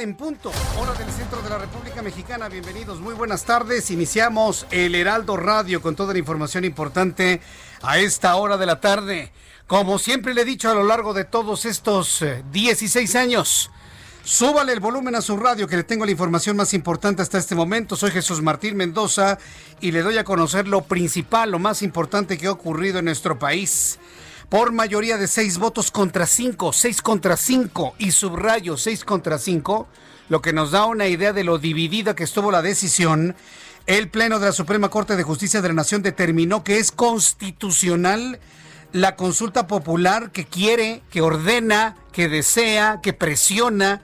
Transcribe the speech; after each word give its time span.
En 0.00 0.14
punto, 0.14 0.50
hora 0.78 0.94
del 0.94 1.10
centro 1.12 1.42
de 1.42 1.50
la 1.50 1.58
República 1.58 2.00
Mexicana. 2.00 2.48
Bienvenidos, 2.48 3.00
muy 3.00 3.12
buenas 3.12 3.44
tardes. 3.44 3.90
Iniciamos 3.90 4.66
el 4.70 4.94
Heraldo 4.94 5.36
Radio 5.36 5.82
con 5.82 5.94
toda 5.94 6.14
la 6.14 6.18
información 6.18 6.64
importante 6.64 7.42
a 7.82 7.98
esta 7.98 8.34
hora 8.36 8.56
de 8.56 8.64
la 8.64 8.80
tarde. 8.80 9.30
Como 9.66 9.98
siempre 9.98 10.32
le 10.32 10.42
he 10.42 10.44
dicho 10.46 10.70
a 10.70 10.74
lo 10.74 10.84
largo 10.84 11.12
de 11.12 11.24
todos 11.24 11.66
estos 11.66 12.22
eh, 12.22 12.42
16 12.50 13.14
años, 13.14 13.70
súbale 14.24 14.72
el 14.72 14.80
volumen 14.80 15.16
a 15.16 15.20
su 15.20 15.36
radio 15.36 15.68
que 15.68 15.76
le 15.76 15.84
tengo 15.84 16.06
la 16.06 16.12
información 16.12 16.56
más 16.56 16.72
importante 16.72 17.20
hasta 17.20 17.36
este 17.36 17.54
momento. 17.54 17.94
Soy 17.94 18.10
Jesús 18.10 18.40
Martín 18.40 18.76
Mendoza 18.78 19.38
y 19.82 19.92
le 19.92 20.00
doy 20.00 20.16
a 20.16 20.24
conocer 20.24 20.66
lo 20.66 20.80
principal, 20.80 21.50
lo 21.50 21.58
más 21.58 21.82
importante 21.82 22.38
que 22.38 22.46
ha 22.46 22.52
ocurrido 22.52 23.00
en 23.00 23.04
nuestro 23.04 23.38
país 23.38 23.98
por 24.50 24.72
mayoría 24.72 25.16
de 25.16 25.28
seis 25.28 25.58
votos 25.58 25.92
contra 25.92 26.26
cinco, 26.26 26.72
seis 26.72 27.00
contra 27.00 27.36
cinco 27.36 27.94
y 27.98 28.10
subrayo 28.10 28.76
seis 28.76 29.04
contra 29.04 29.38
cinco, 29.38 29.88
lo 30.28 30.42
que 30.42 30.52
nos 30.52 30.72
da 30.72 30.86
una 30.86 31.06
idea 31.06 31.32
de 31.32 31.44
lo 31.44 31.58
dividida 31.58 32.16
que 32.16 32.24
estuvo 32.24 32.50
la 32.50 32.60
decisión. 32.60 33.36
El 33.86 34.10
Pleno 34.10 34.40
de 34.40 34.46
la 34.46 34.52
Suprema 34.52 34.88
Corte 34.88 35.14
de 35.14 35.22
Justicia 35.22 35.62
de 35.62 35.68
la 35.68 35.74
Nación 35.74 36.02
determinó 36.02 36.64
que 36.64 36.78
es 36.78 36.90
constitucional 36.90 38.40
la 38.92 39.14
consulta 39.14 39.68
popular 39.68 40.32
que 40.32 40.44
quiere, 40.46 41.02
que 41.10 41.22
ordena, 41.22 41.96
que 42.12 42.28
desea, 42.28 42.98
que 43.04 43.12
presiona 43.12 44.02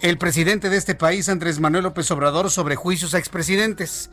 el 0.00 0.16
presidente 0.16 0.70
de 0.70 0.76
este 0.76 0.94
país, 0.94 1.28
Andrés 1.28 1.58
Manuel 1.58 1.84
López 1.84 2.08
Obrador, 2.12 2.52
sobre 2.52 2.76
juicios 2.76 3.14
a 3.14 3.18
expresidentes. 3.18 4.10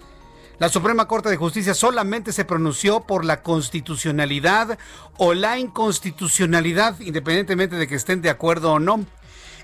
La 0.59 0.67
Suprema 0.67 1.07
Corte 1.07 1.29
de 1.29 1.37
Justicia 1.37 1.73
solamente 1.73 2.33
se 2.33 2.43
pronunció 2.43 2.99
por 2.99 3.23
la 3.23 3.41
constitucionalidad 3.43 4.77
o 5.15 5.33
la 5.33 5.57
inconstitucionalidad, 5.57 6.99
independientemente 6.99 7.77
de 7.77 7.87
que 7.87 7.95
estén 7.95 8.21
de 8.21 8.29
acuerdo 8.29 8.73
o 8.73 8.79
no. 8.79 9.05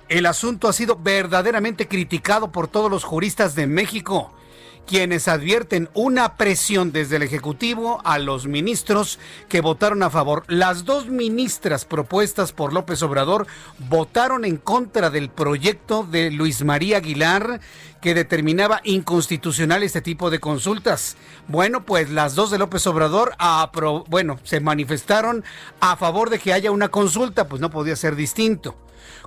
El 0.07 0.25
asunto 0.25 0.69
ha 0.69 0.73
sido 0.73 0.95
verdaderamente 0.95 1.89
criticado 1.89 2.53
por 2.53 2.69
todos 2.69 2.89
los 2.89 3.03
juristas 3.03 3.55
de 3.55 3.67
México, 3.67 4.33
quienes 4.85 5.27
advierten 5.27 5.89
una 5.93 6.35
presión 6.35 6.91
desde 6.91 7.17
el 7.17 7.23
Ejecutivo 7.23 8.01
a 8.03 8.19
los 8.19 8.47
ministros 8.47 9.19
que 9.49 9.61
votaron 9.61 10.03
a 10.03 10.09
favor. 10.09 10.43
Las 10.47 10.85
dos 10.85 11.07
ministras 11.07 11.85
propuestas 11.85 12.51
por 12.51 12.73
López 12.73 13.01
Obrador 13.03 13.47
votaron 13.89 14.45
en 14.45 14.57
contra 14.57 15.09
del 15.09 15.29
proyecto 15.29 16.03
de 16.03 16.31
Luis 16.31 16.63
María 16.63 16.97
Aguilar 16.97 17.59
que 18.01 18.13
determinaba 18.13 18.81
inconstitucional 18.83 19.81
este 19.81 20.01
tipo 20.01 20.29
de 20.29 20.39
consultas. 20.39 21.17
Bueno, 21.47 21.85
pues 21.85 22.11
las 22.11 22.35
dos 22.35 22.51
de 22.51 22.59
López 22.59 22.85
Obrador, 22.85 23.35
bueno, 24.07 24.39
se 24.43 24.59
manifestaron 24.59 25.43
a 25.79 25.95
favor 25.95 26.29
de 26.29 26.37
que 26.37 26.53
haya 26.53 26.71
una 26.71 26.89
consulta, 26.89 27.47
pues 27.47 27.61
no 27.61 27.71
podía 27.71 27.95
ser 27.95 28.15
distinto. 28.15 28.75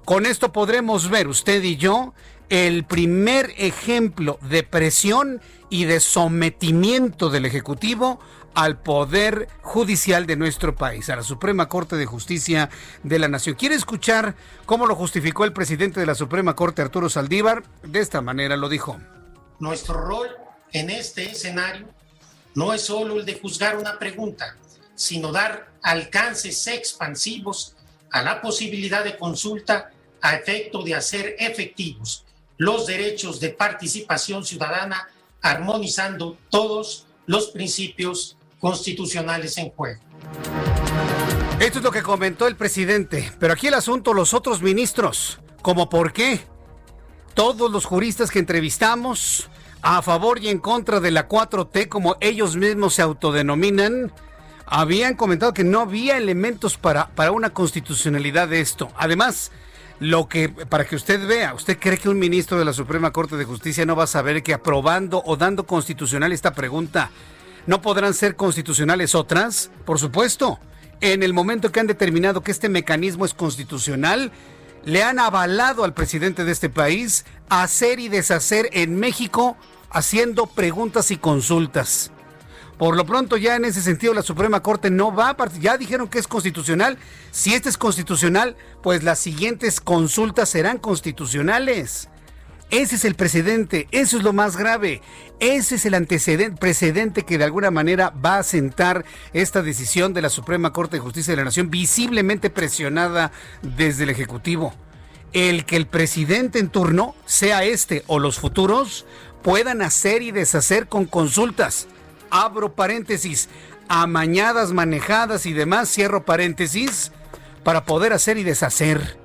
Con 0.05 0.27
esto 0.27 0.53
podremos 0.53 1.11
ver 1.11 1.29
usted 1.29 1.63
y 1.63 1.77
yo 1.77 2.15
el 2.49 2.85
primer 2.85 3.53
ejemplo 3.59 4.39
de 4.43 4.63
presión 4.63 5.41
y 5.71 5.85
de 5.85 6.01
sometimiento 6.01 7.29
del 7.29 7.45
Ejecutivo 7.45 8.21
al 8.55 8.81
Poder 8.81 9.49
Judicial 9.61 10.27
de 10.27 10.37
nuestro 10.37 10.75
país, 10.75 11.11
a 11.11 11.17
la 11.17 11.23
Suprema 11.23 11.69
Corte 11.69 11.97
de 11.97 12.07
Justicia 12.07 12.71
de 13.03 13.19
la 13.19 13.29
Nación. 13.29 13.55
¿Quiere 13.55 13.75
escuchar 13.75 14.35
cómo 14.67 14.87
lo 14.87 14.97
justificó 14.97 15.45
el 15.45 15.53
presidente 15.53 16.01
de 16.01 16.07
la 16.07 16.15
Suprema 16.15 16.57
Corte, 16.57 16.83
Arturo 16.83 17.09
Saldívar? 17.09 17.63
De 17.83 18.01
esta 18.01 18.23
manera 18.23 18.57
lo 18.57 18.69
dijo. 18.69 18.99
Nuestro 19.61 20.01
rol 20.01 20.29
en 20.73 20.91
este 20.91 21.31
escenario 21.31 21.87
no 22.55 22.73
es 22.73 22.83
solo 22.83 23.21
el 23.21 23.27
de 23.27 23.39
juzgar 23.39 23.77
una 23.77 23.99
pregunta, 23.99 24.57
sino 24.95 25.31
dar 25.31 25.71
alcances 25.83 26.67
expansivos 26.67 27.77
a 28.11 28.23
la 28.23 28.41
posibilidad 28.41 29.05
de 29.05 29.17
consulta 29.17 29.91
a 30.23 30.35
efecto 30.35 30.83
de 30.83 30.95
hacer 30.95 31.37
efectivos 31.39 32.25
los 32.59 32.87
derechos 32.87 33.41
de 33.41 33.51
participación 33.51 34.45
ciudadana, 34.45 35.09
armonizando 35.41 36.37
todos 36.51 37.07
los 37.27 37.49
principios 37.49 38.37
constitucionales 38.59 39.57
en 39.59 39.71
juego. 39.71 40.01
Esto 41.61 41.79
es 41.79 41.85
lo 41.85 41.93
que 41.93 42.03
comentó 42.03 42.47
el 42.47 42.57
presidente, 42.57 43.33
pero 43.39 43.53
aquí 43.53 43.69
el 43.69 43.75
asunto, 43.75 44.13
los 44.13 44.35
otros 44.35 44.61
ministros, 44.61 45.39
como 45.63 45.89
por 45.89 46.13
qué. 46.13 46.41
Todos 47.35 47.71
los 47.71 47.85
juristas 47.85 48.31
que 48.31 48.41
entrevistamos, 48.41 49.49
a 49.81 50.03
favor 50.03 50.41
y 50.41 50.49
en 50.49 50.59
contra 50.59 50.99
de 50.99 51.13
la 51.13 51.29
4T, 51.29 51.89
como 51.89 52.17
ellos 52.21 52.57
mismos 52.57 52.95
se 52.95 53.03
autodenominan, 53.03 54.13
habían 54.67 55.15
comentado 55.15 55.55
que 55.55 55.65
no 55.65 55.81
había 55.81 56.17
elementos 56.17 56.77
para, 56.77 57.09
para 57.11 57.31
una 57.31 57.51
constitucionalidad 57.51 58.49
de 58.49 58.61
esto. 58.61 58.91
Además, 58.97 59.53
lo 60.01 60.29
que, 60.29 60.49
para 60.49 60.87
que 60.87 60.97
usted 60.97 61.27
vea, 61.27 61.55
¿usted 61.55 61.79
cree 61.79 61.99
que 61.99 62.09
un 62.09 62.19
ministro 62.19 62.59
de 62.59 62.65
la 62.65 62.73
Suprema 62.73 63.13
Corte 63.13 63.37
de 63.37 63.45
Justicia 63.45 63.85
no 63.85 63.97
va 63.97 64.05
a 64.05 64.09
saber 64.09 64.43
que 64.43 64.55
aprobando 64.55 65.23
o 65.25 65.37
dando 65.37 65.67
constitucional 65.67 66.33
esta 66.33 66.53
pregunta, 66.55 67.11
no 67.67 67.83
podrán 67.83 68.15
ser 68.15 68.37
constitucionales 68.37 69.15
otras? 69.15 69.71
Por 69.85 69.99
supuesto. 69.99 70.59
En 71.01 71.23
el 71.23 71.33
momento 71.33 71.71
que 71.71 71.79
han 71.79 71.87
determinado 71.87 72.43
que 72.43 72.51
este 72.51 72.69
mecanismo 72.69 73.25
es 73.25 73.33
constitucional, 73.33 74.33
le 74.85 75.05
han 75.05 75.21
avalado 75.21 75.85
al 75.85 75.95
presidente 75.95 76.45
de 76.45 76.51
este 76.51 76.71
país 76.71 77.25
hacer 77.49 78.01
y 78.01 78.09
deshacer 78.09 78.69
en 78.73 78.97
México 78.97 79.57
haciendo 79.91 80.47
preguntas 80.47 81.11
y 81.11 81.17
consultas. 81.17 82.11
Por 82.79 82.97
lo 82.97 83.05
pronto 83.05 83.37
ya 83.37 83.57
en 83.57 83.65
ese 83.65 83.83
sentido 83.83 84.15
la 84.15 84.23
Suprema 84.23 84.61
Corte 84.63 84.89
no 84.91 85.15
va 85.15 85.31
a 85.31 85.37
partir. 85.37 85.61
Ya 85.61 85.77
dijeron 85.77 86.09
que 86.09 86.21
es 86.21 86.29
constitucional. 86.29 86.97
Si 87.33 87.55
este 87.55 87.69
es 87.69 87.77
constitucional, 87.77 88.57
pues 88.83 89.03
las 89.03 89.19
siguientes 89.19 89.81
consultas 89.81 90.49
serán 90.49 90.79
constitucionales. 90.79 92.09
Ese 92.71 92.97
es 92.97 93.07
el 93.07 93.15
precedente, 93.15 93.89
eso 93.93 94.19
es 94.19 94.23
lo 94.23 94.35
más 94.35 94.59
grave. 94.59 95.01
Ese 95.41 95.77
es 95.77 95.87
el 95.87 95.95
antecedente, 95.95 96.61
precedente 96.61 97.23
que 97.23 97.39
de 97.39 97.45
alguna 97.45 97.71
manera 97.71 98.11
va 98.11 98.39
a 98.39 98.43
sentar 98.43 99.07
esta 99.33 99.63
decisión 99.63 100.13
de 100.13 100.21
la 100.21 100.29
Suprema 100.29 100.73
Corte 100.73 100.97
de 100.97 101.01
Justicia 101.01 101.33
de 101.33 101.39
la 101.39 101.45
Nación, 101.45 101.71
visiblemente 101.71 102.51
presionada 102.51 103.33
desde 103.63 104.05
el 104.05 104.11
Ejecutivo. 104.11 104.75
El 105.33 105.65
que 105.65 105.77
el 105.77 105.87
presidente 105.87 106.59
en 106.59 106.69
turno, 106.69 107.15
sea 107.25 107.65
este 107.65 108.05
o 108.07 108.19
los 108.19 108.39
futuros, 108.39 109.07
puedan 109.43 109.81
hacer 109.81 110.21
y 110.21 110.31
deshacer 110.31 110.89
con 110.89 111.07
consultas. 111.07 111.89
Abro 112.31 112.75
paréntesis, 112.75 113.49
amañadas, 113.89 114.73
manejadas 114.73 115.47
y 115.47 115.53
demás, 115.53 115.89
cierro 115.89 116.25
paréntesis, 116.25 117.13
para 117.65 117.85
poder 117.85 118.13
hacer 118.13 118.39
y 118.39 118.45
deshacer. 118.45 119.19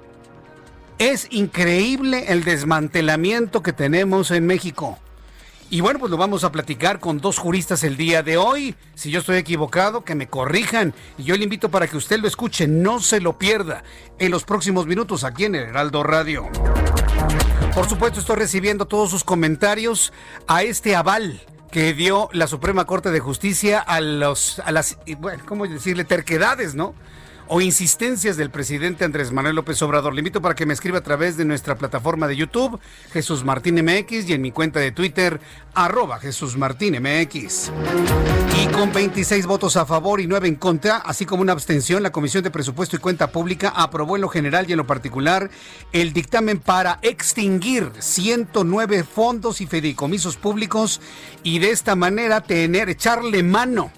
Es 0.99 1.27
increíble 1.31 2.25
el 2.29 2.43
desmantelamiento 2.43 3.61
que 3.63 3.73
tenemos 3.73 4.31
en 4.31 4.45
México. 4.45 4.99
Y 5.69 5.81
bueno, 5.81 5.97
pues 5.99 6.11
lo 6.11 6.17
vamos 6.17 6.43
a 6.43 6.51
platicar 6.51 6.99
con 6.99 7.19
dos 7.19 7.39
juristas 7.39 7.83
el 7.83 7.97
día 7.97 8.21
de 8.21 8.37
hoy. 8.37 8.75
Si 8.93 9.09
yo 9.09 9.21
estoy 9.21 9.37
equivocado, 9.37 10.03
que 10.03 10.13
me 10.13 10.27
corrijan. 10.27 10.93
Y 11.17 11.23
yo 11.23 11.35
le 11.35 11.45
invito 11.45 11.69
para 11.69 11.87
que 11.87 11.97
usted 11.97 12.19
lo 12.19 12.27
escuche, 12.27 12.67
no 12.67 12.99
se 12.99 13.19
lo 13.19 13.39
pierda 13.39 13.83
en 14.19 14.29
los 14.29 14.43
próximos 14.43 14.85
minutos 14.85 15.23
aquí 15.23 15.45
en 15.45 15.55
el 15.55 15.63
Heraldo 15.63 16.03
Radio. 16.03 16.47
Por 17.73 17.89
supuesto, 17.89 18.19
estoy 18.19 18.35
recibiendo 18.35 18.85
todos 18.85 19.09
sus 19.09 19.23
comentarios 19.23 20.13
a 20.47 20.61
este 20.61 20.95
aval 20.95 21.41
que 21.73 21.95
dio 21.95 22.29
la 22.33 22.45
Suprema 22.45 22.85
Corte 22.85 23.09
de 23.09 23.19
Justicia 23.19 23.79
a, 23.79 23.99
los, 23.99 24.59
a 24.59 24.71
las, 24.71 24.99
bueno, 25.17 25.41
¿cómo 25.47 25.65
decirle? 25.65 26.03
Terquedades, 26.03 26.75
¿no? 26.75 26.93
O 27.55 27.61
insistencias 27.61 28.35
del 28.35 28.49
presidente 28.49 29.05
Andrés 29.05 29.31
Manuel 29.31 29.55
López 29.55 29.79
Obrador. 29.83 30.15
Le 30.15 30.21
invito 30.21 30.41
para 30.41 30.55
que 30.55 30.65
me 30.65 30.73
escriba 30.73 30.97
a 30.97 31.03
través 31.03 31.37
de 31.37 31.45
nuestra 31.45 31.75
plataforma 31.75 32.27
de 32.27 32.35
YouTube, 32.35 32.79
Jesús 33.11 33.43
Martín 33.43 33.75
MX, 33.75 34.27
y 34.27 34.33
en 34.33 34.41
mi 34.41 34.51
cuenta 34.51 34.79
de 34.79 34.91
Twitter, 34.91 35.39
arroba 35.75 36.17
Jesús 36.17 36.57
Martín 36.57 36.99
MX. 36.99 37.71
Y 38.59 38.67
con 38.69 38.91
26 38.91 39.45
votos 39.45 39.77
a 39.77 39.85
favor 39.85 40.19
y 40.19 40.25
9 40.25 40.47
en 40.47 40.55
contra, 40.55 40.97
así 40.97 41.27
como 41.27 41.43
una 41.43 41.51
abstención, 41.53 42.01
la 42.01 42.11
Comisión 42.11 42.43
de 42.43 42.49
Presupuesto 42.49 42.95
y 42.95 42.99
Cuenta 42.99 43.27
Pública 43.27 43.69
aprobó 43.69 44.15
en 44.15 44.23
lo 44.23 44.29
general 44.29 44.65
y 44.67 44.71
en 44.71 44.77
lo 44.79 44.87
particular 44.87 45.51
el 45.91 46.11
dictamen 46.11 46.57
para 46.57 46.97
extinguir 47.03 47.91
109 47.99 49.03
fondos 49.03 49.61
y 49.61 49.67
fideicomisos 49.67 50.37
públicos 50.37 51.01
y 51.43 51.59
de 51.59 51.69
esta 51.69 51.95
manera 51.95 52.41
tener, 52.41 52.89
echarle 52.89 53.43
mano 53.43 53.91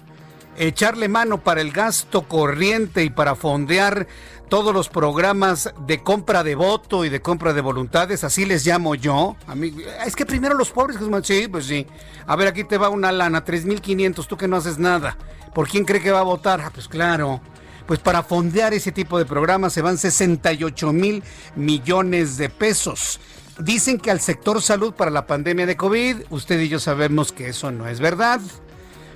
echarle 0.58 1.08
mano 1.08 1.42
para 1.42 1.60
el 1.60 1.72
gasto 1.72 2.22
corriente 2.28 3.04
y 3.04 3.10
para 3.10 3.34
fondear 3.34 4.06
todos 4.48 4.72
los 4.72 4.88
programas 4.88 5.72
de 5.86 6.02
compra 6.02 6.44
de 6.44 6.54
voto 6.54 7.04
y 7.04 7.08
de 7.08 7.20
compra 7.20 7.52
de 7.52 7.60
voluntades, 7.60 8.22
así 8.24 8.44
les 8.44 8.64
llamo 8.64 8.94
yo. 8.94 9.36
A 9.46 9.54
mí, 9.54 9.74
es 10.04 10.14
que 10.14 10.24
primero 10.24 10.54
los 10.54 10.70
pobres, 10.70 10.98
sí, 11.24 11.48
pues 11.48 11.66
sí. 11.66 11.86
A 12.26 12.36
ver, 12.36 12.48
aquí 12.48 12.64
te 12.64 12.78
va 12.78 12.88
una 12.88 13.12
lana, 13.12 13.44
3.500, 13.44 14.26
tú 14.26 14.36
que 14.36 14.48
no 14.48 14.56
haces 14.56 14.78
nada. 14.78 15.16
¿Por 15.52 15.68
quién 15.68 15.84
cree 15.84 16.00
que 16.00 16.12
va 16.12 16.20
a 16.20 16.24
votar? 16.24 16.60
Ah, 16.60 16.70
pues 16.72 16.86
claro. 16.86 17.40
Pues 17.86 18.00
para 18.00 18.22
fondear 18.22 18.74
ese 18.74 18.92
tipo 18.92 19.18
de 19.18 19.24
programas 19.24 19.72
se 19.72 19.82
van 19.82 19.96
68 19.96 20.92
mil 20.92 21.22
millones 21.54 22.36
de 22.36 22.48
pesos. 22.48 23.20
Dicen 23.58 23.98
que 23.98 24.10
al 24.10 24.20
sector 24.20 24.60
salud 24.60 24.92
para 24.92 25.10
la 25.10 25.26
pandemia 25.26 25.66
de 25.66 25.76
COVID, 25.76 26.16
usted 26.30 26.60
y 26.60 26.68
yo 26.68 26.78
sabemos 26.78 27.32
que 27.32 27.48
eso 27.48 27.70
no 27.70 27.88
es 27.88 28.00
verdad. 28.00 28.40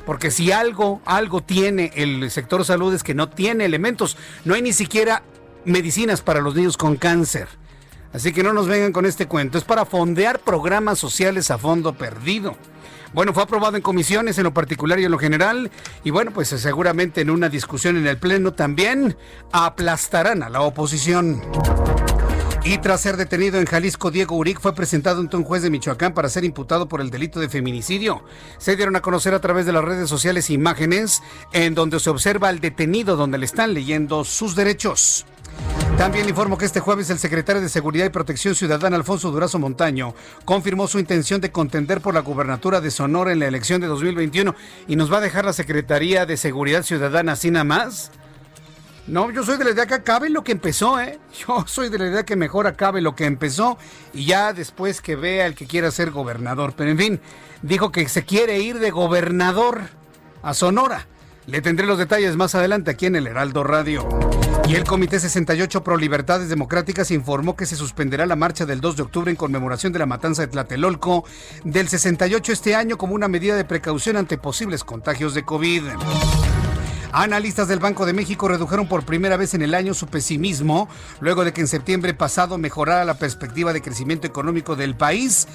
Porque 0.05 0.31
si 0.31 0.53
algo, 0.53 1.01
algo 1.05 1.43
tiene 1.43 1.93
el 1.95 2.31
sector 2.31 2.65
salud 2.65 2.95
es 2.95 3.03
que 3.03 3.15
no 3.15 3.29
tiene 3.29 3.65
elementos. 3.65 4.17
No 4.45 4.55
hay 4.55 4.63
ni 4.63 4.73
siquiera 4.73 5.23
medicinas 5.65 6.23
para 6.23 6.41
los 6.41 6.55
niños 6.55 6.77
con 6.77 6.97
cáncer. 6.97 7.49
Así 8.13 8.33
que 8.33 8.43
no 8.43 8.53
nos 8.53 8.67
vengan 8.67 8.93
con 8.93 9.07
este 9.07 9.27
cuento. 9.27 9.59
Es 9.59 9.65
para 9.65 9.85
fondear 9.85 10.41
programas 10.41 10.99
sociales 10.99 11.51
a 11.51 11.59
fondo 11.59 11.93
perdido. 11.93 12.57
Bueno, 13.13 13.33
fue 13.33 13.43
aprobado 13.43 13.77
en 13.77 13.83
comisiones 13.83 14.39
en 14.39 14.45
lo 14.45 14.55
particular 14.55 15.01
y 15.01 15.05
en 15.05 15.11
lo 15.11 15.19
general. 15.19 15.71
Y 16.05 16.11
bueno, 16.11 16.31
pues 16.33 16.49
seguramente 16.49 17.21
en 17.21 17.31
una 17.31 17.49
discusión 17.49 17.97
en 17.97 18.07
el 18.07 18.19
Pleno 18.19 18.53
también 18.53 19.17
aplastarán 19.53 20.43
a 20.43 20.49
la 20.49 20.61
oposición. 20.63 21.43
Y 22.63 22.77
tras 22.79 23.01
ser 23.01 23.17
detenido 23.17 23.59
en 23.59 23.65
Jalisco, 23.65 24.11
Diego 24.11 24.37
Uric 24.37 24.61
fue 24.61 24.75
presentado 24.75 25.21
ante 25.21 25.37
un 25.37 25.45
juez 25.45 25.63
de 25.63 25.71
Michoacán 25.71 26.13
para 26.13 26.29
ser 26.29 26.45
imputado 26.45 26.89
por 26.89 27.01
el 27.01 27.11
delito 27.11 27.41
de 27.41 27.49
feminicidio. 27.49 28.23
Se 28.59 28.77
dieron 28.77 28.97
a 28.97 29.01
conocer 29.01 29.33
a 29.33 29.41
través 29.41 29.65
de 29.65 29.73
las 29.73 29.83
redes 29.83 30.11
sociales 30.11 30.51
imágenes 30.51 31.23
en 31.55 31.75
donde 31.75 31.99
se 32.01 32.11
observa 32.11 32.49
al 32.49 32.61
detenido 32.61 33.17
donde 33.17 33.39
le 33.39 33.47
están 33.47 33.73
leyendo 33.73 34.25
sus 34.25 34.55
derechos. 34.55 35.25
También 35.97 36.29
informo 36.29 36.59
que 36.59 36.67
este 36.67 36.81
jueves 36.81 37.09
el 37.11 37.19
secretario 37.19 37.63
de 37.63 37.69
Seguridad 37.71 38.07
y 38.07 38.11
Protección 38.11 38.55
Ciudadana, 38.55 38.97
Alfonso 38.97 39.31
Durazo 39.31 39.59
Montaño, 39.59 40.15
confirmó 40.45 40.87
su 40.87 40.99
intención 40.99 41.41
de 41.41 41.53
contender 41.53 42.03
por 42.03 42.15
la 42.15 42.21
gubernatura 42.21 42.81
de 42.81 42.91
Sonora 42.91 43.33
en 43.33 43.39
la 43.39 43.49
elección 43.49 43.81
de 43.81 43.87
2021 43.87 44.55
y 44.87 44.97
nos 44.97 45.13
va 45.13 45.19
a 45.19 45.23
dejar 45.23 45.47
la 45.47 45.53
Secretaría 45.55 46.27
de 46.27 46.37
Seguridad 46.37 46.83
Ciudadana 46.83 47.33
así 47.33 47.51
nada 47.51 47.65
más. 47.65 48.11
No, 49.11 49.33
yo 49.33 49.43
soy 49.43 49.59
de 49.59 49.65
la 49.65 49.71
idea 49.73 49.87
que 49.87 49.95
acabe 49.95 50.31
lo 50.31 50.45
que 50.45 50.53
empezó, 50.53 51.01
¿eh? 51.01 51.19
Yo 51.47 51.65
soy 51.67 51.89
de 51.89 51.99
la 51.99 52.07
idea 52.07 52.23
que 52.23 52.37
mejor 52.37 52.69
acabe 52.69 53.01
lo 53.01 53.17
que 53.17 53.25
empezó 53.25 53.77
y 54.15 54.25
ya 54.27 54.53
después 54.53 55.01
que 55.01 55.17
vea 55.17 55.47
el 55.47 55.57
que 55.57 55.67
quiera 55.67 55.91
ser 55.91 56.13
gobernador. 56.13 56.75
Pero 56.77 56.93
en 56.93 56.99
fin, 56.99 57.21
dijo 57.61 57.91
que 57.91 58.09
se 58.09 58.25
quiere 58.25 58.61
ir 58.61 58.79
de 58.79 58.93
gobernador 58.93 59.81
a 60.43 60.55
Sonora. 60.55 61.09
Le 61.47 61.61
tendré 61.61 61.89
los 61.89 61.99
detalles 61.99 62.37
más 62.37 62.55
adelante 62.55 62.93
aquí 62.93 63.07
en 63.07 63.17
el 63.17 63.27
Heraldo 63.27 63.65
Radio. 63.65 64.09
Y 64.69 64.77
el 64.77 64.85
Comité 64.85 65.19
68 65.19 65.83
Pro 65.83 65.97
Libertades 65.97 66.49
Democráticas 66.49 67.11
informó 67.11 67.57
que 67.57 67.67
se 67.67 67.75
suspenderá 67.75 68.27
la 68.27 68.37
marcha 68.37 68.65
del 68.65 68.81
2 68.81 68.97
de 68.97 69.03
octubre 69.03 69.31
en 69.33 69.37
conmemoración 69.37 69.93
de 69.93 69.99
la 69.99 70.07
matanza 70.07 70.43
de 70.43 70.49
Tlatelolco 70.49 71.25
del 71.65 71.89
68 71.89 72.53
este 72.53 72.77
año 72.77 72.97
como 72.97 73.17
una 73.17 73.27
medida 73.27 73.57
de 73.57 73.65
precaución 73.65 74.17
ante 74.17 74.39
posibles 74.39 74.85
contagios 74.85 75.35
de 75.35 75.43
COVID. 75.45 75.83
Analistas 77.13 77.69
del 77.69 77.81
Banco 77.81 78.07
de 78.07 78.13
México 78.13 78.49
redujeron 78.49 78.87
por 78.87 79.05
primera 79.05 79.37
vez 79.37 79.55
en 79.55 79.63
el 79.63 79.75
año 79.75 79.95
su 79.95 80.07
pesimismo 80.07 80.89
luego 81.21 81.45
de 81.45 81.53
que 81.53 81.61
en 81.61 81.69
septiembre 81.69 82.15
pasado 82.15 82.57
mejorara 82.57 83.05
la 83.05 83.15
perspectiva 83.15 83.73
de 83.73 83.83
crecimiento 83.83 84.29
económico 84.29 84.77
del 84.77 84.95
país 84.95 85.49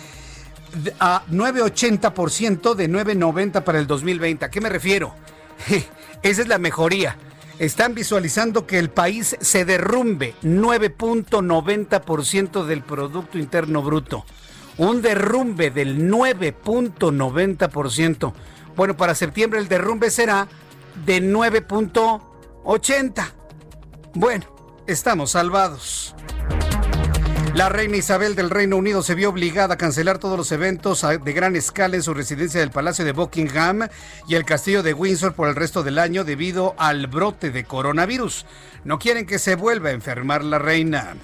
a 1.00 1.24
9,80% 1.32 2.76
de 2.76 2.90
9,90 2.90 3.64
para 3.64 3.80
el 3.80 3.88
2020. 3.88 4.44
¿A 4.46 4.50
qué 4.50 4.60
me 4.60 4.68
refiero? 4.70 5.16
Esa 6.22 6.42
es 6.42 6.48
la 6.48 6.58
mejoría. 6.58 7.18
Están 7.58 7.96
visualizando 7.96 8.68
que 8.68 8.78
el 8.78 8.90
país 8.90 9.38
se 9.40 9.64
derrumbe 9.64 10.36
9.90% 10.44 12.66
del 12.66 12.82
Producto 12.82 13.38
Interno 13.38 13.82
Bruto. 13.82 14.26
Un 14.78 15.02
derrumbe 15.02 15.72
del 15.72 16.12
9.90%. 16.12 18.34
Bueno, 18.76 18.98
para 18.98 19.16
septiembre 19.16 19.62
el 19.62 19.70
derrumbe 19.70 20.12
será 20.12 20.50
de 21.06 21.22
9.80. 21.22 23.26
Bueno, 24.14 24.46
estamos 24.88 25.32
salvados. 25.32 26.16
La 27.56 27.70
reina 27.70 27.96
Isabel 27.96 28.36
del 28.36 28.50
Reino 28.50 28.76
Unido 28.76 29.02
se 29.02 29.16
vio 29.16 29.30
obligada 29.30 29.76
a 29.76 29.78
cancelar 29.78 30.18
todos 30.18 30.38
los 30.38 30.52
eventos 30.52 31.06
de 31.24 31.32
gran 31.32 31.56
escala 31.56 31.96
en 31.96 32.04
su 32.04 32.14
residencia 32.14 32.60
del 32.60 32.70
Palacio 32.70 33.06
de 33.06 33.14
Buckingham 33.14 33.88
y 34.28 34.36
el 34.36 34.44
Castillo 34.44 34.84
de 34.84 34.94
Windsor 34.94 35.36
por 35.36 35.48
el 35.48 35.56
resto 35.56 35.82
del 35.82 35.98
año 35.98 36.26
debido 36.26 36.76
al 36.78 37.08
brote 37.08 37.52
de 37.52 37.64
coronavirus. 37.64 38.46
No 38.84 39.00
quieren 39.00 39.26
que 39.26 39.40
se 39.40 39.56
vuelva 39.56 39.88
a 39.88 39.94
enfermar 39.94 40.44
la 40.44 40.60
reina. 40.60 41.16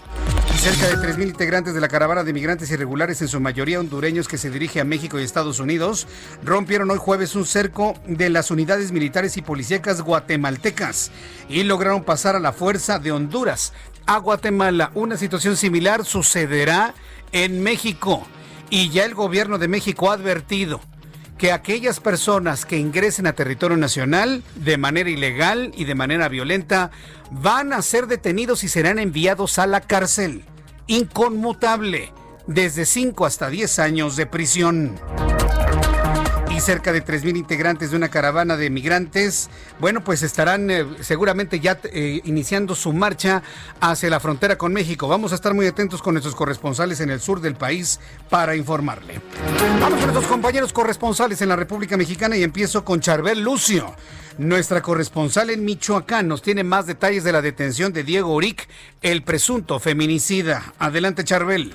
Cerca 0.62 0.88
de 0.88 1.16
3.000 1.16 1.24
integrantes 1.24 1.74
de 1.74 1.82
la 1.82 1.88
caravana 1.88 2.24
de 2.24 2.34
migrantes 2.34 2.70
irregulares, 2.70 3.20
en 3.24 3.28
su 3.28 3.40
mayoría 3.40 3.80
hondureños 3.80 4.28
que 4.28 4.38
se 4.38 4.52
dirige 4.52 4.80
a 4.80 4.86
México 4.86 5.20
y 5.20 5.24
Estados 5.24 5.60
Unidos, 5.60 6.08
rompieron 6.44 6.92
hoy 6.92 7.00
jueves 7.00 7.36
un 7.36 7.48
cerco 7.48 7.96
de 8.06 8.30
las 8.30 8.52
unidades 8.52 8.92
militares 8.92 9.38
y 9.38 9.42
policíacas 9.42 10.02
guatemaltecas 10.02 11.10
y 11.50 11.64
lograron 11.64 12.04
pasar 12.04 12.36
a 12.36 12.40
la 12.40 12.54
fuerza 12.54 13.00
de 13.00 13.12
Honduras 13.12 13.74
a 14.06 14.18
Guatemala. 14.18 14.92
Una 14.94 15.18
situación 15.18 15.58
similar 15.58 16.06
sucederá 16.06 16.94
en 17.32 17.64
México 17.64 18.26
y 18.70 18.90
ya 18.90 19.06
el 19.06 19.14
gobierno 19.14 19.58
de 19.58 19.68
México 19.68 20.12
ha 20.12 20.16
advertido 20.16 20.82
que 21.38 21.52
aquellas 21.52 22.00
personas 22.00 22.66
que 22.66 22.78
ingresen 22.78 23.26
a 23.26 23.34
territorio 23.34 23.76
nacional 23.76 24.44
de 24.56 24.78
manera 24.78 25.10
ilegal 25.10 25.72
y 25.76 25.86
de 25.86 25.96
manera 25.96 26.30
violenta 26.30 26.92
van 27.32 27.74
a 27.74 27.82
ser 27.82 28.06
detenidos 28.06 28.64
y 28.64 28.70
serán 28.70 29.00
enviados 29.00 29.58
a 29.58 29.66
la 29.66 29.82
cárcel 29.82 30.46
inconmutable, 30.88 32.14
desde 32.48 32.86
5 32.86 33.26
hasta 33.26 33.50
10 33.50 33.80
años 33.80 34.16
de 34.18 34.26
prisión. 34.26 35.00
Cerca 36.62 36.94
de 36.94 37.04
3.000 37.04 37.38
integrantes 37.38 37.90
de 37.90 37.98
una 37.98 38.10
caravana 38.10 38.56
de 38.56 38.70
migrantes, 38.70 39.50
bueno, 39.80 40.04
pues 40.04 40.22
estarán 40.22 40.70
eh, 40.70 40.86
seguramente 41.00 41.60
ya 41.60 41.80
eh, 41.86 42.22
iniciando 42.24 42.76
su 42.76 42.94
marcha 42.94 43.42
hacia 43.80 44.12
la 44.12 44.20
frontera 44.20 44.60
con 44.60 44.72
México. 44.72 45.08
Vamos 45.08 45.32
a 45.32 45.36
estar 45.36 45.56
muy 45.56 45.66
atentos 45.66 46.04
con 46.04 46.14
nuestros 46.14 46.36
corresponsales 46.36 47.02
en 47.02 47.10
el 47.10 47.20
sur 47.20 47.42
del 47.42 47.56
país 47.56 48.00
para 48.30 48.56
informarle. 48.56 49.22
Vamos 49.80 49.98
con 49.98 50.14
nuestros 50.14 50.28
compañeros 50.28 50.72
corresponsales 50.72 51.42
en 51.42 51.50
la 51.50 51.56
República 51.56 51.98
Mexicana 51.98 52.38
y 52.38 52.44
empiezo 52.44 52.86
con 52.86 53.00
Charbel 53.00 53.42
Lucio. 53.42 53.96
Nuestra 54.38 54.84
corresponsal 54.84 55.50
en 55.50 55.66
Michoacán 55.66 56.28
nos 56.28 56.44
tiene 56.44 56.64
más 56.64 56.86
detalles 56.86 57.24
de 57.24 57.32
la 57.32 57.42
detención 57.42 57.92
de 57.92 58.04
Diego 58.04 58.36
Uric, 58.36 58.68
el 59.02 59.24
presunto 59.24 59.80
feminicida. 59.80 60.74
Adelante, 60.78 61.24
Charbel. 61.24 61.74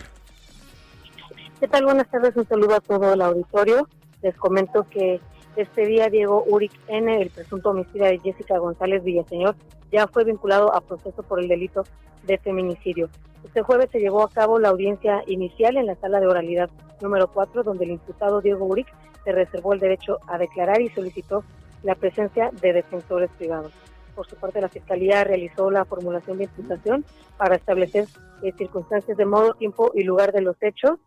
¿Qué 1.59 1.67
tal? 1.67 1.87
Buenas 1.87 2.09
tardes. 2.09 2.37
Un 2.37 2.47
saludo 2.47 2.77
a 2.77 2.81
todo 2.81 3.13
el 3.13 3.21
auditorio. 3.21 3.89
Les 4.23 4.37
comento 4.37 4.87
que 4.89 5.21
este 5.57 5.87
día 5.87 6.09
Diego 6.09 6.45
Uric 6.47 6.73
N., 6.89 7.21
el 7.21 7.31
presunto 7.31 7.71
homicida 7.71 8.09
de 8.09 8.19
Jessica 8.19 8.59
González 8.59 9.03
Villaseñor, 9.03 9.57
ya 9.91 10.07
fue 10.07 10.25
vinculado 10.25 10.75
a 10.75 10.81
proceso 10.81 11.23
por 11.23 11.41
el 11.41 11.49
delito 11.49 11.85
de 12.25 12.39
feminicidio. 12.39 13.09
Este 13.45 13.63
jueves 13.63 13.89
se 13.91 14.01
llevó 14.01 14.23
a 14.23 14.31
cabo 14.31 14.59
la 14.59 14.69
audiencia 14.69 15.23
inicial 15.27 15.77
en 15.77 15.87
la 15.87 15.95
sala 15.97 16.21
de 16.21 16.27
oralidad 16.27 16.69
número 17.01 17.29
4, 17.29 17.63
donde 17.63 17.85
el 17.85 17.93
imputado 17.93 18.41
Diego 18.41 18.67
Uric 18.67 18.89
se 19.25 19.33
reservó 19.33 19.73
el 19.73 19.81
derecho 19.81 20.19
a 20.27 20.39
declarar 20.39 20.81
y 20.81 20.89
solicitó 20.89 21.45
la 21.83 21.95
presencia 21.95 22.51
de 22.61 22.73
defensores 22.73 23.31
privados. 23.39 23.73
Por 24.15 24.27
su 24.27 24.37
parte, 24.37 24.61
la 24.61 24.69
Fiscalía 24.69 25.25
realizó 25.25 25.71
la 25.71 25.85
formulación 25.85 26.39
de 26.39 26.45
imputación 26.45 27.05
para 27.37 27.57
establecer 27.57 28.07
eh, 28.43 28.53
circunstancias 28.57 29.17
de 29.17 29.27
modo, 29.27 29.55
tiempo 29.55 29.93
y 29.95 30.03
lugar 30.03 30.33
de 30.33 30.41
los 30.41 30.57
hechos 30.63 30.99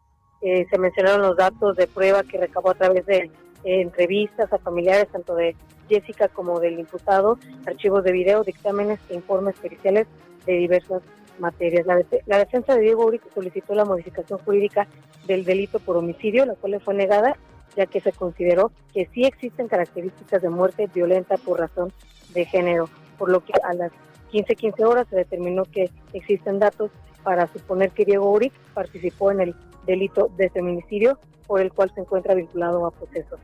eh, 0.41 0.65
se 0.69 0.77
mencionaron 0.77 1.21
los 1.21 1.37
datos 1.37 1.75
de 1.75 1.87
prueba 1.87 2.23
que 2.23 2.37
recabó 2.37 2.71
a 2.71 2.75
través 2.75 3.05
de 3.05 3.17
eh, 3.17 3.81
entrevistas 3.81 4.51
a 4.53 4.57
familiares 4.57 5.07
tanto 5.11 5.35
de 5.35 5.55
Jessica 5.89 6.27
como 6.27 6.59
del 6.59 6.79
imputado, 6.79 7.37
archivos 7.65 8.03
de 8.03 8.11
video, 8.11 8.43
dictámenes 8.43 8.99
e 9.09 9.15
informes 9.15 9.55
periciales 9.59 10.07
de 10.45 10.53
diversas 10.53 11.01
materias. 11.39 11.85
La, 11.85 12.01
la 12.25 12.37
defensa 12.37 12.75
de 12.75 12.81
Diego 12.81 13.05
Uric 13.05 13.23
solicitó 13.33 13.73
la 13.73 13.85
modificación 13.85 14.39
jurídica 14.39 14.87
del 15.25 15.45
delito 15.45 15.79
por 15.79 15.97
homicidio, 15.97 16.45
la 16.45 16.55
cual 16.55 16.73
le 16.73 16.79
fue 16.79 16.93
negada, 16.93 17.35
ya 17.75 17.85
que 17.85 18.01
se 18.01 18.11
consideró 18.11 18.71
que 18.93 19.07
sí 19.13 19.25
existen 19.25 19.67
características 19.67 20.41
de 20.41 20.49
muerte 20.49 20.89
violenta 20.93 21.37
por 21.37 21.59
razón 21.59 21.91
de 22.33 22.45
género, 22.45 22.89
por 23.17 23.29
lo 23.29 23.43
que 23.43 23.53
a 23.63 23.73
las 23.73 23.91
15-15 24.31 24.85
horas 24.85 25.07
se 25.09 25.15
determinó 25.15 25.63
que 25.65 25.89
existen 26.13 26.59
datos 26.59 26.91
para 27.29 27.45
suponer 27.45 27.91
que 27.91 28.05
Diego 28.05 28.31
Uric 28.31 28.51
participó 28.73 29.29
en 29.29 29.41
el 29.41 29.55
delito 29.85 30.31
de 30.35 30.49
feminicidio 30.49 31.19
por 31.45 31.61
el 31.61 31.71
cual 31.71 31.91
se 31.93 32.01
encuentra 32.01 32.33
vinculado 32.33 32.87
a 32.87 32.89
procesos. 32.89 33.39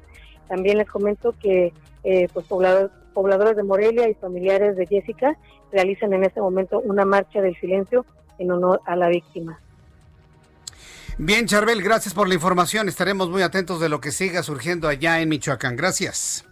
También 0.48 0.80
les 0.80 0.90
comento 0.90 1.36
que 1.40 1.72
eh, 2.04 2.28
pues 2.34 2.48
pobladores, 2.48 2.90
pobladores 3.14 3.56
de 3.56 3.62
Morelia 3.62 4.10
y 4.10 4.16
familiares 4.16 4.76
de 4.76 4.88
Jessica 4.88 5.38
realizan 5.72 6.14
en 6.14 6.24
este 6.24 6.42
momento 6.42 6.80
una 6.80 7.06
marcha 7.06 7.42
del 7.42 7.56
silencio 7.60 8.08
en 8.40 8.50
honor 8.50 8.82
a 8.88 8.96
la 8.96 9.08
víctima. 9.08 9.60
Bien, 11.20 11.46
Charbel, 11.46 11.84
gracias 11.84 12.16
por 12.16 12.28
la 12.28 12.34
información. 12.34 12.90
Estaremos 12.90 13.30
muy 13.30 13.44
atentos 13.44 13.80
de 13.80 13.90
lo 13.90 14.02
que 14.02 14.12
siga 14.12 14.42
surgiendo 14.42 14.88
allá 14.88 15.22
en 15.22 15.30
Michoacán. 15.30 15.76
Gracias. 15.76 16.44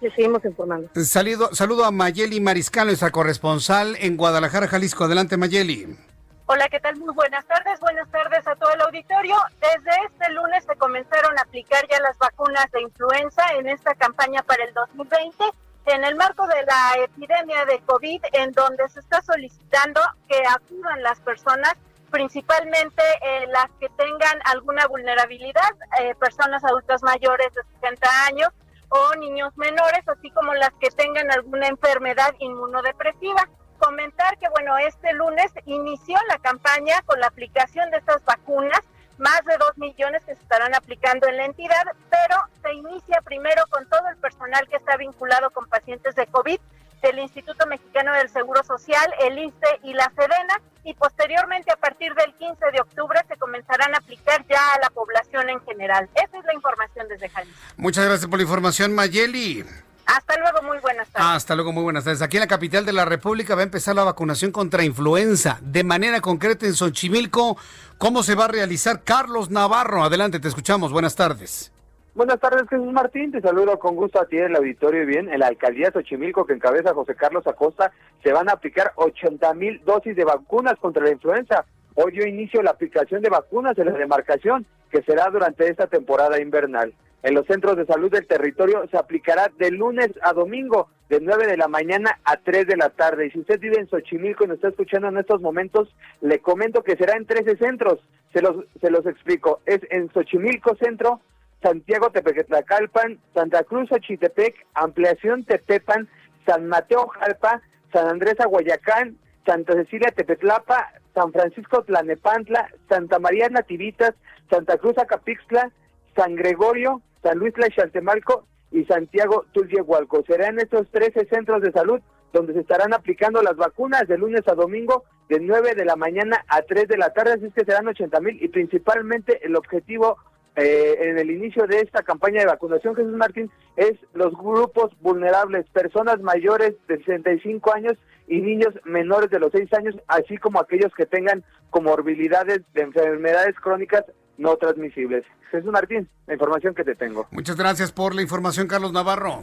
Le 0.00 0.10
seguimos 0.14 0.42
informando. 0.46 0.88
Saludo, 0.94 1.50
saludo 1.52 1.84
a 1.84 1.90
Mayeli 1.90 2.40
Mariscal, 2.40 2.86
nuestra 2.86 3.10
corresponsal 3.10 3.94
en 4.00 4.16
Guadalajara, 4.16 4.68
Jalisco. 4.68 5.04
Adelante, 5.04 5.36
Mayeli. 5.36 5.98
Hola, 6.46 6.68
¿qué 6.68 6.80
tal? 6.80 6.96
Muy 6.96 7.14
buenas 7.14 7.46
tardes. 7.46 7.78
Buenas 7.78 8.10
tardes 8.10 8.46
a 8.48 8.56
todo 8.56 8.72
el 8.74 8.80
auditorio. 8.80 9.36
Desde 9.60 9.90
este 10.06 10.32
lunes 10.32 10.64
se 10.64 10.74
comenzaron 10.76 11.38
a 11.38 11.42
aplicar 11.42 11.86
ya 11.88 12.00
las 12.00 12.18
vacunas 12.18 12.66
de 12.72 12.82
influenza 12.82 13.42
en 13.54 13.68
esta 13.68 13.94
campaña 13.94 14.42
para 14.42 14.64
el 14.64 14.74
2020 14.74 15.44
en 15.86 16.04
el 16.04 16.16
marco 16.16 16.46
de 16.48 16.62
la 16.64 17.04
epidemia 17.04 17.64
de 17.64 17.80
COVID, 17.86 18.22
en 18.32 18.50
donde 18.52 18.88
se 18.88 19.00
está 19.00 19.22
solicitando 19.22 20.00
que 20.28 20.42
acudan 20.48 21.02
las 21.02 21.20
personas, 21.20 21.74
principalmente 22.10 23.02
eh, 23.22 23.46
las 23.46 23.68
que 23.78 23.88
tengan 23.90 24.40
alguna 24.44 24.86
vulnerabilidad, 24.88 25.70
eh, 26.00 26.14
personas 26.16 26.64
adultas 26.64 27.02
mayores 27.04 27.54
de 27.54 27.62
60 27.80 28.26
años 28.26 28.48
o 28.88 29.14
niños 29.16 29.56
menores, 29.56 30.06
así 30.08 30.28
como 30.30 30.54
las 30.54 30.72
que 30.80 30.90
tengan 30.90 31.30
alguna 31.30 31.68
enfermedad 31.68 32.34
inmunodepresiva 32.40 33.48
comentar 33.82 34.38
que, 34.38 34.48
bueno, 34.50 34.78
este 34.78 35.12
lunes 35.12 35.50
inició 35.66 36.16
la 36.28 36.38
campaña 36.38 37.02
con 37.04 37.18
la 37.18 37.26
aplicación 37.26 37.90
de 37.90 37.98
estas 37.98 38.24
vacunas, 38.24 38.80
más 39.18 39.44
de 39.44 39.56
dos 39.58 39.76
millones 39.76 40.24
que 40.24 40.34
se 40.36 40.42
estarán 40.42 40.74
aplicando 40.74 41.26
en 41.28 41.36
la 41.36 41.46
entidad, 41.46 41.82
pero 42.08 42.36
se 42.62 42.72
inicia 42.74 43.20
primero 43.24 43.62
con 43.70 43.88
todo 43.88 44.08
el 44.08 44.16
personal 44.18 44.68
que 44.68 44.76
está 44.76 44.96
vinculado 44.96 45.50
con 45.50 45.66
pacientes 45.68 46.14
de 46.14 46.26
COVID 46.26 46.60
del 47.02 47.18
Instituto 47.18 47.66
Mexicano 47.66 48.12
del 48.12 48.28
Seguro 48.28 48.62
Social, 48.62 49.12
el 49.20 49.38
ISTE 49.38 49.80
y 49.82 49.92
la 49.94 50.10
SEDENA, 50.14 50.60
y 50.84 50.94
posteriormente 50.94 51.72
a 51.72 51.76
partir 51.76 52.14
del 52.14 52.32
15 52.34 52.70
de 52.72 52.80
octubre 52.80 53.20
se 53.28 53.36
comenzarán 53.36 53.94
a 53.94 53.98
aplicar 53.98 54.44
ya 54.48 54.74
a 54.74 54.80
la 54.80 54.90
población 54.90 55.48
en 55.50 55.60
general. 55.62 56.08
Esa 56.14 56.38
es 56.38 56.44
la 56.44 56.54
información 56.54 57.08
desde 57.08 57.28
Jalisco. 57.28 57.60
Muchas 57.76 58.04
gracias 58.04 58.28
por 58.28 58.38
la 58.38 58.44
información, 58.44 58.94
Mayeli. 58.94 59.64
Hasta 60.06 60.38
luego, 60.38 60.62
muy 60.62 60.78
buenas 60.78 61.08
tardes. 61.08 61.28
hasta 61.28 61.54
luego, 61.54 61.72
muy 61.72 61.82
buenas 61.82 62.04
tardes. 62.04 62.22
Aquí 62.22 62.36
en 62.36 62.42
la 62.42 62.46
capital 62.46 62.84
de 62.84 62.92
la 62.92 63.04
República 63.04 63.54
va 63.54 63.60
a 63.60 63.64
empezar 63.64 63.94
la 63.94 64.04
vacunación 64.04 64.52
contra 64.52 64.84
influenza. 64.84 65.58
De 65.62 65.84
manera 65.84 66.20
concreta 66.20 66.66
en 66.66 66.74
Xochimilco, 66.74 67.56
¿cómo 67.98 68.22
se 68.22 68.34
va 68.34 68.46
a 68.46 68.48
realizar? 68.48 69.02
Carlos 69.04 69.50
Navarro, 69.50 70.02
adelante, 70.02 70.40
te 70.40 70.48
escuchamos. 70.48 70.92
Buenas 70.92 71.16
tardes. 71.16 71.72
Buenas 72.14 72.40
tardes, 72.40 72.68
Jesús 72.68 72.92
Martín. 72.92 73.32
Te 73.32 73.40
saludo 73.40 73.78
con 73.78 73.96
gusto 73.96 74.20
a 74.20 74.26
ti 74.26 74.36
en 74.36 74.44
el 74.44 74.56
auditorio 74.56 75.02
y 75.02 75.06
bien. 75.06 75.32
En 75.32 75.40
la 75.40 75.46
alcaldía 75.46 75.86
de 75.86 75.92
Xochimilco, 75.92 76.44
que 76.44 76.52
encabeza 76.52 76.92
José 76.92 77.14
Carlos 77.14 77.46
Acosta, 77.46 77.90
se 78.22 78.32
van 78.32 78.50
a 78.50 78.52
aplicar 78.52 78.92
80 78.96 79.54
mil 79.54 79.82
dosis 79.84 80.14
de 80.14 80.24
vacunas 80.24 80.78
contra 80.78 81.02
la 81.02 81.10
influenza. 81.10 81.64
Hoy 81.94 82.12
dio 82.12 82.26
inicio 82.26 82.62
la 82.62 82.72
aplicación 82.72 83.22
de 83.22 83.30
vacunas 83.30 83.78
en 83.78 83.86
la 83.86 83.92
demarcación, 83.92 84.66
que 84.90 85.02
será 85.02 85.30
durante 85.30 85.68
esta 85.68 85.86
temporada 85.86 86.38
invernal 86.40 86.92
en 87.22 87.34
los 87.34 87.46
centros 87.46 87.76
de 87.76 87.86
salud 87.86 88.10
del 88.10 88.26
territorio 88.26 88.84
se 88.90 88.98
aplicará 88.98 89.50
de 89.58 89.70
lunes 89.70 90.10
a 90.22 90.32
domingo, 90.32 90.88
de 91.08 91.20
9 91.20 91.46
de 91.46 91.56
la 91.56 91.68
mañana 91.68 92.18
a 92.24 92.38
3 92.38 92.66
de 92.66 92.76
la 92.76 92.90
tarde. 92.90 93.26
Y 93.26 93.30
si 93.30 93.40
usted 93.40 93.60
vive 93.60 93.78
en 93.78 93.88
Xochimilco 93.88 94.44
y 94.44 94.48
nos 94.48 94.56
está 94.56 94.68
escuchando 94.68 95.08
en 95.08 95.18
estos 95.18 95.40
momentos, 95.40 95.94
le 96.20 96.40
comento 96.40 96.82
que 96.82 96.96
será 96.96 97.16
en 97.16 97.26
13 97.26 97.56
centros. 97.58 98.00
Se 98.32 98.40
los, 98.40 98.64
se 98.80 98.90
los 98.90 99.06
explico. 99.06 99.60
Es 99.66 99.80
en 99.90 100.10
Xochimilco 100.12 100.74
Centro, 100.76 101.20
Santiago 101.62 102.10
Tepequetlacalpan, 102.10 103.20
Santa 103.34 103.62
Cruz 103.64 103.88
Xochitepec, 103.90 104.66
Ampliación 104.74 105.44
Tepepan, 105.44 106.08
San 106.46 106.66
Mateo 106.66 107.06
Jalpa, 107.08 107.62
San 107.92 108.08
Andrés 108.08 108.40
Aguayacán, 108.40 109.16
Santa 109.46 109.74
Cecilia 109.74 110.10
Tepetlapa, 110.16 110.92
San 111.14 111.32
Francisco 111.32 111.84
Tlanepantla, 111.84 112.68
Santa 112.88 113.18
María 113.18 113.48
Nativitas, 113.48 114.14
Santa 114.50 114.78
Cruz 114.78 114.98
Acapixtla, 114.98 115.70
San 116.16 116.34
Gregorio, 116.34 117.02
San 117.22 117.38
Luis 117.38 117.54
Tlaxaltemalco 117.54 118.46
y 118.70 118.84
Santiago 118.84 119.44
Tulyehualco. 119.52 120.24
Será 120.26 120.48
en 120.48 120.58
estos 120.58 120.90
13 120.90 121.26
centros 121.26 121.62
de 121.62 121.72
salud 121.72 122.00
donde 122.32 122.54
se 122.54 122.60
estarán 122.60 122.94
aplicando 122.94 123.42
las 123.42 123.56
vacunas 123.56 124.08
de 124.08 124.18
lunes 124.18 124.42
a 124.48 124.54
domingo 124.54 125.04
de 125.28 125.40
9 125.40 125.74
de 125.74 125.84
la 125.84 125.96
mañana 125.96 126.44
a 126.48 126.62
3 126.62 126.88
de 126.88 126.96
la 126.96 127.12
tarde, 127.12 127.34
así 127.34 127.46
es 127.46 127.54
que 127.54 127.64
serán 127.64 127.88
80 127.88 128.20
mil 128.20 128.42
y 128.42 128.48
principalmente 128.48 129.44
el 129.44 129.56
objetivo 129.56 130.16
eh, 130.56 130.96
en 131.00 131.18
el 131.18 131.30
inicio 131.30 131.66
de 131.66 131.80
esta 131.80 132.02
campaña 132.02 132.40
de 132.40 132.46
vacunación, 132.46 132.94
Jesús 132.94 133.14
Martín, 133.14 133.50
es 133.76 133.92
los 134.12 134.34
grupos 134.34 134.90
vulnerables, 135.00 135.66
personas 135.70 136.20
mayores 136.20 136.74
de 136.88 136.98
65 136.98 137.72
años 137.72 137.94
y 138.28 138.40
niños 138.40 138.74
menores 138.84 139.30
de 139.30 139.38
los 139.38 139.50
6 139.52 139.72
años, 139.74 139.96
así 140.08 140.36
como 140.36 140.60
aquellos 140.60 140.92
que 140.94 141.06
tengan 141.06 141.42
comorbilidades 141.70 142.60
de 142.74 142.82
enfermedades 142.82 143.54
crónicas 143.56 144.04
no 144.38 144.56
transmisibles. 144.56 145.24
Jesús 145.50 145.70
Martín, 145.70 146.08
la 146.26 146.34
información 146.34 146.74
que 146.74 146.84
te 146.84 146.94
tengo. 146.94 147.26
Muchas 147.30 147.56
gracias 147.56 147.92
por 147.92 148.14
la 148.14 148.22
información, 148.22 148.66
Carlos 148.66 148.92
Navarro. 148.92 149.42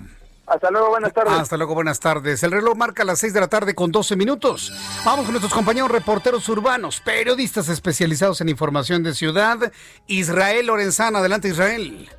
Hasta 0.50 0.72
luego, 0.72 0.90
buenas 0.90 1.14
tardes. 1.14 1.34
Hasta 1.34 1.58
luego, 1.58 1.76
buenas 1.76 2.00
tardes. 2.00 2.42
El 2.42 2.52
reloj 2.52 2.76
marca 2.76 3.04
las 3.04 3.20
6 3.20 3.34
de 3.34 3.40
la 3.40 3.48
tarde 3.48 3.76
con 3.76 3.92
12 3.92 4.16
minutos. 4.16 4.74
Vamos 5.06 5.26
con 5.26 5.34
nuestros 5.34 5.54
compañeros 5.54 5.92
reporteros 5.92 6.50
urbanos, 6.50 7.02
periodistas 7.02 7.70
especializados 7.70 8.42
en 8.42 8.50
información 8.50 9.04
de 9.04 9.14
ciudad. 9.14 9.72
Israel 10.08 10.66
Lorenzana, 10.66 11.20
adelante 11.20 11.50
Israel. 11.50 12.10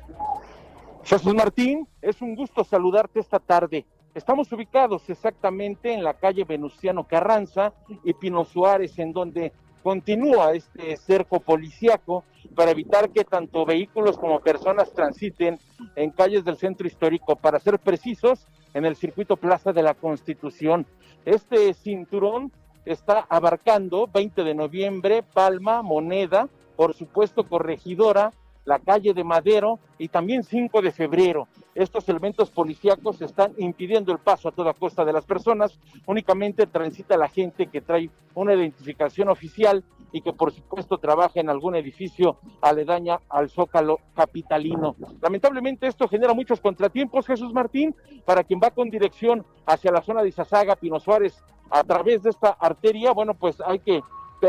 Jesús 1.03 1.33
Martín, 1.35 1.85
es 2.01 2.21
un 2.21 2.35
gusto 2.35 2.63
saludarte 2.63 3.19
esta 3.19 3.39
tarde. 3.39 3.85
Estamos 4.15 4.49
ubicados 4.53 5.09
exactamente 5.09 5.93
en 5.93 6.03
la 6.03 6.13
calle 6.13 6.45
Venustiano 6.45 7.05
Carranza 7.07 7.73
y 8.05 8.13
Pino 8.13 8.45
Suárez, 8.45 8.97
en 8.99 9.11
donde 9.11 9.51
continúa 9.83 10.53
este 10.53 10.95
cerco 10.97 11.39
policíaco 11.39 12.23
para 12.55 12.71
evitar 12.71 13.09
que 13.09 13.23
tanto 13.23 13.65
vehículos 13.65 14.17
como 14.17 14.39
personas 14.39 14.91
transiten 14.93 15.59
en 15.95 16.11
calles 16.11 16.43
del 16.43 16.57
centro 16.57 16.87
histórico, 16.87 17.35
para 17.35 17.59
ser 17.59 17.79
precisos, 17.79 18.47
en 18.73 18.85
el 18.85 18.95
circuito 18.95 19.37
Plaza 19.37 19.73
de 19.73 19.83
la 19.83 19.93
Constitución. 19.93 20.85
Este 21.25 21.73
cinturón 21.73 22.51
está 22.85 23.25
abarcando 23.29 24.07
20 24.07 24.43
de 24.43 24.55
noviembre, 24.55 25.23
Palma, 25.23 25.81
Moneda, 25.81 26.47
por 26.75 26.93
supuesto 26.93 27.43
Corregidora, 27.43 28.31
la 28.65 28.79
calle 28.79 29.13
de 29.13 29.23
Madero 29.23 29.79
y 29.97 30.07
también 30.07 30.43
5 30.43 30.81
de 30.81 30.91
febrero. 30.91 31.47
Estos 31.73 32.07
elementos 32.09 32.51
policíacos 32.51 33.21
están 33.21 33.53
impidiendo 33.57 34.11
el 34.11 34.19
paso 34.19 34.49
a 34.49 34.51
toda 34.51 34.73
costa 34.73 35.05
de 35.05 35.13
las 35.13 35.25
personas, 35.25 35.79
únicamente 36.05 36.67
transita 36.67 37.17
la 37.17 37.29
gente 37.29 37.67
que 37.67 37.81
trae 37.81 38.09
una 38.35 38.53
identificación 38.53 39.29
oficial 39.29 39.83
y 40.11 40.21
que 40.21 40.33
por 40.33 40.51
supuesto 40.51 40.97
trabaja 40.97 41.39
en 41.39 41.49
algún 41.49 41.75
edificio 41.75 42.37
aledaña 42.61 43.19
al 43.29 43.49
zócalo 43.49 43.99
capitalino. 44.13 44.95
Lamentablemente 45.21 45.87
esto 45.87 46.07
genera 46.07 46.33
muchos 46.33 46.59
contratiempos, 46.59 47.25
Jesús 47.25 47.53
Martín, 47.53 47.95
para 48.25 48.43
quien 48.43 48.59
va 48.61 48.71
con 48.71 48.89
dirección 48.89 49.45
hacia 49.65 49.91
la 49.91 50.01
zona 50.01 50.21
de 50.21 50.29
Izazaga, 50.29 50.75
Pino 50.75 50.99
Suárez, 50.99 51.41
a 51.69 51.83
través 51.85 52.21
de 52.23 52.31
esta 52.31 52.49
arteria, 52.49 53.13
bueno, 53.13 53.33
pues 53.33 53.61
hay 53.65 53.79
que 53.79 54.01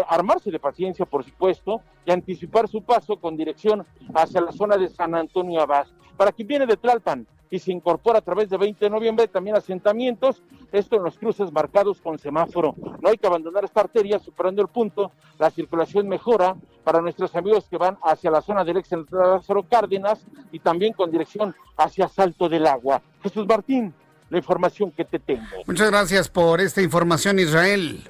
armarse 0.09 0.51
de 0.51 0.59
paciencia, 0.59 1.07
por 1.07 1.25
supuesto, 1.25 1.81
y 2.07 2.11
anticipar 2.11 2.69
su 2.69 2.83
paso 2.83 3.17
con 3.17 3.37
dirección 3.37 3.85
hacia 4.15 4.41
la 4.41 4.53
zona 4.53 4.77
de 4.77 4.89
San 4.89 5.15
Antonio 5.15 5.61
Abad. 5.61 5.87
Para 6.17 6.33
quien 6.33 6.49
viene 6.49 6.67
de 6.67 6.77
Tlalpan 6.77 7.27
y 7.51 7.59
se 7.59 7.71
incorpora 7.71 8.19
a 8.19 8.23
través 8.23 8.49
de 8.49 8.57
20 8.57 8.83
de 8.83 8.91
noviembre, 8.91 9.29
también 9.29 9.55
asentamientos, 9.55 10.43
esto 10.73 10.97
en 10.97 11.05
los 11.05 11.19
cruces 11.19 11.53
marcados 11.53 12.01
con 12.01 12.19
semáforo. 12.19 12.75
No 13.01 13.11
hay 13.11 13.19
que 13.19 13.27
abandonar 13.27 13.65
esta 13.65 13.81
arteria, 13.81 14.19
superando 14.19 14.63
el 14.63 14.69
punto, 14.69 15.13
la 15.39 15.51
circulación 15.51 16.09
mejora 16.09 16.57
para 16.83 17.03
nuestros 17.03 17.37
amigos 17.37 17.67
que 17.69 17.77
van 17.77 17.99
hacia 18.03 18.31
la 18.31 18.41
zona 18.41 18.65
del 18.65 18.79
ex 18.79 18.89
Lázaro 19.11 19.65
Cárdenas 19.65 20.25
y 20.51 20.61
también 20.61 20.95
con 20.95 21.11
dirección 21.11 21.55
hacia 21.77 22.09
Salto 22.09 22.49
del 22.49 22.67
Agua. 22.67 23.03
Jesús 23.23 23.47
Martín, 23.47 23.93
la 24.31 24.39
información 24.39 24.91
que 24.91 25.05
te 25.05 25.19
tengo. 25.19 25.45
Muchas 25.67 25.91
gracias 25.91 26.31
por 26.31 26.63
esta 26.63 26.81
información, 26.81 27.39
Israel. 27.39 28.03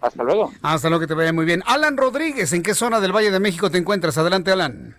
Hasta 0.00 0.22
luego. 0.22 0.52
Hasta 0.62 0.88
luego, 0.88 1.00
que 1.00 1.06
te 1.06 1.14
vaya 1.14 1.32
muy 1.32 1.44
bien. 1.44 1.62
Alan 1.66 1.96
Rodríguez, 1.96 2.52
¿en 2.52 2.62
qué 2.62 2.74
zona 2.74 3.00
del 3.00 3.14
Valle 3.14 3.30
de 3.30 3.40
México 3.40 3.70
te 3.70 3.78
encuentras? 3.78 4.16
Adelante, 4.18 4.50
Alan. 4.50 4.96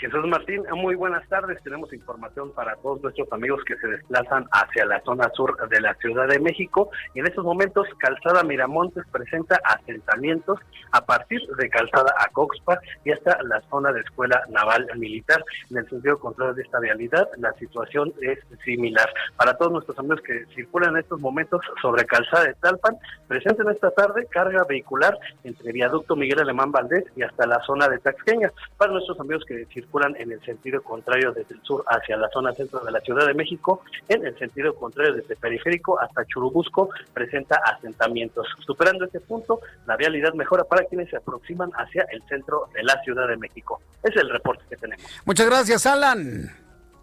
Jesús 0.00 0.26
Martín, 0.26 0.62
muy 0.76 0.94
buenas 0.94 1.28
tardes. 1.28 1.62
Tenemos 1.62 1.92
información 1.92 2.52
para 2.52 2.74
todos 2.76 3.02
nuestros 3.02 3.30
amigos 3.32 3.62
que 3.66 3.76
se 3.76 3.86
desplazan 3.86 4.46
hacia 4.50 4.86
la 4.86 4.98
zona 5.02 5.28
sur 5.34 5.54
de 5.68 5.78
la 5.78 5.92
Ciudad 5.96 6.26
de 6.26 6.40
México. 6.40 6.90
Y 7.14 7.20
en 7.20 7.26
estos 7.26 7.44
momentos, 7.44 7.86
Calzada 7.98 8.42
Miramontes 8.42 9.04
presenta 9.12 9.60
asentamientos 9.62 10.58
a 10.92 11.04
partir 11.04 11.42
de 11.58 11.68
Calzada 11.68 12.14
Acoxpa 12.18 12.80
y 13.04 13.12
hasta 13.12 13.42
la 13.42 13.60
zona 13.68 13.92
de 13.92 14.00
Escuela 14.00 14.42
Naval 14.48 14.88
Militar. 14.96 15.44
En 15.70 15.76
el 15.76 15.90
sentido 15.90 16.18
contrario 16.18 16.54
de 16.54 16.62
esta 16.62 16.80
vialidad, 16.80 17.28
la 17.36 17.52
situación 17.58 18.14
es 18.22 18.38
similar. 18.64 19.12
Para 19.36 19.58
todos 19.58 19.70
nuestros 19.70 19.98
amigos 19.98 20.22
que 20.22 20.46
circulan 20.54 20.94
en 20.94 21.02
estos 21.02 21.20
momentos 21.20 21.60
sobre 21.82 22.06
Calzada 22.06 22.44
de 22.44 22.54
Talpan, 22.54 22.96
presenten 23.28 23.68
esta 23.68 23.90
tarde 23.90 24.26
carga 24.30 24.64
vehicular 24.66 25.18
entre 25.44 25.72
Viaducto 25.72 26.16
Miguel 26.16 26.40
Alemán 26.40 26.72
Valdés 26.72 27.04
y 27.16 27.22
hasta 27.22 27.46
la 27.46 27.60
zona 27.64 27.86
de 27.86 27.98
Taxqueña. 27.98 28.50
Para 28.78 28.92
nuestros 28.92 29.20
amigos 29.20 29.44
que 29.44 29.66
circulan 29.66 29.89
en 30.18 30.32
el 30.32 30.40
sentido 30.44 30.82
contrario 30.82 31.32
desde 31.32 31.54
el 31.54 31.62
sur 31.62 31.84
hacia 31.86 32.16
la 32.16 32.28
zona 32.30 32.52
centro 32.52 32.80
de 32.80 32.90
la 32.90 33.00
Ciudad 33.00 33.26
de 33.26 33.34
México, 33.34 33.82
en 34.08 34.24
el 34.24 34.38
sentido 34.38 34.74
contrario 34.74 35.14
desde 35.14 35.36
Periférico 35.36 36.00
hasta 36.00 36.24
Churubusco, 36.26 36.90
presenta 37.12 37.60
asentamientos. 37.64 38.46
Superando 38.64 39.04
este 39.04 39.20
punto, 39.20 39.60
la 39.86 39.96
vialidad 39.96 40.32
mejora 40.34 40.64
para 40.64 40.84
quienes 40.84 41.10
se 41.10 41.16
aproximan 41.16 41.70
hacia 41.74 42.06
el 42.10 42.22
centro 42.28 42.68
de 42.74 42.82
la 42.82 43.00
Ciudad 43.02 43.28
de 43.28 43.36
México. 43.36 43.80
Es 44.02 44.16
el 44.16 44.30
reporte 44.30 44.64
que 44.68 44.76
tenemos. 44.76 45.04
Muchas 45.24 45.46
gracias, 45.46 45.86
Alan. 45.86 46.50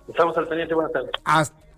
Estamos 0.07 0.37
al 0.37 0.47
pendiente, 0.47 0.73
buenas 0.73 0.93
tardes. 0.93 1.11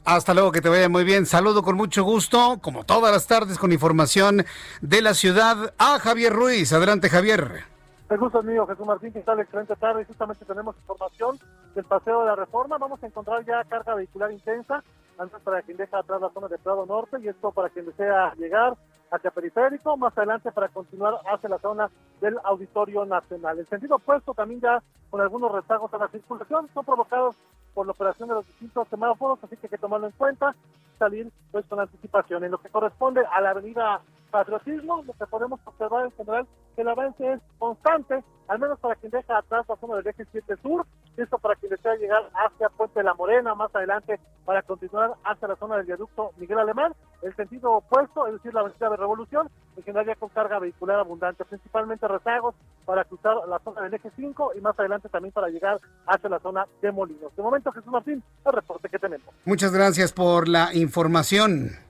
Hasta 0.06 0.34
luego, 0.34 0.51
que 0.51 0.62
te 0.62 0.70
vaya 0.70 0.89
muy 0.89 1.04
bien. 1.04 1.25
Saludo 1.25 1.62
con 1.62 1.75
mucho 1.75 2.04
gusto, 2.04 2.60
como 2.62 2.84
todas 2.84 3.12
las 3.12 3.28
tardes, 3.28 3.58
con 3.58 3.72
información 3.72 4.46
de 4.82 5.01
la 5.01 5.13
ciudad 5.13 5.74
a 5.78 6.00
Javier 6.00 6.34
Ruiz. 6.34 6.72
Adelante, 6.74 7.10
Javier. 7.10 7.66
El 8.10 8.18
gusto 8.18 8.42
mío, 8.42 8.66
Jesús 8.66 8.88
Martín, 8.88 9.13
que 9.13 9.22
tal? 9.22 9.39
Excelente 9.39 9.75
tarde. 9.75 10.04
Justamente 10.04 10.44
tenemos 10.44 10.75
información 10.78 11.38
del 11.75 11.86
paseo 11.86 12.22
de 12.22 12.25
la 12.25 12.36
reforma. 12.36 12.80
Vamos 12.80 13.04
a 13.04 13.06
encontrar 13.06 13.46
ya 13.46 13.63
carga 13.66 13.94
vehicular 13.94 14.32
intensa, 14.32 14.84
antes 15.20 15.39
para 15.42 15.62
quien 15.62 15.78
deja 15.78 16.00
atrás 16.00 16.20
la 16.20 16.32
zona 16.32 16.48
de 16.48 16.58
Prado 16.58 16.88
Norte 16.88 17.18
y 17.22 17.28
esto 17.28 17.51
para 17.51 17.70
quien 17.70 17.86
desea 17.86 18.34
llegar 18.34 18.75
hacia 19.12 19.30
Periférico, 19.30 19.96
más 19.96 20.18
adelante 20.18 20.51
para 20.51 20.70
continuar 20.70 21.20
hacia 21.32 21.50
la 21.50 21.60
zona 21.60 21.92
del 22.20 22.39
Auditorio 22.46 23.06
Nacional. 23.06 23.60
El 23.60 23.68
sentido 23.68 23.98
opuesto 23.98 24.34
también 24.34 24.62
ya 24.62 24.82
con 25.12 25.22
algunos 25.22 25.51
rezagos 25.51 25.94
a 25.94 26.00
la 26.00 26.08
circulación 26.08 26.68
son 26.74 26.86
provocados 26.86 27.36
por 27.75 27.86
la 27.86 27.92
operación 27.92 28.30
de 28.30 28.36
los 28.36 28.48
distintos 28.48 28.88
semáforos, 28.88 29.38
así 29.44 29.56
que 29.56 29.68
hay 29.68 29.72
que 29.72 29.78
tomarlo 29.78 30.08
en 30.08 30.13
cuenta, 30.13 30.56
salir 30.98 31.32
pues 31.51 31.63
con 31.68 31.80
anticipación. 31.80 32.44
En 32.44 32.51
lo 32.51 32.58
que 32.58 32.70
corresponde 32.70 33.22
a 33.32 33.39
la 33.39 33.51
avenida 33.51 34.01
Patriotismo, 34.32 35.04
lo 35.04 35.14
que 35.14 35.26
podemos 35.26 35.60
observar 35.66 36.06
en 36.06 36.12
general 36.12 36.48
que 36.76 36.82
el 36.82 36.88
avance 36.88 37.34
es 37.34 37.40
constante, 37.58 38.24
al 38.48 38.60
menos 38.60 38.80
para 38.80 38.96
quien 38.96 39.12
deja 39.12 39.38
atrás 39.38 39.66
la 39.68 39.76
zona 39.78 39.98
del 39.98 40.08
eje 40.08 40.26
7 40.32 40.56
sur, 40.62 40.86
esto 41.18 41.38
para 41.38 41.56
quien 41.56 41.72
desea 41.72 41.96
llegar 41.96 42.30
hacia 42.34 42.70
Puente 42.70 43.00
de 43.00 43.04
la 43.04 43.14
Morena, 43.14 43.56
más 43.56 43.74
adelante 43.76 44.20
para 44.46 44.62
continuar 44.62 45.14
hacia 45.24 45.48
la 45.48 45.56
zona 45.58 45.78
del 45.78 45.86
viaducto 45.86 46.32
Miguel 46.38 46.60
Alemán, 46.60 46.94
el 47.22 47.36
sentido 47.36 47.74
opuesto, 47.74 48.26
es 48.28 48.34
decir, 48.34 48.54
la 48.54 48.62
avenida 48.62 48.90
de 48.90 48.98
Revolución, 48.98 49.50
en 49.78 49.84
general 49.84 50.08
ya 50.08 50.16
con 50.16 50.30
carga 50.30 50.60
vehicular 50.60 51.00
abundante, 51.00 51.46
principalmente 51.46 52.08
rezagos 52.08 52.56
para 52.86 53.04
cruzar 53.04 53.36
la 53.48 53.60
zona 53.60 53.82
del 53.82 53.94
eje 53.94 54.10
5 54.16 54.54
y 54.56 54.62
más 54.62 54.80
adelante 54.80 55.10
también 55.10 55.34
para 55.34 55.50
llegar 55.50 55.78
hacia 56.08 56.30
la 56.30 56.40
zona 56.40 56.66
de 56.82 56.92
Molinos. 56.92 57.36
De 57.36 57.44
momento, 57.44 57.72
Jesús 57.72 57.92
Martín, 57.92 58.24
el 58.46 58.54
reporte 58.54 58.90
que 58.90 59.00
tenemos. 59.00 59.28
Muchas 59.46 59.74
gracias 59.74 60.14
por 60.14 60.48
la 60.48 60.74
información. 60.74 61.88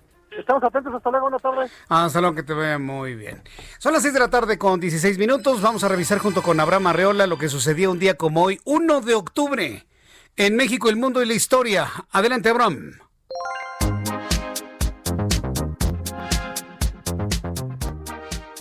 Estamos 0.50 0.64
atentos, 0.64 0.96
hasta 0.96 1.12
luego, 1.12 1.26
buenas 1.26 1.42
tardes. 1.44 1.72
Hasta 1.90 2.22
luego, 2.22 2.36
que 2.36 2.42
te 2.42 2.56
vea 2.56 2.80
muy 2.80 3.14
bien. 3.14 3.44
Son 3.78 3.94
las 3.94 4.02
6 4.02 4.16
de 4.16 4.20
la 4.20 4.32
tarde 4.32 4.58
con 4.58 4.80
16 4.80 5.20
minutos. 5.20 5.62
Vamos 5.62 5.84
a 5.84 5.88
revisar 5.88 6.18
junto 6.18 6.42
con 6.42 6.60
Abraham 6.60 6.88
Arreola 6.88 7.28
lo 7.28 7.38
que 7.38 7.50
sucedió 7.50 7.92
un 7.92 8.00
día 8.00 8.16
como 8.16 8.46
hoy, 8.46 8.60
1 8.66 9.02
de 9.02 9.14
octubre, 9.14 9.86
en 10.36 10.56
México, 10.56 10.90
el 10.90 10.96
mundo 10.96 11.22
y 11.22 11.28
la 11.28 11.36
historia. 11.36 11.88
Adelante, 12.10 12.50
Abraham. 12.50 12.94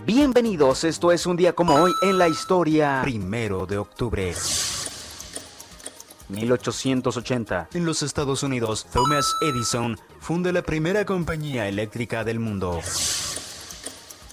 Bienvenidos, 0.04 0.84
esto 0.84 1.10
es 1.10 1.24
un 1.24 1.38
día 1.38 1.54
como 1.54 1.74
hoy 1.74 1.92
en 2.02 2.18
la 2.18 2.28
historia. 2.28 3.00
Primero 3.02 3.64
de 3.64 3.78
octubre. 3.78 4.34
1880. 6.28 7.68
En 7.74 7.84
los 7.84 8.02
Estados 8.02 8.42
Unidos, 8.42 8.86
Thomas 8.92 9.34
Edison 9.40 9.98
funda 10.20 10.52
la 10.52 10.62
primera 10.62 11.04
compañía 11.04 11.68
eléctrica 11.68 12.24
del 12.24 12.40
mundo. 12.40 12.80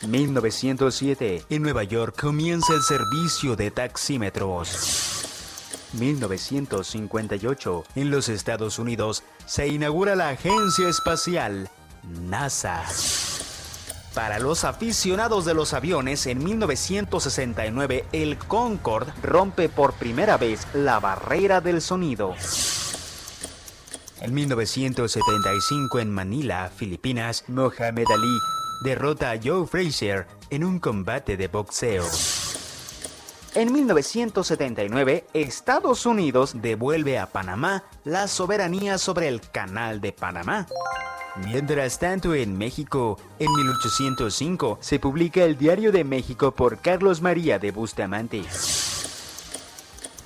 1907. 0.08 1.46
En 1.50 1.62
Nueva 1.62 1.84
York 1.84 2.20
comienza 2.20 2.74
el 2.74 2.82
servicio 2.82 3.56
de 3.56 3.72
taxímetros. 3.72 5.26
1958. 5.94 7.84
En 7.96 8.12
los 8.12 8.30
Estados 8.30 8.80
Unidos 8.80 9.24
se 9.46 9.68
inaugura 9.68 10.16
la 10.16 10.30
Agencia 10.30 10.90
Espacial 10.90 11.70
NASA. 12.04 12.84
Para 14.16 14.40
los 14.40 14.64
aficionados 14.64 15.44
de 15.44 15.54
los 15.54 15.74
aviones, 15.74 16.26
en 16.26 16.42
1969 16.42 18.06
el 18.14 18.38
Concorde 18.38 19.12
rompe 19.22 19.68
por 19.68 19.92
primera 19.94 20.38
vez 20.38 20.66
la 20.74 21.02
barrera 21.02 21.60
del 21.60 21.82
sonido. 21.82 22.34
En 24.22 24.34
1975 24.34 26.00
en 26.00 26.12
Manila, 26.12 26.72
Filipinas, 26.74 27.44
Mohamed 27.50 28.06
Ali 28.10 28.40
derrota 28.86 29.32
a 29.32 29.40
Joe 29.44 29.68
Frazier 29.68 30.28
en 30.50 30.64
un 30.64 30.80
combate 30.80 31.36
de 31.36 31.50
boxeo. 31.50 32.06
En 33.56 33.72
1979, 33.72 35.28
Estados 35.34 36.06
Unidos 36.06 36.58
devuelve 36.62 37.18
a 37.18 37.28
Panamá 37.28 37.86
la 38.04 38.28
soberanía 38.28 38.98
sobre 38.98 39.30
el 39.30 39.40
Canal 39.40 40.02
de 40.02 40.12
Panamá. 40.12 40.68
Mientras 41.38 41.98
tanto, 41.98 42.36
en 42.36 42.58
México, 42.58 43.18
en 43.40 43.50
1805, 43.54 44.80
se 44.82 45.00
publica 45.00 45.46
el 45.46 45.58
Diario 45.58 45.94
de 45.94 46.04
México 46.04 46.52
por 46.52 46.80
Carlos 46.80 47.22
María 47.22 47.58
de 47.58 47.72
Bustamante. 47.72 48.44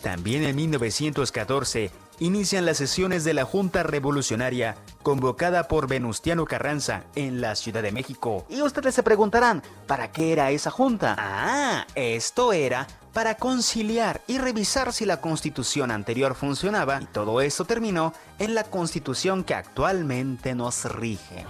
También 0.01 0.43
en 0.43 0.55
1914, 0.55 1.91
inician 2.19 2.65
las 2.65 2.77
sesiones 2.77 3.23
de 3.23 3.33
la 3.33 3.45
Junta 3.45 3.83
Revolucionaria, 3.83 4.75
convocada 5.03 5.67
por 5.67 5.87
Venustiano 5.87 6.45
Carranza 6.45 7.03
en 7.15 7.41
la 7.41 7.55
Ciudad 7.55 7.81
de 7.81 7.91
México. 7.91 8.45
Y 8.49 8.61
ustedes 8.61 8.95
se 8.95 9.03
preguntarán, 9.03 9.63
¿para 9.87 10.11
qué 10.11 10.31
era 10.31 10.51
esa 10.51 10.71
junta? 10.71 11.15
Ah, 11.17 11.87
esto 11.95 12.53
era 12.53 12.87
para 13.13 13.35
conciliar 13.35 14.21
y 14.27 14.37
revisar 14.37 14.93
si 14.93 15.05
la 15.05 15.19
constitución 15.19 15.91
anterior 15.91 16.35
funcionaba 16.35 17.01
y 17.01 17.05
todo 17.05 17.41
esto 17.41 17.65
terminó 17.65 18.13
en 18.37 18.53
la 18.53 18.63
constitución 18.63 19.43
que 19.43 19.55
actualmente 19.55 20.53
nos 20.55 20.85
rige. 20.85 21.45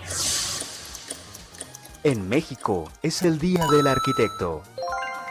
En 2.04 2.30
México 2.30 2.90
es 3.02 3.24
el 3.24 3.40
Día 3.40 3.66
del 3.72 3.88
Arquitecto 3.88 4.64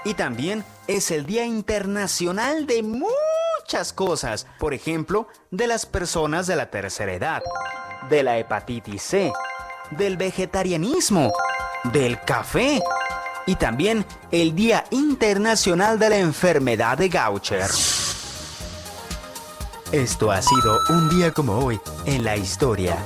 y 0.05 0.14
también 0.14 0.64
es 0.87 1.11
el 1.11 1.24
Día 1.24 1.46
Internacional 1.46 2.66
de 2.66 2.83
muchas 3.68 3.92
cosas, 3.92 4.46
por 4.59 4.72
ejemplo, 4.72 5.28
de 5.50 5.66
las 5.66 5.85
personas 5.85 6.46
de 6.46 6.57
la 6.57 6.70
tercera 6.70 7.12
edad, 7.12 7.42
de 8.09 8.22
la 8.22 8.38
hepatitis 8.38 9.02
C, 9.02 9.31
del 9.90 10.16
vegetarianismo, 10.16 11.35
del 11.92 12.18
café 12.22 12.83
y 13.44 13.57
también 13.57 14.07
el 14.31 14.54
Día 14.54 14.85
Internacional 14.90 15.98
de 15.98 16.09
la 16.09 16.16
Enfermedad 16.16 16.96
de 16.96 17.11
Gaucher. 17.11 17.68
Esto 19.92 20.31
ha 20.31 20.40
sido 20.40 20.78
un 20.88 21.11
día 21.11 21.33
como 21.33 21.59
hoy 21.59 21.78
en 22.07 22.24
la 22.24 22.38
historia. 22.38 22.96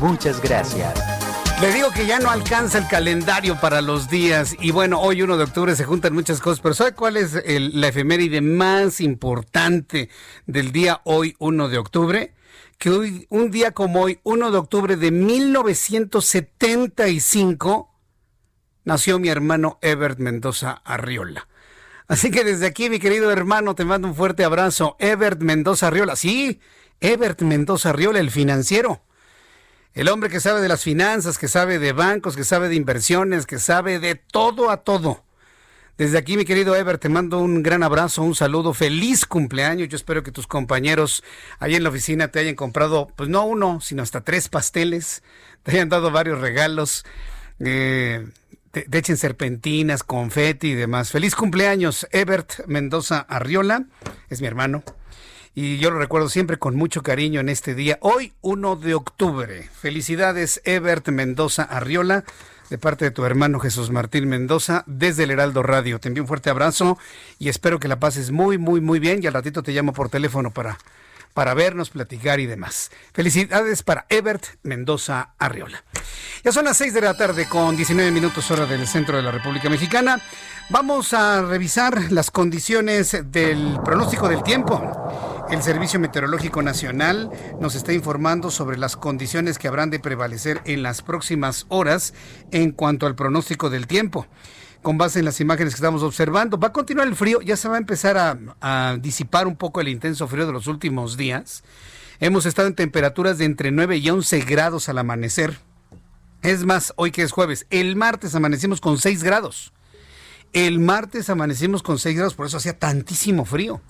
Muchas 0.00 0.42
gracias. 0.42 1.21
Le 1.62 1.72
digo 1.72 1.90
que 1.92 2.06
ya 2.06 2.18
no 2.18 2.28
alcanza 2.28 2.78
el 2.78 2.88
calendario 2.88 3.60
para 3.60 3.80
los 3.82 4.10
días 4.10 4.56
y 4.58 4.72
bueno, 4.72 5.00
hoy 5.00 5.22
1 5.22 5.36
de 5.36 5.44
octubre 5.44 5.76
se 5.76 5.84
juntan 5.84 6.12
muchas 6.12 6.40
cosas, 6.40 6.58
pero 6.58 6.74
¿sabe 6.74 6.92
cuál 6.92 7.16
es 7.16 7.36
el, 7.36 7.80
la 7.80 7.86
efeméride 7.86 8.40
más 8.40 9.00
importante 9.00 10.08
del 10.46 10.72
día 10.72 11.02
hoy 11.04 11.36
1 11.38 11.68
de 11.68 11.78
octubre? 11.78 12.34
Que 12.78 12.90
hoy, 12.90 13.28
un 13.30 13.52
día 13.52 13.70
como 13.70 14.02
hoy, 14.02 14.18
1 14.24 14.50
de 14.50 14.58
octubre 14.58 14.96
de 14.96 15.12
1975, 15.12 17.94
nació 18.82 19.20
mi 19.20 19.28
hermano 19.28 19.78
Ebert 19.82 20.18
Mendoza 20.18 20.82
Arriola. 20.84 21.46
Así 22.08 22.32
que 22.32 22.42
desde 22.42 22.66
aquí, 22.66 22.90
mi 22.90 22.98
querido 22.98 23.30
hermano, 23.30 23.76
te 23.76 23.84
mando 23.84 24.08
un 24.08 24.16
fuerte 24.16 24.42
abrazo. 24.42 24.96
Ebert 24.98 25.40
Mendoza 25.40 25.86
Arriola. 25.86 26.16
Sí, 26.16 26.60
Ebert 26.98 27.40
Mendoza 27.42 27.90
Arriola, 27.90 28.18
el 28.18 28.32
financiero. 28.32 29.04
El 29.94 30.08
hombre 30.08 30.30
que 30.30 30.40
sabe 30.40 30.60
de 30.62 30.68
las 30.68 30.82
finanzas, 30.82 31.36
que 31.36 31.48
sabe 31.48 31.78
de 31.78 31.92
bancos, 31.92 32.34
que 32.34 32.44
sabe 32.44 32.68
de 32.68 32.76
inversiones, 32.76 33.44
que 33.44 33.58
sabe 33.58 33.98
de 33.98 34.14
todo 34.14 34.70
a 34.70 34.78
todo. 34.78 35.22
Desde 35.98 36.16
aquí, 36.16 36.38
mi 36.38 36.46
querido 36.46 36.74
Ever, 36.74 36.96
te 36.96 37.10
mando 37.10 37.38
un 37.38 37.62
gran 37.62 37.82
abrazo, 37.82 38.22
un 38.22 38.34
saludo, 38.34 38.72
feliz 38.72 39.26
cumpleaños. 39.26 39.88
Yo 39.88 39.96
espero 39.96 40.22
que 40.22 40.32
tus 40.32 40.46
compañeros 40.46 41.22
ahí 41.58 41.74
en 41.74 41.82
la 41.82 41.90
oficina 41.90 42.28
te 42.28 42.38
hayan 42.38 42.54
comprado, 42.54 43.08
pues 43.14 43.28
no 43.28 43.44
uno, 43.44 43.80
sino 43.82 44.02
hasta 44.02 44.22
tres 44.22 44.48
pasteles, 44.48 45.22
te 45.62 45.72
hayan 45.72 45.90
dado 45.90 46.10
varios 46.10 46.40
regalos. 46.40 47.04
Eh, 47.60 48.26
te, 48.70 48.86
echen 48.96 49.18
serpentinas, 49.18 50.02
confeti 50.02 50.68
y 50.68 50.74
demás. 50.74 51.10
Feliz 51.10 51.36
cumpleaños, 51.36 52.08
Ebert 52.10 52.66
Mendoza 52.66 53.20
Arriola, 53.20 53.84
es 54.30 54.40
mi 54.40 54.46
hermano. 54.46 54.82
Y 55.54 55.76
yo 55.78 55.90
lo 55.90 55.98
recuerdo 55.98 56.30
siempre 56.30 56.58
con 56.58 56.76
mucho 56.76 57.02
cariño 57.02 57.40
en 57.40 57.50
este 57.50 57.74
día. 57.74 57.98
Hoy, 58.00 58.32
1 58.40 58.76
de 58.76 58.94
octubre. 58.94 59.68
Felicidades, 59.74 60.62
Ebert 60.64 61.08
Mendoza 61.08 61.62
Arriola, 61.62 62.24
de 62.70 62.78
parte 62.78 63.04
de 63.04 63.10
tu 63.10 63.26
hermano 63.26 63.60
Jesús 63.60 63.90
Martín 63.90 64.28
Mendoza, 64.28 64.82
desde 64.86 65.24
el 65.24 65.30
Heraldo 65.30 65.62
Radio. 65.62 65.98
Te 65.98 66.08
envío 66.08 66.22
un 66.22 66.28
fuerte 66.28 66.48
abrazo 66.48 66.96
y 67.38 67.50
espero 67.50 67.78
que 67.78 67.88
la 67.88 68.00
pases 68.00 68.30
muy, 68.30 68.56
muy, 68.56 68.80
muy 68.80 68.98
bien. 68.98 69.22
Y 69.22 69.26
al 69.26 69.34
ratito 69.34 69.62
te 69.62 69.72
llamo 69.72 69.92
por 69.92 70.08
teléfono 70.08 70.50
para 70.50 70.78
para 71.34 71.54
vernos, 71.54 71.90
platicar 71.90 72.40
y 72.40 72.46
demás. 72.46 72.90
Felicidades 73.12 73.82
para 73.82 74.06
Ebert 74.08 74.44
Mendoza 74.62 75.30
Arriola. 75.38 75.82
Ya 76.44 76.52
son 76.52 76.64
las 76.66 76.76
6 76.76 76.94
de 76.94 77.00
la 77.00 77.16
tarde 77.16 77.48
con 77.48 77.76
19 77.76 78.10
minutos 78.10 78.50
hora 78.50 78.66
del 78.66 78.86
centro 78.86 79.16
de 79.16 79.22
la 79.22 79.30
República 79.30 79.70
Mexicana. 79.70 80.20
Vamos 80.70 81.12
a 81.14 81.42
revisar 81.42 82.12
las 82.12 82.30
condiciones 82.30 83.16
del 83.30 83.78
pronóstico 83.84 84.28
del 84.28 84.42
tiempo. 84.42 85.31
El 85.50 85.62
Servicio 85.62 86.00
Meteorológico 86.00 86.62
Nacional 86.62 87.30
nos 87.60 87.74
está 87.74 87.92
informando 87.92 88.50
sobre 88.50 88.78
las 88.78 88.96
condiciones 88.96 89.58
que 89.58 89.68
habrán 89.68 89.90
de 89.90 89.98
prevalecer 89.98 90.62
en 90.64 90.82
las 90.82 91.02
próximas 91.02 91.66
horas 91.68 92.14
en 92.52 92.72
cuanto 92.72 93.06
al 93.06 93.14
pronóstico 93.14 93.68
del 93.68 93.86
tiempo 93.86 94.26
con 94.82 94.98
base 94.98 95.20
en 95.20 95.24
las 95.24 95.40
imágenes 95.40 95.74
que 95.74 95.78
estamos 95.78 96.02
observando. 96.02 96.58
Va 96.58 96.68
a 96.68 96.72
continuar 96.72 97.06
el 97.06 97.14
frío, 97.14 97.40
ya 97.40 97.56
se 97.56 97.68
va 97.68 97.76
a 97.76 97.78
empezar 97.78 98.16
a, 98.60 98.96
disipar 99.00 99.46
un 99.46 99.56
poco 99.56 99.80
el 99.80 99.88
intenso 99.88 100.26
frío 100.26 100.46
de 100.46 100.52
los 100.52 100.66
últimos 100.66 101.16
días. 101.16 101.62
Hemos 102.18 102.46
estado 102.46 102.68
en 102.68 102.74
temperaturas 102.74 103.38
de 103.38 103.44
entre 103.44 103.70
9 103.70 103.98
y 103.98 104.10
11 104.10 104.40
grados 104.40 104.88
al 104.88 104.98
amanecer. 104.98 105.58
Es 106.42 106.64
más, 106.64 106.92
hoy 106.96 107.12
que 107.12 107.22
es 107.22 107.30
jueves, 107.30 107.66
el 107.70 107.94
martes 107.94 108.34
amanecimos 108.34 108.80
con 108.80 108.98
6 108.98 109.22
grados. 109.22 109.72
El 110.52 110.80
martes 110.80 111.30
amanecimos 111.30 111.82
con 111.82 111.98
6 111.98 112.16
grados, 112.16 112.34
por 112.34 112.46
eso 112.46 112.56
hacía 112.56 112.78
tantísimo 112.78 113.44
frío. 113.44 113.80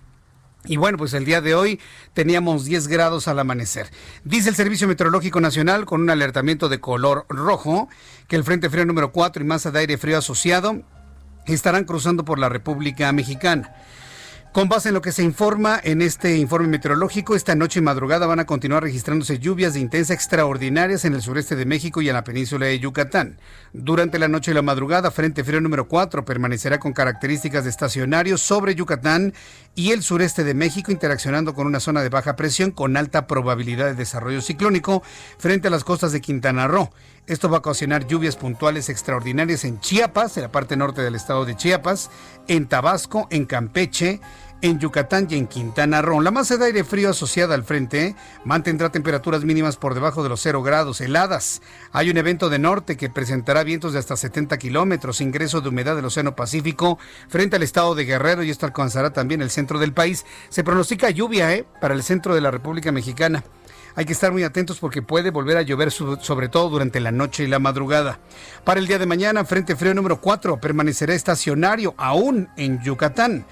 Y 0.65 0.77
bueno, 0.77 0.97
pues 0.97 1.13
el 1.15 1.25
día 1.25 1.41
de 1.41 1.55
hoy 1.55 1.81
teníamos 2.15 2.65
10 2.65 2.87
grados 2.87 3.27
al 3.27 3.39
amanecer. 3.39 3.91
Dice 4.25 4.49
el 4.49 4.55
Servicio 4.55 4.87
Meteorológico 4.87 5.41
Nacional 5.41 5.87
con 5.87 6.01
un 6.01 6.11
alertamiento 6.11 6.69
de 6.69 6.79
color 6.79 7.27
rojo 7.29 7.89
que 8.29 8.37
el 8.37 8.45
Frente 8.45 8.71
Frío 8.71 8.87
número 8.87 9.11
4 9.11 9.43
y 9.43 9.47
masa 9.47 9.73
de 9.73 9.81
aire 9.81 9.99
frío 9.99 10.19
asociado 10.19 10.83
estarán 11.47 11.85
cruzando 11.85 12.25
por 12.25 12.39
la 12.39 12.49
República 12.49 13.11
Mexicana. 13.13 13.75
Con 14.53 14.69
base 14.69 14.91
en 14.91 14.95
lo 14.95 15.01
que 15.01 15.13
se 15.13 15.23
informa 15.23 15.81
en 15.83 16.03
este 16.03 16.37
informe 16.37 16.69
meteorológico, 16.69 17.35
esta 17.35 17.55
noche 17.55 17.79
y 17.79 17.83
madrugada 17.83 18.27
van 18.27 18.39
a 18.39 18.45
continuar 18.45 18.83
registrándose 18.83 19.39
lluvias 19.39 19.73
de 19.73 19.81
intensa 19.81 20.13
extraordinarias 20.13 21.07
en 21.07 21.15
el 21.15 21.23
sureste 21.23 21.57
de 21.57 21.65
México 21.65 22.03
y 22.03 22.11
en 22.11 22.15
la 22.15 22.23
península 22.23 22.67
de 22.67 22.79
Yucatán. 22.79 23.39
Durante 23.73 24.19
la 24.19 24.29
noche 24.29 24.51
y 24.51 24.55
la 24.55 24.61
madrugada, 24.61 25.11
Frente 25.11 25.43
Frío 25.43 25.63
número 25.63 25.89
4 25.89 26.27
permanecerá 26.27 26.79
con 26.79 26.93
características 26.93 27.65
de 27.65 27.71
estacionario 27.71 28.37
sobre 28.37 28.75
Yucatán 28.75 29.33
y 29.75 29.93
el 29.93 30.03
sureste 30.03 30.45
de 30.45 30.53
México, 30.53 30.93
interaccionando 30.93 31.55
con 31.55 31.67
una 31.67 31.81
zona 31.81 32.03
de 32.03 32.11
baja 32.11 32.37
presión 32.37 32.73
con 32.73 32.99
alta 32.99 33.27
probabilidad 33.27 33.87
de 33.87 33.95
desarrollo 33.95 34.43
ciclónico 34.43 35.03
frente 35.39 35.69
a 35.69 35.71
las 35.71 35.83
costas 35.83 36.13
de 36.13 36.21
Quintana 36.21 36.69
Roo. 36.69 36.91
Esto 37.27 37.49
va 37.49 37.59
a 37.59 37.61
ocasionar 37.61 38.07
lluvias 38.07 38.37
puntuales 38.37 38.89
extraordinarias 38.89 39.65
en 39.65 39.81
Chiapas, 39.81 40.37
en 40.37 40.43
la 40.43 40.53
parte 40.53 40.77
norte 40.77 41.03
del 41.03 41.15
estado 41.15 41.45
de 41.45 41.57
Chiapas, 41.57 42.11
en 42.49 42.67
Tabasco, 42.67 43.29
en 43.31 43.47
Campeche, 43.47 44.21
en 44.63 44.79
Yucatán 44.79 45.27
y 45.29 45.37
en 45.37 45.49
Quintana 45.49 46.01
Roo. 46.01 46.21
La 46.21 46.31
masa 46.31 46.57
de 46.57 46.67
aire 46.67 46.85
frío 46.85 47.11
asociada 47.11 47.55
al 47.55 47.65
frente 47.65 48.15
mantendrá 48.45 48.91
temperaturas 48.91 49.45
mínimas 49.45 49.77
por 49.77 49.95
debajo 49.95 50.23
de 50.23 50.29
los 50.29 50.41
0 50.41 50.63
grados 50.63 51.01
heladas. 51.01 51.61
Hay 51.93 52.09
un 52.09 52.17
evento 52.17 52.49
de 52.49 52.59
norte 52.59 52.97
que 52.97 53.11
presentará 53.11 53.65
vientos 53.65 53.93
de 53.93 53.99
hasta 53.99 54.17
70 54.17 54.57
kilómetros, 54.59 55.21
ingreso 55.21 55.61
de 55.61 55.69
humedad 55.69 55.97
del 55.97 56.07
Océano 56.07 56.35
Pacífico 56.37 56.99
frente 57.29 57.57
al 57.57 57.63
estado 57.63 57.95
de 57.95 58.05
Guerrero 58.05 58.43
y 58.45 58.51
esto 58.51 58.65
alcanzará 58.65 59.13
también 59.13 59.43
el 59.43 59.51
centro 59.51 59.79
del 59.79 59.93
país. 59.93 60.25
Se 60.49 60.65
pronostica 60.65 61.11
lluvia 61.11 61.53
¿eh? 61.55 61.67
para 61.81 61.95
el 61.95 62.03
centro 62.03 62.35
de 62.35 62.41
la 62.41 62.51
República 62.51 62.93
Mexicana. 62.93 63.45
Hay 63.95 64.07
que 64.07 64.13
estar 64.13 64.33
muy 64.33 64.43
atentos 64.43 64.79
porque 64.79 65.03
puede 65.03 65.31
volver 65.31 65.59
a 65.59 65.63
llover 65.63 65.91
sobre 65.91 66.49
todo 66.49 66.71
durante 66.71 66.99
la 67.01 67.11
noche 67.11 67.45
y 67.45 67.47
la 67.47 67.59
madrugada. 67.59 68.21
Para 68.65 68.81
el 68.81 68.87
día 68.87 68.99
de 68.99 69.07
mañana, 69.07 69.45
Frente 69.45 69.77
Frío 69.77 69.93
número 69.93 70.21
4 70.21 70.61
permanecerá 70.61 71.15
estacionario 71.15 71.95
aún 71.99 72.49
en 72.57 72.83
Yucatán. 72.83 73.45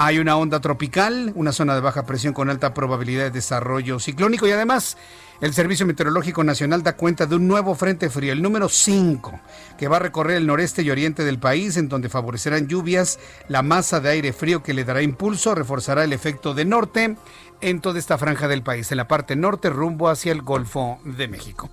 Hay 0.00 0.20
una 0.20 0.36
onda 0.36 0.60
tropical, 0.60 1.32
una 1.34 1.50
zona 1.50 1.74
de 1.74 1.80
baja 1.80 2.06
presión 2.06 2.32
con 2.32 2.48
alta 2.48 2.72
probabilidad 2.72 3.24
de 3.24 3.30
desarrollo 3.32 3.98
ciclónico 3.98 4.46
y 4.46 4.52
además 4.52 4.96
el 5.40 5.54
Servicio 5.54 5.86
Meteorológico 5.86 6.44
Nacional 6.44 6.84
da 6.84 6.96
cuenta 6.96 7.26
de 7.26 7.34
un 7.34 7.48
nuevo 7.48 7.74
frente 7.74 8.08
frío, 8.08 8.32
el 8.32 8.40
número 8.40 8.68
5, 8.68 9.40
que 9.76 9.88
va 9.88 9.96
a 9.96 10.00
recorrer 10.00 10.36
el 10.36 10.46
noreste 10.46 10.82
y 10.82 10.90
oriente 10.90 11.24
del 11.24 11.40
país, 11.40 11.76
en 11.76 11.88
donde 11.88 12.08
favorecerán 12.08 12.68
lluvias. 12.68 13.18
La 13.48 13.62
masa 13.62 13.98
de 14.00 14.10
aire 14.10 14.32
frío 14.32 14.62
que 14.62 14.74
le 14.74 14.84
dará 14.84 15.02
impulso 15.02 15.54
reforzará 15.54 16.04
el 16.04 16.12
efecto 16.12 16.54
de 16.54 16.64
norte 16.64 17.16
en 17.60 17.80
toda 17.80 17.98
esta 17.98 18.18
franja 18.18 18.48
del 18.48 18.62
país, 18.62 18.90
en 18.90 18.98
la 18.98 19.08
parte 19.08 19.36
norte 19.36 19.70
rumbo 19.70 20.08
hacia 20.08 20.32
el 20.32 20.42
Golfo 20.42 20.98
de 21.04 21.28
México. 21.28 21.70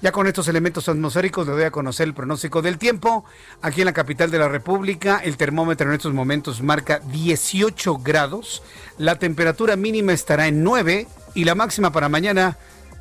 Ya 0.00 0.12
con 0.12 0.26
estos 0.26 0.48
elementos 0.48 0.88
atmosféricos 0.88 1.46
le 1.46 1.52
doy 1.52 1.64
a 1.64 1.70
conocer 1.70 2.08
el 2.08 2.14
pronóstico 2.14 2.62
del 2.62 2.78
tiempo. 2.78 3.24
Aquí 3.62 3.80
en 3.80 3.86
la 3.86 3.92
capital 3.92 4.30
de 4.30 4.38
la 4.38 4.48
República, 4.48 5.18
el 5.18 5.36
termómetro 5.36 5.88
en 5.88 5.94
estos 5.94 6.12
momentos 6.12 6.62
marca 6.62 7.00
18 7.00 7.98
grados, 7.98 8.62
la 8.98 9.16
temperatura 9.16 9.76
mínima 9.76 10.12
estará 10.12 10.46
en 10.46 10.62
9 10.62 11.06
y 11.34 11.44
la 11.44 11.54
máxima 11.54 11.92
para 11.92 12.08
mañana 12.08 12.56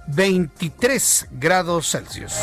23 0.08 1.28
grados 1.32 1.92
Celsius. 1.92 2.34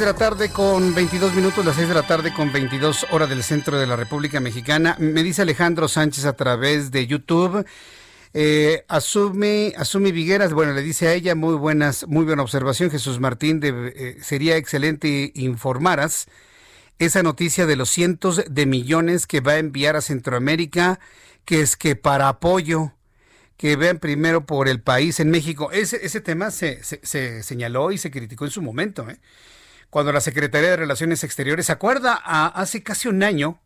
De 0.00 0.06
la 0.06 0.14
tarde 0.14 0.48
con 0.48 0.94
22 0.94 1.34
minutos, 1.34 1.62
las 1.62 1.76
6 1.76 1.88
de 1.88 1.94
la 1.94 2.06
tarde 2.06 2.32
con 2.32 2.50
22 2.50 3.08
horas 3.10 3.28
del 3.28 3.42
centro 3.42 3.78
de 3.78 3.86
la 3.86 3.96
República 3.96 4.40
Mexicana. 4.40 4.96
Me 4.98 5.22
dice 5.22 5.42
Alejandro 5.42 5.88
Sánchez 5.88 6.24
a 6.24 6.32
través 6.32 6.90
de 6.90 7.06
YouTube. 7.06 7.66
Eh, 8.32 8.82
asume, 8.88 9.74
asume 9.76 10.10
Vigueras, 10.10 10.54
bueno, 10.54 10.72
le 10.72 10.80
dice 10.80 11.08
a 11.08 11.12
ella, 11.12 11.34
muy 11.34 11.54
buenas, 11.54 12.06
muy 12.08 12.24
buena 12.24 12.42
observación, 12.42 12.90
Jesús 12.90 13.20
Martín, 13.20 13.60
de, 13.60 13.92
eh, 13.94 14.16
sería 14.22 14.56
excelente 14.56 15.32
informaras 15.34 16.28
esa 16.98 17.22
noticia 17.22 17.66
de 17.66 17.76
los 17.76 17.90
cientos 17.90 18.42
de 18.48 18.64
millones 18.64 19.26
que 19.26 19.40
va 19.40 19.52
a 19.52 19.58
enviar 19.58 19.96
a 19.96 20.00
Centroamérica, 20.00 20.98
que 21.44 21.60
es 21.60 21.76
que 21.76 21.94
para 21.94 22.28
apoyo, 22.28 22.92
que 23.58 23.76
vean 23.76 23.98
primero 23.98 24.46
por 24.46 24.66
el 24.66 24.80
país 24.80 25.20
en 25.20 25.28
México. 25.30 25.70
Ese, 25.72 26.06
ese 26.06 26.22
tema 26.22 26.50
se, 26.50 26.82
se, 26.82 27.42
señaló 27.42 27.92
y 27.92 27.98
se 27.98 28.10
criticó 28.10 28.46
en 28.46 28.50
su 28.50 28.62
momento. 28.62 29.06
¿eh? 29.10 29.18
Cuando 29.90 30.12
la 30.12 30.20
Secretaría 30.20 30.70
de 30.70 30.76
Relaciones 30.76 31.24
Exteriores, 31.24 31.66
¿se 31.66 31.72
acuerda? 31.72 32.14
hace 32.14 32.82
casi 32.82 33.08
un 33.08 33.22
año, 33.22 33.60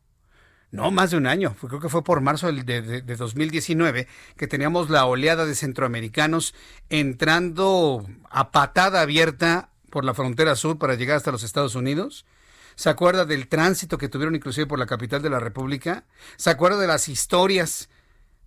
no 0.71 0.91
más 0.91 1.11
de 1.11 1.19
un 1.19 1.27
año, 1.27 1.55
creo 1.61 1.81
que 1.81 1.91
fue 1.91 2.03
por 2.03 2.23
marzo 2.23 2.51
de, 2.51 2.63
de, 2.83 3.17
2019, 3.17 4.09
que 4.37 4.47
teníamos 4.47 4.91
la 4.91 5.05
oleada 5.05 5.47
de 5.47 5.55
centroamericanos 5.55 6.55
entrando 6.89 8.07
a 8.31 8.51
patada 8.51 9.03
abierta 9.03 9.69
por 9.91 10.05
la 10.05 10.15
frontera 10.15 10.57
sur 10.57 10.79
para 10.79 10.95
llegar 10.95 11.19
hasta 11.19 11.31
los 11.31 11.45
Estados 11.45 11.75
Unidos. 11.75 12.25
¿Se 12.75 12.91
acuerda 12.91 13.25
del 13.25 13.47
tránsito 13.47 13.99
que 13.99 14.09
tuvieron 14.09 14.35
inclusive 14.35 14.67
por 14.67 14.81
la 14.81 14.87
capital 14.87 15.23
de 15.23 15.31
la 15.31 15.39
República? 15.39 16.05
¿Se 16.37 16.51
acuerda 16.51 16.79
de 16.79 16.89
las 16.89 17.09
historias 17.09 17.89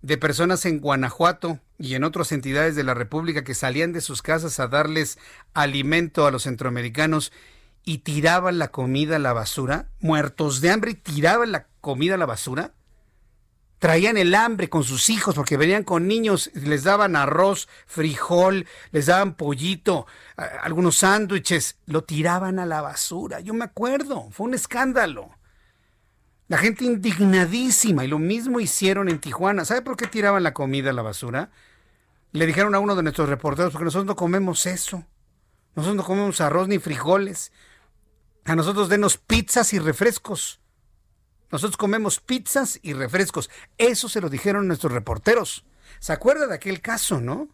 de 0.02 0.18
personas 0.18 0.66
en 0.66 0.80
Guanajuato 0.80 1.60
y 1.78 1.94
en 1.94 2.04
otras 2.04 2.32
entidades 2.32 2.76
de 2.76 2.84
la 2.84 2.94
República 2.94 3.44
que 3.44 3.54
salían 3.54 3.92
de 3.92 4.00
sus 4.00 4.20
casas 4.20 4.60
a 4.60 4.68
darles 4.68 5.18
alimento 5.54 6.26
a 6.26 6.30
los 6.30 6.42
centroamericanos 6.42 7.32
y 7.88 7.98
tiraban 7.98 8.58
la 8.58 8.68
comida 8.68 9.16
a 9.16 9.18
la 9.18 9.32
basura, 9.32 9.88
muertos 10.00 10.60
de 10.60 10.70
hambre 10.70 10.90
y 10.90 10.94
tiraban 10.94 11.52
la 11.52 11.68
comida 11.80 12.16
a 12.16 12.18
la 12.18 12.26
basura. 12.26 12.74
Traían 13.78 14.18
el 14.18 14.34
hambre 14.34 14.68
con 14.68 14.84
sus 14.84 15.08
hijos 15.08 15.34
porque 15.34 15.56
venían 15.56 15.84
con 15.84 16.06
niños, 16.06 16.50
les 16.52 16.84
daban 16.84 17.16
arroz, 17.16 17.66
frijol, 17.86 18.66
les 18.90 19.06
daban 19.06 19.36
pollito, 19.36 20.06
algunos 20.36 20.96
sándwiches, 20.96 21.78
lo 21.86 22.04
tiraban 22.04 22.58
a 22.58 22.66
la 22.66 22.82
basura. 22.82 23.40
Yo 23.40 23.54
me 23.54 23.64
acuerdo, 23.64 24.28
fue 24.32 24.48
un 24.48 24.52
escándalo. 24.52 25.30
La 26.48 26.58
gente 26.58 26.84
indignadísima 26.84 28.04
y 28.04 28.08
lo 28.08 28.18
mismo 28.18 28.60
hicieron 28.60 29.08
en 29.08 29.18
Tijuana. 29.18 29.64
¿Sabe 29.64 29.80
por 29.80 29.96
qué 29.96 30.06
tiraban 30.06 30.42
la 30.42 30.52
comida 30.52 30.90
a 30.90 30.92
la 30.92 31.00
basura? 31.00 31.52
Le 32.32 32.44
dijeron 32.44 32.74
a 32.74 32.80
uno 32.80 32.96
de 32.96 33.02
nuestros 33.02 33.30
reporteros, 33.30 33.72
porque 33.72 33.86
nosotros 33.86 34.04
no 34.04 34.16
comemos 34.16 34.66
eso. 34.66 35.06
Nosotros 35.74 35.96
no 35.96 36.04
comemos 36.04 36.42
arroz 36.42 36.68
ni 36.68 36.78
frijoles. 36.78 37.50
A 38.48 38.56
nosotros 38.56 38.88
denos 38.88 39.18
pizzas 39.18 39.74
y 39.74 39.78
refrescos. 39.78 40.58
Nosotros 41.52 41.76
comemos 41.76 42.18
pizzas 42.18 42.80
y 42.82 42.94
refrescos. 42.94 43.50
Eso 43.76 44.08
se 44.08 44.22
lo 44.22 44.30
dijeron 44.30 44.66
nuestros 44.66 44.90
reporteros. 44.90 45.66
¿Se 45.98 46.14
acuerda 46.14 46.46
de 46.46 46.54
aquel 46.54 46.80
caso, 46.80 47.20
no? 47.20 47.48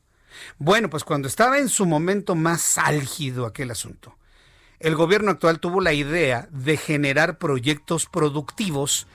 Bueno, 0.56 0.88
pues 0.88 1.02
cuando 1.02 1.26
estaba 1.26 1.58
en 1.58 1.68
su 1.68 1.84
momento 1.84 2.36
más 2.36 2.78
álgido 2.78 3.44
aquel 3.44 3.72
asunto, 3.72 4.16
el 4.78 4.94
gobierno 4.94 5.32
actual 5.32 5.58
tuvo 5.58 5.80
la 5.80 5.92
idea 5.92 6.48
de 6.52 6.76
generar 6.76 7.38
proyectos 7.38 8.06
productivos 8.06 9.08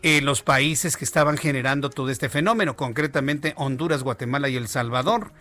en 0.00 0.24
los 0.24 0.40
países 0.40 0.96
que 0.96 1.04
estaban 1.04 1.36
generando 1.36 1.90
todo 1.90 2.08
este 2.08 2.30
fenómeno, 2.30 2.74
concretamente 2.74 3.52
Honduras, 3.58 4.02
Guatemala 4.02 4.48
y 4.48 4.56
El 4.56 4.68
Salvador. 4.68 5.32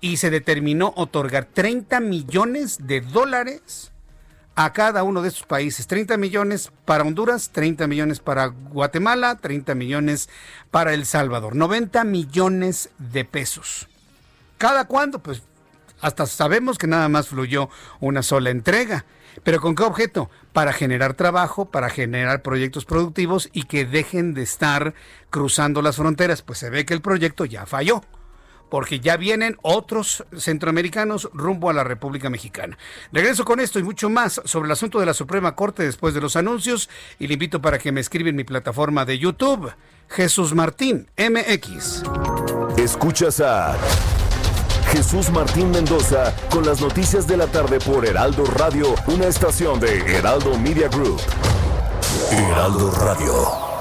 Y 0.00 0.16
se 0.16 0.30
determinó 0.30 0.94
otorgar 0.96 1.44
30 1.44 2.00
millones 2.00 2.86
de 2.86 3.02
dólares 3.02 3.92
a 4.56 4.72
cada 4.72 5.02
uno 5.04 5.22
de 5.22 5.28
estos 5.28 5.44
países. 5.44 5.86
30 5.86 6.16
millones 6.16 6.72
para 6.86 7.04
Honduras, 7.04 7.50
30 7.52 7.86
millones 7.86 8.20
para 8.20 8.46
Guatemala, 8.46 9.36
30 9.36 9.74
millones 9.74 10.28
para 10.70 10.94
El 10.94 11.04
Salvador. 11.04 11.54
90 11.54 12.02
millones 12.04 12.90
de 12.98 13.24
pesos. 13.26 13.86
¿Cada 14.56 14.86
cuándo? 14.86 15.18
Pues 15.18 15.42
hasta 16.00 16.26
sabemos 16.26 16.78
que 16.78 16.86
nada 16.86 17.08
más 17.08 17.28
fluyó 17.28 17.68
una 18.00 18.22
sola 18.22 18.50
entrega. 18.50 19.04
¿Pero 19.44 19.60
con 19.60 19.74
qué 19.74 19.82
objeto? 19.82 20.30
Para 20.54 20.72
generar 20.72 21.12
trabajo, 21.12 21.66
para 21.66 21.90
generar 21.90 22.40
proyectos 22.40 22.86
productivos 22.86 23.50
y 23.52 23.64
que 23.64 23.84
dejen 23.84 24.32
de 24.32 24.42
estar 24.42 24.94
cruzando 25.28 25.82
las 25.82 25.96
fronteras. 25.96 26.40
Pues 26.40 26.58
se 26.58 26.70
ve 26.70 26.86
que 26.86 26.94
el 26.94 27.02
proyecto 27.02 27.44
ya 27.44 27.66
falló 27.66 28.02
porque 28.68 29.00
ya 29.00 29.16
vienen 29.16 29.56
otros 29.62 30.24
centroamericanos 30.36 31.28
rumbo 31.32 31.70
a 31.70 31.72
la 31.72 31.84
República 31.84 32.30
Mexicana. 32.30 32.76
Regreso 33.12 33.44
con 33.44 33.60
esto 33.60 33.78
y 33.78 33.82
mucho 33.82 34.08
más 34.10 34.40
sobre 34.44 34.66
el 34.66 34.72
asunto 34.72 35.00
de 35.00 35.06
la 35.06 35.14
Suprema 35.14 35.54
Corte 35.54 35.84
después 35.84 36.14
de 36.14 36.20
los 36.20 36.36
anuncios 36.36 36.88
y 37.18 37.26
le 37.26 37.34
invito 37.34 37.60
para 37.60 37.78
que 37.78 37.92
me 37.92 38.00
escriba 38.00 38.30
en 38.30 38.36
mi 38.36 38.44
plataforma 38.44 39.04
de 39.04 39.18
YouTube, 39.18 39.72
Jesús 40.08 40.54
Martín 40.54 41.08
MX. 41.16 42.02
Escuchas 42.78 43.40
a 43.40 43.76
Jesús 44.92 45.30
Martín 45.30 45.70
Mendoza 45.70 46.34
con 46.50 46.64
las 46.64 46.80
noticias 46.80 47.26
de 47.26 47.36
la 47.36 47.46
tarde 47.46 47.78
por 47.80 48.06
Heraldo 48.06 48.44
Radio, 48.44 48.94
una 49.08 49.26
estación 49.26 49.80
de 49.80 49.98
Heraldo 50.16 50.58
Media 50.58 50.88
Group. 50.88 51.20
Heraldo 52.30 52.90
Radio. 52.92 53.75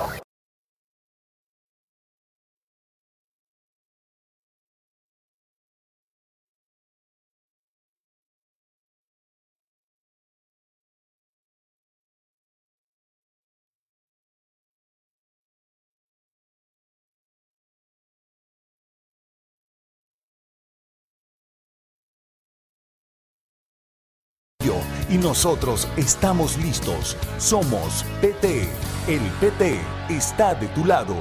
Y 25.10 25.18
nosotros 25.18 25.88
estamos 25.98 26.58
listos. 26.58 27.16
Somos 27.38 28.04
PT. 28.22 28.68
El 29.08 29.22
PT 29.40 29.80
está 30.10 30.56
de 30.56 30.68
tu 30.70 30.86
lado. 30.86 31.16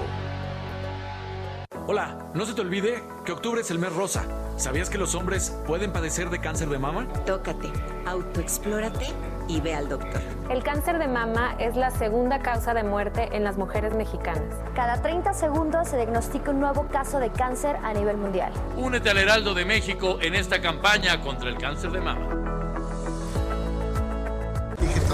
Hola, 1.87 2.30
no 2.33 2.46
se 2.46 2.54
te 2.54 2.62
olvide 2.62 3.02
que 3.26 3.33
octubre 3.33 3.61
es 3.61 3.70
el 3.70 3.78
mes 3.78 3.92
rosa. 3.92 4.24
¿Sabías 4.57 4.88
que 4.88 4.96
los 4.96 5.14
hombres 5.14 5.54
pueden 5.66 5.92
padecer 5.92 6.30
de 6.30 6.40
cáncer 6.40 6.70
de 6.70 6.78
mama? 6.78 7.07
Tócate, 7.26 7.70
autoexplórate 8.07 9.07
y 9.48 9.61
ve 9.61 9.74
al 9.74 9.90
doctor. 9.90 10.22
El 10.48 10.62
cáncer 10.62 10.98
de 10.98 11.09
mama 11.09 11.57
es 11.59 11.76
la 11.76 11.90
segunda 11.90 12.38
causa 12.38 12.72
de 12.72 12.85
muerte 12.85 13.28
en 13.33 13.44
las 13.44 13.59
mujeres 13.59 13.94
mexicanas. 13.94 14.54
Cada 14.74 15.02
30 15.02 15.35
segundos 15.35 15.88
se 15.88 15.96
diagnostica 15.96 16.52
un 16.52 16.61
nuevo 16.61 16.87
caso 16.87 17.18
de 17.18 17.30
cáncer 17.30 17.76
a 17.83 17.92
nivel 17.92 18.16
mundial. 18.16 18.52
Únete 18.76 19.11
al 19.11 19.18
Heraldo 19.18 19.52
de 19.52 19.66
México 19.66 20.18
en 20.22 20.35
esta 20.35 20.62
campaña 20.62 21.20
contra 21.20 21.50
el 21.50 21.59
cáncer 21.59 21.90
de 21.90 22.00
mama. 22.00 22.43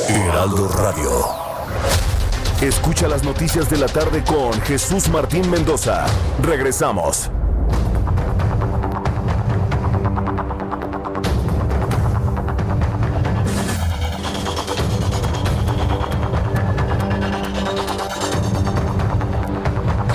Heraldo 0.09 0.69
Radio. 0.69 1.11
Escucha 2.63 3.07
las 3.07 3.23
noticias 3.23 3.69
de 3.69 3.77
la 3.77 3.87
tarde 3.87 4.25
con 4.25 4.59
Jesús 4.63 5.11
Martín 5.11 5.51
Mendoza. 5.51 6.07
Regresamos. 6.43 7.31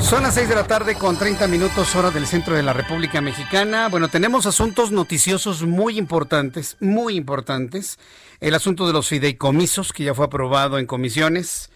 Son 0.01 0.23
las 0.23 0.33
6 0.33 0.49
de 0.49 0.55
la 0.55 0.63
tarde 0.63 0.95
con 0.95 1.17
30 1.17 1.47
minutos 1.47 1.95
hora 1.95 2.09
del 2.09 2.25
centro 2.25 2.55
de 2.55 2.63
la 2.63 2.73
República 2.73 3.21
Mexicana. 3.21 3.87
Bueno, 3.87 4.07
tenemos 4.07 4.47
asuntos 4.47 4.91
noticiosos 4.91 5.61
muy 5.61 5.99
importantes, 5.99 6.75
muy 6.79 7.17
importantes. 7.17 7.99
El 8.39 8.55
asunto 8.55 8.87
de 8.87 8.93
los 8.93 9.07
fideicomisos, 9.07 9.93
que 9.93 10.05
ya 10.05 10.15
fue 10.15 10.25
aprobado 10.25 10.79
en 10.79 10.87
comisiones 10.87 11.69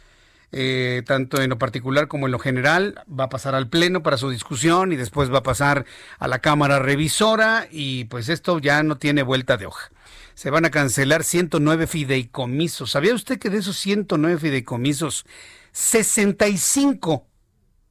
eh, 0.52 1.04
tanto 1.06 1.42
en 1.42 1.50
lo 1.50 1.58
particular 1.58 2.08
como 2.08 2.28
en 2.28 2.32
lo 2.32 2.40
general. 2.40 3.04
Va 3.08 3.26
a 3.26 3.30
pasar 3.30 3.56
al 3.56 3.70
Pleno 3.70 4.04
para 4.04 4.18
su 4.18 4.30
discusión 4.30 4.92
y 4.92 4.96
después 4.96 5.32
va 5.32 5.40
a 5.40 5.44
pasar 5.44 5.86
a 6.20 6.28
la 6.28 6.40
Cámara 6.40 6.80
Revisora 6.80 7.68
y 7.72 8.06
pues 8.06 8.30
esto 8.30 8.60
ya 8.60 8.84
no 8.84 8.98
tiene 8.98 9.24
vuelta 9.24 9.58
de 9.58 9.66
hoja. 9.66 9.92
Se 10.34 10.50
van 10.50 10.66
a 10.66 10.72
cancelar 10.72 11.24
109 11.24 11.88
fideicomisos. 11.88 12.92
¿Sabía 12.92 13.14
usted 13.14 13.40
que 13.40 13.50
de 13.50 13.60
esos 13.60 13.78
109 13.78 14.40
fideicomisos, 14.40 15.26
65, 15.72 17.26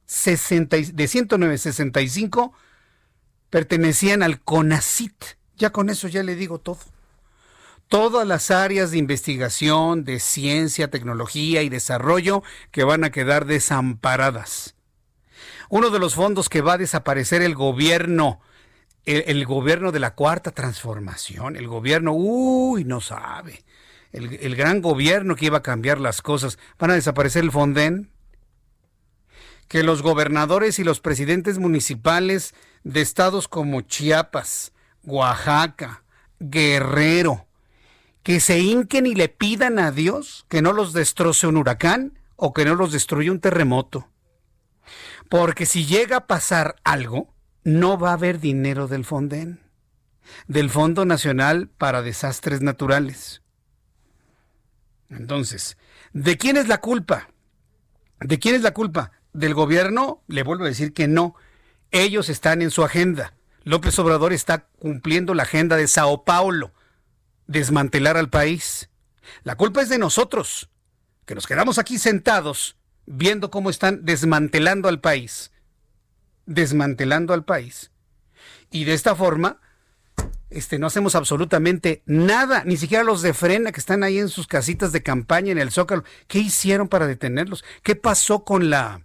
60, 0.05 0.77
de 0.93 1.07
109, 1.07 1.57
65 1.57 2.53
pertenecían 3.49 4.23
al 4.23 4.41
CONACIT? 4.41 5.23
Ya 5.57 5.71
con 5.71 5.89
eso 5.89 6.07
ya 6.07 6.21
le 6.21 6.35
digo 6.35 6.59
todo 6.59 6.79
todas 7.95 8.27
las 8.27 8.51
áreas 8.51 8.91
de 8.91 8.97
investigación, 8.97 10.03
de 10.03 10.19
ciencia, 10.19 10.89
tecnología 10.89 11.61
y 11.61 11.69
desarrollo 11.69 12.43
que 12.71 12.83
van 12.83 13.05
a 13.05 13.09
quedar 13.09 13.45
desamparadas. 13.45 14.75
Uno 15.69 15.89
de 15.89 15.99
los 15.99 16.13
fondos 16.13 16.49
que 16.49 16.59
va 16.59 16.73
a 16.73 16.77
desaparecer 16.77 17.41
el 17.41 17.55
gobierno, 17.55 18.41
el, 19.05 19.45
gobierno 19.45 19.93
de 19.93 20.01
la 20.01 20.13
cuarta 20.13 20.51
transformación, 20.51 21.55
el 21.55 21.69
gobierno, 21.69 22.11
uy, 22.11 22.83
no 22.83 22.99
sabe, 22.99 23.63
el, 24.11 24.39
el 24.41 24.57
gran 24.57 24.81
gobierno 24.81 25.37
que 25.37 25.45
iba 25.45 25.59
a 25.59 25.63
cambiar 25.63 26.01
las 26.01 26.21
cosas, 26.21 26.59
van 26.77 26.91
a 26.91 26.95
desaparecer 26.95 27.45
el 27.45 27.51
Fonden. 27.53 28.11
Que 29.69 29.83
los 29.83 30.01
gobernadores 30.01 30.79
y 30.79 30.83
los 30.83 30.99
presidentes 30.99 31.59
municipales 31.59 32.55
de 32.83 32.99
estados 32.99 33.47
como 33.47 33.79
Chiapas, 33.79 34.73
Oaxaca, 35.05 36.03
Guerrero, 36.39 37.47
que 38.25 38.39
se 38.39 38.59
hinquen 38.59 39.05
y 39.05 39.13
le 39.13 39.29
pidan 39.29 39.77
a 39.77 39.91
Dios 39.91 40.47
que 40.49 40.63
no 40.63 40.73
los 40.73 40.93
destroce 40.93 41.45
un 41.45 41.57
huracán 41.57 42.17
o 42.35 42.53
que 42.53 42.65
no 42.65 42.73
los 42.73 42.91
destruya 42.91 43.31
un 43.31 43.39
terremoto. 43.39 44.09
Porque 45.29 45.67
si 45.67 45.85
llega 45.85 46.17
a 46.17 46.25
pasar 46.25 46.75
algo, 46.83 47.35
no 47.63 47.99
va 47.99 48.09
a 48.09 48.13
haber 48.13 48.39
dinero 48.39 48.87
del 48.87 49.05
Fonden, 49.05 49.59
del 50.47 50.71
Fondo 50.71 51.05
Nacional 51.05 51.69
para 51.77 52.01
Desastres 52.01 52.61
Naturales. 52.61 53.43
Entonces, 55.11 55.77
¿de 56.11 56.35
quién 56.35 56.57
es 56.57 56.67
la 56.67 56.79
culpa? 56.79 57.29
¿De 58.21 58.39
quién 58.39 58.55
es 58.55 58.63
la 58.63 58.73
culpa? 58.73 59.11
¿Del 59.33 59.53
gobierno? 59.53 60.23
Le 60.25 60.41
vuelvo 60.41 60.63
a 60.63 60.69
decir 60.69 60.93
que 60.93 61.07
no. 61.07 61.35
Ellos 61.91 62.29
están 62.29 62.63
en 62.63 62.71
su 62.71 62.83
agenda. 62.83 63.35
López 63.63 63.99
Obrador 63.99 64.33
está 64.33 64.65
cumpliendo 64.79 65.35
la 65.35 65.43
agenda 65.43 65.75
de 65.75 65.87
Sao 65.87 66.25
Paulo 66.25 66.73
desmantelar 67.47 68.17
al 68.17 68.29
país. 68.29 68.89
La 69.43 69.55
culpa 69.55 69.81
es 69.81 69.89
de 69.89 69.97
nosotros, 69.97 70.69
que 71.25 71.35
nos 71.35 71.47
quedamos 71.47 71.77
aquí 71.77 71.97
sentados 71.97 72.77
viendo 73.05 73.51
cómo 73.51 73.69
están 73.69 74.05
desmantelando 74.05 74.89
al 74.89 74.99
país. 74.99 75.51
Desmantelando 76.45 77.33
al 77.33 77.45
país. 77.45 77.91
Y 78.71 78.83
de 78.83 78.93
esta 78.93 79.15
forma, 79.15 79.59
este, 80.49 80.79
no 80.79 80.87
hacemos 80.87 81.15
absolutamente 81.15 82.03
nada, 82.05 82.63
ni 82.65 82.77
siquiera 82.77 83.03
los 83.03 83.21
de 83.21 83.33
frena 83.33 83.71
que 83.71 83.79
están 83.79 84.03
ahí 84.03 84.19
en 84.19 84.29
sus 84.29 84.47
casitas 84.47 84.91
de 84.91 85.03
campaña 85.03 85.51
en 85.51 85.57
el 85.57 85.71
Zócalo. 85.71 86.03
¿Qué 86.27 86.39
hicieron 86.39 86.87
para 86.87 87.07
detenerlos? 87.07 87.63
¿Qué 87.83 87.95
pasó 87.95 88.43
con 88.43 88.69
la, 88.69 89.01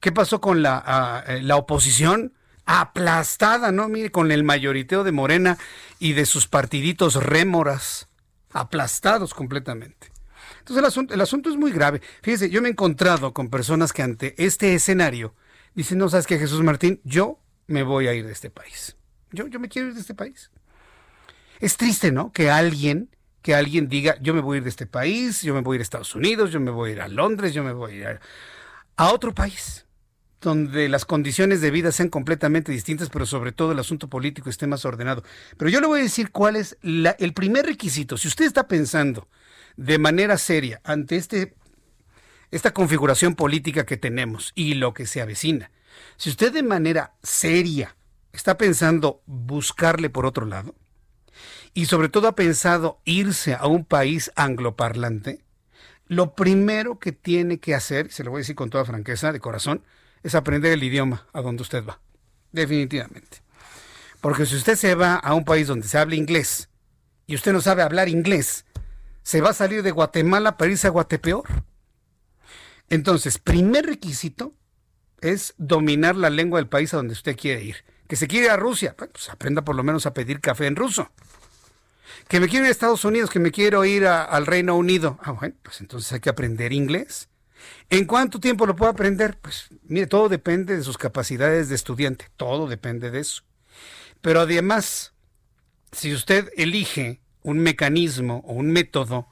qué 0.00 0.12
pasó 0.12 0.40
con 0.40 0.62
la, 0.62 0.82
ah, 0.84 1.24
eh, 1.26 1.42
la 1.42 1.56
oposición? 1.56 2.32
Aplastada, 2.70 3.72
¿no? 3.72 3.88
Mire, 3.88 4.10
con 4.10 4.30
el 4.30 4.44
mayoriteo 4.44 5.02
de 5.02 5.10
Morena 5.10 5.56
y 5.98 6.12
de 6.12 6.26
sus 6.26 6.46
partiditos 6.46 7.14
rémoras, 7.14 8.10
aplastados 8.52 9.32
completamente. 9.32 10.12
Entonces 10.58 10.76
el 10.76 10.84
asunto, 10.84 11.14
el 11.14 11.20
asunto 11.22 11.48
es 11.48 11.56
muy 11.56 11.72
grave. 11.72 12.02
Fíjese, 12.20 12.50
yo 12.50 12.60
me 12.60 12.68
he 12.68 12.72
encontrado 12.72 13.32
con 13.32 13.48
personas 13.48 13.94
que 13.94 14.02
ante 14.02 14.34
este 14.36 14.74
escenario 14.74 15.34
dicen, 15.74 15.96
no, 15.96 16.10
¿sabes 16.10 16.26
qué, 16.26 16.38
Jesús 16.38 16.62
Martín? 16.62 17.00
Yo 17.04 17.40
me 17.68 17.84
voy 17.84 18.06
a 18.06 18.12
ir 18.12 18.26
de 18.26 18.32
este 18.32 18.50
país. 18.50 18.98
Yo, 19.32 19.46
yo 19.46 19.58
me 19.60 19.70
quiero 19.70 19.88
ir 19.88 19.94
de 19.94 20.02
este 20.02 20.14
país. 20.14 20.50
Es 21.60 21.78
triste, 21.78 22.12
¿no? 22.12 22.32
Que 22.32 22.50
alguien, 22.50 23.08
que 23.40 23.54
alguien 23.54 23.88
diga, 23.88 24.18
yo 24.20 24.34
me 24.34 24.42
voy 24.42 24.56
a 24.56 24.58
ir 24.58 24.64
de 24.64 24.70
este 24.70 24.84
país, 24.84 25.40
yo 25.40 25.54
me 25.54 25.62
voy 25.62 25.76
a 25.76 25.76
ir 25.76 25.80
a 25.80 25.84
Estados 25.84 26.14
Unidos, 26.14 26.52
yo 26.52 26.60
me 26.60 26.70
voy 26.70 26.90
a 26.90 26.92
ir 26.92 27.00
a 27.00 27.08
Londres, 27.08 27.54
yo 27.54 27.64
me 27.64 27.72
voy 27.72 27.92
a 27.92 28.12
ir 28.12 28.20
a 28.96 29.10
otro 29.10 29.34
país 29.34 29.87
donde 30.40 30.88
las 30.88 31.04
condiciones 31.04 31.60
de 31.60 31.70
vida 31.70 31.90
sean 31.90 32.08
completamente 32.08 32.70
distintas, 32.70 33.08
pero 33.08 33.26
sobre 33.26 33.52
todo 33.52 33.72
el 33.72 33.78
asunto 33.78 34.08
político 34.08 34.50
esté 34.50 34.66
más 34.66 34.84
ordenado. 34.84 35.24
Pero 35.56 35.70
yo 35.70 35.80
le 35.80 35.86
voy 35.86 36.00
a 36.00 36.04
decir 36.04 36.30
cuál 36.30 36.56
es 36.56 36.78
el 36.82 37.32
primer 37.34 37.66
requisito. 37.66 38.16
Si 38.16 38.28
usted 38.28 38.44
está 38.44 38.68
pensando 38.68 39.28
de 39.76 39.98
manera 39.98 40.38
seria 40.38 40.80
ante 40.84 41.16
este, 41.16 41.54
esta 42.50 42.72
configuración 42.72 43.34
política 43.34 43.84
que 43.84 43.96
tenemos 43.96 44.52
y 44.54 44.74
lo 44.74 44.94
que 44.94 45.06
se 45.06 45.20
avecina, 45.20 45.70
si 46.16 46.30
usted 46.30 46.52
de 46.52 46.62
manera 46.62 47.14
seria 47.22 47.96
está 48.32 48.58
pensando 48.58 49.22
buscarle 49.26 50.10
por 50.10 50.26
otro 50.26 50.46
lado, 50.46 50.74
y 51.74 51.86
sobre 51.86 52.08
todo 52.08 52.28
ha 52.28 52.34
pensado 52.34 53.00
irse 53.04 53.54
a 53.54 53.66
un 53.66 53.84
país 53.84 54.32
angloparlante, 54.36 55.44
lo 56.06 56.34
primero 56.34 56.98
que 56.98 57.12
tiene 57.12 57.58
que 57.58 57.74
hacer, 57.74 58.10
se 58.10 58.24
lo 58.24 58.30
voy 58.30 58.38
a 58.38 58.42
decir 58.42 58.56
con 58.56 58.70
toda 58.70 58.84
franqueza, 58.84 59.32
de 59.32 59.40
corazón, 59.40 59.82
es 60.22 60.34
aprender 60.34 60.72
el 60.72 60.82
idioma 60.82 61.26
a 61.32 61.40
donde 61.40 61.62
usted 61.62 61.84
va. 61.84 62.00
Definitivamente. 62.52 63.42
Porque 64.20 64.46
si 64.46 64.56
usted 64.56 64.76
se 64.76 64.94
va 64.94 65.14
a 65.14 65.34
un 65.34 65.44
país 65.44 65.66
donde 65.66 65.86
se 65.86 65.98
habla 65.98 66.16
inglés 66.16 66.68
y 67.26 67.34
usted 67.34 67.52
no 67.52 67.60
sabe 67.60 67.82
hablar 67.82 68.08
inglés, 68.08 68.64
se 69.22 69.40
va 69.40 69.50
a 69.50 69.54
salir 69.54 69.82
de 69.82 69.90
Guatemala 69.90 70.56
para 70.56 70.70
irse 70.70 70.86
a 70.86 70.90
Guatepeor. 70.90 71.44
Entonces, 72.88 73.38
primer 73.38 73.86
requisito 73.86 74.54
es 75.20 75.54
dominar 75.58 76.16
la 76.16 76.30
lengua 76.30 76.58
del 76.58 76.68
país 76.68 76.94
a 76.94 76.96
donde 76.96 77.12
usted 77.12 77.36
quiere 77.36 77.62
ir. 77.62 77.84
Que 78.06 78.16
se 78.16 78.26
quiere 78.26 78.46
ir 78.46 78.52
a 78.52 78.56
Rusia, 78.56 78.96
pues 78.96 79.28
aprenda 79.28 79.62
por 79.62 79.76
lo 79.76 79.82
menos 79.82 80.06
a 80.06 80.14
pedir 80.14 80.40
café 80.40 80.66
en 80.66 80.76
ruso. 80.76 81.10
Que 82.28 82.40
me 82.40 82.48
quiero 82.48 82.64
ir 82.64 82.70
a 82.70 82.72
Estados 82.72 83.04
Unidos, 83.04 83.30
que 83.30 83.38
me 83.38 83.50
quiero 83.50 83.84
ir 83.84 84.06
al 84.06 84.46
Reino 84.46 84.76
Unido. 84.76 85.18
Ah, 85.22 85.32
bueno, 85.32 85.54
pues 85.62 85.80
entonces 85.80 86.10
hay 86.12 86.20
que 86.20 86.30
aprender 86.30 86.72
inglés. 86.72 87.28
¿En 87.90 88.04
cuánto 88.04 88.40
tiempo 88.40 88.66
lo 88.66 88.76
puedo 88.76 88.90
aprender? 88.90 89.38
Pues 89.40 89.68
mire, 89.84 90.06
todo 90.06 90.28
depende 90.28 90.76
de 90.76 90.82
sus 90.82 90.98
capacidades 90.98 91.68
de 91.68 91.74
estudiante, 91.74 92.26
todo 92.36 92.68
depende 92.68 93.10
de 93.10 93.20
eso. 93.20 93.42
Pero 94.20 94.40
además, 94.40 95.12
si 95.92 96.12
usted 96.12 96.50
elige 96.56 97.20
un 97.42 97.58
mecanismo 97.58 98.42
o 98.46 98.52
un 98.52 98.70
método 98.72 99.28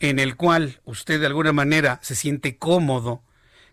en 0.00 0.18
el 0.18 0.36
cual 0.36 0.80
usted 0.84 1.20
de 1.20 1.26
alguna 1.26 1.52
manera 1.52 1.98
se 2.02 2.14
siente 2.14 2.58
cómodo, 2.58 3.22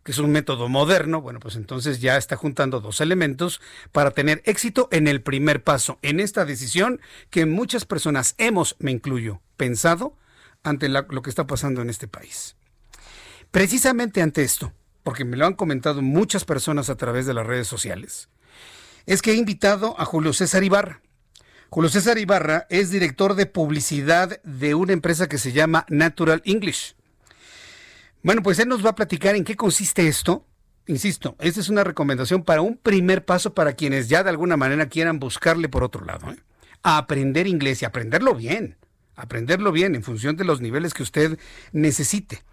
que 0.04 0.12
es 0.12 0.18
un 0.18 0.32
método 0.32 0.68
moderno, 0.70 1.22
bueno, 1.22 1.40
pues 1.40 1.56
entonces 1.56 2.00
ya 2.00 2.18
está 2.18 2.36
juntando 2.36 2.80
dos 2.80 3.02
elementos 3.02 3.62
para 3.92 4.12
tener 4.12 4.42
éxito 4.46 4.88
en 4.92 5.08
el 5.08 5.22
primer 5.22 5.64
paso, 5.64 6.00
en 6.02 6.20
esta 6.20 6.46
decisión 6.46 7.02
que 7.30 7.46
muchas 7.46 7.86
personas 7.86 8.36
hemos, 8.38 8.76
me 8.80 8.92
incluyo, 8.92 9.42
pensado 9.58 10.18
ante 10.64 10.90
lo 10.90 11.22
que 11.22 11.30
está 11.30 11.46
pasando 11.46 11.82
en 11.82 11.90
este 11.90 12.08
país. 12.08 12.56
Precisamente 13.52 14.22
ante 14.22 14.44
esto, 14.44 14.72
porque 15.04 15.26
me 15.26 15.36
lo 15.36 15.46
han 15.46 15.56
comentado 15.56 16.02
muchas 16.02 16.46
personas 16.46 16.90
a 16.90 16.96
través 16.96 17.26
de 17.26 17.34
las 17.34 17.46
redes 17.46 17.68
sociales, 17.68 18.30
es 19.06 19.22
que 19.22 19.32
he 19.32 19.36
invitado 19.36 20.00
a 20.00 20.06
Julio 20.06 20.32
César 20.32 20.64
Ibarra. 20.64 21.02
Julio 21.70 21.90
César 21.90 22.18
Ibarra 22.18 22.66
es 22.70 22.92
director 22.92 23.36
de 23.36 23.46
publicidad 23.46 24.42
de 24.44 24.74
una 24.74 24.94
empresa 24.94 25.28
que 25.28 25.38
se 25.38 25.52
llama 25.52 25.86
Natural 25.90 26.42
English. 26.46 26.96
Bueno, 28.24 28.42
pues 28.42 28.58
él 28.60 28.70
nos 28.70 28.86
va 28.86 28.92
a 28.92 28.96
platicar 28.96 29.36
en 29.36 29.44
qué 29.44 29.58
consiste 29.58 30.08
esto. 30.08 30.46
Insisto, 30.88 31.36
esta 31.40 31.60
es 31.60 31.68
una 31.68 31.84
recomendación 31.84 32.44
para 32.44 32.62
un 32.62 32.78
primer 32.78 33.26
paso 33.26 33.54
para 33.54 33.74
quienes 33.74 34.08
ya 34.08 34.24
de 34.24 34.30
alguna 34.30 34.56
manera 34.56 34.88
quieran 34.88 35.20
buscarle 35.20 35.68
por 35.68 35.84
otro 35.84 36.06
lado. 36.06 36.32
¿eh? 36.32 36.38
A 36.84 36.98
aprender 36.98 37.48
inglés 37.48 37.82
y 37.82 37.86
aprenderlo 37.86 38.34
bien. 38.34 38.78
Aprenderlo 39.16 39.72
bien 39.72 39.96
en 39.96 40.04
función 40.04 40.38
de 40.38 40.46
los 40.46 40.62
niveles 40.62 40.94
que 40.94 41.04
usted 41.04 41.38
necesite. 41.74 42.44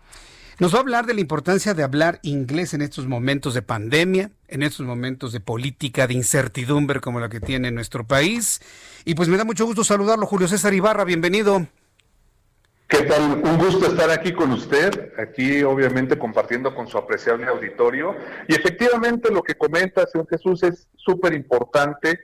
Nos 0.61 0.75
va 0.75 0.79
a 0.79 0.81
hablar 0.81 1.07
de 1.07 1.14
la 1.14 1.21
importancia 1.21 1.73
de 1.73 1.85
hablar 1.85 2.18
inglés 2.23 2.75
en 2.75 2.83
estos 2.83 3.07
momentos 3.07 3.55
de 3.55 3.62
pandemia, 3.62 4.33
en 4.49 4.64
estos 4.64 4.85
momentos 4.85 5.33
de 5.33 5.38
política, 5.38 6.09
de 6.09 6.14
incertidumbre 6.14 6.99
como 6.99 7.21
la 7.21 7.29
que 7.29 7.38
tiene 7.38 7.71
nuestro 7.71 8.05
país. 8.05 8.61
Y 9.05 9.14
pues 9.14 9.29
me 9.29 9.37
da 9.37 9.44
mucho 9.44 9.66
gusto 9.66 9.85
saludarlo, 9.85 10.27
Julio 10.27 10.49
César 10.49 10.75
Ibarra, 10.75 11.05
bienvenido. 11.05 11.64
¿Qué 12.88 13.03
tal? 13.03 13.40
Un 13.44 13.57
gusto 13.57 13.87
estar 13.87 14.11
aquí 14.11 14.33
con 14.33 14.51
usted, 14.51 15.12
aquí 15.16 15.62
obviamente 15.62 16.18
compartiendo 16.18 16.75
con 16.75 16.88
su 16.88 16.99
apreciable 16.99 17.47
auditorio. 17.47 18.16
Y 18.49 18.57
efectivamente 18.57 19.31
lo 19.31 19.44
que 19.44 19.55
comenta, 19.55 20.09
señor 20.09 20.27
Jesús, 20.29 20.64
es 20.64 20.88
súper 20.97 21.35
importante. 21.35 22.18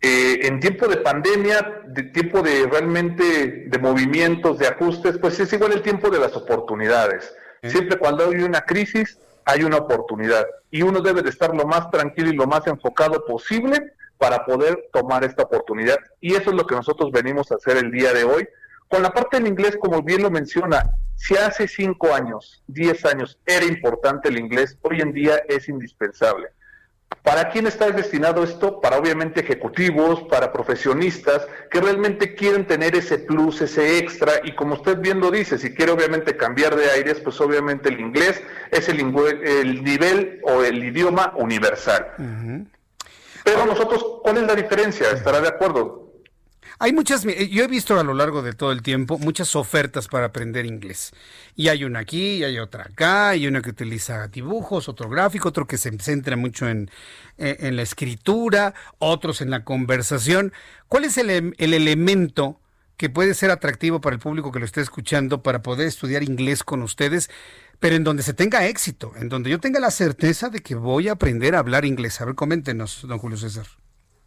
Eh, 0.00 0.46
en 0.46 0.60
tiempo 0.60 0.88
de 0.88 0.96
pandemia, 0.96 1.82
de 1.88 2.04
tiempo 2.04 2.40
de 2.40 2.66
realmente 2.68 3.66
de 3.66 3.78
movimientos, 3.78 4.58
de 4.58 4.66
ajustes, 4.66 5.18
pues 5.18 5.38
es 5.40 5.52
igual 5.52 5.72
el 5.72 5.82
tiempo 5.82 6.08
de 6.08 6.20
las 6.20 6.34
oportunidades. 6.36 7.34
Siempre 7.62 7.98
cuando 7.98 8.28
hay 8.28 8.42
una 8.42 8.60
crisis 8.60 9.18
hay 9.44 9.62
una 9.62 9.78
oportunidad 9.78 10.44
y 10.70 10.82
uno 10.82 11.00
debe 11.00 11.22
de 11.22 11.30
estar 11.30 11.54
lo 11.54 11.66
más 11.66 11.90
tranquilo 11.90 12.30
y 12.30 12.36
lo 12.36 12.46
más 12.46 12.66
enfocado 12.66 13.24
posible 13.24 13.92
para 14.18 14.44
poder 14.44 14.88
tomar 14.92 15.24
esta 15.24 15.44
oportunidad. 15.44 15.98
Y 16.20 16.34
eso 16.34 16.50
es 16.50 16.56
lo 16.56 16.66
que 16.66 16.74
nosotros 16.74 17.10
venimos 17.12 17.52
a 17.52 17.56
hacer 17.56 17.76
el 17.76 17.90
día 17.90 18.12
de 18.12 18.24
hoy. 18.24 18.48
Con 18.88 19.02
la 19.02 19.12
parte 19.12 19.38
del 19.38 19.48
inglés, 19.48 19.76
como 19.80 20.02
bien 20.02 20.22
lo 20.22 20.30
menciona, 20.30 20.90
si 21.16 21.36
hace 21.36 21.66
cinco 21.66 22.14
años, 22.14 22.62
diez 22.66 23.04
años 23.04 23.38
era 23.46 23.64
importante 23.64 24.28
el 24.28 24.38
inglés, 24.38 24.78
hoy 24.82 25.00
en 25.00 25.12
día 25.12 25.36
es 25.48 25.68
indispensable. 25.68 26.48
¿Para 27.22 27.50
quién 27.50 27.66
está 27.66 27.90
destinado 27.90 28.44
esto? 28.44 28.80
Para 28.80 28.98
obviamente 28.98 29.40
ejecutivos, 29.40 30.22
para 30.30 30.52
profesionistas 30.52 31.46
que 31.72 31.80
realmente 31.80 32.36
quieren 32.36 32.66
tener 32.66 32.94
ese 32.94 33.18
plus, 33.18 33.60
ese 33.62 33.98
extra 33.98 34.34
y 34.44 34.54
como 34.54 34.74
usted 34.74 34.98
bien 34.98 35.18
lo 35.18 35.32
dice, 35.32 35.58
si 35.58 35.74
quiere 35.74 35.90
obviamente 35.90 36.36
cambiar 36.36 36.76
de 36.76 36.88
aires, 36.88 37.18
pues 37.18 37.40
obviamente 37.40 37.88
el 37.88 37.98
inglés 37.98 38.40
es 38.70 38.88
el, 38.88 39.00
el 39.44 39.82
nivel 39.82 40.40
o 40.44 40.62
el 40.62 40.84
idioma 40.84 41.32
universal. 41.36 42.06
Pero 43.42 43.66
nosotros, 43.66 44.04
¿cuál 44.22 44.38
es 44.38 44.42
la 44.44 44.54
diferencia? 44.54 45.10
¿Estará 45.10 45.40
de 45.40 45.48
acuerdo? 45.48 46.05
Hay 46.78 46.92
muchas, 46.92 47.22
yo 47.24 47.64
he 47.64 47.68
visto 47.68 47.98
a 47.98 48.04
lo 48.04 48.12
largo 48.12 48.42
de 48.42 48.52
todo 48.52 48.70
el 48.70 48.82
tiempo 48.82 49.18
muchas 49.18 49.56
ofertas 49.56 50.08
para 50.08 50.26
aprender 50.26 50.66
inglés. 50.66 51.12
Y 51.54 51.68
hay 51.68 51.84
una 51.84 52.00
aquí, 52.00 52.36
y 52.36 52.44
hay 52.44 52.58
otra 52.58 52.84
acá, 52.84 53.34
y 53.34 53.46
una 53.46 53.62
que 53.62 53.70
utiliza 53.70 54.28
dibujos, 54.28 54.88
otro 54.88 55.08
gráfico, 55.08 55.48
otro 55.48 55.66
que 55.66 55.78
se 55.78 55.96
centra 55.98 56.36
mucho 56.36 56.68
en, 56.68 56.90
eh, 57.38 57.70
la 57.72 57.82
escritura, 57.82 58.74
otros 58.98 59.40
en 59.40 59.50
la 59.50 59.64
conversación. 59.64 60.52
¿Cuál 60.88 61.04
es 61.04 61.16
el, 61.16 61.30
el 61.30 61.74
elemento 61.74 62.60
que 62.96 63.10
puede 63.10 63.34
ser 63.34 63.50
atractivo 63.50 64.00
para 64.00 64.14
el 64.14 64.20
público 64.20 64.52
que 64.52 64.58
lo 64.58 64.64
esté 64.64 64.80
escuchando 64.80 65.42
para 65.42 65.62
poder 65.62 65.86
estudiar 65.86 66.22
inglés 66.22 66.64
con 66.64 66.82
ustedes, 66.82 67.30
pero 67.78 67.94
en 67.96 68.04
donde 68.04 68.22
se 68.22 68.32
tenga 68.34 68.66
éxito, 68.66 69.12
en 69.16 69.28
donde 69.28 69.50
yo 69.50 69.60
tenga 69.60 69.80
la 69.80 69.90
certeza 69.90 70.48
de 70.48 70.60
que 70.60 70.74
voy 70.74 71.08
a 71.08 71.12
aprender 71.12 71.54
a 71.54 71.58
hablar 71.58 71.84
inglés? 71.84 72.20
A 72.20 72.24
ver, 72.24 72.34
coméntenos, 72.34 73.06
don 73.06 73.18
Julio 73.18 73.36
César. 73.36 73.66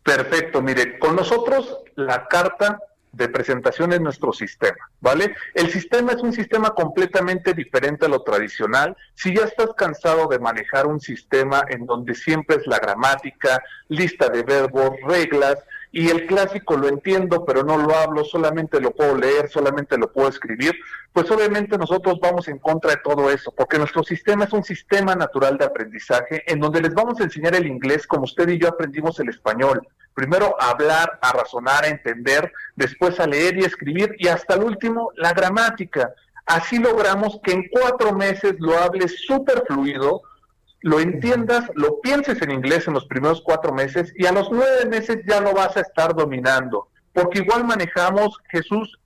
Perfecto, 0.03 0.61
mire, 0.61 0.97
con 0.97 1.15
nosotros 1.15 1.79
la 1.95 2.27
carta 2.27 2.79
de 3.11 3.27
presentación 3.27 3.91
es 3.91 4.01
nuestro 4.01 4.31
sistema, 4.31 4.89
¿vale? 5.01 5.35
El 5.55 5.71
sistema 5.71 6.11
es 6.11 6.21
un 6.21 6.31
sistema 6.31 6.71
completamente 6.71 7.53
diferente 7.53 8.05
a 8.05 8.09
lo 8.09 8.21
tradicional. 8.21 8.95
Si 9.15 9.35
ya 9.35 9.45
estás 9.45 9.69
cansado 9.75 10.27
de 10.27 10.39
manejar 10.39 10.85
un 10.85 10.99
sistema 10.99 11.63
en 11.69 11.85
donde 11.85 12.13
siempre 12.13 12.57
es 12.57 12.67
la 12.67 12.77
gramática, 12.77 13.61
lista 13.87 14.29
de 14.29 14.43
verbos, 14.43 14.91
reglas, 15.07 15.57
y 15.91 16.09
el 16.09 16.27
clásico 16.27 16.77
lo 16.77 16.87
entiendo, 16.87 17.45
pero 17.45 17.63
no 17.63 17.77
lo 17.77 17.95
hablo, 17.95 18.23
solamente 18.23 18.79
lo 18.79 18.91
puedo 18.91 19.17
leer, 19.17 19.49
solamente 19.49 19.97
lo 19.97 20.11
puedo 20.11 20.29
escribir, 20.29 20.75
pues 21.11 21.29
obviamente 21.31 21.77
nosotros 21.77 22.19
vamos 22.21 22.47
en 22.47 22.59
contra 22.59 22.91
de 22.91 23.01
todo 23.03 23.31
eso, 23.31 23.51
porque 23.55 23.79
nuestro 23.79 24.03
sistema 24.03 24.45
es 24.45 24.53
un 24.53 24.63
sistema 24.63 25.15
natural 25.15 25.57
de 25.57 25.65
aprendizaje 25.65 26.43
en 26.51 26.59
donde 26.59 26.81
les 26.81 26.93
vamos 26.93 27.19
a 27.19 27.23
enseñar 27.23 27.55
el 27.55 27.65
inglés 27.65 28.05
como 28.05 28.25
usted 28.25 28.47
y 28.49 28.59
yo 28.59 28.67
aprendimos 28.67 29.19
el 29.19 29.29
español, 29.29 29.87
primero 30.13 30.55
a 30.59 30.69
hablar, 30.69 31.17
a 31.21 31.31
razonar, 31.31 31.85
a 31.85 31.89
entender, 31.89 32.51
después 32.75 33.19
a 33.19 33.25
leer 33.25 33.57
y 33.57 33.65
escribir 33.65 34.15
y 34.19 34.27
hasta 34.27 34.55
el 34.55 34.63
último 34.63 35.11
la 35.15 35.33
gramática. 35.33 36.13
Así 36.45 36.77
logramos 36.79 37.39
que 37.43 37.51
en 37.51 37.67
cuatro 37.69 38.13
meses 38.13 38.55
lo 38.59 38.77
hables 38.77 39.23
súper 39.25 39.63
fluido, 39.67 40.21
lo 40.81 40.99
entiendas, 40.99 41.69
lo 41.75 41.99
pienses 41.99 42.41
en 42.41 42.51
inglés 42.51 42.87
en 42.87 42.93
los 42.93 43.05
primeros 43.05 43.41
cuatro 43.41 43.73
meses 43.73 44.13
y 44.15 44.25
a 44.25 44.31
los 44.31 44.49
nueve 44.51 44.85
meses 44.85 45.19
ya 45.27 45.41
lo 45.41 45.53
vas 45.53 45.75
a 45.77 45.81
estar 45.81 46.15
dominando. 46.15 46.87
Porque 47.13 47.39
igual 47.39 47.65
manejamos, 47.65 48.37
Jesús, 48.49 48.99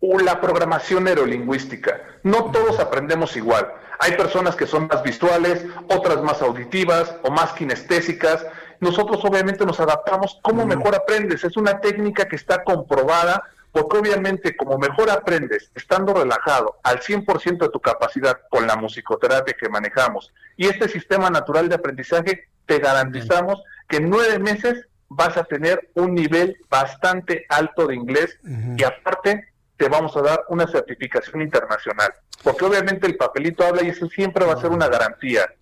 la 0.00 0.40
programación 0.40 1.04
neurolingüística. 1.04 2.00
No 2.22 2.50
todos 2.50 2.80
aprendemos 2.80 3.36
igual. 3.36 3.68
Hay 3.98 4.12
personas 4.12 4.56
que 4.56 4.66
son 4.66 4.86
más 4.86 5.02
visuales, 5.02 5.66
otras 5.88 6.22
más 6.22 6.40
auditivas 6.40 7.14
o 7.22 7.30
más 7.30 7.52
kinestésicas. 7.52 8.46
Nosotros 8.80 9.22
obviamente 9.24 9.66
nos 9.66 9.78
adaptamos. 9.78 10.38
¿Cómo 10.42 10.64
mejor 10.64 10.94
aprendes? 10.94 11.44
Es 11.44 11.56
una 11.56 11.80
técnica 11.80 12.26
que 12.26 12.36
está 12.36 12.64
comprobada 12.64 13.44
porque 13.72 13.98
obviamente 13.98 14.56
como 14.56 14.78
mejor 14.78 15.10
aprendes 15.10 15.70
estando 15.74 16.14
relajado 16.14 16.78
al 16.82 17.00
100% 17.00 17.58
de 17.58 17.68
tu 17.68 17.80
capacidad 17.80 18.40
con 18.50 18.66
la 18.66 18.76
musicoterapia 18.76 19.54
que 19.58 19.68
manejamos 19.68 20.32
y 20.56 20.66
este 20.66 20.88
sistema 20.88 21.30
natural 21.30 21.68
de 21.68 21.76
aprendizaje, 21.76 22.48
te 22.66 22.78
garantizamos 22.78 23.62
que 23.88 23.98
en 23.98 24.10
nueve 24.10 24.38
meses 24.38 24.86
vas 25.08 25.36
a 25.36 25.44
tener 25.44 25.90
un 25.94 26.14
nivel 26.14 26.56
bastante 26.68 27.46
alto 27.48 27.86
de 27.86 27.96
inglés 27.96 28.38
y 28.76 28.82
aparte 28.84 29.48
te 29.76 29.88
vamos 29.88 30.16
a 30.16 30.22
dar 30.22 30.44
una 30.48 30.66
certificación 30.66 31.42
internacional. 31.42 32.12
Porque 32.42 32.64
obviamente 32.64 33.06
el 33.06 33.16
papelito 33.16 33.64
habla 33.64 33.82
y 33.82 33.88
eso 33.88 34.08
siempre 34.08 34.44
va 34.44 34.54
a 34.54 34.60
ser 34.60 34.70
una 34.70 34.88
garantía. 34.88 35.52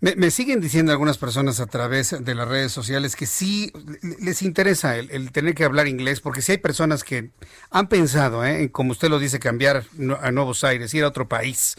Me, 0.00 0.30
siguen 0.30 0.60
diciendo 0.60 0.92
algunas 0.92 1.16
personas 1.16 1.58
a 1.58 1.66
través 1.66 2.14
de 2.22 2.34
las 2.34 2.46
redes 2.46 2.70
sociales 2.70 3.16
que 3.16 3.24
sí 3.24 3.72
les 4.20 4.42
interesa 4.42 4.96
el, 4.96 5.32
tener 5.32 5.54
que 5.54 5.64
hablar 5.64 5.88
inglés, 5.88 6.20
porque 6.20 6.42
si 6.42 6.52
hay 6.52 6.58
personas 6.58 7.02
que 7.02 7.30
han 7.70 7.88
pensado, 7.88 8.44
¿eh? 8.44 8.70
como 8.70 8.92
usted 8.92 9.08
lo 9.08 9.18
dice, 9.18 9.38
cambiar 9.38 9.84
a 10.20 10.30
Nuevos 10.32 10.64
Aires, 10.64 10.92
ir 10.92 11.04
a 11.04 11.08
otro 11.08 11.28
país, 11.28 11.76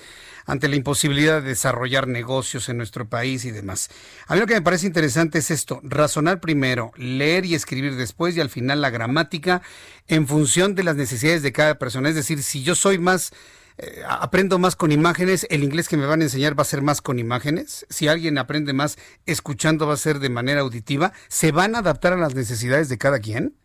ante 0.47 0.67
la 0.67 0.77
imposibilidad 0.77 1.41
de 1.41 1.49
desarrollar 1.49 2.07
negocios 2.07 2.69
en 2.69 2.77
nuestro 2.77 3.07
país 3.07 3.45
y 3.45 3.51
demás. 3.51 3.89
A 4.27 4.33
mí 4.33 4.39
lo 4.39 4.47
que 4.47 4.55
me 4.55 4.61
parece 4.61 4.87
interesante 4.87 5.37
es 5.39 5.51
esto, 5.51 5.79
razonar 5.83 6.39
primero, 6.39 6.91
leer 6.95 7.45
y 7.45 7.53
escribir 7.53 7.95
después 7.97 8.35
y 8.35 8.41
al 8.41 8.49
final 8.49 8.81
la 8.81 8.89
gramática 8.89 9.61
en 10.07 10.25
función 10.25 10.73
de 10.73 10.83
las 10.83 10.95
necesidades 10.95 11.43
de 11.43 11.51
cada 11.51 11.77
persona. 11.77 12.09
Es 12.09 12.15
decir, 12.15 12.41
si 12.41 12.63
yo 12.63 12.73
soy 12.73 12.97
más 12.97 13.31
eh, 13.77 14.01
aprendo 14.07 14.57
más 14.59 14.75
con 14.75 14.91
imágenes, 14.91 15.45
el 15.49 15.63
inglés 15.63 15.87
que 15.87 15.97
me 15.97 16.05
van 16.05 16.21
a 16.21 16.23
enseñar 16.23 16.57
va 16.57 16.63
a 16.63 16.65
ser 16.65 16.81
más 16.81 17.01
con 17.01 17.19
imágenes. 17.19 17.85
Si 17.89 18.07
alguien 18.07 18.37
aprende 18.37 18.73
más 18.73 18.97
escuchando, 19.25 19.87
va 19.87 19.93
a 19.93 19.97
ser 19.97 20.19
de 20.19 20.29
manera 20.29 20.61
auditiva. 20.61 21.13
¿Se 21.27 21.51
van 21.51 21.75
a 21.75 21.79
adaptar 21.79 22.13
a 22.13 22.17
las 22.17 22.33
necesidades 22.33 22.89
de 22.89 22.97
cada 22.97 23.19
quien? 23.19 23.55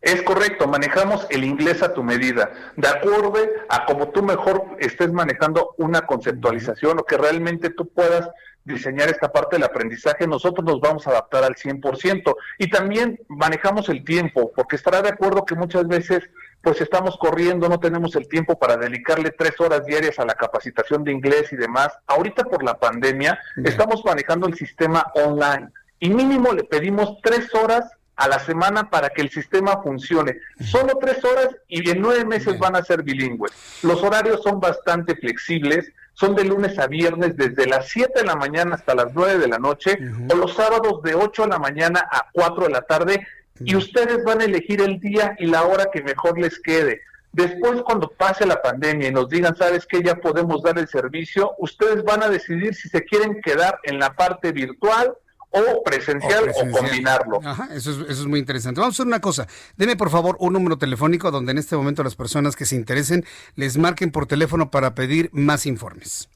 Es 0.00 0.20
correcto, 0.22 0.68
manejamos 0.68 1.26
el 1.30 1.44
inglés 1.44 1.82
a 1.82 1.94
tu 1.94 2.02
medida, 2.02 2.52
de 2.76 2.88
acuerdo 2.88 3.32
a 3.70 3.86
como 3.86 4.10
tú 4.10 4.22
mejor 4.22 4.76
estés 4.78 5.10
manejando 5.10 5.74
una 5.78 6.02
conceptualización 6.02 6.98
o 6.98 7.04
que 7.04 7.16
realmente 7.16 7.70
tú 7.70 7.88
puedas 7.88 8.28
diseñar 8.64 9.08
esta 9.08 9.32
parte 9.32 9.56
del 9.56 9.64
aprendizaje, 9.64 10.26
nosotros 10.26 10.64
nos 10.64 10.80
vamos 10.80 11.06
a 11.06 11.10
adaptar 11.10 11.44
al 11.44 11.54
100%. 11.54 12.34
Y 12.58 12.68
también 12.68 13.18
manejamos 13.28 13.88
el 13.88 14.04
tiempo, 14.04 14.52
porque 14.54 14.76
estará 14.76 15.00
de 15.00 15.10
acuerdo 15.10 15.44
que 15.44 15.54
muchas 15.54 15.86
veces 15.86 16.22
pues 16.64 16.80
estamos 16.80 17.16
corriendo, 17.18 17.68
no 17.68 17.78
tenemos 17.78 18.16
el 18.16 18.26
tiempo 18.26 18.58
para 18.58 18.76
dedicarle 18.76 19.30
tres 19.30 19.60
horas 19.60 19.84
diarias 19.84 20.18
a 20.18 20.24
la 20.24 20.34
capacitación 20.34 21.04
de 21.04 21.12
inglés 21.12 21.52
y 21.52 21.56
demás. 21.56 21.92
Ahorita 22.06 22.44
por 22.44 22.64
la 22.64 22.74
pandemia 22.74 23.38
estamos 23.62 24.02
manejando 24.04 24.48
el 24.48 24.54
sistema 24.54 25.12
online 25.14 25.68
y 26.00 26.08
mínimo 26.08 26.52
le 26.52 26.64
pedimos 26.64 27.18
tres 27.22 27.54
horas 27.54 27.84
a 28.16 28.28
la 28.28 28.38
semana 28.38 28.88
para 28.90 29.10
que 29.10 29.22
el 29.22 29.30
sistema 29.30 29.82
funcione. 29.82 30.38
Solo 30.60 30.98
tres 31.00 31.22
horas 31.24 31.48
y 31.68 31.88
en 31.90 32.00
nueve 32.00 32.24
meses 32.24 32.58
van 32.58 32.76
a 32.76 32.84
ser 32.84 33.02
bilingües. 33.02 33.52
Los 33.82 34.02
horarios 34.02 34.42
son 34.42 34.58
bastante 34.58 35.16
flexibles, 35.16 35.92
son 36.14 36.34
de 36.34 36.44
lunes 36.44 36.78
a 36.78 36.86
viernes 36.86 37.36
desde 37.36 37.66
las 37.66 37.88
7 37.88 38.20
de 38.20 38.26
la 38.26 38.36
mañana 38.36 38.76
hasta 38.76 38.94
las 38.94 39.12
9 39.12 39.38
de 39.38 39.48
la 39.48 39.58
noche 39.58 39.98
o 40.30 40.36
los 40.36 40.54
sábados 40.54 41.02
de 41.02 41.14
8 41.16 41.42
de 41.42 41.48
la 41.48 41.58
mañana 41.58 42.08
a 42.10 42.28
4 42.32 42.64
de 42.66 42.70
la 42.70 42.82
tarde 42.82 43.26
y 43.60 43.76
ustedes 43.76 44.24
van 44.24 44.40
a 44.40 44.44
elegir 44.44 44.80
el 44.80 44.98
día 44.98 45.36
y 45.38 45.46
la 45.46 45.64
hora 45.64 45.86
que 45.92 46.02
mejor 46.02 46.38
les 46.38 46.58
quede. 46.58 47.00
Después, 47.32 47.82
cuando 47.82 48.08
pase 48.08 48.46
la 48.46 48.62
pandemia 48.62 49.08
y 49.08 49.12
nos 49.12 49.28
digan, 49.28 49.56
sabes 49.56 49.86
que 49.86 50.02
ya 50.02 50.14
podemos 50.14 50.62
dar 50.62 50.78
el 50.78 50.86
servicio, 50.88 51.52
ustedes 51.58 52.04
van 52.04 52.22
a 52.22 52.28
decidir 52.28 52.74
si 52.74 52.88
se 52.88 53.04
quieren 53.04 53.40
quedar 53.42 53.78
en 53.82 53.98
la 53.98 54.14
parte 54.14 54.52
virtual 54.52 55.14
o 55.50 55.82
presencial 55.84 56.50
o, 56.54 56.70
combinarlo. 56.70 57.40
Ajá, 57.44 57.68
eso 57.72 57.90
es, 57.90 57.98
eso 57.98 58.22
es 58.22 58.26
muy 58.26 58.38
interesante. 58.38 58.80
Vamos 58.80 58.94
a 58.94 58.96
hacer 58.96 59.06
una 59.06 59.20
cosa. 59.20 59.46
Deme 59.76 59.96
por 59.96 60.10
favor 60.10 60.36
un 60.40 60.52
número 60.52 60.78
telefónico 60.78 61.30
donde 61.30 61.52
en 61.52 61.58
este 61.58 61.76
momento 61.76 62.02
las 62.02 62.16
personas 62.16 62.56
que 62.56 62.66
se 62.66 62.76
interesen 62.76 63.24
les 63.56 63.78
marquen 63.78 64.10
por 64.10 64.26
teléfono 64.26 64.70
para 64.70 64.94
pedir 64.94 65.30
más 65.32 65.66
informes. 65.66 66.28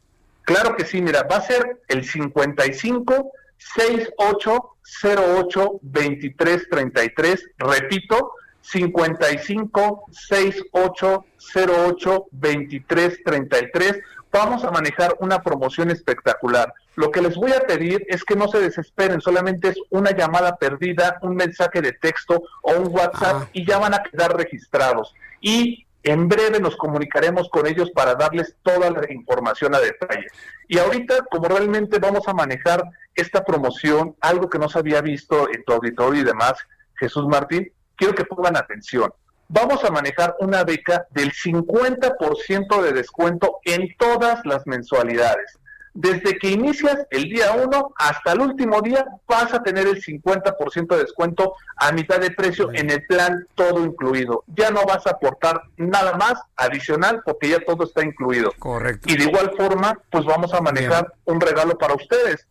Claro 0.43 0.77
que 0.77 0.85
sí, 0.85 1.03
mira, 1.03 1.25
va 1.25 1.37
a 1.37 1.43
ser 1.43 1.81
el 1.89 2.05
55 2.05 3.33
6808 3.59 5.81
2333, 5.83 7.51
repito, 7.59 8.33
55 8.61 10.07
6808 10.11 12.27
2333. 12.31 14.01
Vamos 14.31 14.63
a 14.65 14.71
manejar 14.71 15.17
una 15.21 15.43
promoción 15.43 15.91
espectacular. 15.91 16.75
Lo 16.97 17.11
que 17.11 17.23
les 17.23 17.35
voy 17.35 17.53
a 17.53 17.61
pedir 17.61 18.05
es 18.09 18.25
que 18.25 18.37
no 18.37 18.47
se 18.49 18.61
desesperen, 18.61 19.23
solamente 19.23 19.69
es 19.69 19.79
una 19.91 20.11
llamada 20.11 20.57
perdida, 20.57 21.19
un 21.23 21.37
mensaje 21.37 21.81
de 21.81 21.93
texto 21.93 22.43
o 22.63 22.73
un 22.73 22.93
WhatsApp 22.95 23.49
y 23.53 23.65
ya 23.65 23.79
van 23.79 23.95
a 23.95 24.03
quedar 24.03 24.37
registrados. 24.37 25.15
Y 25.41 25.87
en 26.03 26.29
breve 26.29 26.61
nos 26.61 26.77
comunicaremos 26.77 27.49
con 27.49 27.67
ellos 27.67 27.91
para 27.91 28.15
darles 28.15 28.57
toda 28.63 28.91
la 28.91 29.13
información 29.13 29.75
a 29.75 29.81
detalle. 29.81 30.27
Y 30.69 30.79
ahorita, 30.79 31.25
como 31.31 31.49
realmente 31.49 31.99
vamos 31.99 32.29
a 32.29 32.35
manejar 32.35 32.83
esta 33.15 33.45
promoción, 33.45 34.17
algo 34.21 34.49
que 34.49 34.59
no 34.59 34.69
se 34.69 34.79
había 34.79 35.01
visto 35.01 35.49
en 35.53 35.65
tu 35.65 35.73
auditorio 35.73 36.23
y 36.23 36.25
demás, 36.25 36.55
Jesús 36.95 37.27
Martín, 37.27 37.73
quiero 37.97 38.15
que 38.15 38.25
pongan 38.25 38.57
atención. 38.57 39.13
Vamos 39.49 39.83
a 39.85 39.91
manejar 39.91 40.37
una 40.41 40.63
beca 40.63 41.07
del 41.11 41.33
50% 41.33 42.83
de 42.83 42.93
descuento 42.93 43.61
en 43.65 43.97
todas 43.97 44.45
las 44.45 44.67
mensualidades 44.67 45.59
desde 46.01 46.39
que 46.39 46.51
inicias 46.51 46.97
el 47.11 47.25
día 47.25 47.51
1 47.55 47.95
hasta 47.97 48.31
el 48.31 48.41
último 48.41 48.81
día 48.81 49.05
vas 49.27 49.53
a 49.53 49.65
tener 49.65 49.89
el 49.89 50.01
50% 50.01 50.87
de 50.87 51.03
descuento 51.03 51.55
a 51.77 51.91
mitad 51.91 52.21
de 52.21 52.31
precio 52.31 52.71
en 52.73 52.89
el 52.91 53.05
plan 53.05 53.49
todo 53.57 53.85
incluido. 53.85 54.45
Ya 54.47 54.71
no 54.71 54.85
vas 54.85 55.09
a 55.09 55.11
aportar 55.11 55.61
nada 55.77 56.13
más 56.17 56.35
adicional 56.57 57.21
porque 57.25 57.49
ya 57.49 57.59
todo 57.67 57.83
está 57.83 58.05
incluido. 58.05 58.53
Correcto. 58.61 59.13
Y 59.13 59.17
de 59.17 59.25
igual 59.25 59.51
forma, 59.57 60.01
pues 60.09 60.25
vamos 60.25 60.55
a 60.55 60.61
manejar 60.61 61.13
un 61.25 61.41
regalo 61.41 61.77
para 61.77 61.95
ustedes. 61.95 62.47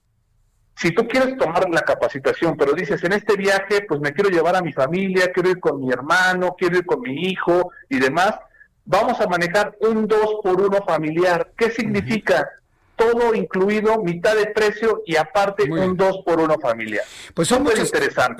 Si 0.76 0.91
tú 0.91 1.08
quieres 1.08 1.38
tomar 1.38 1.70
la 1.70 1.84
capacitación, 1.84 2.58
pero 2.58 2.74
dices, 2.74 3.02
en 3.06 3.14
este 3.14 3.38
viaje, 3.38 3.86
pues 3.88 4.02
me 4.02 4.12
quiero 4.12 4.30
llevar 4.30 4.58
a 4.58 4.62
mi 4.62 4.74
familia, 4.74 5.32
quiero 5.32 5.52
ir 5.52 5.62
con 5.62 5.80
mi 5.80 5.89
hermano, 5.89 6.54
quiero 6.60 6.80
ir 6.80 6.86
con 6.86 7.00
mi 7.00 7.30
hijo 7.30 7.72
y 7.88 7.98
demás, 7.98 8.34
vamos 8.84 9.22
a 9.22 9.28
manejar 9.28 9.74
un 9.80 10.06
2 10.06 10.20
por 10.43 10.60
1 10.62 10.84
familiar. 10.86 11.54
¿Qué 11.58 11.72
significa? 11.72 12.45
Todo 12.98 13.36
incluido, 13.36 14.02
mitad 14.04 14.36
de 14.36 14.48
precio 14.48 15.04
y 15.06 15.16
aparte 15.16 15.72
un 15.72 15.95
2 15.95 16.24
por 16.26 16.39
1 16.41 16.58
familia. 16.60 17.04
Pues 17.34 17.48
son 17.48 17.64
muchas, 17.64 17.91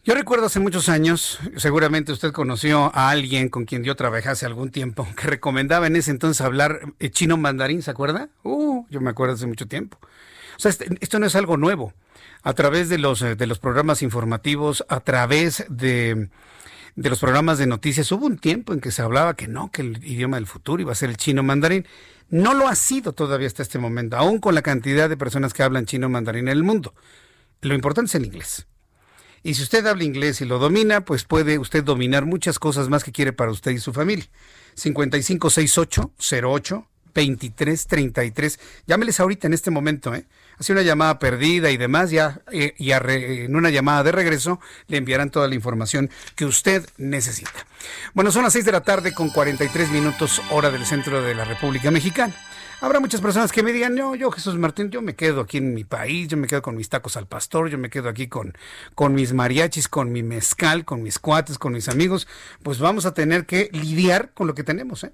Yo 0.05 0.15
recuerdo 0.15 0.47
hace 0.47 0.59
muchos 0.59 0.89
años, 0.89 1.39
seguramente 1.57 2.11
usted 2.11 2.33
conoció 2.33 2.91
a 2.93 3.11
alguien 3.11 3.49
con 3.49 3.67
quien 3.67 3.85
yo 3.85 3.95
trabajé 3.95 4.31
hace 4.31 4.47
algún 4.47 4.71
tiempo, 4.73 5.07
que 5.17 5.29
recomendaba 5.29 5.87
en 5.87 5.95
ese 5.95 6.11
entonces 6.11 6.41
hablar 6.41 6.81
eh, 6.99 7.11
chino 7.11 7.37
mandarín, 7.37 7.83
¿se 7.83 7.93
acuerda? 7.93 8.29
Uh, 8.43 8.85
yo 8.91 9.01
me 9.01 9.11
acuerdo 9.11 9.35
hace 9.35 9.47
mucho 9.47 9.69
tiempo. 9.69 9.99
O 10.03 10.59
sea, 10.59 10.71
este- 10.71 10.89
esto 11.01 11.21
no 11.21 11.27
es 11.27 11.37
algo 11.37 11.57
nuevo. 11.57 11.95
A 12.43 12.53
través 12.53 12.89
de 12.89 12.99
los, 12.99 13.23
eh, 13.23 13.37
de 13.37 13.47
los 13.47 13.61
programas 13.61 14.03
informativos, 14.03 14.85
a 14.89 14.99
través 14.99 15.65
de, 15.69 16.29
de 16.97 17.09
los 17.09 17.21
programas 17.21 17.59
de 17.59 17.69
noticias, 17.69 18.11
hubo 18.11 18.27
un 18.27 18.39
tiempo 18.39 18.73
en 18.73 18.81
que 18.81 18.91
se 18.91 19.03
hablaba 19.03 19.37
que 19.37 19.47
no, 19.47 19.71
que 19.71 19.83
el 19.83 20.05
idioma 20.05 20.37
del 20.37 20.49
futuro 20.49 20.83
iba 20.83 20.91
a 20.91 20.97
ser 20.97 21.11
el 21.11 21.17
chino 21.17 21.45
mandarín. 21.45 21.87
No 22.29 22.55
lo 22.55 22.67
ha 22.67 22.75
sido 22.75 23.13
todavía 23.13 23.47
hasta 23.47 23.63
este 23.63 23.79
momento, 23.79 24.17
aún 24.17 24.41
con 24.41 24.57
la 24.57 24.63
cantidad 24.63 25.09
de 25.09 25.17
personas 25.17 25.55
que 25.55 25.63
hablan 25.63 25.87
chino 25.87 26.09
mandarín 26.09 26.49
en 26.49 26.57
el 26.57 26.65
mundo. 26.65 26.93
Lo 27.61 27.75
importante 27.75 28.09
es 28.09 28.15
el 28.17 28.25
inglés. 28.25 28.67
Y 29.43 29.55
si 29.55 29.63
usted 29.63 29.87
habla 29.87 30.05
inglés 30.05 30.41
y 30.41 30.45
lo 30.45 30.59
domina, 30.59 31.05
pues 31.05 31.25
puede 31.25 31.59
usted 31.59 31.83
dominar 31.85 32.27
muchas 32.27 32.59
cosas 32.59 32.89
más 32.89 33.05
que 33.05 33.13
quiere 33.13 33.33
para 33.33 33.51
usted 33.51 33.71
y 33.73 33.79
su 33.79 33.93
familia. 33.93 34.27
5568-08 34.77 36.87
2333. 37.15 38.59
Llámeles 38.87 39.21
ahorita 39.21 39.47
en 39.47 39.53
este 39.53 39.71
momento, 39.71 40.15
¿eh? 40.15 40.25
Hace 40.59 40.73
una 40.73 40.81
llamada 40.83 41.19
perdida 41.19 41.71
y 41.71 41.77
demás, 41.77 42.11
ya 42.11 42.41
eh, 42.53 42.73
y 42.79 42.93
re- 42.95 43.45
en 43.45 43.55
una 43.57 43.69
llamada 43.69 44.03
de 44.03 44.13
regreso 44.13 44.61
le 44.87 44.97
enviarán 44.99 45.31
toda 45.31 45.47
la 45.49 45.55
información 45.55 46.09
que 46.37 46.45
usted 46.47 46.89
necesita. 46.97 47.67
Bueno, 48.15 48.31
son 48.33 48.45
las 48.45 48.53
6 48.55 48.65
de 48.65 48.73
la 48.73 48.81
tarde 48.83 49.13
con 49.13 49.29
43 49.31 49.91
minutos 49.91 50.41
hora 50.51 50.71
del 50.71 50.87
centro 50.87 51.21
de 51.23 51.35
la 51.35 51.45
República 51.45 51.91
Mexicana. 51.91 52.35
Habrá 52.83 52.99
muchas 52.99 53.21
personas 53.21 53.53
que 53.53 53.63
me 53.63 53.73
digan, 53.73 53.95
no, 53.95 54.17
yo 54.17 54.33
Jesús 54.33 54.59
Martín, 54.59 54.91
yo 54.91 55.03
me 55.03 55.15
quedo 55.15 55.43
aquí 55.43 55.59
en 55.59 55.73
mi 55.73 55.85
país, 55.85 56.27
yo 56.27 56.37
me 56.37 56.49
quedo 56.49 56.63
con 56.63 56.75
mis 56.75 56.89
tacos 56.89 57.17
al 57.17 57.29
pastor, 57.29 57.69
yo 57.69 57.79
me 57.79 57.89
quedo 57.91 58.09
aquí 58.09 58.27
con, 58.27 58.55
con 58.97 59.15
mis 59.15 59.33
mariachis, 59.33 59.87
con 59.87 60.11
mi 60.11 60.25
mezcal, 60.25 60.85
con 60.85 61.01
mis 61.01 61.21
cuates, 61.21 61.59
con 61.59 61.75
mis 61.75 61.89
amigos. 61.89 62.27
Pues 62.65 62.81
vamos 62.81 63.07
a 63.07 63.15
tener 63.15 63.47
que 63.47 63.71
lidiar 63.71 64.33
con 64.35 64.49
lo 64.49 64.57
que 64.57 64.65
tenemos, 64.65 65.05
¿eh? 65.05 65.13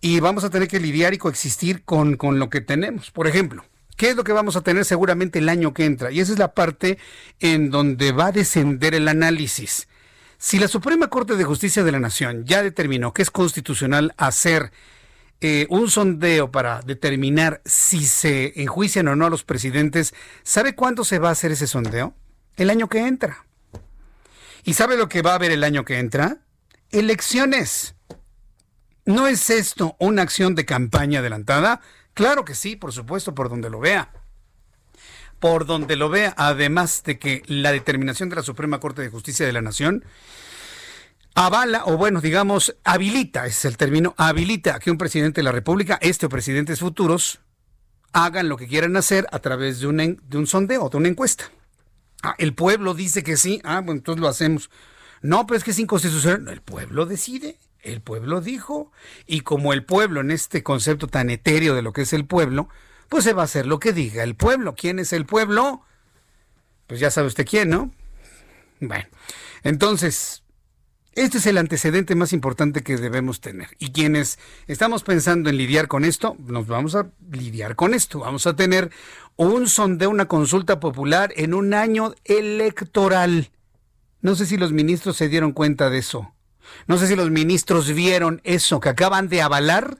y 0.00 0.20
vamos 0.20 0.44
a 0.44 0.50
tener 0.50 0.68
que 0.68 0.78
lidiar 0.78 1.12
y 1.12 1.18
coexistir 1.18 1.82
con, 1.82 2.16
con 2.16 2.38
lo 2.38 2.50
que 2.50 2.60
tenemos. 2.60 3.10
Por 3.10 3.26
ejemplo, 3.26 3.64
¿qué 3.96 4.10
es 4.10 4.16
lo 4.16 4.22
que 4.22 4.32
vamos 4.32 4.54
a 4.54 4.60
tener 4.60 4.84
seguramente 4.84 5.40
el 5.40 5.48
año 5.48 5.74
que 5.74 5.86
entra? 5.86 6.12
Y 6.12 6.20
esa 6.20 6.34
es 6.34 6.38
la 6.38 6.54
parte 6.54 6.98
en 7.40 7.70
donde 7.70 8.12
va 8.12 8.26
a 8.26 8.32
descender 8.32 8.94
el 8.94 9.08
análisis. 9.08 9.88
Si 10.38 10.60
la 10.60 10.68
Suprema 10.68 11.08
Corte 11.08 11.34
de 11.34 11.42
Justicia 11.42 11.82
de 11.82 11.90
la 11.90 11.98
Nación 11.98 12.44
ya 12.44 12.62
determinó 12.62 13.12
que 13.12 13.22
es 13.22 13.32
constitucional 13.32 14.14
hacer 14.16 14.70
eh, 15.40 15.66
un 15.70 15.90
sondeo 15.90 16.50
para 16.50 16.82
determinar 16.82 17.62
si 17.64 18.04
se 18.04 18.60
enjuician 18.60 19.08
o 19.08 19.16
no 19.16 19.26
a 19.26 19.30
los 19.30 19.42
presidentes, 19.42 20.14
¿sabe 20.42 20.74
cuándo 20.74 21.02
se 21.02 21.18
va 21.18 21.30
a 21.30 21.32
hacer 21.32 21.52
ese 21.52 21.66
sondeo? 21.66 22.14
El 22.56 22.68
año 22.68 22.88
que 22.88 23.06
entra. 23.06 23.46
¿Y 24.64 24.74
sabe 24.74 24.98
lo 24.98 25.08
que 25.08 25.22
va 25.22 25.32
a 25.32 25.36
haber 25.36 25.50
el 25.50 25.64
año 25.64 25.84
que 25.84 25.98
entra? 25.98 26.38
Elecciones. 26.90 27.94
¿No 29.06 29.26
es 29.26 29.48
esto 29.48 29.96
una 29.98 30.22
acción 30.22 30.54
de 30.54 30.66
campaña 30.66 31.20
adelantada? 31.20 31.80
Claro 32.12 32.44
que 32.44 32.54
sí, 32.54 32.76
por 32.76 32.92
supuesto, 32.92 33.34
por 33.34 33.48
donde 33.48 33.70
lo 33.70 33.80
vea. 33.80 34.12
Por 35.38 35.64
donde 35.64 35.96
lo 35.96 36.10
vea, 36.10 36.34
además 36.36 37.02
de 37.04 37.18
que 37.18 37.42
la 37.46 37.72
determinación 37.72 38.28
de 38.28 38.36
la 38.36 38.42
Suprema 38.42 38.78
Corte 38.78 39.00
de 39.00 39.08
Justicia 39.08 39.46
de 39.46 39.52
la 39.52 39.62
Nación 39.62 40.04
avala, 41.34 41.84
o 41.86 41.96
bueno, 41.96 42.20
digamos, 42.20 42.76
habilita, 42.84 43.46
ese 43.46 43.58
es 43.58 43.64
el 43.66 43.76
término, 43.76 44.14
habilita 44.16 44.78
que 44.78 44.90
un 44.90 44.98
presidente 44.98 45.40
de 45.40 45.44
la 45.44 45.52
República, 45.52 45.98
este 46.00 46.26
o 46.26 46.28
presidentes 46.28 46.80
futuros, 46.80 47.40
hagan 48.12 48.48
lo 48.48 48.56
que 48.56 48.66
quieran 48.66 48.96
hacer 48.96 49.26
a 49.30 49.38
través 49.38 49.80
de, 49.80 49.88
en- 49.88 50.20
de 50.22 50.38
un 50.38 50.46
sondeo, 50.46 50.88
de 50.88 50.96
una 50.96 51.08
encuesta. 51.08 51.50
Ah, 52.22 52.34
el 52.38 52.54
pueblo 52.54 52.94
dice 52.94 53.22
que 53.22 53.36
sí, 53.36 53.60
ah, 53.64 53.80
bueno, 53.80 53.98
entonces 53.98 54.20
lo 54.20 54.28
hacemos. 54.28 54.70
No, 55.22 55.46
pero 55.46 55.58
es 55.58 55.64
que 55.64 55.70
es 55.70 55.78
inconstitucional. 55.78 56.48
El 56.48 56.60
pueblo 56.60 57.06
decide, 57.06 57.58
el 57.82 58.00
pueblo 58.02 58.40
dijo, 58.40 58.90
y 59.26 59.40
como 59.40 59.72
el 59.72 59.84
pueblo 59.84 60.20
en 60.20 60.30
este 60.30 60.62
concepto 60.62 61.06
tan 61.06 61.30
etéreo 61.30 61.74
de 61.74 61.82
lo 61.82 61.92
que 61.92 62.02
es 62.02 62.12
el 62.12 62.26
pueblo, 62.26 62.68
pues 63.08 63.24
se 63.24 63.32
va 63.32 63.42
a 63.42 63.44
hacer 63.46 63.66
lo 63.66 63.78
que 63.78 63.92
diga 63.92 64.22
el 64.22 64.34
pueblo. 64.34 64.74
¿Quién 64.74 64.98
es 64.98 65.12
el 65.12 65.24
pueblo? 65.26 65.82
Pues 66.86 67.00
ya 67.00 67.10
sabe 67.10 67.28
usted 67.28 67.46
quién, 67.46 67.70
¿no? 67.70 67.90
Bueno, 68.80 69.06
entonces, 69.62 70.39
este 71.14 71.38
es 71.38 71.46
el 71.46 71.58
antecedente 71.58 72.14
más 72.14 72.32
importante 72.32 72.82
que 72.82 72.96
debemos 72.96 73.40
tener. 73.40 73.68
Y 73.78 73.90
quienes 73.90 74.38
estamos 74.68 75.02
pensando 75.02 75.50
en 75.50 75.56
lidiar 75.56 75.88
con 75.88 76.04
esto, 76.04 76.36
nos 76.38 76.68
vamos 76.68 76.94
a 76.94 77.10
lidiar 77.32 77.74
con 77.74 77.94
esto. 77.94 78.20
Vamos 78.20 78.46
a 78.46 78.54
tener 78.54 78.90
un 79.36 79.68
sondeo, 79.68 80.10
una 80.10 80.28
consulta 80.28 80.78
popular 80.78 81.32
en 81.36 81.54
un 81.54 81.74
año 81.74 82.14
electoral. 82.24 83.50
No 84.20 84.36
sé 84.36 84.46
si 84.46 84.56
los 84.56 84.72
ministros 84.72 85.16
se 85.16 85.28
dieron 85.28 85.52
cuenta 85.52 85.90
de 85.90 85.98
eso. 85.98 86.32
No 86.86 86.96
sé 86.96 87.08
si 87.08 87.16
los 87.16 87.30
ministros 87.30 87.92
vieron 87.92 88.40
eso, 88.44 88.78
que 88.78 88.90
acaban 88.90 89.28
de 89.28 89.42
avalar 89.42 89.98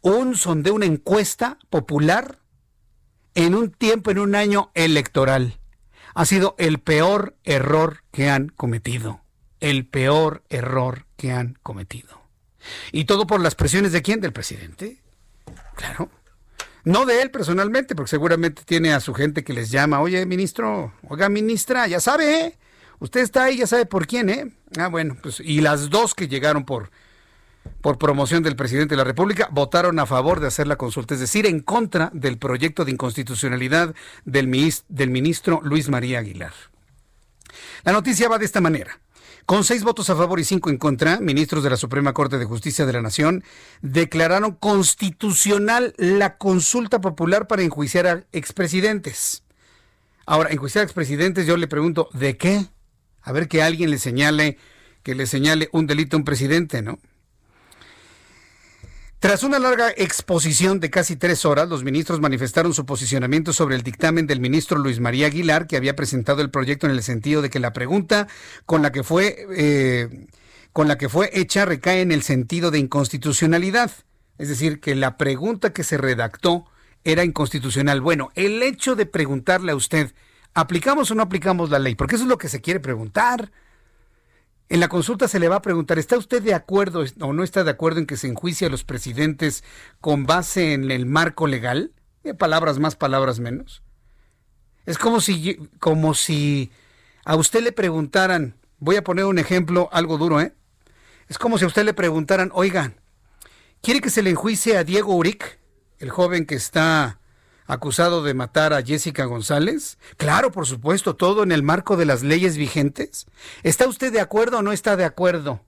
un 0.00 0.36
sondeo, 0.36 0.74
una 0.74 0.86
encuesta 0.86 1.58
popular 1.70 2.40
en 3.34 3.54
un 3.54 3.70
tiempo, 3.70 4.10
en 4.10 4.18
un 4.18 4.34
año 4.34 4.70
electoral. 4.74 5.58
Ha 6.14 6.24
sido 6.24 6.54
el 6.58 6.80
peor 6.80 7.36
error 7.44 8.02
que 8.10 8.30
han 8.30 8.48
cometido. 8.48 9.23
El 9.64 9.86
peor 9.86 10.42
error 10.50 11.06
que 11.16 11.32
han 11.32 11.58
cometido. 11.62 12.20
Y 12.92 13.04
todo 13.04 13.26
por 13.26 13.40
las 13.40 13.54
presiones 13.54 13.92
de 13.92 14.02
quién? 14.02 14.20
Del 14.20 14.32
presidente. 14.32 14.98
Claro. 15.76 16.10
No 16.84 17.06
de 17.06 17.22
él 17.22 17.30
personalmente, 17.30 17.94
porque 17.94 18.10
seguramente 18.10 18.62
tiene 18.64 18.92
a 18.92 19.00
su 19.00 19.14
gente 19.14 19.42
que 19.42 19.54
les 19.54 19.70
llama, 19.70 20.00
oye, 20.00 20.26
ministro, 20.26 20.92
oiga, 21.08 21.30
ministra, 21.30 21.86
ya 21.86 21.98
sabe, 21.98 22.40
¿eh? 22.40 22.58
Usted 22.98 23.20
está 23.20 23.44
ahí, 23.44 23.56
ya 23.56 23.66
sabe 23.66 23.86
por 23.86 24.06
quién, 24.06 24.28
¿eh? 24.28 24.52
Ah, 24.78 24.88
bueno, 24.88 25.16
pues, 25.22 25.40
y 25.40 25.60
las 25.60 25.88
dos 25.88 26.14
que 26.14 26.28
llegaron 26.28 26.64
por, 26.64 26.90
por 27.80 27.96
promoción 27.96 28.42
del 28.42 28.56
presidente 28.56 28.92
de 28.92 28.98
la 28.98 29.04
República, 29.04 29.48
votaron 29.50 29.98
a 29.98 30.04
favor 30.04 30.40
de 30.40 30.48
hacer 30.48 30.66
la 30.66 30.76
consulta, 30.76 31.14
es 31.14 31.20
decir, 31.20 31.46
en 31.46 31.60
contra 31.60 32.10
del 32.12 32.36
proyecto 32.36 32.84
de 32.84 32.92
inconstitucionalidad 32.92 33.94
del, 34.26 34.74
del 34.88 35.10
ministro 35.10 35.60
Luis 35.62 35.88
María 35.88 36.18
Aguilar. 36.18 36.52
La 37.82 37.92
noticia 37.92 38.28
va 38.28 38.38
de 38.38 38.44
esta 38.44 38.60
manera. 38.60 39.00
Con 39.46 39.62
seis 39.62 39.84
votos 39.84 40.08
a 40.08 40.16
favor 40.16 40.40
y 40.40 40.44
cinco 40.44 40.70
en 40.70 40.78
contra, 40.78 41.20
ministros 41.20 41.62
de 41.62 41.68
la 41.68 41.76
Suprema 41.76 42.14
Corte 42.14 42.38
de 42.38 42.46
Justicia 42.46 42.86
de 42.86 42.94
la 42.94 43.02
Nación 43.02 43.44
declararon 43.82 44.52
constitucional 44.52 45.92
la 45.98 46.38
consulta 46.38 47.02
popular 47.02 47.46
para 47.46 47.62
enjuiciar 47.62 48.06
a 48.06 48.24
expresidentes. 48.32 49.42
Ahora, 50.24 50.50
enjuiciar 50.50 50.80
a 50.80 50.84
expresidentes, 50.86 51.46
yo 51.46 51.58
le 51.58 51.68
pregunto, 51.68 52.08
¿de 52.14 52.38
qué? 52.38 52.64
A 53.20 53.32
ver 53.32 53.46
que 53.46 53.62
alguien 53.62 53.90
le 53.90 53.98
señale, 53.98 54.56
que 55.02 55.14
le 55.14 55.26
señale 55.26 55.68
un 55.72 55.86
delito 55.86 56.16
a 56.16 56.20
un 56.20 56.24
presidente, 56.24 56.80
¿no? 56.80 56.98
Tras 59.24 59.42
una 59.42 59.58
larga 59.58 59.88
exposición 59.96 60.80
de 60.80 60.90
casi 60.90 61.16
tres 61.16 61.46
horas, 61.46 61.66
los 61.70 61.82
ministros 61.82 62.20
manifestaron 62.20 62.74
su 62.74 62.84
posicionamiento 62.84 63.54
sobre 63.54 63.74
el 63.74 63.82
dictamen 63.82 64.26
del 64.26 64.38
ministro 64.38 64.76
Luis 64.76 65.00
María 65.00 65.28
Aguilar, 65.28 65.66
que 65.66 65.78
había 65.78 65.96
presentado 65.96 66.42
el 66.42 66.50
proyecto 66.50 66.86
en 66.86 66.92
el 66.92 67.02
sentido 67.02 67.40
de 67.40 67.48
que 67.48 67.58
la 67.58 67.72
pregunta 67.72 68.28
con 68.66 68.82
la 68.82 68.92
que 68.92 69.02
fue, 69.02 69.46
eh, 69.56 70.26
con 70.74 70.88
la 70.88 70.98
que 70.98 71.08
fue 71.08 71.30
hecha 71.32 71.64
recae 71.64 72.02
en 72.02 72.12
el 72.12 72.20
sentido 72.20 72.70
de 72.70 72.80
inconstitucionalidad. 72.80 73.90
Es 74.36 74.50
decir, 74.50 74.78
que 74.78 74.94
la 74.94 75.16
pregunta 75.16 75.72
que 75.72 75.84
se 75.84 75.96
redactó 75.96 76.66
era 77.02 77.24
inconstitucional. 77.24 78.02
Bueno, 78.02 78.28
el 78.34 78.62
hecho 78.62 78.94
de 78.94 79.06
preguntarle 79.06 79.72
a 79.72 79.76
usted, 79.76 80.12
¿aplicamos 80.52 81.10
o 81.10 81.14
no 81.14 81.22
aplicamos 81.22 81.70
la 81.70 81.78
ley? 81.78 81.94
Porque 81.94 82.16
eso 82.16 82.24
es 82.24 82.28
lo 82.28 82.36
que 82.36 82.50
se 82.50 82.60
quiere 82.60 82.78
preguntar. 82.78 83.50
En 84.68 84.80
la 84.80 84.88
consulta 84.88 85.28
se 85.28 85.38
le 85.38 85.48
va 85.48 85.56
a 85.56 85.62
preguntar, 85.62 85.98
¿está 85.98 86.16
usted 86.16 86.42
de 86.42 86.54
acuerdo 86.54 87.04
o 87.20 87.32
no 87.32 87.42
está 87.42 87.64
de 87.64 87.70
acuerdo 87.70 88.00
en 88.00 88.06
que 88.06 88.16
se 88.16 88.28
enjuicie 88.28 88.66
a 88.66 88.70
los 88.70 88.82
presidentes 88.82 89.62
con 90.00 90.24
base 90.24 90.72
en 90.72 90.90
el 90.90 91.06
marco 91.06 91.46
legal? 91.46 91.92
Eh, 92.22 92.32
Palabras 92.34 92.78
más, 92.78 92.96
palabras 92.96 93.40
menos. 93.40 93.82
Es 94.86 94.98
como 94.98 95.20
si, 95.20 95.56
como 95.78 96.14
si 96.14 96.70
a 97.24 97.36
usted 97.36 97.62
le 97.62 97.72
preguntaran, 97.72 98.56
voy 98.78 98.96
a 98.96 99.04
poner 99.04 99.26
un 99.26 99.38
ejemplo 99.38 99.88
algo 99.92 100.18
duro, 100.18 100.40
¿eh? 100.40 100.54
Es 101.28 101.38
como 101.38 101.58
si 101.58 101.64
a 101.64 101.68
usted 101.68 101.84
le 101.84 101.94
preguntaran, 101.94 102.50
oiga, 102.54 102.94
¿quiere 103.82 104.00
que 104.00 104.10
se 104.10 104.22
le 104.22 104.30
enjuicie 104.30 104.76
a 104.76 104.84
Diego 104.84 105.14
Uric, 105.14 105.58
el 105.98 106.10
joven 106.10 106.46
que 106.46 106.54
está 106.54 107.18
acusado 107.66 108.22
de 108.22 108.34
matar 108.34 108.72
a 108.72 108.82
Jessica 108.82 109.24
González? 109.24 109.98
Claro, 110.16 110.52
por 110.52 110.66
supuesto, 110.66 111.16
todo 111.16 111.42
en 111.42 111.52
el 111.52 111.62
marco 111.62 111.96
de 111.96 112.04
las 112.04 112.22
leyes 112.22 112.56
vigentes. 112.56 113.26
¿Está 113.62 113.86
usted 113.88 114.12
de 114.12 114.20
acuerdo 114.20 114.58
o 114.58 114.62
no 114.62 114.72
está 114.72 114.96
de 114.96 115.04
acuerdo? 115.04 115.64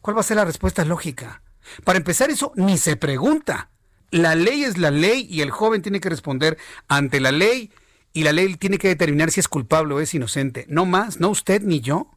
¿Cuál 0.00 0.16
va 0.16 0.20
a 0.20 0.24
ser 0.24 0.36
la 0.36 0.44
respuesta 0.44 0.84
lógica? 0.84 1.42
Para 1.84 1.98
empezar, 1.98 2.30
eso 2.30 2.52
ni 2.54 2.78
se 2.78 2.96
pregunta. 2.96 3.70
La 4.10 4.34
ley 4.34 4.64
es 4.64 4.78
la 4.78 4.90
ley 4.90 5.26
y 5.28 5.40
el 5.40 5.50
joven 5.50 5.82
tiene 5.82 6.00
que 6.00 6.08
responder 6.08 6.56
ante 6.86 7.20
la 7.20 7.32
ley 7.32 7.72
y 8.12 8.22
la 8.22 8.32
ley 8.32 8.54
tiene 8.54 8.78
que 8.78 8.88
determinar 8.88 9.30
si 9.30 9.40
es 9.40 9.48
culpable 9.48 9.94
o 9.94 10.00
es 10.00 10.14
inocente. 10.14 10.64
No 10.68 10.86
más, 10.86 11.20
no 11.20 11.28
usted 11.28 11.62
ni 11.62 11.80
yo. 11.80 12.10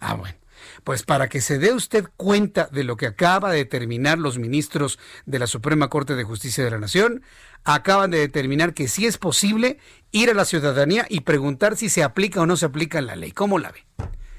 Ah, 0.00 0.14
bueno. 0.14 0.36
Pues 0.84 1.02
para 1.02 1.28
que 1.28 1.40
se 1.40 1.58
dé 1.58 1.72
usted 1.72 2.06
cuenta 2.16 2.68
de 2.72 2.84
lo 2.84 2.96
que 2.96 3.06
acaba 3.06 3.50
de 3.50 3.58
determinar 3.58 4.18
los 4.18 4.38
ministros 4.38 4.98
de 5.26 5.38
la 5.38 5.46
Suprema 5.46 5.88
Corte 5.88 6.14
de 6.14 6.24
Justicia 6.24 6.64
de 6.64 6.70
la 6.70 6.78
Nación, 6.78 7.22
acaban 7.64 8.10
de 8.10 8.18
determinar 8.18 8.74
que 8.74 8.88
sí 8.88 9.06
es 9.06 9.18
posible 9.18 9.78
ir 10.10 10.30
a 10.30 10.34
la 10.34 10.44
ciudadanía 10.44 11.06
y 11.08 11.20
preguntar 11.20 11.76
si 11.76 11.88
se 11.88 12.02
aplica 12.02 12.40
o 12.40 12.46
no 12.46 12.56
se 12.56 12.66
aplica 12.66 13.00
la 13.00 13.16
ley. 13.16 13.32
¿Cómo 13.32 13.58
la 13.58 13.72
ve? 13.72 13.84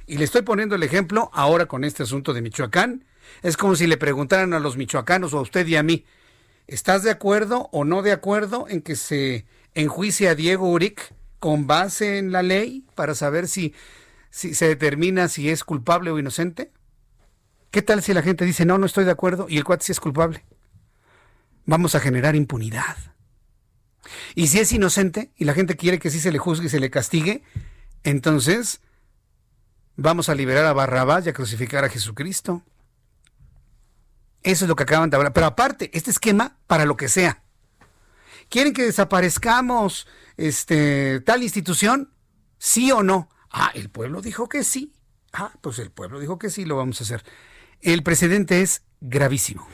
Y 0.07 0.17
le 0.17 0.26
estoy 0.26 0.41
poniendo 0.41 0.76
el 0.76 0.84
ejemplo 0.84 1.30
ahora 1.34 1.67
con 1.67 1.84
este 1.84 2.03
asunto 2.03 2.34
de 2.34 2.41
Michoacán. 2.41 3.05
Es 3.43 3.57
como 3.57 3.76
si 3.76 3.86
le 3.86 3.97
preguntaran 3.97 4.53
a 4.53 4.59
los 4.59 4.76
michoacanos 4.76 5.34
o 5.34 5.38
a 5.38 5.41
usted 5.41 5.67
y 5.67 5.76
a 5.76 5.84
mí, 5.84 6.05
¿estás 6.65 7.03
de 7.03 7.11
acuerdo 7.11 7.70
o 7.72 7.86
no 7.86 8.01
de 8.01 8.11
acuerdo 8.11 8.65
en 8.67 8.82
que 8.82 8.95
se 8.95 9.45
enjuicie 9.76 10.28
a 10.30 10.36
Diego 10.36 10.67
Uric 10.67 11.13
con 11.38 11.67
base 11.67 12.17
en 12.17 12.32
la 12.32 12.41
ley 12.41 12.86
para 12.95 13.13
saber 13.13 13.47
si 13.47 13.76
se 14.32 14.67
determina 14.67 15.28
si 15.28 15.49
es 15.49 15.63
culpable 15.63 16.09
o 16.09 16.17
inocente? 16.17 16.72
¿Qué 17.72 17.84
tal 17.84 18.01
si 18.01 18.15
la 18.15 18.24
gente 18.24 18.45
dice, 18.45 18.65
no, 18.65 18.80
no 18.80 18.88
estoy 18.88 19.05
de 19.05 19.11
acuerdo 19.11 19.45
y 19.47 19.57
el 19.57 19.63
cuate 19.63 19.86
sí 19.86 19.91
es 19.91 19.99
culpable? 19.99 20.43
Vamos 21.70 21.93
a 21.93 21.99
generar 21.99 22.36
impunidad. 22.36 22.97
Y 24.34 24.47
si 24.47 24.57
es 24.57 24.72
inocente 24.72 25.32
y 25.38 25.45
la 25.45 25.53
gente 25.53 25.76
quiere 25.76 25.99
que 25.99 26.09
sí 26.09 26.20
se 26.20 26.32
le 26.32 26.39
juzgue 26.39 26.65
y 26.65 26.70
se 26.70 26.80
le 26.80 26.89
castigue, 26.89 27.43
entonces 28.01 28.82
vamos 29.95 30.30
a 30.30 30.34
liberar 30.34 30.65
a 30.65 30.74
Barrabás 30.74 31.28
y 31.28 31.30
a 31.30 31.34
crucificar 31.34 31.86
a 31.86 31.89
Jesucristo. 31.89 32.63
Eso 34.41 34.65
es 34.65 34.70
lo 34.70 34.76
que 34.76 34.82
acaban 34.82 35.11
de 35.11 35.17
hablar. 35.17 35.32
Pero 35.32 35.45
aparte, 35.45 35.91
este 35.93 36.09
esquema 36.09 36.57
para 36.65 36.86
lo 36.86 36.97
que 36.97 37.07
sea. 37.07 37.43
¿Quieren 38.49 38.74
que 38.74 38.86
desaparezcamos 38.86 40.07
este, 40.38 41.20
tal 41.20 41.43
institución? 41.43 42.11
¿Sí 42.57 42.91
o 42.91 43.03
no? 43.03 43.30
Ah, 43.51 43.70
el 43.76 43.91
pueblo 43.91 44.24
dijo 44.24 44.49
que 44.49 44.63
sí. 44.63 44.91
Ah, 45.34 45.53
pues 45.61 45.78
el 45.78 45.91
pueblo 45.91 46.20
dijo 46.20 46.39
que 46.39 46.49
sí, 46.49 46.65
lo 46.65 46.78
vamos 46.78 46.99
a 46.99 47.03
hacer. 47.03 47.24
El 47.80 48.01
precedente 48.01 48.63
es 48.63 48.82
gravísimo, 49.01 49.67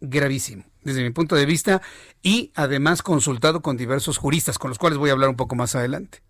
gravísimo, 0.00 0.64
desde 0.84 1.02
mi 1.02 1.10
punto 1.10 1.34
de 1.34 1.46
vista, 1.46 1.82
y 2.22 2.52
además 2.54 3.02
consultado 3.02 3.62
con 3.62 3.76
diversos 3.76 4.18
juristas, 4.18 4.58
con 4.58 4.70
los 4.70 4.78
cuales 4.78 4.98
voy 4.98 5.10
a 5.10 5.12
hablar 5.12 5.30
un 5.30 5.36
poco 5.36 5.56
más 5.56 5.74
adelante. 5.74 6.22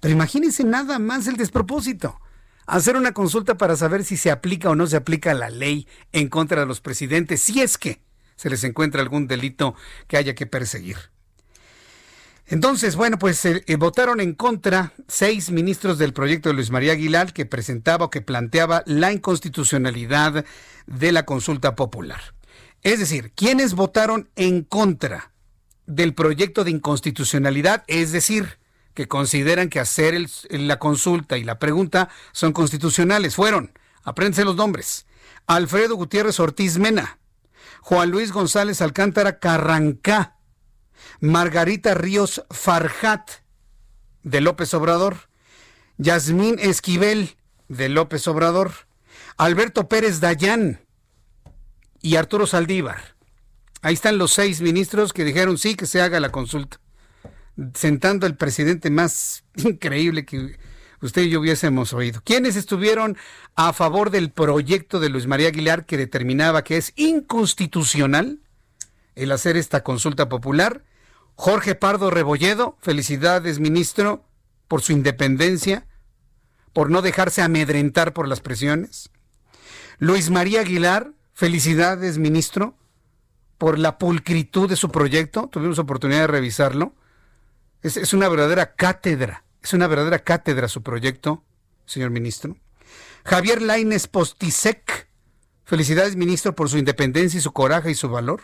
Pero 0.00 0.12
imagínense 0.12 0.64
nada 0.64 0.98
más 0.98 1.26
el 1.26 1.36
despropósito. 1.36 2.20
Hacer 2.66 2.96
una 2.96 3.12
consulta 3.12 3.56
para 3.56 3.76
saber 3.76 4.04
si 4.04 4.16
se 4.16 4.30
aplica 4.30 4.70
o 4.70 4.76
no 4.76 4.86
se 4.86 4.96
aplica 4.96 5.34
la 5.34 5.50
ley 5.50 5.88
en 6.12 6.28
contra 6.28 6.60
de 6.60 6.66
los 6.66 6.80
presidentes, 6.80 7.40
si 7.40 7.60
es 7.60 7.78
que 7.78 8.02
se 8.36 8.50
les 8.50 8.64
encuentra 8.64 9.02
algún 9.02 9.26
delito 9.26 9.74
que 10.06 10.16
haya 10.16 10.34
que 10.34 10.46
perseguir. 10.46 10.96
Entonces, 12.46 12.96
bueno, 12.96 13.16
pues 13.18 13.44
eh, 13.44 13.62
eh, 13.66 13.76
votaron 13.76 14.20
en 14.20 14.34
contra 14.34 14.92
seis 15.06 15.50
ministros 15.52 15.98
del 15.98 16.12
proyecto 16.12 16.48
de 16.48 16.56
Luis 16.56 16.70
María 16.70 16.92
Aguilar 16.92 17.32
que 17.32 17.46
presentaba 17.46 18.06
o 18.06 18.10
que 18.10 18.22
planteaba 18.22 18.82
la 18.86 19.12
inconstitucionalidad 19.12 20.44
de 20.86 21.12
la 21.12 21.24
consulta 21.24 21.76
popular. 21.76 22.20
Es 22.82 22.98
decir, 22.98 23.32
quienes 23.32 23.74
votaron 23.74 24.30
en 24.36 24.62
contra 24.64 25.32
del 25.86 26.14
proyecto 26.14 26.64
de 26.64 26.70
inconstitucionalidad, 26.70 27.84
es 27.88 28.12
decir, 28.12 28.58
que 28.94 29.08
consideran 29.08 29.68
que 29.68 29.80
hacer 29.80 30.14
la 30.50 30.78
consulta 30.78 31.36
y 31.36 31.44
la 31.44 31.58
pregunta 31.58 32.08
son 32.32 32.52
constitucionales, 32.52 33.34
fueron, 33.34 33.72
apréndense 34.02 34.44
los 34.44 34.56
nombres, 34.56 35.06
Alfredo 35.46 35.96
Gutiérrez 35.96 36.40
Ortiz 36.40 36.78
Mena, 36.78 37.18
Juan 37.82 38.10
Luis 38.10 38.32
González 38.32 38.80
Alcántara 38.80 39.38
Carrancá, 39.38 40.36
Margarita 41.20 41.94
Ríos 41.94 42.44
Farjat 42.50 43.30
de 44.22 44.40
López 44.40 44.72
Obrador, 44.74 45.28
Yasmín 45.98 46.58
Esquivel 46.58 47.36
de 47.68 47.88
López 47.88 48.26
Obrador, 48.26 48.72
Alberto 49.36 49.88
Pérez 49.88 50.20
Dayán 50.20 50.80
y 52.02 52.16
Arturo 52.16 52.46
Saldívar. 52.46 53.16
Ahí 53.82 53.94
están 53.94 54.18
los 54.18 54.32
seis 54.32 54.60
ministros 54.60 55.12
que 55.12 55.24
dijeron 55.24 55.58
sí 55.58 55.74
que 55.74 55.86
se 55.86 56.02
haga 56.02 56.20
la 56.20 56.30
consulta, 56.30 56.80
sentando 57.74 58.26
al 58.26 58.36
presidente 58.36 58.90
más 58.90 59.44
increíble 59.56 60.24
que 60.24 60.58
usted 61.00 61.22
y 61.22 61.30
yo 61.30 61.40
hubiésemos 61.40 61.92
oído. 61.92 62.20
¿Quiénes 62.24 62.56
estuvieron 62.56 63.16
a 63.56 63.72
favor 63.72 64.10
del 64.10 64.30
proyecto 64.30 65.00
de 65.00 65.08
Luis 65.08 65.26
María 65.26 65.48
Aguilar 65.48 65.86
que 65.86 65.96
determinaba 65.96 66.62
que 66.62 66.76
es 66.76 66.92
inconstitucional 66.96 68.40
el 69.14 69.32
hacer 69.32 69.56
esta 69.56 69.82
consulta 69.82 70.28
popular? 70.28 70.84
Jorge 71.34 71.74
Pardo 71.74 72.10
Rebolledo, 72.10 72.76
felicidades 72.82 73.60
ministro 73.60 74.26
por 74.68 74.82
su 74.82 74.92
independencia, 74.92 75.86
por 76.74 76.90
no 76.90 77.00
dejarse 77.00 77.40
amedrentar 77.40 78.12
por 78.12 78.28
las 78.28 78.40
presiones. 78.40 79.10
Luis 79.98 80.28
María 80.30 80.60
Aguilar, 80.60 81.12
felicidades 81.40 82.18
ministro 82.18 82.76
por 83.56 83.78
la 83.78 83.96
pulcritud 83.96 84.68
de 84.68 84.76
su 84.76 84.90
proyecto, 84.90 85.48
tuvimos 85.50 85.78
oportunidad 85.78 86.20
de 86.20 86.26
revisarlo. 86.26 86.94
Es, 87.80 88.12
una 88.12 88.28
verdadera 88.28 88.74
cátedra, 88.74 89.42
es 89.62 89.72
una 89.72 89.86
verdadera 89.86 90.18
cátedra 90.18 90.68
su 90.68 90.82
proyecto, 90.82 91.42
señor 91.86 92.10
ministro. 92.10 92.58
Javier 93.24 93.62
Laines 93.62 94.06
Postisek, 94.06 95.08
felicidades 95.64 96.14
ministro 96.14 96.54
por 96.54 96.68
su 96.68 96.76
independencia 96.76 97.38
y 97.38 97.40
su 97.40 97.52
coraje 97.52 97.90
y 97.90 97.94
su 97.94 98.10
valor. 98.10 98.42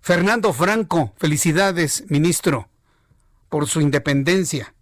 Fernando 0.00 0.52
Franco, 0.52 1.12
felicidades, 1.16 2.04
ministro, 2.08 2.68
por 3.48 3.66
su 3.66 3.80
independencia. 3.80 4.76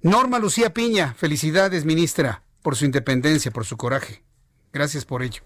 Norma 0.00 0.38
Lucía 0.38 0.72
Piña, 0.72 1.12
felicidades, 1.12 1.84
ministra, 1.84 2.42
por 2.62 2.74
su 2.74 2.86
independencia, 2.86 3.50
por 3.50 3.66
su 3.66 3.76
coraje. 3.76 4.22
Gracias 4.72 5.04
por 5.04 5.22
ello. 5.22 5.42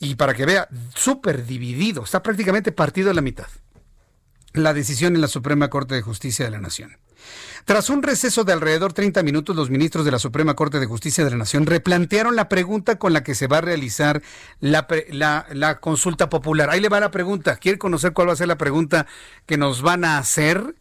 Y 0.00 0.14
para 0.14 0.32
que 0.34 0.46
vea, 0.46 0.66
súper 0.94 1.44
dividido, 1.44 2.02
está 2.02 2.22
prácticamente 2.22 2.72
partido 2.72 3.10
a 3.10 3.14
la 3.14 3.20
mitad. 3.20 3.46
La 4.54 4.72
decisión 4.72 5.14
en 5.14 5.20
la 5.20 5.28
Suprema 5.28 5.68
Corte 5.68 5.94
de 5.94 6.02
Justicia 6.02 6.46
de 6.46 6.50
la 6.50 6.60
Nación. 6.60 6.96
Tras 7.66 7.90
un 7.90 8.02
receso 8.02 8.44
de 8.44 8.54
alrededor 8.54 8.94
30 8.94 9.22
minutos, 9.22 9.54
los 9.54 9.68
ministros 9.68 10.06
de 10.06 10.10
la 10.10 10.18
Suprema 10.18 10.54
Corte 10.54 10.80
de 10.80 10.86
Justicia 10.86 11.22
de 11.22 11.30
la 11.30 11.36
Nación 11.36 11.66
replantearon 11.66 12.34
la 12.34 12.48
pregunta 12.48 12.98
con 12.98 13.12
la 13.12 13.22
que 13.22 13.34
se 13.34 13.46
va 13.46 13.58
a 13.58 13.60
realizar 13.60 14.22
la, 14.58 14.86
consulta 15.80 16.30
popular. 16.30 16.70
Ahí 16.70 16.80
le 16.80 16.88
va 16.88 16.98
la 16.98 17.10
pregunta. 17.10 17.56
¿Quiere 17.56 17.78
conocer 17.78 18.14
cuál 18.14 18.28
va 18.28 18.32
a 18.32 18.36
ser 18.36 18.48
la 18.48 18.56
pregunta 18.56 19.06
que 19.44 19.58
nos 19.58 19.82
van 19.82 20.04
a 20.06 20.16
hacer 20.16 20.74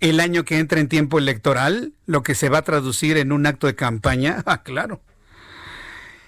el 0.00 0.18
año 0.18 0.46
que 0.46 0.58
entra 0.58 0.80
en 0.80 0.88
tiempo 0.88 1.18
electoral? 1.18 1.92
Lo 2.06 2.22
que 2.22 2.34
se 2.34 2.48
va 2.48 2.58
a 2.58 2.62
traducir 2.62 3.18
en 3.18 3.32
un 3.32 3.46
acto 3.46 3.66
de 3.66 3.74
campaña. 3.74 4.42
Ah, 4.46 4.62
claro. 4.62 5.02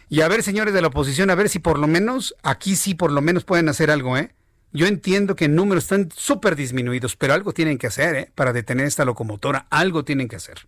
Y 0.08 0.20
a 0.20 0.28
ver, 0.28 0.42
señores 0.42 0.74
de 0.74 0.80
la 0.80 0.88
oposición, 0.88 1.30
a 1.30 1.34
ver 1.34 1.48
si 1.48 1.58
por 1.58 1.78
lo 1.78 1.86
menos, 1.86 2.34
aquí 2.42 2.76
sí 2.76 2.94
por 2.94 3.10
lo 3.10 3.20
menos 3.20 3.44
pueden 3.44 3.68
hacer 3.68 3.90
algo, 3.90 4.16
¿eh? 4.16 4.34
Yo 4.74 4.86
entiendo 4.88 5.36
que 5.36 5.48
números 5.48 5.84
están 5.84 6.08
súper 6.16 6.56
disminuidos, 6.56 7.14
pero 7.14 7.32
algo 7.32 7.52
tienen 7.52 7.78
que 7.78 7.86
hacer 7.86 8.16
¿eh? 8.16 8.32
para 8.34 8.52
detener 8.52 8.86
esta 8.86 9.04
locomotora. 9.04 9.68
Algo 9.70 10.04
tienen 10.04 10.26
que 10.26 10.34
hacer. 10.34 10.66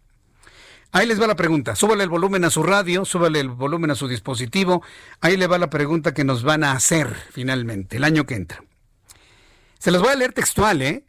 Ahí 0.93 1.09
les 1.09 1.21
va 1.21 1.27
la 1.27 1.35
pregunta. 1.35 1.75
Súbale 1.75 2.05
el 2.05 2.09
volumen 2.09 2.45
a 2.45 2.51
su 2.51 2.63
radio, 2.63 3.05
súbale 3.05 3.41
el 3.41 3.49
volumen 3.49 3.91
a 3.91 3.97
su 3.97 4.07
dispositivo. 4.07 4.85
Ahí 5.21 5.37
le 5.37 5.49
va 5.49 5.59
la 5.59 5.71
pregunta 5.71 6.15
que 6.15 6.23
nos 6.23 6.45
van 6.45 6.63
a 6.63 6.71
hacer 6.71 7.13
finalmente 7.33 7.97
el 7.97 8.05
año 8.05 8.27
que 8.27 8.37
entra. 8.37 8.63
Se 9.81 9.91
los 9.91 10.01
voy 10.01 10.13
a 10.13 10.17
leer 10.17 10.33
textual, 10.33 10.83
¿eh? 10.83 11.05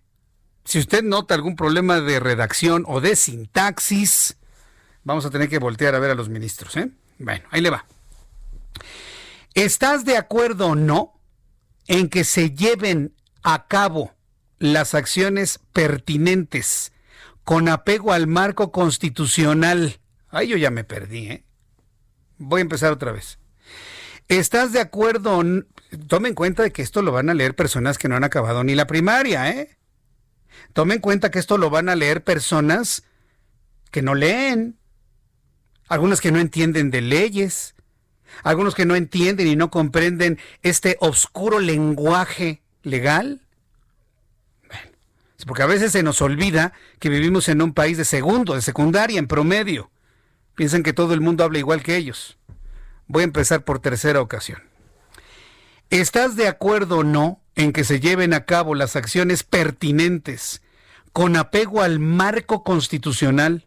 Si 0.66 0.80
usted 0.80 1.04
nota 1.04 1.36
algún 1.36 1.56
problema 1.56 2.02
de 2.02 2.20
redacción 2.20 2.84
o 2.88 3.00
de 3.00 3.16
sintaxis, 3.16 4.38
vamos 5.04 5.24
a 5.24 5.30
tener 5.30 5.50
que 5.50 5.60
voltear 5.60 5.94
a 5.94 6.00
ver 6.00 6.12
a 6.12 6.16
los 6.16 6.30
ministros, 6.30 6.76
¿eh? 6.78 6.90
Bueno, 7.20 7.46
ahí 7.52 7.62
le 7.62 7.70
va. 7.70 7.86
¿Estás 9.58 10.06
de 10.06 10.18
acuerdo 10.18 10.68
o 10.68 10.76
no 10.76 11.20
en 11.88 12.10
que 12.10 12.24
se 12.24 12.52
lleven 12.52 13.16
a 13.42 13.68
cabo 13.68 14.14
las 14.60 14.94
acciones 14.94 15.60
pertinentes 15.74 16.92
con 17.44 17.68
apego 17.68 18.14
al 18.14 18.28
marco 18.28 18.72
constitucional. 18.72 20.00
Ay, 20.30 20.50
yo 20.50 20.58
ya 20.58 20.70
me 20.70 20.84
perdí, 20.84 21.30
¿eh? 21.30 21.46
Voy 22.38 22.60
a 22.60 22.62
empezar 22.62 22.92
otra 22.92 23.12
vez. 23.12 23.40
¿Estás 24.28 24.74
de 24.74 24.82
acuerdo? 24.82 25.42
Tomen 26.08 26.30
en 26.30 26.36
cuenta 26.36 26.62
de 26.62 26.72
que 26.72 26.82
esto 26.84 27.02
lo 27.02 27.12
van 27.12 27.30
a 27.30 27.34
leer 27.34 27.56
personas 27.56 27.98
que 27.98 28.10
no 28.10 28.16
han 28.16 28.26
acabado 28.26 28.64
ni 28.64 28.76
la 28.76 28.86
primaria, 28.86 29.50
¿eh? 29.50 29.78
Tomen 30.74 30.98
en 30.98 31.02
cuenta 31.02 31.32
que 31.32 31.40
esto 31.40 31.58
lo 31.58 31.72
van 31.72 31.90
a 31.90 31.96
leer 31.96 32.24
personas 32.24 33.04
que 33.90 34.04
no 34.04 34.14
leen, 34.14 34.78
algunas 35.88 36.22
que 36.22 36.32
no 36.32 36.40
entienden 36.40 36.92
de 36.92 37.02
leyes, 37.02 37.74
algunos 38.44 38.76
que 38.76 38.86
no 38.86 38.96
entienden 38.96 39.48
y 39.48 39.56
no 39.56 39.70
comprenden 39.70 40.40
este 40.64 40.98
oscuro 41.00 41.60
lenguaje 41.60 42.62
legal. 42.84 43.42
Bueno, 44.68 44.92
porque 45.46 45.64
a 45.64 45.68
veces 45.68 45.92
se 45.92 46.04
nos 46.04 46.22
olvida 46.22 46.74
que 47.00 47.10
vivimos 47.10 47.50
en 47.50 47.62
un 47.62 47.74
país 47.74 47.98
de 47.98 48.06
segundo, 48.06 48.56
de 48.56 48.62
secundaria, 48.62 49.20
en 49.20 49.28
promedio. 49.28 49.90
Piensan 50.56 50.84
que 50.84 50.94
todo 50.94 51.14
el 51.14 51.22
mundo 51.22 51.44
habla 51.44 51.60
igual 51.60 51.84
que 51.84 51.98
ellos. 51.98 52.38
Voy 53.08 53.22
a 53.22 53.26
empezar 53.26 53.64
por 53.64 53.80
tercera 53.80 54.22
ocasión. 54.22 54.62
¿Estás 55.90 56.36
de 56.36 56.48
acuerdo 56.48 57.00
o 57.00 57.04
no 57.04 57.42
en 57.56 57.74
que 57.74 57.84
se 57.84 58.00
lleven 58.00 58.34
a 58.34 58.46
cabo 58.46 58.76
las 58.76 58.96
acciones 58.96 59.44
pertinentes 59.44 60.62
con 61.14 61.36
apego 61.36 61.82
al 61.82 62.00
marco 62.00 62.64
constitucional 62.64 63.66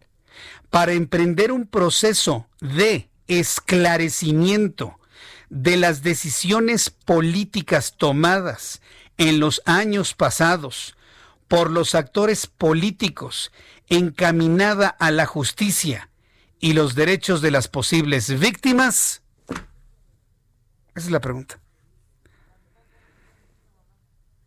para 0.71 0.93
emprender 0.93 1.51
un 1.51 1.67
proceso 1.67 2.47
de 2.61 3.10
esclarecimiento 3.39 4.99
de 5.49 5.77
las 5.77 6.03
decisiones 6.03 6.91
políticas 6.91 7.95
tomadas 7.97 8.81
en 9.19 9.41
los 9.41 9.63
años 9.65 10.15
pasados 10.15 10.97
por 11.49 11.71
los 11.71 11.95
actores 11.95 12.47
políticos 12.47 13.53
encaminada 13.89 14.89
a 14.89 15.11
la 15.11 15.27
justicia 15.27 16.11
y 16.61 16.75
los 16.75 16.95
derechos 16.95 17.41
de 17.41 17.51
las 17.51 17.69
posibles 17.69 18.39
víctimas? 18.39 19.23
Esa 20.95 21.07
es 21.07 21.11
la 21.11 21.21
pregunta. 21.21 21.61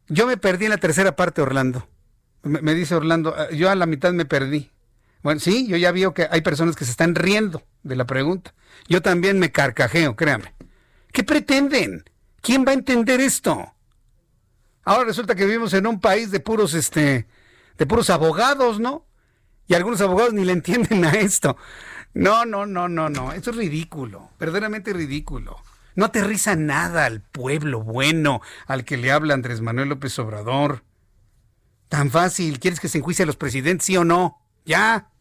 Yo 0.07 0.27
me 0.27 0.37
perdí 0.37 0.65
en 0.65 0.71
la 0.71 0.77
tercera 0.77 1.15
parte, 1.15 1.41
Orlando. 1.41 1.87
Me, 2.43 2.73
dice 2.73 2.93
Orlando, 2.95 3.33
ah, 3.37 3.49
yo 3.51 3.69
a 3.69 3.75
la 3.75 3.85
mitad 3.85 4.11
me 4.13 4.25
perdí. 4.25 4.69
Bueno, 5.23 5.39
sí, 5.39 5.67
yo 5.67 5.77
ya 5.77 5.91
veo 5.91 6.13
que 6.13 6.27
hay 6.29 6.41
personas 6.41 6.75
que 6.75 6.85
se 6.85 6.91
están 6.91 7.15
riendo 7.15 7.63
de 7.81 7.95
la 7.95 8.05
pregunta. 8.05 8.53
Yo 8.87 9.01
también 9.01 9.39
me 9.39 9.51
carcajeo, 9.51 10.15
créame. 10.15 10.53
¿Qué 11.13 11.23
pretenden? 11.23 12.03
¿Quién 12.41 12.65
va 12.67 12.71
a 12.71 12.75
entender 12.75 13.21
esto? 13.21 13.73
Ahora 14.83 15.05
resulta 15.05 15.33
que 15.33 15.45
vivimos 15.45 15.73
en 15.73 15.87
un 15.87 16.01
país 16.01 16.29
de 16.29 16.41
puros, 16.41 16.73
este, 16.73 17.25
de 17.77 17.85
puros 17.85 18.09
abogados, 18.09 18.81
¿no? 18.81 19.05
Y 19.65 19.75
algunos 19.75 20.01
abogados 20.01 20.33
ni 20.33 20.43
le 20.43 20.51
entienden 20.51 21.05
a 21.05 21.11
esto. 21.11 21.55
No, 22.13 22.45
no, 22.45 22.65
no, 22.65 22.89
no, 22.89 23.09
no. 23.09 23.31
Esto 23.31 23.51
es 23.51 23.55
ridículo, 23.55 24.29
verdaderamente 24.37 24.91
ridículo. 24.91 25.57
No 25.95 26.05
aterriza 26.05 26.57
nada 26.57 27.05
al 27.05 27.21
pueblo 27.21 27.81
bueno 27.81 28.41
al 28.67 28.83
que 28.83 28.97
le 28.97 29.11
habla 29.11 29.35
Andrés 29.35 29.61
Manuel 29.61 29.89
López 29.89 30.19
Obrador. 30.19 30.83
Tan 31.87 32.11
fácil, 32.11 32.59
¿quieres 32.59 32.81
que 32.81 32.89
se 32.89 32.97
enjuicie 32.97 33.23
a 33.23 33.25
los 33.25 33.37
presidentes, 33.37 33.85
sí 33.85 33.95
o 33.95 34.03
no? 34.03 34.41
Ya. 34.65 35.12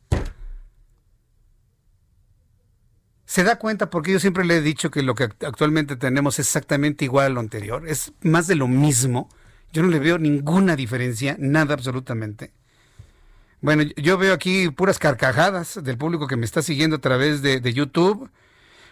Se 3.33 3.45
da 3.45 3.57
cuenta 3.57 3.89
porque 3.89 4.13
yo 4.13 4.21
siempre 4.21 4.45
le 4.45 4.59
he 4.59 4.61
dicho 4.61 4.91
que 4.91 5.03
lo 5.03 5.15
que 5.15 5.25
actualmente 5.25 5.97
tenemos 5.97 6.39
es 6.39 6.49
exactamente 6.49 7.07
igual 7.07 7.25
a 7.25 7.29
lo 7.31 7.41
anterior, 7.41 7.89
es 7.89 8.13
más 8.21 8.47
de 8.47 8.57
lo 8.57 8.69
mismo. 8.69 9.31
Yo 9.73 9.83
no 9.83 9.89
le 9.89 10.01
veo 10.01 10.19
ninguna 10.19 10.77
diferencia, 10.77 11.37
nada 11.39 11.73
absolutamente. 11.73 12.53
Bueno, 13.63 13.85
yo 13.97 14.19
veo 14.19 14.35
aquí 14.35 14.69
puras 14.69 14.99
carcajadas 14.99 15.83
del 15.83 15.97
público 15.97 16.27
que 16.27 16.37
me 16.37 16.45
está 16.45 16.61
siguiendo 16.61 16.97
a 16.97 16.99
través 16.99 17.41
de, 17.41 17.73
YouTube. 17.73 18.29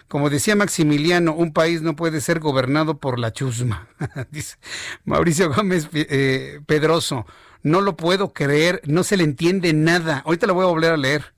Como 0.08 0.30
decía 0.30 0.56
Maximiliano, 0.56 1.34
un 1.34 1.52
país 1.52 1.82
no 1.82 1.94
puede 1.94 2.22
ser 2.22 2.40
gobernado 2.40 2.96
por 2.96 3.18
la 3.18 3.34
chusma. 3.34 3.88
Dice 4.30 4.56
Mauricio 5.04 5.52
Gómez 5.52 5.86
eh, 5.92 6.60
Pedroso. 6.64 7.26
No 7.62 7.82
lo 7.82 7.94
puedo 7.94 8.32
creer, 8.32 8.80
no 8.86 9.04
se 9.04 9.18
le 9.18 9.24
entiende 9.24 9.74
nada. 9.74 10.22
Ahorita 10.24 10.46
lo 10.46 10.54
voy 10.54 10.64
a 10.64 10.68
volver 10.68 10.92
a 10.92 10.96
leer. 10.96 11.34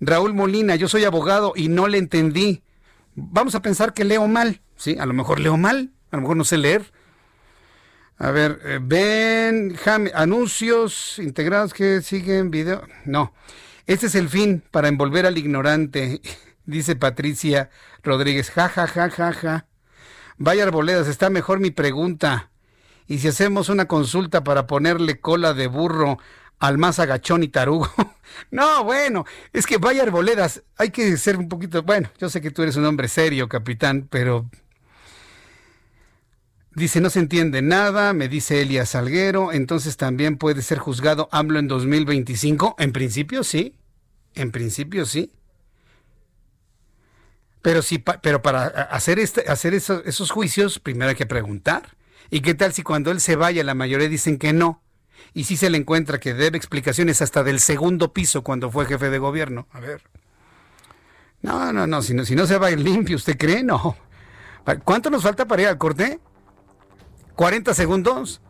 Raúl 0.00 0.34
Molina, 0.34 0.76
yo 0.76 0.88
soy 0.88 1.04
abogado 1.04 1.52
y 1.56 1.68
no 1.68 1.88
le 1.88 1.98
entendí. 1.98 2.62
Vamos 3.14 3.54
a 3.54 3.62
pensar 3.62 3.94
que 3.94 4.04
leo 4.04 4.28
mal, 4.28 4.60
¿sí? 4.76 4.96
A 4.98 5.06
lo 5.06 5.14
mejor 5.14 5.40
leo 5.40 5.56
mal, 5.56 5.92
a 6.10 6.16
lo 6.16 6.22
mejor 6.22 6.36
no 6.36 6.44
sé 6.44 6.58
leer. 6.58 6.92
A 8.18 8.30
ver, 8.30 8.60
eh, 8.64 8.78
ven, 8.82 9.76
anuncios 10.14 11.18
integrados 11.18 11.74
que 11.74 12.02
siguen 12.02 12.50
video. 12.50 12.82
No, 13.04 13.34
este 13.86 14.06
es 14.06 14.14
el 14.14 14.28
fin 14.28 14.62
para 14.70 14.88
envolver 14.88 15.26
al 15.26 15.38
ignorante, 15.38 16.20
dice 16.64 16.96
Patricia 16.96 17.70
Rodríguez. 18.02 18.50
Ja, 18.50 18.68
ja, 18.68 18.86
ja, 18.86 19.10
ja, 19.10 19.32
ja. 19.32 19.66
Vaya 20.38 20.64
arboledas, 20.64 21.08
está 21.08 21.30
mejor 21.30 21.60
mi 21.60 21.70
pregunta. 21.70 22.50
Y 23.06 23.18
si 23.18 23.28
hacemos 23.28 23.68
una 23.68 23.86
consulta 23.86 24.44
para 24.44 24.66
ponerle 24.66 25.20
cola 25.20 25.54
de 25.54 25.68
burro 25.68 26.18
al 26.58 26.78
más 26.78 26.98
agachón 26.98 27.42
y 27.42 27.48
tarugo. 27.48 27.88
no, 28.50 28.84
bueno, 28.84 29.24
es 29.52 29.66
que 29.66 29.78
vaya 29.78 30.02
arboledas, 30.02 30.62
hay 30.76 30.90
que 30.90 31.16
ser 31.16 31.36
un 31.36 31.48
poquito, 31.48 31.82
bueno, 31.82 32.10
yo 32.18 32.28
sé 32.28 32.40
que 32.40 32.50
tú 32.50 32.62
eres 32.62 32.76
un 32.76 32.84
hombre 32.84 33.08
serio, 33.08 33.48
capitán, 33.48 34.06
pero 34.10 34.48
dice 36.74 37.00
no 37.00 37.10
se 37.10 37.20
entiende 37.20 37.62
nada, 37.62 38.12
me 38.12 38.28
dice 38.28 38.60
Elia 38.62 38.86
Salguero, 38.86 39.52
entonces 39.52 39.96
también 39.96 40.36
puede 40.36 40.62
ser 40.62 40.78
juzgado 40.78 41.28
AMLO 41.32 41.58
en 41.58 41.68
2025, 41.68 42.76
en 42.78 42.92
principio 42.92 43.44
sí, 43.44 43.74
en 44.34 44.52
principio 44.52 45.06
sí. 45.06 45.32
Pero 47.62 47.82
sí, 47.82 47.98
pero 47.98 48.42
para 48.42 48.66
hacer 48.66 49.18
este, 49.18 49.50
hacer 49.50 49.74
esos 49.74 50.30
juicios, 50.30 50.78
primero 50.78 51.08
hay 51.08 51.16
que 51.16 51.26
preguntar. 51.26 51.96
¿Y 52.30 52.40
qué 52.40 52.54
tal 52.54 52.72
si 52.72 52.82
cuando 52.82 53.10
él 53.10 53.20
se 53.20 53.34
vaya 53.34 53.64
la 53.64 53.74
mayoría 53.74 54.08
dicen 54.08 54.38
que 54.38 54.52
no? 54.52 54.82
Y 55.34 55.44
si 55.44 55.56
se 55.56 55.70
le 55.70 55.78
encuentra 55.78 56.18
que 56.18 56.34
debe 56.34 56.56
explicaciones 56.56 57.22
hasta 57.22 57.42
del 57.42 57.60
segundo 57.60 58.12
piso 58.12 58.42
cuando 58.42 58.70
fue 58.70 58.86
jefe 58.86 59.10
de 59.10 59.18
gobierno. 59.18 59.66
A 59.72 59.80
ver. 59.80 60.02
No, 61.42 61.72
no, 61.72 61.86
no, 61.86 62.02
si 62.02 62.14
no, 62.14 62.24
si 62.24 62.34
no 62.34 62.46
se 62.46 62.58
va 62.58 62.68
a 62.68 62.70
ir 62.70 62.80
limpio, 62.80 63.16
¿usted 63.16 63.36
cree? 63.36 63.62
No. 63.62 63.96
¿Cuánto 64.84 65.10
nos 65.10 65.22
falta 65.22 65.46
para 65.46 65.62
ir 65.62 65.68
al 65.68 65.78
corte? 65.78 66.18
¿40 67.36 67.74
segundos? 67.74 68.40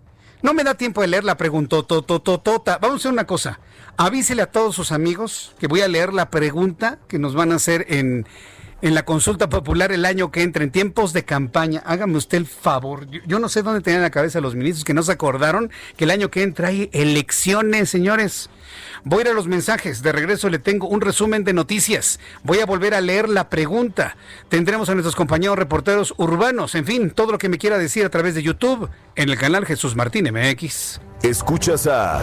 No 0.43 0.55
me 0.55 0.65
da 0.65 0.75
tiempo 0.75 1.01
de 1.01 1.09
leer 1.09 1.25
la 1.25 1.37
pregunta. 1.37 1.77
Vamos 1.89 2.81
a 2.83 2.95
hacer 2.95 3.13
una 3.13 3.27
cosa. 3.27 3.61
Avísele 3.97 4.43
a 4.43 4.51
todos 4.51 4.75
sus 4.75 4.93
amigos 4.93 5.55
que 5.59 5.67
voy 5.67 5.81
a 5.81 5.89
leer 5.89 6.13
la 6.13 6.31
pregunta 6.31 6.99
que 7.09 7.19
nos 7.19 7.35
van 7.35 7.53
a 7.53 7.57
hacer 7.57 7.87
en 7.89 8.27
en 8.83 8.95
la 8.95 9.05
consulta 9.05 9.49
popular 9.49 9.93
el 9.93 10.05
año 10.05 10.31
que 10.31 10.43
entra, 10.43 10.63
en 10.63 10.71
tiempos 10.71 11.13
de 11.13 11.25
campaña. 11.25 11.83
Hágame 11.87 12.17
usted 12.17 12.39
el 12.39 12.47
favor. 12.47 13.07
Yo, 13.27 13.39
no 13.39 13.49
sé 13.49 13.63
dónde 13.63 13.81
tenían 13.81 14.03
la 14.03 14.11
cabeza 14.11 14.41
los 14.41 14.55
ministros 14.55 14.85
que 14.85 14.95
no 14.95 15.03
se 15.03 15.13
acordaron 15.13 15.71
que 15.97 16.05
el 16.05 16.11
año 16.11 16.31
que 16.31 16.43
entra 16.43 16.69
hay 16.69 16.91
elecciones, 16.93 17.89
señores. 17.89 18.51
Voy 19.05 19.19
a 19.19 19.23
ir 19.23 19.29
a 19.29 19.35
los 19.35 19.47
mensajes. 19.47 20.03
De 20.03 20.13
regreso 20.13 20.49
le 20.51 20.59
tengo 20.59 20.89
un 20.89 21.01
resumen 21.01 21.45
de 21.45 21.53
noticias. 21.53 22.21
Voy 22.43 22.59
a 22.61 22.67
volver 22.67 22.95
a 22.95 23.01
leer 23.01 23.29
la 23.29 23.49
pregunta. 23.49 24.17
Tendremos 24.49 24.89
a 24.89 24.95
nuestros 24.95 25.17
compañeros 25.17 25.59
reporteros 25.59 26.15
urbanos. 26.19 26.75
En 26.75 26.85
fin, 26.85 27.11
todo 27.11 27.33
lo 27.33 27.39
que 27.39 27.49
me 27.49 27.59
quiera 27.59 27.79
decir 27.79 28.05
a 28.05 28.11
través 28.11 28.35
de 28.35 28.43
YouTube 28.43 28.91
en 29.15 29.31
el 29.31 29.39
canal 29.39 29.65
Jesús 29.65 29.97
Martín 29.97 30.29
MX. 30.33 31.01
Escuchas 31.23 31.87
a. 31.87 32.23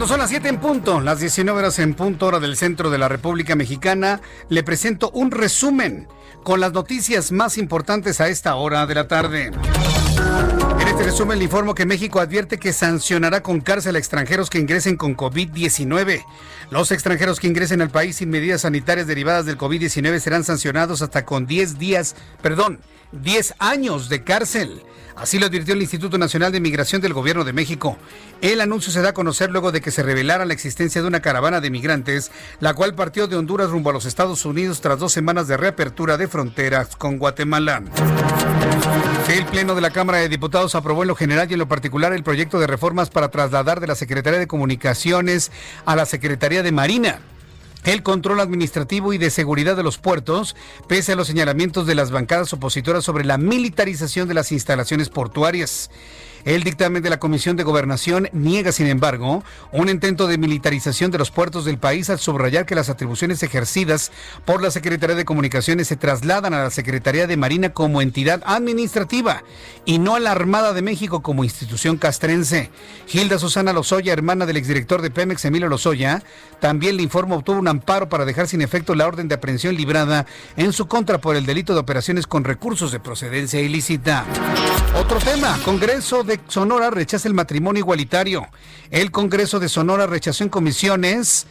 Cuando 0.00 0.14
son 0.14 0.20
las 0.20 0.30
7 0.30 0.48
en 0.48 0.60
punto, 0.60 0.98
las 1.02 1.20
19 1.20 1.58
horas 1.58 1.78
en 1.78 1.92
punto 1.92 2.24
hora 2.24 2.40
del 2.40 2.56
centro 2.56 2.88
de 2.88 2.96
la 2.96 3.06
República 3.06 3.54
Mexicana, 3.54 4.22
le 4.48 4.62
presento 4.62 5.10
un 5.10 5.30
resumen 5.30 6.08
con 6.42 6.58
las 6.58 6.72
noticias 6.72 7.32
más 7.32 7.58
importantes 7.58 8.18
a 8.22 8.28
esta 8.28 8.54
hora 8.54 8.86
de 8.86 8.94
la 8.94 9.08
tarde. 9.08 9.50
En 10.80 10.88
este 10.88 11.02
resumen 11.02 11.36
le 11.36 11.44
informo 11.44 11.74
que 11.74 11.84
México 11.84 12.18
advierte 12.18 12.56
que 12.56 12.72
sancionará 12.72 13.42
con 13.42 13.60
cárcel 13.60 13.94
a 13.94 13.98
extranjeros 13.98 14.48
que 14.48 14.58
ingresen 14.58 14.96
con 14.96 15.14
COVID-19. 15.14 16.24
Los 16.70 16.92
extranjeros 16.92 17.38
que 17.38 17.48
ingresen 17.48 17.82
al 17.82 17.90
país 17.90 18.16
sin 18.16 18.30
medidas 18.30 18.62
sanitarias 18.62 19.06
derivadas 19.06 19.44
del 19.44 19.58
COVID-19 19.58 20.18
serán 20.18 20.44
sancionados 20.44 21.02
hasta 21.02 21.26
con 21.26 21.46
10 21.46 21.78
días, 21.78 22.16
perdón, 22.40 22.80
10 23.12 23.54
años 23.58 24.08
de 24.08 24.22
cárcel. 24.22 24.82
Así 25.16 25.38
lo 25.38 25.46
advirtió 25.46 25.74
el 25.74 25.82
Instituto 25.82 26.16
Nacional 26.16 26.50
de 26.50 26.60
Migración 26.60 27.02
del 27.02 27.12
Gobierno 27.12 27.44
de 27.44 27.52
México. 27.52 27.98
El 28.40 28.60
anuncio 28.60 28.90
se 28.90 29.02
da 29.02 29.10
a 29.10 29.14
conocer 29.14 29.50
luego 29.50 29.70
de 29.70 29.82
que 29.82 29.90
se 29.90 30.02
revelara 30.02 30.46
la 30.46 30.54
existencia 30.54 31.02
de 31.02 31.08
una 31.08 31.20
caravana 31.20 31.60
de 31.60 31.70
migrantes, 31.70 32.30
la 32.58 32.72
cual 32.72 32.94
partió 32.94 33.26
de 33.26 33.36
Honduras 33.36 33.68
rumbo 33.68 33.90
a 33.90 33.92
los 33.92 34.06
Estados 34.06 34.46
Unidos 34.46 34.80
tras 34.80 34.98
dos 34.98 35.12
semanas 35.12 35.46
de 35.46 35.58
reapertura 35.58 36.16
de 36.16 36.26
fronteras 36.26 36.96
con 36.96 37.18
Guatemala. 37.18 37.82
El 39.28 39.44
Pleno 39.46 39.74
de 39.74 39.82
la 39.82 39.90
Cámara 39.90 40.18
de 40.18 40.28
Diputados 40.28 40.74
aprobó 40.74 40.90
aprobó 40.90 41.02
en 41.02 41.08
lo 41.08 41.14
general 41.14 41.46
y 41.50 41.52
en 41.52 41.58
lo 41.58 41.68
particular 41.68 42.12
el 42.14 42.24
proyecto 42.24 42.58
de 42.58 42.66
reformas 42.66 43.10
para 43.10 43.28
trasladar 43.28 43.78
de 43.80 43.86
la 43.86 43.94
Secretaría 43.94 44.38
de 44.38 44.46
Comunicaciones 44.46 45.52
a 45.84 45.94
la 45.94 46.06
Secretaría 46.06 46.62
de 46.62 46.72
Marina 46.72 47.20
el 47.84 48.02
control 48.02 48.40
administrativo 48.40 49.12
y 49.12 49.18
de 49.18 49.30
seguridad 49.30 49.76
de 49.76 49.82
los 49.82 49.98
puertos, 49.98 50.56
pese 50.86 51.12
a 51.12 51.16
los 51.16 51.26
señalamientos 51.26 51.86
de 51.86 51.94
las 51.94 52.10
bancadas 52.10 52.52
opositoras 52.52 53.04
sobre 53.04 53.24
la 53.24 53.38
militarización 53.38 54.28
de 54.28 54.34
las 54.34 54.52
instalaciones 54.52 55.08
portuarias. 55.08 55.90
El 56.44 56.64
dictamen 56.64 57.02
de 57.02 57.10
la 57.10 57.18
Comisión 57.18 57.56
de 57.56 57.64
Gobernación 57.64 58.28
niega, 58.32 58.72
sin 58.72 58.86
embargo, 58.86 59.44
un 59.72 59.88
intento 59.88 60.26
de 60.26 60.38
militarización 60.38 61.10
de 61.10 61.18
los 61.18 61.30
puertos 61.30 61.64
del 61.64 61.78
país 61.78 62.08
al 62.08 62.18
subrayar 62.18 62.64
que 62.64 62.74
las 62.74 62.88
atribuciones 62.88 63.42
ejercidas 63.42 64.10
por 64.46 64.62
la 64.62 64.70
Secretaría 64.70 65.16
de 65.16 65.24
Comunicaciones 65.26 65.88
se 65.88 65.96
trasladan 65.96 66.54
a 66.54 66.62
la 66.62 66.70
Secretaría 66.70 67.26
de 67.26 67.36
Marina 67.36 67.70
como 67.70 68.00
entidad 68.00 68.42
administrativa 68.46 69.42
y 69.84 69.98
no 69.98 70.14
a 70.14 70.20
la 70.20 70.32
Armada 70.32 70.72
de 70.72 70.82
México 70.82 71.20
como 71.20 71.44
institución 71.44 71.98
castrense. 71.98 72.70
Gilda 73.06 73.38
Susana 73.38 73.72
Lozoya, 73.72 74.12
hermana 74.12 74.46
del 74.46 74.56
exdirector 74.56 75.02
de 75.02 75.10
Pemex, 75.10 75.44
Emilio 75.44 75.68
Lozoya, 75.68 76.22
también 76.60 76.96
le 76.96 77.02
informa 77.02 77.36
obtuvo 77.36 77.58
un 77.58 77.68
amparo 77.68 78.08
para 78.08 78.24
dejar 78.24 78.48
sin 78.48 78.62
efecto 78.62 78.94
la 78.94 79.06
orden 79.06 79.28
de 79.28 79.34
aprehensión 79.34 79.74
librada 79.74 80.26
en 80.56 80.72
su 80.72 80.86
contra 80.86 81.20
por 81.20 81.36
el 81.36 81.46
delito 81.46 81.74
de 81.74 81.80
operaciones 81.80 82.26
con 82.26 82.44
recursos 82.44 82.92
de 82.92 83.00
procedencia 83.00 83.60
ilícita. 83.60 84.24
Otro 84.96 85.18
tema, 85.18 85.58
Congreso 85.64 86.24
de 86.24 86.29
Sonora 86.46 86.90
rechaza 86.90 87.26
el 87.26 87.34
matrimonio 87.34 87.80
igualitario. 87.80 88.46
El 88.90 89.10
Congreso 89.10 89.58
de 89.58 89.68
Sonora 89.68 90.06
rechazó 90.06 90.44
en 90.44 90.50
comisiones 90.50 91.46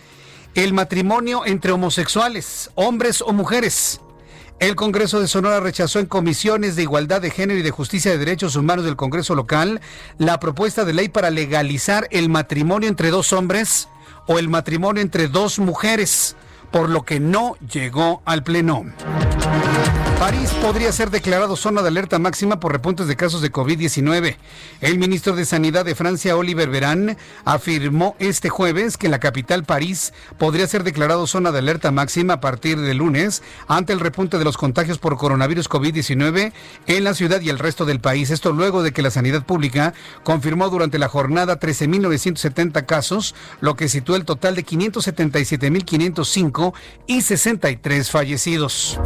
el 0.55 0.73
matrimonio 0.73 1.45
entre 1.45 1.71
homosexuales, 1.71 2.71
hombres 2.75 3.21
o 3.21 3.33
mujeres. 3.33 3.99
El 4.59 4.75
Congreso 4.75 5.21
de 5.21 5.27
Sonora 5.27 5.61
rechazó 5.61 5.99
en 5.99 6.05
comisiones 6.05 6.75
de 6.75 6.81
igualdad 6.81 7.21
de 7.21 7.31
género 7.31 7.59
y 7.59 7.63
de 7.63 7.71
justicia 7.71 8.11
de 8.11 8.17
derechos 8.17 8.57
humanos 8.57 8.83
del 8.83 8.97
Congreso 8.97 9.33
local 9.33 9.79
la 10.17 10.39
propuesta 10.39 10.83
de 10.83 10.93
ley 10.93 11.07
para 11.07 11.29
legalizar 11.29 12.07
el 12.11 12.27
matrimonio 12.27 12.89
entre 12.89 13.09
dos 13.09 13.31
hombres 13.31 13.87
o 14.27 14.37
el 14.37 14.49
matrimonio 14.49 15.01
entre 15.01 15.29
dos 15.29 15.59
mujeres, 15.59 16.35
por 16.71 16.89
lo 16.89 17.03
que 17.03 17.19
no 17.19 17.55
llegó 17.71 18.21
al 18.25 18.43
Pleno. 18.43 18.85
París 20.19 20.51
podría 20.61 20.91
ser 20.91 21.09
declarado 21.11 21.55
zona 21.55 21.81
de 21.81 21.87
alerta 21.87 22.19
máxima 22.19 22.59
por 22.59 22.73
repuntes 22.73 23.07
de 23.07 23.15
casos 23.15 23.41
de 23.41 23.53
COVID-19. 23.53 24.35
El 24.81 24.97
ministro 24.97 25.33
de 25.33 25.45
Sanidad 25.45 25.85
de 25.85 25.95
Francia, 25.95 26.35
Oliver 26.35 26.69
Verán, 26.69 27.15
afirmó 27.45 28.17
este 28.19 28.49
jueves 28.49 28.97
que 28.97 29.07
la 29.07 29.19
capital 29.19 29.63
París 29.63 30.11
podría 30.37 30.67
ser 30.67 30.83
declarado 30.83 31.25
zona 31.25 31.53
de 31.53 31.59
alerta 31.59 31.91
máxima 31.91 32.33
a 32.33 32.41
partir 32.41 32.81
de 32.81 32.93
lunes 32.93 33.43
ante 33.69 33.93
el 33.93 34.01
repunte 34.01 34.37
de 34.37 34.43
los 34.43 34.57
contagios 34.57 34.97
por 34.97 35.15
coronavirus 35.15 35.69
COVID-19 35.69 36.51
en 36.87 37.03
la 37.05 37.13
ciudad 37.13 37.39
y 37.39 37.47
el 37.47 37.57
resto 37.57 37.85
del 37.85 38.01
país. 38.01 38.29
Esto 38.29 38.51
luego 38.51 38.83
de 38.83 38.91
que 38.91 39.01
la 39.01 39.11
sanidad 39.11 39.45
pública 39.45 39.93
confirmó 40.25 40.67
durante 40.67 40.99
la 40.99 41.07
jornada 41.07 41.61
13.970 41.61 42.85
casos, 42.85 43.35
lo 43.61 43.77
que 43.77 43.87
sitúa 43.87 44.17
el 44.17 44.25
total 44.25 44.55
de 44.55 44.65
577.505 44.65 46.73
y 47.07 47.21
63 47.21 48.11
fallecidos. 48.11 48.99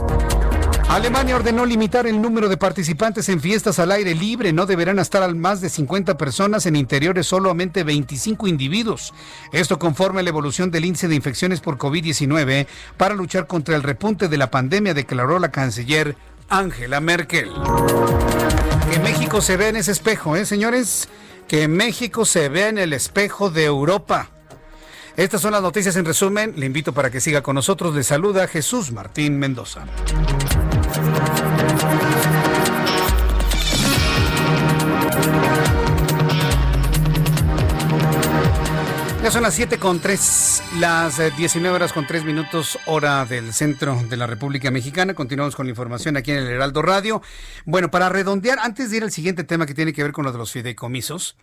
Alemania 0.89 1.35
ordenó 1.35 1.65
limitar 1.65 2.05
el 2.05 2.21
número 2.21 2.49
de 2.49 2.57
participantes 2.57 3.27
en 3.29 3.41
fiestas 3.41 3.79
al 3.79 3.91
aire 3.91 4.13
libre. 4.13 4.53
No 4.53 4.65
deberán 4.65 4.99
estar 4.99 5.23
al 5.23 5.35
más 5.35 5.59
de 5.61 5.69
50 5.69 6.17
personas 6.17 6.65
en 6.65 6.75
interiores, 6.75 7.27
solamente 7.27 7.83
25 7.83 8.47
individuos. 8.47 9.13
Esto 9.51 9.79
conforme 9.79 10.19
a 10.19 10.23
la 10.23 10.29
evolución 10.29 10.69
del 10.69 10.85
índice 10.85 11.07
de 11.07 11.15
infecciones 11.15 11.61
por 11.61 11.77
COVID-19 11.77 12.67
para 12.97 13.15
luchar 13.15 13.47
contra 13.47 13.75
el 13.75 13.83
repunte 13.83 14.27
de 14.27 14.37
la 14.37 14.51
pandemia, 14.51 14.93
declaró 14.93 15.39
la 15.39 15.51
canciller 15.51 16.15
Angela 16.49 16.99
Merkel. 16.99 17.49
Que 18.91 18.99
México 18.99 19.41
se 19.41 19.57
vea 19.57 19.69
en 19.69 19.77
ese 19.77 19.91
espejo, 19.91 20.35
¿eh, 20.35 20.45
señores? 20.45 21.09
Que 21.47 21.67
México 21.67 22.25
se 22.25 22.49
vea 22.49 22.69
en 22.69 22.77
el 22.77 22.93
espejo 22.93 23.49
de 23.49 23.65
Europa. 23.65 24.29
Estas 25.15 25.41
son 25.41 25.51
las 25.51 25.61
noticias 25.61 25.95
en 25.95 26.05
resumen. 26.05 26.53
Le 26.57 26.65
invito 26.65 26.93
para 26.93 27.11
que 27.11 27.21
siga 27.21 27.41
con 27.41 27.55
nosotros. 27.55 27.93
Le 27.93 28.03
saluda 28.03 28.47
Jesús 28.47 28.91
Martín 28.91 29.37
Mendoza. 29.37 29.85
Son 39.33 39.41
las 39.41 39.55
7 39.55 39.79
con 39.79 39.99
3, 39.99 40.63
las 40.77 41.17
19 41.35 41.67
eh, 41.67 41.75
horas 41.75 41.91
con 41.91 42.05
3 42.05 42.23
minutos, 42.23 42.77
hora 42.85 43.25
del 43.25 43.51
centro 43.51 43.99
de 44.07 44.15
la 44.15 44.27
República 44.27 44.69
Mexicana. 44.69 45.15
Continuamos 45.15 45.55
con 45.55 45.65
la 45.65 45.71
información 45.71 46.17
aquí 46.17 46.29
en 46.29 46.37
el 46.37 46.47
Heraldo 46.49 46.83
Radio. 46.83 47.19
Bueno, 47.65 47.89
para 47.89 48.09
redondear, 48.09 48.59
antes 48.59 48.91
de 48.91 48.97
ir 48.97 49.03
al 49.03 49.11
siguiente 49.11 49.43
tema 49.43 49.65
que 49.65 49.73
tiene 49.73 49.91
que 49.91 50.03
ver 50.03 50.11
con 50.11 50.23
lo 50.23 50.31
de 50.31 50.37
los 50.37 50.51
fideicomisos, 50.51 51.35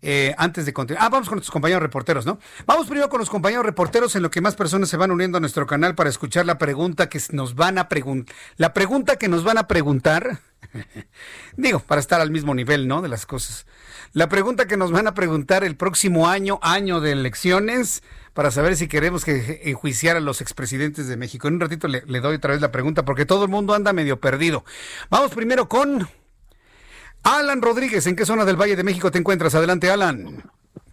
eh, 0.00 0.34
antes 0.38 0.64
de 0.64 0.72
continuar. 0.72 1.04
Ah, 1.04 1.10
vamos 1.10 1.28
con 1.28 1.36
nuestros 1.36 1.52
compañeros 1.52 1.82
reporteros, 1.82 2.24
¿no? 2.24 2.38
Vamos 2.64 2.86
primero 2.86 3.10
con 3.10 3.20
los 3.20 3.28
compañeros 3.28 3.66
reporteros 3.66 4.16
en 4.16 4.22
lo 4.22 4.30
que 4.30 4.40
más 4.40 4.54
personas 4.54 4.88
se 4.88 4.96
van 4.96 5.10
uniendo 5.10 5.36
a 5.36 5.40
nuestro 5.42 5.66
canal 5.66 5.94
para 5.94 6.08
escuchar 6.08 6.46
la 6.46 6.56
pregunta 6.56 7.10
que 7.10 7.20
nos 7.32 7.54
van 7.54 7.76
a 7.76 7.90
preguntar. 7.90 8.34
La 8.56 8.72
pregunta 8.72 9.16
que 9.16 9.28
nos 9.28 9.44
van 9.44 9.58
a 9.58 9.68
preguntar. 9.68 10.40
Digo, 11.58 11.80
para 11.80 12.00
estar 12.00 12.22
al 12.22 12.30
mismo 12.30 12.54
nivel, 12.54 12.88
¿no? 12.88 13.02
De 13.02 13.08
las 13.08 13.26
cosas. 13.26 13.66
La 14.16 14.30
pregunta 14.30 14.66
que 14.66 14.78
nos 14.78 14.92
van 14.92 15.06
a 15.06 15.12
preguntar 15.12 15.62
el 15.62 15.76
próximo 15.76 16.26
año, 16.26 16.58
año 16.62 17.02
de 17.02 17.12
elecciones, 17.12 18.02
para 18.32 18.50
saber 18.50 18.74
si 18.74 18.88
queremos 18.88 19.26
que 19.26 19.60
enjuiciar 19.64 20.16
a 20.16 20.20
los 20.20 20.40
expresidentes 20.40 21.06
de 21.06 21.18
México. 21.18 21.48
En 21.48 21.56
un 21.56 21.60
ratito 21.60 21.86
le, 21.86 22.00
le 22.06 22.20
doy 22.20 22.36
otra 22.36 22.52
vez 22.52 22.62
la 22.62 22.72
pregunta 22.72 23.04
porque 23.04 23.26
todo 23.26 23.44
el 23.44 23.50
mundo 23.50 23.74
anda 23.74 23.92
medio 23.92 24.18
perdido. 24.18 24.64
Vamos 25.10 25.34
primero 25.34 25.68
con 25.68 26.08
Alan 27.24 27.60
Rodríguez, 27.60 28.06
¿en 28.06 28.16
qué 28.16 28.24
zona 28.24 28.46
del 28.46 28.58
Valle 28.58 28.74
de 28.74 28.84
México 28.84 29.10
te 29.10 29.18
encuentras? 29.18 29.54
Adelante, 29.54 29.90
Alan. 29.90 30.42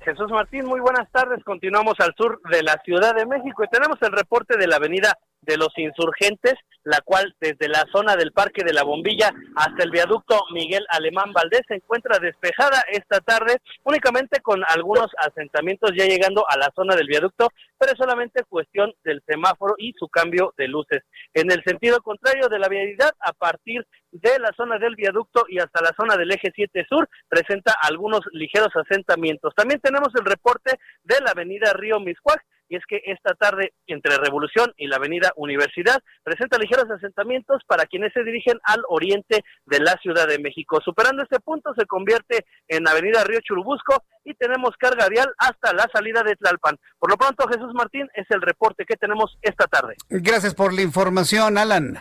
Jesús 0.01 0.29
Martín, 0.29 0.65
muy 0.65 0.81
buenas 0.81 1.09
tardes. 1.09 1.41
Continuamos 1.45 1.97
al 1.99 2.13
sur 2.17 2.41
de 2.51 2.61
la 2.61 2.77
Ciudad 2.83 3.15
de 3.15 3.25
México 3.25 3.63
y 3.63 3.69
tenemos 3.69 3.99
el 4.01 4.11
reporte 4.11 4.57
de 4.57 4.67
la 4.67 4.75
avenida 4.75 5.17
de 5.45 5.57
los 5.57 5.69
insurgentes, 5.77 6.53
la 6.83 6.99
cual 7.01 7.33
desde 7.39 7.67
la 7.69 7.85
zona 7.91 8.15
del 8.15 8.31
Parque 8.31 8.63
de 8.63 8.73
la 8.73 8.83
Bombilla 8.83 9.31
hasta 9.55 9.83
el 9.83 9.91
viaducto 9.91 10.41
Miguel 10.51 10.85
Alemán 10.89 11.31
Valdés 11.33 11.61
se 11.67 11.75
encuentra 11.75 12.19
despejada 12.19 12.83
esta 12.91 13.19
tarde, 13.21 13.57
únicamente 13.83 14.41
con 14.41 14.61
algunos 14.67 15.07
asentamientos 15.17 15.91
ya 15.97 16.05
llegando 16.05 16.45
a 16.49 16.57
la 16.57 16.71
zona 16.75 16.95
del 16.95 17.07
viaducto, 17.07 17.49
pero 17.77 17.93
es 17.93 17.97
solamente 17.97 18.43
cuestión 18.43 18.93
del 19.03 19.21
semáforo 19.25 19.75
y 19.77 19.93
su 19.97 20.07
cambio 20.09 20.53
de 20.57 20.67
luces. 20.67 21.03
En 21.33 21.51
el 21.51 21.63
sentido 21.63 22.01
contrario 22.01 22.49
de 22.49 22.59
la 22.59 22.67
vialidad, 22.67 23.11
a 23.19 23.33
partir 23.33 23.85
de 24.11 24.39
la 24.39 24.51
zona 24.55 24.77
del 24.77 24.95
viaducto 24.95 25.45
y 25.47 25.59
hasta 25.59 25.81
la 25.81 25.93
zona 25.99 26.15
del 26.15 26.31
eje 26.31 26.51
7 26.53 26.85
sur, 26.87 27.09
presenta 27.27 27.73
algunos 27.81 28.21
ligeros 28.31 28.69
asentamientos. 28.75 29.53
También 29.55 29.79
tenemos 29.81 30.09
el 30.15 30.25
reporte 30.25 30.79
de 31.03 31.15
la 31.21 31.31
avenida 31.31 31.73
Río 31.73 31.99
Miscuac, 31.99 32.43
y 32.73 32.75
es 32.75 32.83
que 32.87 33.03
esta 33.05 33.35
tarde 33.35 33.71
entre 33.85 34.17
Revolución 34.17 34.73
y 34.77 34.87
la 34.87 34.95
Avenida 34.95 35.31
Universidad 35.35 36.01
presenta 36.23 36.57
ligeros 36.57 36.89
asentamientos 36.89 37.61
para 37.67 37.85
quienes 37.85 38.11
se 38.13 38.23
dirigen 38.23 38.59
al 38.63 38.81
oriente 38.89 39.43
de 39.67 39.79
la 39.79 39.93
Ciudad 40.01 40.27
de 40.27 40.39
México. 40.39 40.79
Superando 40.83 41.21
este 41.21 41.39
punto 41.39 41.71
se 41.77 41.85
convierte 41.85 42.47
en 42.67 42.87
Avenida 42.87 43.23
Río 43.25 43.41
Churubusco 43.41 44.03
y 44.23 44.33
tenemos 44.33 44.71
carga 44.79 45.07
vial 45.07 45.31
hasta 45.37 45.71
la 45.73 45.87
salida 45.93 46.23
de 46.23 46.35
Tlalpan. 46.35 46.75
Por 46.97 47.11
lo 47.11 47.17
pronto, 47.17 47.47
Jesús 47.47 47.71
Martín 47.75 48.09
es 48.15 48.25
el 48.31 48.41
reporte 48.41 48.85
que 48.85 48.95
tenemos 48.95 49.37
esta 49.43 49.67
tarde. 49.67 49.95
Gracias 50.09 50.55
por 50.55 50.73
la 50.73 50.81
información, 50.81 51.59
Alan. 51.59 51.99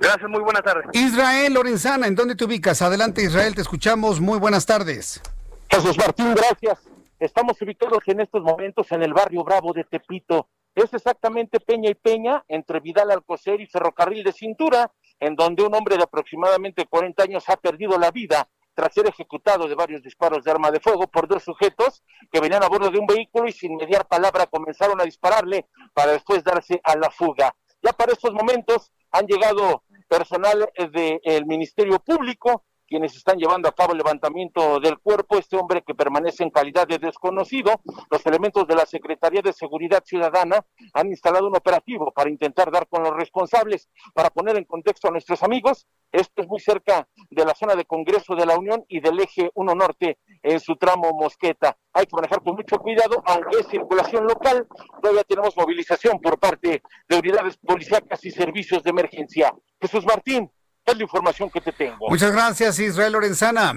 Gracias, 0.00 0.28
muy 0.28 0.40
buenas 0.40 0.64
tardes. 0.64 0.86
Israel 0.92 1.54
Lorenzana, 1.54 2.08
¿en 2.08 2.16
dónde 2.16 2.34
te 2.34 2.44
ubicas? 2.44 2.82
Adelante, 2.82 3.22
Israel, 3.22 3.54
te 3.54 3.60
escuchamos. 3.60 4.20
Muy 4.20 4.40
buenas 4.40 4.66
tardes. 4.66 5.22
Jesús 5.70 5.96
Martín, 5.96 6.34
gracias. 6.34 6.89
Estamos 7.20 7.60
ubicados 7.60 7.98
en 8.06 8.20
estos 8.20 8.40
momentos 8.40 8.90
en 8.92 9.02
el 9.02 9.12
barrio 9.12 9.44
Bravo 9.44 9.74
de 9.74 9.84
Tepito. 9.84 10.48
Es 10.74 10.94
exactamente 10.94 11.60
Peña 11.60 11.90
y 11.90 11.94
Peña, 11.94 12.42
entre 12.48 12.80
Vidal 12.80 13.10
Alcocer 13.10 13.60
y 13.60 13.66
Ferrocarril 13.66 14.24
de 14.24 14.32
Cintura, 14.32 14.90
en 15.18 15.36
donde 15.36 15.62
un 15.62 15.74
hombre 15.74 15.98
de 15.98 16.04
aproximadamente 16.04 16.86
40 16.86 17.22
años 17.24 17.44
ha 17.50 17.58
perdido 17.58 17.98
la 17.98 18.10
vida 18.10 18.48
tras 18.72 18.94
ser 18.94 19.06
ejecutado 19.06 19.68
de 19.68 19.74
varios 19.74 20.02
disparos 20.02 20.44
de 20.44 20.50
arma 20.50 20.70
de 20.70 20.80
fuego 20.80 21.08
por 21.08 21.28
dos 21.28 21.44
sujetos 21.44 22.02
que 22.32 22.40
venían 22.40 22.62
a 22.62 22.68
bordo 22.68 22.88
de 22.88 22.98
un 22.98 23.06
vehículo 23.06 23.46
y 23.48 23.52
sin 23.52 23.76
mediar 23.76 24.08
palabra 24.08 24.46
comenzaron 24.46 24.98
a 24.98 25.04
dispararle 25.04 25.66
para 25.92 26.12
después 26.12 26.42
darse 26.42 26.80
a 26.82 26.96
la 26.96 27.10
fuga. 27.10 27.54
Ya 27.82 27.92
para 27.92 28.12
estos 28.12 28.32
momentos 28.32 28.94
han 29.10 29.26
llegado 29.26 29.84
personal 30.08 30.72
del 30.90 31.44
Ministerio 31.44 31.98
Público, 31.98 32.64
quienes 32.90 33.16
están 33.16 33.38
llevando 33.38 33.68
a 33.68 33.72
cabo 33.72 33.92
el 33.92 33.98
levantamiento 33.98 34.80
del 34.80 34.98
cuerpo, 34.98 35.38
este 35.38 35.56
hombre 35.56 35.82
que 35.86 35.94
permanece 35.94 36.42
en 36.42 36.50
calidad 36.50 36.88
de 36.88 36.98
desconocido. 36.98 37.80
Los 38.10 38.26
elementos 38.26 38.66
de 38.66 38.74
la 38.74 38.84
Secretaría 38.84 39.42
de 39.42 39.52
Seguridad 39.52 40.02
Ciudadana 40.04 40.66
han 40.92 41.06
instalado 41.06 41.46
un 41.46 41.56
operativo 41.56 42.10
para 42.10 42.28
intentar 42.28 42.72
dar 42.72 42.88
con 42.88 43.04
los 43.04 43.14
responsables. 43.14 43.88
Para 44.12 44.30
poner 44.30 44.56
en 44.56 44.64
contexto 44.64 45.06
a 45.06 45.12
nuestros 45.12 45.44
amigos, 45.44 45.86
esto 46.10 46.42
es 46.42 46.48
muy 46.48 46.58
cerca 46.58 47.08
de 47.30 47.44
la 47.44 47.54
zona 47.54 47.76
de 47.76 47.84
Congreso 47.84 48.34
de 48.34 48.44
la 48.44 48.58
Unión 48.58 48.84
y 48.88 48.98
del 48.98 49.20
eje 49.20 49.52
1 49.54 49.74
Norte 49.76 50.18
en 50.42 50.58
su 50.58 50.74
tramo 50.74 51.12
Mosqueta. 51.12 51.78
Hay 51.92 52.06
que 52.06 52.16
manejar 52.16 52.42
con 52.42 52.56
mucho 52.56 52.78
cuidado, 52.78 53.22
aunque 53.24 53.60
es 53.60 53.68
circulación 53.68 54.24
local, 54.24 54.66
todavía 55.00 55.22
tenemos 55.22 55.56
movilización 55.56 56.20
por 56.20 56.40
parte 56.40 56.82
de 57.08 57.18
unidades 57.18 57.56
policíacas 57.58 58.24
y 58.24 58.32
servicios 58.32 58.82
de 58.82 58.90
emergencia. 58.90 59.54
Jesús 59.80 60.04
Martín, 60.04 60.50
es 60.90 60.96
la 60.96 61.02
información 61.02 61.50
que 61.50 61.60
te 61.60 61.72
tengo. 61.72 62.08
Muchas 62.08 62.32
gracias, 62.32 62.78
Israel 62.78 63.12
Lorenzana. 63.12 63.72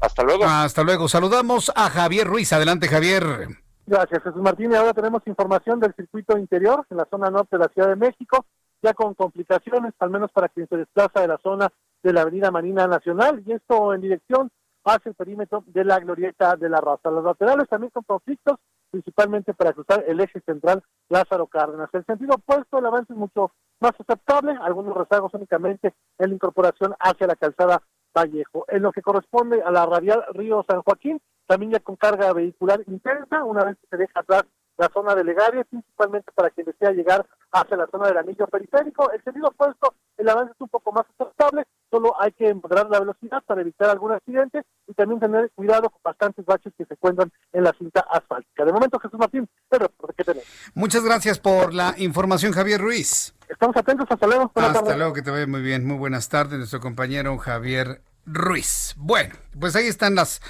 Hasta 0.00 0.22
luego. 0.22 0.44
Hasta 0.44 0.82
luego. 0.82 1.08
Saludamos 1.08 1.72
a 1.74 1.88
Javier 1.88 2.26
Ruiz. 2.26 2.52
Adelante, 2.52 2.88
Javier. 2.88 3.48
Gracias, 3.86 4.22
Jesús 4.22 4.42
Martín. 4.42 4.72
Y 4.72 4.74
ahora 4.74 4.92
tenemos 4.92 5.22
información 5.26 5.80
del 5.80 5.94
circuito 5.94 6.36
interior 6.38 6.86
en 6.90 6.96
la 6.96 7.06
zona 7.10 7.30
norte 7.30 7.56
de 7.56 7.64
la 7.64 7.68
Ciudad 7.68 7.88
de 7.88 7.96
México, 7.96 8.44
ya 8.82 8.94
con 8.94 9.14
complicaciones, 9.14 9.92
al 9.98 10.10
menos 10.10 10.30
para 10.32 10.48
quien 10.48 10.68
se 10.68 10.76
desplaza 10.76 11.20
de 11.20 11.28
la 11.28 11.38
zona 11.38 11.68
de 12.02 12.12
la 12.12 12.22
Avenida 12.22 12.50
Marina 12.50 12.86
Nacional, 12.86 13.42
y 13.46 13.52
esto 13.52 13.94
en 13.94 14.00
dirección 14.00 14.50
hacia 14.84 15.10
el 15.10 15.14
perímetro 15.14 15.62
de 15.66 15.84
la 15.84 16.00
Glorieta 16.00 16.56
de 16.56 16.68
la 16.68 16.80
Raza. 16.80 17.10
Los 17.10 17.24
laterales 17.24 17.68
también 17.68 17.90
con 17.90 18.02
conflictos, 18.02 18.58
principalmente 18.92 19.54
para 19.54 19.72
cruzar 19.72 20.04
el 20.06 20.20
eje 20.20 20.40
central 20.42 20.84
Lázaro 21.08 21.46
Cárdenas. 21.46 21.88
El 21.92 22.04
sentido 22.04 22.34
opuesto, 22.34 22.78
el 22.78 22.86
avance 22.86 23.12
es 23.12 23.18
mucho 23.18 23.50
más 23.80 23.92
aceptable, 23.98 24.56
algunos 24.60 24.96
rezagos 24.96 25.34
únicamente 25.34 25.94
en 26.18 26.28
la 26.28 26.34
incorporación 26.34 26.94
hacia 27.00 27.26
la 27.26 27.34
calzada 27.34 27.82
Vallejo. 28.14 28.66
En 28.68 28.82
lo 28.82 28.92
que 28.92 29.02
corresponde 29.02 29.62
a 29.62 29.70
la 29.70 29.86
radial 29.86 30.22
Río 30.34 30.64
San 30.68 30.82
Joaquín, 30.82 31.20
también 31.46 31.72
ya 31.72 31.80
con 31.80 31.96
carga 31.96 32.32
vehicular 32.32 32.80
intensa, 32.86 33.42
una 33.44 33.64
vez 33.64 33.78
que 33.80 33.88
se 33.88 33.96
deja 33.96 34.20
atrás 34.20 34.44
la 34.76 34.90
zona 34.92 35.14
de 35.14 35.24
Legaria, 35.24 35.64
principalmente 35.64 36.32
para 36.32 36.50
quien 36.50 36.66
desea 36.66 36.90
llegar 36.92 37.26
hacia 37.52 37.76
la 37.76 37.86
zona 37.86 38.08
del 38.08 38.18
anillo 38.18 38.46
periférico. 38.46 39.10
El 39.12 39.22
sentido 39.22 39.48
opuesto, 39.48 39.94
el 40.16 40.28
avance 40.28 40.52
es 40.54 40.60
un 40.60 40.68
poco 40.68 40.92
más 40.92 41.04
aceptable, 41.18 41.64
solo 41.90 42.20
hay 42.20 42.32
que 42.32 42.52
moderar 42.54 42.88
la 42.90 43.00
velocidad 43.00 43.42
para 43.46 43.60
evitar 43.60 43.90
algún 43.90 44.12
accidente 44.12 44.62
y 44.86 44.94
también 44.94 45.20
tener 45.20 45.50
cuidado 45.54 45.90
con 45.90 46.00
bastantes 46.02 46.44
baches 46.44 46.72
que 46.76 46.84
se 46.84 46.94
encuentran 46.94 47.30
en 47.52 47.64
la 47.64 47.72
cinta 47.72 48.00
asfáltica. 48.10 48.64
De 48.64 48.72
momento, 48.72 48.98
Jesús 48.98 49.18
Martín, 49.18 49.48
pero 49.68 49.90
¿qué 50.16 50.24
tenemos? 50.24 50.48
Muchas 50.74 51.04
gracias 51.04 51.38
por 51.38 51.74
la 51.74 51.94
información, 51.98 52.52
Javier 52.52 52.80
Ruiz. 52.80 53.34
Estamos 53.48 53.76
atentos, 53.76 54.06
hasta 54.08 54.26
luego. 54.26 54.50
Hasta 54.54 54.96
luego, 54.96 55.12
que 55.12 55.22
te 55.22 55.30
vaya 55.30 55.46
muy 55.46 55.60
bien. 55.60 55.86
Muy 55.86 55.98
buenas 55.98 56.28
tardes, 56.28 56.58
nuestro 56.58 56.80
compañero 56.80 57.36
Javier 57.38 58.00
Ruiz. 58.24 58.94
Bueno, 58.96 59.34
pues 59.58 59.76
ahí 59.76 59.86
están 59.86 60.14
las, 60.14 60.40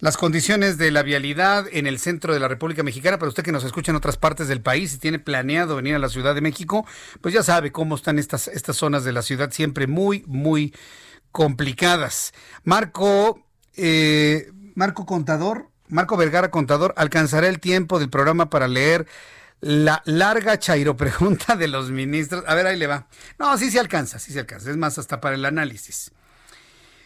las 0.00 0.16
condiciones 0.16 0.78
de 0.78 0.90
la 0.90 1.02
vialidad 1.02 1.66
en 1.70 1.86
el 1.86 1.98
centro 1.98 2.34
de 2.34 2.40
la 2.40 2.48
República 2.48 2.82
Mexicana. 2.82 3.18
Para 3.18 3.28
usted 3.28 3.42
que 3.42 3.52
nos 3.52 3.64
escucha 3.64 3.92
en 3.92 3.96
otras 3.96 4.16
partes 4.16 4.48
del 4.48 4.62
país 4.62 4.94
y 4.94 4.98
tiene 4.98 5.18
planeado 5.18 5.76
venir 5.76 5.94
a 5.94 5.98
la 5.98 6.08
Ciudad 6.08 6.34
de 6.34 6.40
México, 6.40 6.86
pues 7.20 7.34
ya 7.34 7.42
sabe 7.42 7.70
cómo 7.70 7.94
están 7.94 8.18
estas, 8.18 8.48
estas 8.48 8.76
zonas 8.76 9.04
de 9.04 9.12
la 9.12 9.22
ciudad, 9.22 9.50
siempre 9.50 9.86
muy, 9.86 10.24
muy 10.26 10.74
complicadas. 11.32 12.32
Marco, 12.64 13.46
eh, 13.76 14.50
Marco 14.74 15.06
Contador, 15.06 15.68
Marco 15.88 16.16
Vergara 16.16 16.50
Contador, 16.50 16.94
¿alcanzará 16.96 17.48
el 17.48 17.60
tiempo 17.60 17.98
del 17.98 18.10
programa 18.10 18.48
para 18.48 18.68
leer 18.68 19.06
la 19.60 20.02
larga 20.06 20.58
chairo 20.58 20.96
pregunta 20.96 21.56
de 21.56 21.68
los 21.68 21.90
ministros? 21.90 22.44
A 22.46 22.54
ver, 22.54 22.66
ahí 22.66 22.78
le 22.78 22.86
va. 22.86 23.06
No, 23.38 23.56
sí 23.58 23.70
se 23.70 23.78
alcanza, 23.78 24.18
sí 24.18 24.32
se 24.32 24.40
alcanza. 24.40 24.70
Es 24.70 24.76
más, 24.76 24.98
hasta 24.98 25.20
para 25.20 25.34
el 25.34 25.44
análisis. 25.44 26.12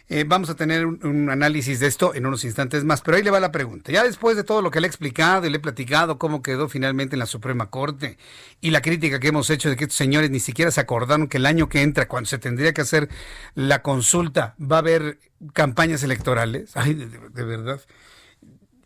Eh, 0.07 0.23
vamos 0.23 0.51
a 0.51 0.55
tener 0.55 0.85
un, 0.85 1.31
análisis 1.31 1.79
de 1.79 1.87
esto 1.87 2.13
en 2.13 2.27
unos 2.27 2.43
instantes 2.43 2.83
más, 2.83 3.01
pero 3.01 3.17
ahí 3.17 3.23
le 3.23 3.31
va 3.31 3.39
la 3.39 3.51
pregunta. 3.51 3.91
Ya 3.91 4.03
después 4.03 4.35
de 4.35 4.43
todo 4.43 4.61
lo 4.61 4.69
que 4.69 4.79
le 4.79 4.85
he 4.85 4.89
explicado 4.89 5.47
y 5.47 5.49
le 5.49 5.57
he 5.57 5.59
platicado 5.59 6.19
cómo 6.19 6.43
quedó 6.43 6.69
finalmente 6.69 7.15
en 7.15 7.19
la 7.19 7.25
Suprema 7.25 7.71
Corte 7.71 8.19
y 8.61 8.69
la 8.69 8.83
crítica 8.83 9.19
que 9.19 9.29
hemos 9.29 9.49
hecho 9.49 9.69
de 9.69 9.75
que 9.75 9.85
estos 9.85 9.97
señores 9.97 10.29
ni 10.29 10.39
siquiera 10.39 10.69
se 10.69 10.79
acordaron 10.79 11.27
que 11.27 11.37
el 11.37 11.47
año 11.47 11.69
que 11.69 11.81
entra, 11.81 12.07
cuando 12.07 12.29
se 12.29 12.37
tendría 12.37 12.71
que 12.73 12.81
hacer 12.81 13.09
la 13.55 13.81
consulta, 13.81 14.55
va 14.61 14.75
a 14.75 14.79
haber 14.79 15.19
campañas 15.53 16.03
electorales. 16.03 16.77
Ay, 16.77 16.93
de, 16.93 17.07
de 17.07 17.43
verdad. 17.43 17.81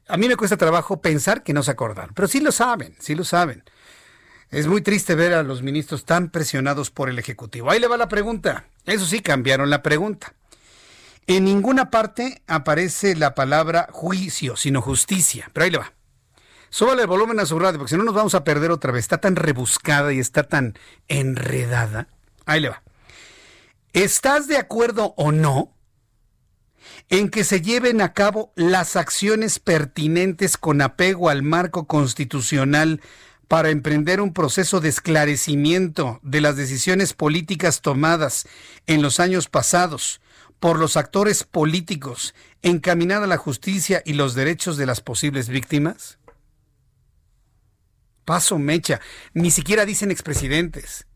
A 0.07 0.15
mí 0.15 0.27
me 0.29 0.37
cuesta 0.37 0.55
trabajo 0.55 1.01
pensar 1.01 1.43
que 1.43 1.53
no 1.53 1.63
se 1.63 1.71
acordaron, 1.71 2.15
pero 2.15 2.29
sí 2.29 2.39
lo 2.39 2.53
saben, 2.53 2.95
sí 2.99 3.13
lo 3.13 3.25
saben. 3.25 3.63
Es 4.51 4.67
muy 4.67 4.81
triste 4.81 5.15
ver 5.15 5.33
a 5.33 5.43
los 5.43 5.61
ministros 5.61 6.05
tan 6.05 6.29
presionados 6.29 6.89
por 6.89 7.09
el 7.09 7.19
Ejecutivo. 7.19 7.69
Ahí 7.69 7.79
le 7.79 7.87
va 7.87 7.97
la 7.97 8.07
pregunta. 8.07 8.65
Eso 8.85 9.05
sí, 9.05 9.19
cambiaron 9.19 9.69
la 9.69 9.83
pregunta. 9.83 10.33
En 11.29 11.43
ninguna 11.43 11.91
parte 11.91 12.41
aparece 12.47 13.15
la 13.15 13.35
palabra 13.35 13.87
juicio, 13.91 14.55
sino 14.55 14.81
justicia. 14.81 15.51
Pero 15.53 15.63
ahí 15.63 15.69
le 15.69 15.77
va. 15.77 15.93
Súbale 16.71 17.03
el 17.03 17.07
volumen 17.07 17.39
a 17.39 17.45
su 17.45 17.59
radio, 17.59 17.77
porque 17.77 17.91
si 17.91 17.97
no 17.97 18.03
nos 18.03 18.15
vamos 18.15 18.33
a 18.33 18.43
perder 18.43 18.71
otra 18.71 18.91
vez. 18.91 19.03
Está 19.03 19.19
tan 19.19 19.35
rebuscada 19.35 20.11
y 20.11 20.17
está 20.17 20.41
tan 20.41 20.73
enredada. 21.07 22.07
Ahí 22.47 22.61
le 22.61 22.69
va. 22.69 22.81
¿Estás 23.93 24.47
de 24.47 24.57
acuerdo 24.57 25.13
o 25.17 25.31
no 25.31 25.75
en 27.09 27.29
que 27.29 27.43
se 27.43 27.61
lleven 27.61 28.01
a 28.01 28.13
cabo 28.13 28.51
las 28.55 28.95
acciones 28.95 29.59
pertinentes 29.59 30.57
con 30.57 30.81
apego 30.81 31.29
al 31.29 31.43
marco 31.43 31.85
constitucional 31.85 33.01
para 33.47 33.69
emprender 33.69 34.19
un 34.19 34.33
proceso 34.33 34.79
de 34.79 34.89
esclarecimiento 34.89 36.19
de 36.23 36.41
las 36.41 36.55
decisiones 36.55 37.13
políticas 37.13 37.81
tomadas 37.81 38.47
en 38.87 39.03
los 39.03 39.19
años 39.19 39.47
pasados? 39.47 40.21
Por 40.59 40.77
los 40.77 40.97
actores 40.97 41.43
políticos 41.43 42.35
encaminada 42.61 43.25
a 43.25 43.27
la 43.27 43.37
justicia 43.37 44.01
y 44.05 44.13
los 44.13 44.35
derechos 44.35 44.77
de 44.77 44.85
las 44.85 45.01
posibles 45.01 45.49
víctimas? 45.49 46.19
Paso 48.25 48.59
mecha, 48.59 49.01
ni 49.33 49.51
siquiera 49.51 49.85
dicen 49.85 50.11
expresidentes. 50.11 51.07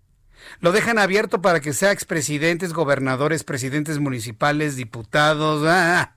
Lo 0.60 0.72
dejan 0.72 0.98
abierto 0.98 1.42
para 1.42 1.60
que 1.60 1.74
sea 1.74 1.92
expresidentes, 1.92 2.74
gobernadores, 2.74 3.44
presidentes 3.44 4.00
municipales, 4.00 4.76
diputados. 4.76 5.64
¡ah! 5.68 6.16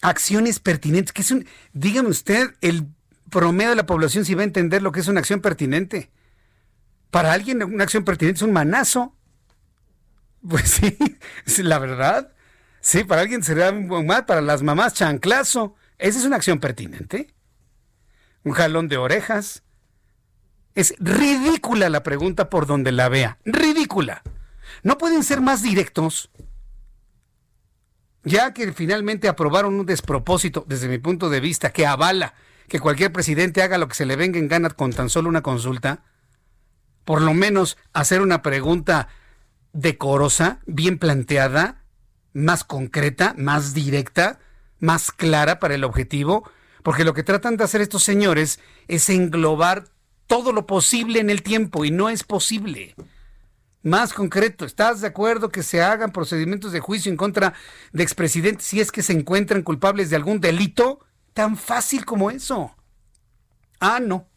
Acciones 0.00 0.58
pertinentes. 0.58 1.12
que 1.12 1.22
es 1.22 1.30
un, 1.30 1.46
dígame 1.72 2.08
usted, 2.08 2.54
el 2.60 2.86
promedio 3.30 3.70
de 3.70 3.76
la 3.76 3.86
población 3.86 4.24
si 4.24 4.34
va 4.34 4.42
a 4.42 4.44
entender 4.44 4.82
lo 4.82 4.92
que 4.92 5.00
es 5.00 5.08
una 5.08 5.20
acción 5.20 5.40
pertinente. 5.40 6.10
Para 7.10 7.32
alguien 7.32 7.62
una 7.62 7.84
acción 7.84 8.04
pertinente 8.04 8.38
es 8.38 8.42
un 8.42 8.52
manazo. 8.52 9.16
Pues 10.48 10.80
sí, 11.46 11.62
la 11.62 11.78
verdad. 11.78 12.32
Sí, 12.80 13.04
para 13.04 13.22
alguien 13.22 13.42
será 13.42 13.72
mal, 13.72 14.26
para 14.26 14.40
las 14.40 14.62
mamás 14.62 14.94
chanclazo. 14.94 15.76
Esa 15.98 16.18
es 16.18 16.24
una 16.24 16.36
acción 16.36 16.58
pertinente. 16.58 17.34
Un 18.42 18.52
jalón 18.52 18.88
de 18.88 18.96
orejas. 18.96 19.62
Es 20.74 20.94
ridícula 20.98 21.88
la 21.90 22.02
pregunta 22.02 22.50
por 22.50 22.66
donde 22.66 22.92
la 22.92 23.08
vea. 23.08 23.38
Ridícula. 23.44 24.22
No 24.82 24.98
pueden 24.98 25.22
ser 25.22 25.40
más 25.40 25.62
directos. 25.62 26.30
Ya 28.24 28.52
que 28.54 28.72
finalmente 28.72 29.28
aprobaron 29.28 29.74
un 29.74 29.86
despropósito, 29.86 30.64
desde 30.66 30.88
mi 30.88 30.98
punto 30.98 31.28
de 31.28 31.40
vista, 31.40 31.72
que 31.72 31.86
avala 31.86 32.34
que 32.68 32.80
cualquier 32.80 33.12
presidente 33.12 33.62
haga 33.62 33.78
lo 33.78 33.88
que 33.88 33.94
se 33.94 34.06
le 34.06 34.16
venga 34.16 34.38
en 34.38 34.48
gana 34.48 34.70
con 34.70 34.92
tan 34.92 35.10
solo 35.10 35.28
una 35.28 35.42
consulta, 35.42 36.04
por 37.04 37.20
lo 37.20 37.34
menos 37.34 37.76
hacer 37.92 38.22
una 38.22 38.42
pregunta 38.42 39.08
decorosa, 39.72 40.60
bien 40.66 40.98
planteada, 40.98 41.84
más 42.32 42.64
concreta, 42.64 43.34
más 43.36 43.74
directa, 43.74 44.38
más 44.78 45.12
clara 45.12 45.58
para 45.58 45.74
el 45.74 45.84
objetivo, 45.84 46.48
porque 46.82 47.04
lo 47.04 47.14
que 47.14 47.22
tratan 47.22 47.56
de 47.56 47.64
hacer 47.64 47.80
estos 47.80 48.02
señores 48.02 48.58
es 48.88 49.08
englobar 49.08 49.84
todo 50.26 50.52
lo 50.52 50.66
posible 50.66 51.20
en 51.20 51.30
el 51.30 51.42
tiempo 51.42 51.84
y 51.84 51.90
no 51.90 52.08
es 52.08 52.24
posible. 52.24 52.94
Más 53.82 54.12
concreto, 54.12 54.64
¿estás 54.64 55.00
de 55.00 55.08
acuerdo 55.08 55.48
que 55.48 55.62
se 55.62 55.82
hagan 55.82 56.12
procedimientos 56.12 56.72
de 56.72 56.80
juicio 56.80 57.10
en 57.10 57.16
contra 57.16 57.54
de 57.92 58.02
expresidentes 58.02 58.66
si 58.66 58.80
es 58.80 58.92
que 58.92 59.02
se 59.02 59.12
encuentran 59.12 59.62
culpables 59.62 60.08
de 60.08 60.16
algún 60.16 60.40
delito? 60.40 61.00
Tan 61.34 61.56
fácil 61.56 62.04
como 62.04 62.30
eso. 62.30 62.76
Ah, 63.80 63.98
no. 64.00 64.28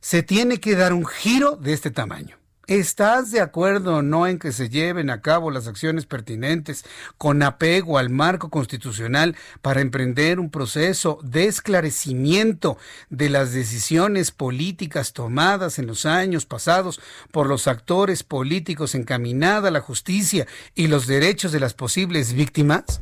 Se 0.00 0.22
tiene 0.22 0.60
que 0.60 0.76
dar 0.76 0.92
un 0.92 1.06
giro 1.06 1.56
de 1.56 1.72
este 1.72 1.90
tamaño. 1.90 2.39
¿Estás 2.70 3.32
de 3.32 3.40
acuerdo 3.40 3.96
o 3.96 4.02
no 4.02 4.28
en 4.28 4.38
que 4.38 4.52
se 4.52 4.68
lleven 4.68 5.10
a 5.10 5.22
cabo 5.22 5.50
las 5.50 5.66
acciones 5.66 6.06
pertinentes 6.06 6.84
con 7.18 7.42
apego 7.42 7.98
al 7.98 8.10
marco 8.10 8.48
constitucional 8.48 9.34
para 9.60 9.80
emprender 9.80 10.38
un 10.38 10.50
proceso 10.50 11.18
de 11.24 11.46
esclarecimiento 11.46 12.78
de 13.08 13.28
las 13.28 13.52
decisiones 13.52 14.30
políticas 14.30 15.14
tomadas 15.14 15.80
en 15.80 15.88
los 15.88 16.06
años 16.06 16.46
pasados 16.46 17.00
por 17.32 17.48
los 17.48 17.66
actores 17.66 18.22
políticos 18.22 18.94
encaminada 18.94 19.66
a 19.66 19.72
la 19.72 19.80
justicia 19.80 20.46
y 20.76 20.86
los 20.86 21.08
derechos 21.08 21.50
de 21.50 21.58
las 21.58 21.74
posibles 21.74 22.34
víctimas? 22.34 23.00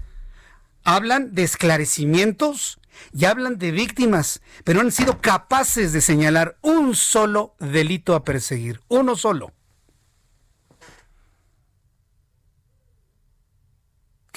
Hablan 0.83 1.35
de 1.35 1.43
esclarecimientos 1.43 2.81
y 3.13 3.27
hablan 3.27 3.59
de 3.59 3.73
víctimas, 3.73 4.41
pero 4.65 4.81
han 4.81 4.93
sido 4.93 5.21
capaces 5.21 5.93
de 5.93 6.01
señalar 6.01 6.57
un 6.63 6.95
solo 6.95 7.55
delito 7.59 8.15
a 8.15 8.25
perseguir, 8.25 8.81
uno 8.89 9.15
solo. 9.15 9.53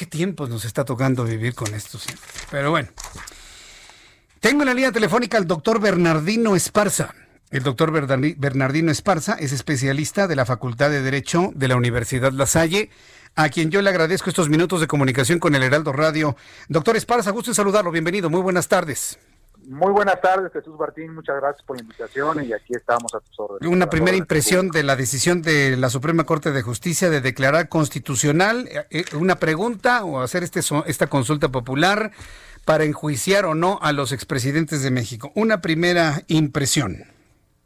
¿Qué 0.01 0.07
tiempos 0.07 0.49
nos 0.49 0.65
está 0.65 0.83
tocando 0.83 1.25
vivir 1.25 1.53
con 1.53 1.75
esto? 1.75 1.99
Pero 2.49 2.71
bueno. 2.71 2.89
Tengo 4.39 4.63
en 4.63 4.69
la 4.69 4.73
línea 4.73 4.91
telefónica 4.91 5.37
al 5.37 5.45
doctor 5.45 5.79
Bernardino 5.79 6.55
Esparza. 6.55 7.13
El 7.51 7.61
doctor 7.61 7.91
Bernardino 7.91 8.91
Esparza 8.91 9.33
es 9.33 9.51
especialista 9.51 10.27
de 10.27 10.35
la 10.35 10.47
Facultad 10.47 10.89
de 10.89 11.03
Derecho 11.03 11.51
de 11.53 11.67
la 11.67 11.75
Universidad 11.75 12.31
La 12.31 12.47
Salle, 12.47 12.89
a 13.35 13.49
quien 13.49 13.69
yo 13.69 13.83
le 13.83 13.91
agradezco 13.91 14.31
estos 14.31 14.49
minutos 14.49 14.81
de 14.81 14.87
comunicación 14.87 15.37
con 15.37 15.53
el 15.53 15.61
Heraldo 15.61 15.93
Radio. 15.93 16.35
Doctor 16.67 16.97
Esparza, 16.97 17.29
gusto 17.29 17.51
en 17.51 17.55
saludarlo. 17.55 17.91
Bienvenido. 17.91 18.31
Muy 18.31 18.41
buenas 18.41 18.67
tardes. 18.67 19.19
Muy 19.67 19.91
buenas 19.91 20.19
tardes, 20.21 20.51
Jesús 20.51 20.77
Martín. 20.79 21.13
Muchas 21.13 21.35
gracias 21.39 21.63
por 21.65 21.77
la 21.77 21.83
invitación 21.83 22.43
y 22.43 22.53
aquí 22.53 22.73
estamos 22.73 23.13
a 23.13 23.19
tus 23.19 23.39
órdenes. 23.39 23.71
Una 23.71 23.89
primera 23.89 24.17
impresión 24.17 24.69
de 24.69 24.83
la 24.83 24.95
decisión 24.95 25.41
de 25.41 25.77
la 25.77 25.89
Suprema 25.89 26.23
Corte 26.23 26.51
de 26.51 26.61
Justicia 26.61 27.09
de 27.09 27.21
declarar 27.21 27.69
constitucional 27.69 28.67
eh, 28.67 28.85
eh, 28.89 29.05
una 29.15 29.35
pregunta 29.35 30.03
o 30.03 30.21
hacer 30.21 30.43
este, 30.43 30.61
esta 30.87 31.07
consulta 31.07 31.49
popular 31.49 32.11
para 32.65 32.83
enjuiciar 32.85 33.45
o 33.45 33.55
no 33.55 33.79
a 33.81 33.91
los 33.91 34.11
expresidentes 34.11 34.83
de 34.83 34.91
México. 34.91 35.31
Una 35.35 35.61
primera 35.61 36.21
impresión. 36.27 37.05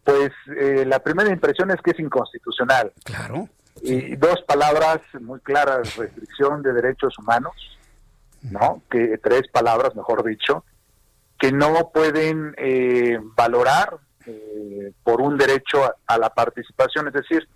Pues 0.04 0.32
eh, 0.58 0.86
la 0.86 1.00
primera 1.00 1.32
impresión 1.32 1.72
es 1.72 1.82
que 1.82 1.92
es 1.92 2.00
inconstitucional. 2.00 2.92
Claro. 3.04 3.50
Y 3.82 4.16
dos 4.16 4.42
palabras 4.48 5.00
muy 5.20 5.40
claras, 5.42 5.96
restricción 5.96 6.62
de 6.62 6.74
derechos 6.74 7.18
humanos, 7.20 7.54
¿no? 8.42 8.82
Que 8.90 9.18
tres 9.22 9.44
palabras, 9.52 9.96
mejor 9.96 10.24
dicho, 10.24 10.64
que 11.40 11.52
no 11.52 11.92
pueden 11.94 12.54
eh, 12.58 13.20
valorar 13.36 13.98
eh, 14.26 14.94
por 15.04 15.22
un 15.22 15.38
derecho 15.38 15.84
a, 16.06 16.18
la 16.18 16.30
participación. 16.30 17.08
Es 17.08 17.14
decir, 17.14 17.48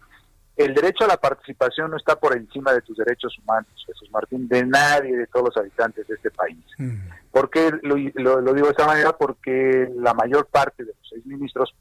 el 0.58 0.74
derecho 0.74 1.06
a 1.06 1.08
la 1.08 1.18
participación 1.18 1.92
no 1.92 1.98
está 1.98 2.18
por 2.18 2.36
encima 2.36 2.74
de 2.74 2.82
tus 2.82 2.98
derechos 2.98 3.38
humanos, 3.40 3.72
Jesús 3.86 4.10
Martín, 4.12 4.48
de 4.48 4.66
nadie, 4.66 5.16
de 5.16 5.28
todos 5.28 5.50
los 5.50 5.58
habitantes 5.58 6.08
de 6.08 6.16
este 6.16 6.32
país. 6.32 6.64
Mm. 6.78 6.98
¿Por 7.32 7.50
qué 7.50 7.72
lo, 7.82 7.96
digo 7.96 8.68
de 8.68 8.72
esta 8.72 8.86
manera? 8.86 9.14
Porque 9.14 9.90
la 9.96 10.14
mayor 10.14 10.48
parte 10.48 10.84
de 10.84 10.94
los 10.94 11.10
seis 11.10 11.26
ministros 11.26 11.74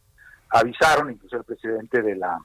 avisaron, 0.50 1.10
incluso 1.10 1.36
el 1.36 1.44
presidente 1.44 2.02
de 2.02 2.14
la, 2.14 2.38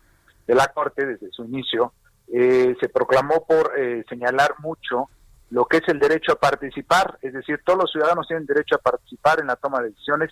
de 0.47 0.55
la 0.55 0.67
Corte 0.67 1.05
desde 1.05 1.29
su 1.31 1.45
inicio, 1.45 1.93
eh, 2.33 2.75
se 2.79 2.89
proclamó 2.89 3.45
por 3.45 3.71
señalar 4.09 4.55
mucho 4.59 5.09
lo 5.53 5.65
que 5.65 5.77
es 5.77 5.83
el 5.87 5.99
derecho 5.99 6.31
a 6.31 6.39
participar, 6.39 7.19
es 7.21 7.31
decir, 7.31 7.61
todos 7.63 7.77
los 7.83 7.91
ciudadanos 7.91 8.27
tienen 8.27 8.47
derecho 8.47 8.75
a 8.75 8.79
participar 8.79 9.39
en 9.39 9.45
la 9.45 9.55
toma 9.55 9.81
de 9.81 9.89
decisiones 9.89 10.31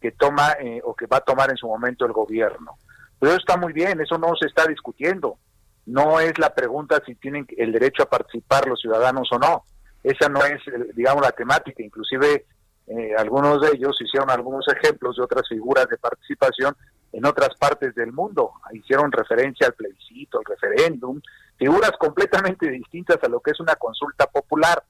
que 0.00 0.12
toma 0.12 0.52
eh, 0.60 0.80
o 0.84 0.94
que 0.94 1.06
va 1.06 1.16
a 1.16 1.24
tomar 1.24 1.50
en 1.50 1.56
su 1.56 1.66
momento 1.66 2.06
el 2.06 2.12
gobierno. 2.12 2.78
Pero 3.18 3.32
eso 3.32 3.40
está 3.40 3.56
muy 3.56 3.72
bien, 3.72 4.00
eso 4.00 4.16
no 4.16 4.32
se 4.40 4.46
está 4.46 4.66
discutiendo. 4.68 5.38
No 5.86 6.20
es 6.20 6.38
la 6.38 6.54
pregunta 6.54 7.02
si 7.04 7.16
tienen 7.16 7.48
el 7.56 7.72
derecho 7.72 8.04
a 8.04 8.08
participar 8.08 8.68
los 8.68 8.80
ciudadanos 8.80 9.28
o 9.32 9.40
no. 9.40 9.64
Esa 10.04 10.28
no 10.28 10.44
es, 10.44 10.62
digamos, 10.94 11.22
la 11.22 11.32
temática. 11.32 11.82
Inclusive 11.82 12.46
eh, 12.86 13.14
algunos 13.18 13.60
de 13.62 13.72
ellos 13.74 14.00
hicieron 14.00 14.30
algunos 14.30 14.64
ejemplos 14.68 15.16
de 15.16 15.24
otras 15.24 15.48
figuras 15.48 15.88
de 15.88 15.98
participación 15.98 16.76
en 17.12 17.26
otras 17.26 17.56
partes 17.58 17.92
del 17.96 18.12
mundo. 18.12 18.52
Hicieron 18.72 19.10
referencia 19.10 19.66
al 19.66 19.74
plebiscito, 19.74 20.38
al 20.38 20.44
referéndum, 20.44 21.20
figuras 21.60 21.92
completamente 21.98 22.70
distintas 22.70 23.18
a 23.22 23.28
lo 23.28 23.40
que 23.40 23.50
es 23.50 23.60
una 23.60 23.76
consulta 23.76 24.26
popular, 24.26 24.82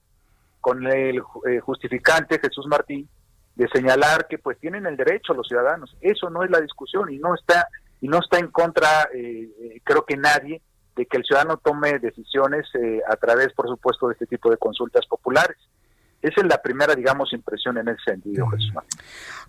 con 0.61 0.87
el 0.87 1.17
eh, 1.17 1.59
justificante 1.59 2.39
Jesús 2.39 2.65
Martín 2.67 3.09
de 3.55 3.67
señalar 3.67 4.27
que 4.29 4.37
pues 4.37 4.57
tienen 4.59 4.85
el 4.85 4.95
derecho 4.95 5.33
los 5.33 5.47
ciudadanos. 5.47 5.97
Eso 5.99 6.29
no 6.29 6.43
es 6.43 6.49
la 6.49 6.61
discusión 6.61 7.11
y 7.11 7.17
no 7.17 7.35
está 7.35 7.67
y 7.99 8.07
no 8.07 8.19
está 8.19 8.39
en 8.39 8.47
contra, 8.47 9.09
eh, 9.13 9.49
eh, 9.59 9.81
creo 9.83 10.05
que 10.05 10.15
nadie, 10.15 10.61
de 10.95 11.05
que 11.05 11.17
el 11.17 11.25
ciudadano 11.25 11.57
tome 11.57 11.99
decisiones 11.99 12.65
a 13.07 13.15
través, 13.15 13.53
por 13.53 13.67
supuesto, 13.67 14.07
de 14.07 14.13
este 14.13 14.25
tipo 14.25 14.49
de 14.49 14.57
consultas 14.57 15.05
populares. 15.05 15.57
Esa 16.21 16.41
es 16.41 16.47
la 16.47 16.61
primera, 16.61 16.95
digamos, 16.95 17.33
impresión 17.33 17.77
en 17.77 17.87
ese 17.87 18.01
sentido, 18.05 18.47
Jesús. 18.47 18.71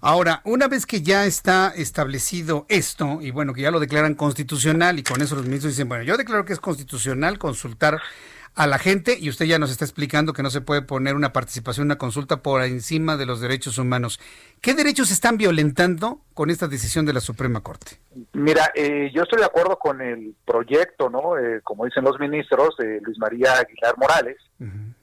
Ahora, 0.00 0.40
una 0.44 0.68
vez 0.68 0.86
que 0.86 1.02
ya 1.02 1.26
está 1.26 1.72
establecido 1.76 2.66
esto, 2.68 3.18
y 3.20 3.30
bueno, 3.30 3.52
que 3.52 3.62
ya 3.62 3.70
lo 3.70 3.78
declaran 3.78 4.14
constitucional, 4.14 4.98
y 4.98 5.02
con 5.02 5.20
eso 5.20 5.36
los 5.36 5.44
ministros 5.44 5.74
dicen, 5.74 5.88
bueno, 5.88 6.04
yo 6.04 6.16
declaro 6.16 6.44
que 6.44 6.54
es 6.54 6.60
constitucional 6.60 7.38
consultar 7.38 8.00
a 8.54 8.66
la 8.66 8.78
gente 8.78 9.16
y 9.18 9.30
usted 9.30 9.46
ya 9.46 9.58
nos 9.58 9.70
está 9.70 9.84
explicando 9.84 10.32
que 10.32 10.42
no 10.42 10.50
se 10.50 10.60
puede 10.60 10.82
poner 10.82 11.14
una 11.14 11.32
participación, 11.32 11.86
una 11.86 11.96
consulta 11.96 12.42
por 12.42 12.62
encima 12.62 13.16
de 13.16 13.26
los 13.26 13.40
derechos 13.40 13.78
humanos. 13.78 14.20
¿Qué 14.60 14.74
derechos 14.74 15.10
están 15.10 15.38
violentando 15.38 16.20
con 16.34 16.50
esta 16.50 16.68
decisión 16.68 17.06
de 17.06 17.14
la 17.14 17.20
Suprema 17.20 17.62
Corte? 17.62 17.98
Mira, 18.34 18.70
eh, 18.74 19.10
yo 19.14 19.22
estoy 19.22 19.38
de 19.38 19.46
acuerdo 19.46 19.78
con 19.78 20.02
el 20.02 20.34
proyecto, 20.44 21.08
¿no? 21.08 21.38
Eh, 21.38 21.60
como 21.62 21.86
dicen 21.86 22.04
los 22.04 22.18
ministros, 22.20 22.74
Luis 22.78 23.18
María 23.18 23.54
Aguilar 23.54 23.96
Morales, 23.96 24.36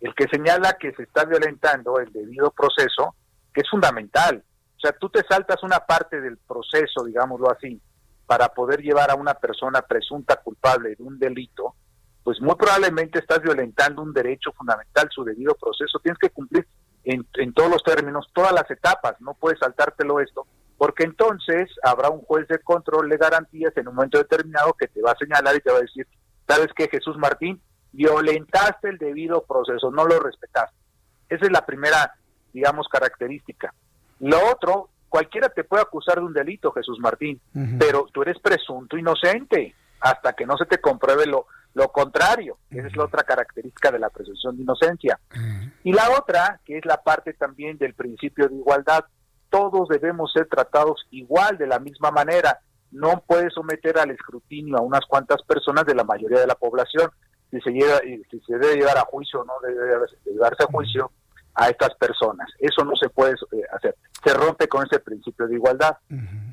el 0.02 0.16
que 0.16 0.28
señala 0.32 0.78
que 0.80 0.92
se 0.94 1.04
está 1.04 1.26
violentando 1.26 2.00
el 2.00 2.12
debido 2.14 2.52
proceso, 2.52 3.16
que 3.54 3.62
es 3.62 3.70
fundamental. 3.70 4.44
O 4.78 4.80
sea, 4.80 4.94
tú 4.94 5.10
te 5.10 5.24
saltas 5.28 5.62
una 5.64 5.80
parte 5.80 6.22
del 6.22 6.38
proceso, 6.38 7.04
digámoslo 7.04 7.52
así, 7.52 7.82
para 8.26 8.48
poder 8.50 8.82
llevar 8.82 9.12
a 9.12 9.16
una 9.16 9.34
persona 9.34 9.82
presunta 9.82 10.38
culpable 10.38 10.96
de 10.96 11.04
un 11.04 11.20
delito, 11.20 11.74
pues 12.30 12.42
muy 12.42 12.54
probablemente 12.54 13.18
estás 13.18 13.42
violentando 13.42 14.04
un 14.04 14.14
derecho 14.14 14.52
fundamental, 14.52 15.10
su 15.10 15.24
debido 15.24 15.56
proceso. 15.56 15.98
Tienes 15.98 16.20
que 16.20 16.30
cumplir 16.30 16.68
en, 17.04 17.26
todos 17.56 17.72
los 17.72 17.82
términos, 17.82 18.30
todas 18.36 18.52
las 18.52 18.70
etapas, 18.70 19.20
no 19.20 19.34
puedes 19.34 19.58
saltártelo 19.58 20.20
esto, 20.20 20.46
porque 20.78 21.06
entonces 21.06 21.72
habrá 21.84 22.12
un 22.12 22.22
juez 22.22 22.48
de 22.48 22.60
control 22.60 23.10
de 23.10 23.18
garantías 23.18 23.76
en 23.78 23.88
un 23.88 23.96
momento 23.96 24.20
determinado 24.20 24.74
que 24.74 24.88
te 24.88 25.02
va 25.02 25.14
a 25.14 25.18
señalar 25.18 25.56
y 25.56 25.62
te 25.62 25.72
va 25.72 25.78
a 25.80 25.82
decir, 25.82 26.06
¿sabes 26.48 26.68
qué, 26.76 26.88
Jesús 26.88 27.18
Martín? 27.18 27.60
Violentaste 27.94 28.90
el 28.90 29.00
debido 29.00 29.42
proceso, 29.42 29.90
no 29.90 30.06
lo 30.06 30.20
respetaste. 30.20 30.78
Esa 31.30 31.46
es 31.46 31.52
la 31.52 31.66
primera, 31.66 32.14
digamos, 32.54 32.88
característica. 32.90 33.74
Lo 34.20 34.38
otro, 34.52 34.90
cualquiera 35.10 35.50
te 35.50 35.64
puede 35.64 35.82
acusar 35.82 36.18
de 36.18 36.26
un 36.26 36.34
delito, 36.34 36.72
Jesús 36.74 37.00
Martín, 37.00 37.42
pero 37.80 38.06
tú 38.14 38.22
eres 38.22 38.38
presunto 38.38 39.00
inocente 39.00 39.74
hasta 40.00 40.34
que 40.34 40.46
no 40.46 40.56
se 40.58 40.68
te 40.68 40.78
compruebe 40.78 41.26
lo, 41.26 41.48
lo 41.74 41.90
contrario. 41.90 42.58
Esa 42.70 42.88
es 42.88 42.96
la 42.96 43.06
otra 43.06 43.24
característica 43.24 43.92
de 43.92 44.00
la 44.00 44.10
presunción 44.10 44.58
de 44.58 44.64
inocencia. 44.64 45.20
Y 45.84 45.94
la 45.94 46.10
otra, 46.18 46.60
que 46.66 46.78
es 46.78 46.86
la 46.86 47.02
parte 47.02 47.34
también 47.34 47.78
del 47.78 47.94
principio 47.94 48.48
de 48.48 48.56
igualdad, 48.56 49.06
todos 49.50 49.88
debemos 49.90 50.32
ser 50.32 50.48
tratados 50.48 51.06
igual, 51.12 51.58
de 51.58 51.68
la 51.68 51.80
misma 51.80 52.12
manera. 52.12 52.60
No 52.92 53.24
puedes 53.26 53.54
someter 53.54 53.98
al 53.98 54.12
escrutinio 54.12 54.78
a 54.78 54.82
unas 54.82 55.06
cuantas 55.08 55.42
personas 55.44 55.86
de 55.86 55.96
la 55.96 56.04
mayoría 56.04 56.40
de 56.40 56.48
la 56.48 56.56
población. 56.56 57.12
Si 57.52 57.60
se, 57.62 57.72
lleva, 57.72 58.00
si 58.00 58.40
se 58.46 58.58
debe 58.58 58.76
llevar 58.76 58.98
a 58.98 59.06
juicio 59.06 59.42
o 59.42 59.46
no 59.46 59.54
debe 59.62 60.06
llevarse 60.26 60.64
a 60.64 60.72
juicio 60.72 61.12
a 61.56 61.70
estas 61.70 61.96
personas. 61.96 62.48
Eso 62.60 62.86
no 62.86 62.96
se 62.96 63.10
puede 63.10 63.34
eh, 63.34 63.64
hacer. 63.76 63.96
Se 64.24 64.34
rompe 64.34 64.68
con 64.68 64.86
ese 64.86 65.00
principio 65.00 65.48
de 65.48 65.56
igualdad. 65.56 65.98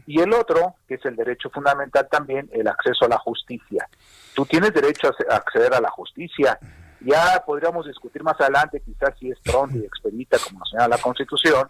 Y 0.06 0.20
el 0.20 0.32
otro, 0.32 0.76
que 0.86 0.94
es 0.94 1.04
el 1.04 1.16
derecho 1.16 1.50
fundamental 1.50 2.08
también, 2.10 2.48
el 2.52 2.68
acceso 2.68 3.04
a 3.04 3.08
la 3.08 3.18
justicia. 3.18 3.88
Tú 4.34 4.46
tienes 4.46 4.72
derecho 4.72 5.10
a 5.28 5.34
acceder 5.34 5.74
a 5.74 5.80
la 5.80 5.90
justicia. 5.90 6.58
Ya 7.00 7.42
podríamos 7.44 7.86
discutir 7.86 8.22
más 8.22 8.40
adelante, 8.40 8.80
quizás 8.80 9.18
si 9.18 9.30
es 9.30 9.38
pronto 9.40 9.76
y 9.76 9.84
expedita, 9.84 10.38
como 10.38 10.60
nos 10.60 10.70
señala 10.70 10.96
la 10.96 11.02
Constitución, 11.02 11.68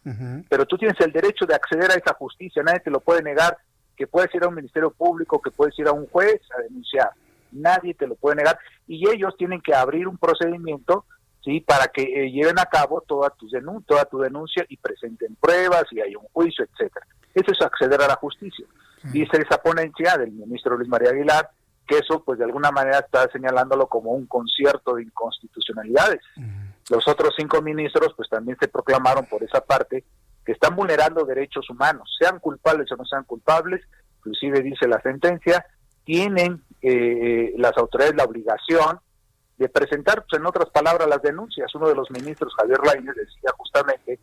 pero 0.48 0.66
tú 0.66 0.78
tienes 0.78 0.98
el 1.00 1.12
derecho 1.12 1.46
de 1.46 1.54
acceder 1.54 1.90
a 1.90 1.94
esa 1.94 2.14
justicia. 2.14 2.62
Nadie 2.62 2.80
te 2.80 2.90
lo 2.90 3.00
puede 3.00 3.22
negar, 3.22 3.58
que 3.96 4.06
puedes 4.06 4.32
ir 4.34 4.44
a 4.44 4.48
un 4.48 4.54
ministerio 4.54 4.90
público, 4.90 5.40
que 5.40 5.50
puedes 5.50 5.76
ir 5.78 5.88
a 5.88 5.92
un 5.92 6.06
juez 6.06 6.40
a 6.56 6.62
denunciar. 6.62 7.10
Nadie 7.52 7.94
te 7.94 8.06
lo 8.06 8.14
puede 8.14 8.36
negar. 8.36 8.58
Y 8.86 9.08
ellos 9.08 9.34
tienen 9.36 9.60
que 9.60 9.74
abrir 9.74 10.06
un 10.06 10.18
procedimiento 10.18 11.06
¿sí? 11.46 11.60
para 11.60 11.86
que 11.86 12.02
eh, 12.02 12.30
lleven 12.30 12.58
a 12.58 12.66
cabo 12.66 13.02
toda 13.06 13.30
tu, 13.30 13.48
toda 13.86 14.04
tu 14.04 14.18
denuncia 14.18 14.66
y 14.68 14.76
presenten 14.76 15.36
pruebas 15.36 15.84
y 15.92 16.00
hay 16.00 16.16
un 16.16 16.26
juicio, 16.32 16.64
etcétera. 16.64 17.06
Eso 17.32 17.52
es 17.52 17.60
acceder 17.62 18.02
a 18.02 18.08
la 18.08 18.16
justicia. 18.16 18.66
Dice 19.04 19.36
esa 19.36 19.62
ponencia 19.62 20.16
del 20.18 20.32
ministro 20.32 20.76
Luis 20.76 20.88
María 20.88 21.10
Aguilar 21.10 21.48
que 21.86 21.98
eso, 21.98 22.24
pues 22.24 22.40
de 22.40 22.44
alguna 22.44 22.72
manera 22.72 22.98
está 22.98 23.30
señalándolo 23.30 23.86
como 23.86 24.10
un 24.10 24.26
concierto 24.26 24.96
de 24.96 25.04
inconstitucionalidades. 25.04 26.20
Los 26.90 27.06
otros 27.06 27.32
cinco 27.36 27.62
ministros, 27.62 28.12
pues 28.16 28.28
también 28.28 28.58
se 28.60 28.66
proclamaron 28.66 29.26
por 29.26 29.44
esa 29.44 29.60
parte 29.60 30.02
que 30.44 30.50
están 30.50 30.74
vulnerando 30.74 31.24
derechos 31.24 31.70
humanos, 31.70 32.16
sean 32.18 32.40
culpables 32.40 32.90
o 32.90 32.96
no 32.96 33.04
sean 33.04 33.22
culpables, 33.22 33.82
inclusive 34.18 34.62
dice 34.62 34.88
la 34.88 35.00
sentencia, 35.00 35.64
tienen 36.04 36.64
eh, 36.82 37.54
las 37.56 37.76
autoridades 37.76 38.16
la 38.16 38.24
obligación 38.24 38.98
de 39.56 39.68
presentar, 39.68 40.24
pues, 40.28 40.40
en 40.40 40.46
otras 40.46 40.70
palabras, 40.70 41.08
las 41.08 41.22
denuncias. 41.22 41.74
Uno 41.74 41.88
de 41.88 41.94
los 41.94 42.10
ministros, 42.10 42.54
Javier 42.56 42.80
Lainez, 42.84 43.14
decía 43.14 43.50
justamente 43.56 44.18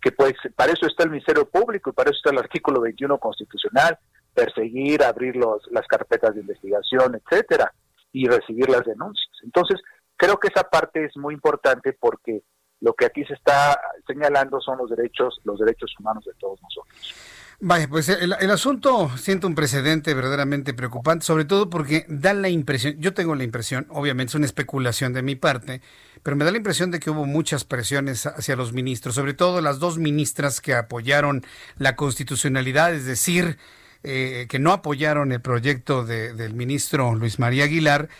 que 0.00 0.12
pues 0.12 0.34
para 0.54 0.72
eso 0.72 0.86
está 0.86 1.02
el 1.04 1.10
Ministerio 1.10 1.48
Público 1.48 1.90
y 1.90 1.92
para 1.92 2.10
eso 2.10 2.18
está 2.18 2.30
el 2.30 2.38
artículo 2.38 2.80
21 2.80 3.18
constitucional, 3.18 3.98
perseguir, 4.32 5.02
abrir 5.02 5.34
los, 5.34 5.66
las 5.72 5.86
carpetas 5.86 6.34
de 6.34 6.42
investigación, 6.42 7.16
etcétera, 7.16 7.72
y 8.12 8.28
recibir 8.28 8.68
las 8.68 8.84
denuncias. 8.84 9.32
Entonces, 9.42 9.80
creo 10.16 10.38
que 10.38 10.48
esa 10.48 10.62
parte 10.64 11.04
es 11.04 11.16
muy 11.16 11.34
importante 11.34 11.92
porque 11.92 12.42
lo 12.80 12.92
que 12.92 13.06
aquí 13.06 13.24
se 13.24 13.34
está 13.34 13.80
señalando 14.06 14.60
son 14.60 14.78
los 14.78 14.90
derechos, 14.90 15.40
los 15.44 15.58
derechos 15.58 15.92
humanos 15.98 16.24
de 16.24 16.34
todos 16.38 16.60
nosotros. 16.62 17.14
Vaya, 17.58 17.88
pues 17.88 18.10
el, 18.10 18.32
asunto 18.50 19.10
siento 19.16 19.46
un 19.46 19.54
precedente 19.54 20.12
verdaderamente 20.12 20.74
preocupante, 20.74 21.24
sobre 21.24 21.46
todo 21.46 21.70
porque 21.70 22.04
da 22.06 22.34
la 22.34 22.50
impresión, 22.50 22.96
yo 23.00 23.14
tengo 23.14 23.34
la 23.34 23.44
impresión, 23.44 23.86
obviamente 23.88 24.32
es 24.32 24.34
una 24.34 24.44
especulación 24.44 25.14
de 25.14 25.22
mi 25.22 25.36
parte, 25.36 25.80
pero 26.22 26.36
me 26.36 26.44
da 26.44 26.50
la 26.50 26.58
impresión 26.58 26.90
de 26.90 27.00
que 27.00 27.08
hubo 27.08 27.24
muchas 27.24 27.64
presiones 27.64 28.26
hacia 28.26 28.56
los 28.56 28.74
ministros, 28.74 29.14
sobre 29.14 29.32
todo 29.32 29.62
las 29.62 29.78
dos 29.78 29.96
ministras 29.96 30.60
que 30.60 30.74
apoyaron 30.74 31.46
la 31.78 31.96
constitucionalidad, 31.96 32.94
es 32.94 33.06
decir, 33.06 33.56
eh, 34.02 34.44
que 34.50 34.58
no 34.58 34.72
apoyaron 34.72 35.32
el 35.32 35.40
proyecto 35.40 36.04
del 36.04 36.52
ministro 36.52 37.14
Luis 37.14 37.38
María 37.38 37.64
Aguilar, 37.64 38.10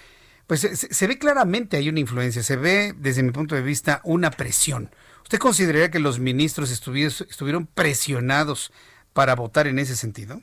pues 0.47 0.61
se, 0.61 0.77
se 0.77 1.07
ve 1.07 1.19
claramente 1.19 1.77
hay 1.77 1.91
una 1.91 2.01
influencia, 2.01 2.43
se 2.43 2.57
ve 2.57 2.95
desde 2.97 3.23
mi 3.23 3.33
punto 3.33 3.55
de 3.55 3.61
vista 3.61 4.01
una 4.03 4.31
presión. 4.31 4.91
¿Usted 5.25 5.39
consideraría 5.39 5.91
que 5.91 5.99
los 5.99 6.21
ministros 6.21 6.71
estuvieron 6.71 7.67
presionados 7.67 8.73
para 9.17 9.35
votar 9.35 9.67
en 9.67 9.79
ese 9.79 9.97
sentido? 9.97 10.43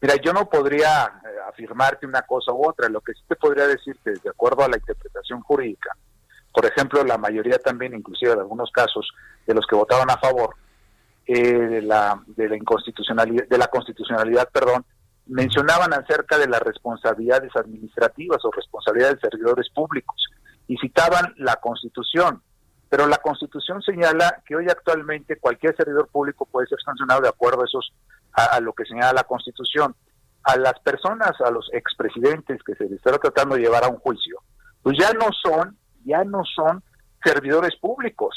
Mira, 0.00 0.16
yo 0.16 0.32
no 0.32 0.48
podría 0.50 1.04
eh, 1.04 1.28
afirmarte 1.48 2.04
una 2.04 2.22
cosa 2.22 2.52
u 2.52 2.68
otra. 2.68 2.88
Lo 2.88 3.00
que 3.00 3.12
sí 3.12 3.20
te 3.28 3.36
podría 3.36 3.68
decir 3.68 3.96
que 4.02 4.10
de 4.10 4.28
acuerdo 4.28 4.64
a 4.64 4.68
la 4.68 4.76
interpretación 4.76 5.40
jurídica, 5.42 5.96
por 6.52 6.66
ejemplo, 6.66 7.04
la 7.04 7.16
mayoría 7.16 7.58
también, 7.58 7.94
inclusive 7.94 8.34
de 8.34 8.40
algunos 8.40 8.72
casos, 8.72 9.08
de 9.46 9.54
los 9.54 9.64
que 9.68 9.76
votaban 9.76 10.10
a 10.10 10.18
favor 10.18 10.56
eh, 11.28 11.40
de 11.40 11.82
la 11.82 12.20
de 12.26 12.48
la 12.48 12.56
inconstitucionalidad, 12.56 13.46
de 13.46 13.58
la 13.58 13.68
constitucionalidad, 13.68 14.48
perdón, 14.50 14.84
mencionaban 15.26 15.94
acerca 15.94 16.38
de 16.38 16.48
las 16.48 16.60
responsabilidades 16.62 17.54
administrativas 17.54 18.44
o 18.44 18.50
responsabilidades 18.50 19.20
de 19.20 19.30
servidores 19.30 19.70
públicos 19.70 20.16
y 20.66 20.76
citaban 20.78 21.34
la 21.36 21.54
Constitución. 21.56 22.42
Pero 22.88 23.06
la 23.06 23.18
Constitución 23.18 23.82
señala 23.82 24.42
que 24.46 24.56
hoy 24.56 24.66
actualmente 24.68 25.38
cualquier 25.38 25.76
servidor 25.76 26.08
público 26.08 26.46
puede 26.46 26.66
ser 26.68 26.78
sancionado 26.84 27.20
de 27.20 27.28
acuerdo 27.28 27.62
a 27.62 27.66
esos 27.66 27.92
a, 28.32 28.60
lo 28.60 28.72
que 28.72 28.84
señala 28.84 29.12
la 29.12 29.24
Constitución. 29.24 29.94
A 30.44 30.56
las 30.56 30.78
personas, 30.80 31.32
a 31.40 31.50
los 31.50 31.68
expresidentes 31.72 32.62
que 32.62 32.74
se 32.74 32.84
les 32.84 32.92
está 32.94 33.18
tratando 33.18 33.56
de 33.56 33.62
llevar 33.62 33.84
a 33.84 33.88
un 33.88 33.96
juicio, 33.96 34.38
pues 34.82 34.96
ya 34.98 35.12
no 35.12 35.28
son, 35.42 35.76
ya 36.04 36.22
no 36.22 36.44
son 36.44 36.82
servidores 37.24 37.74
públicos. 37.76 38.36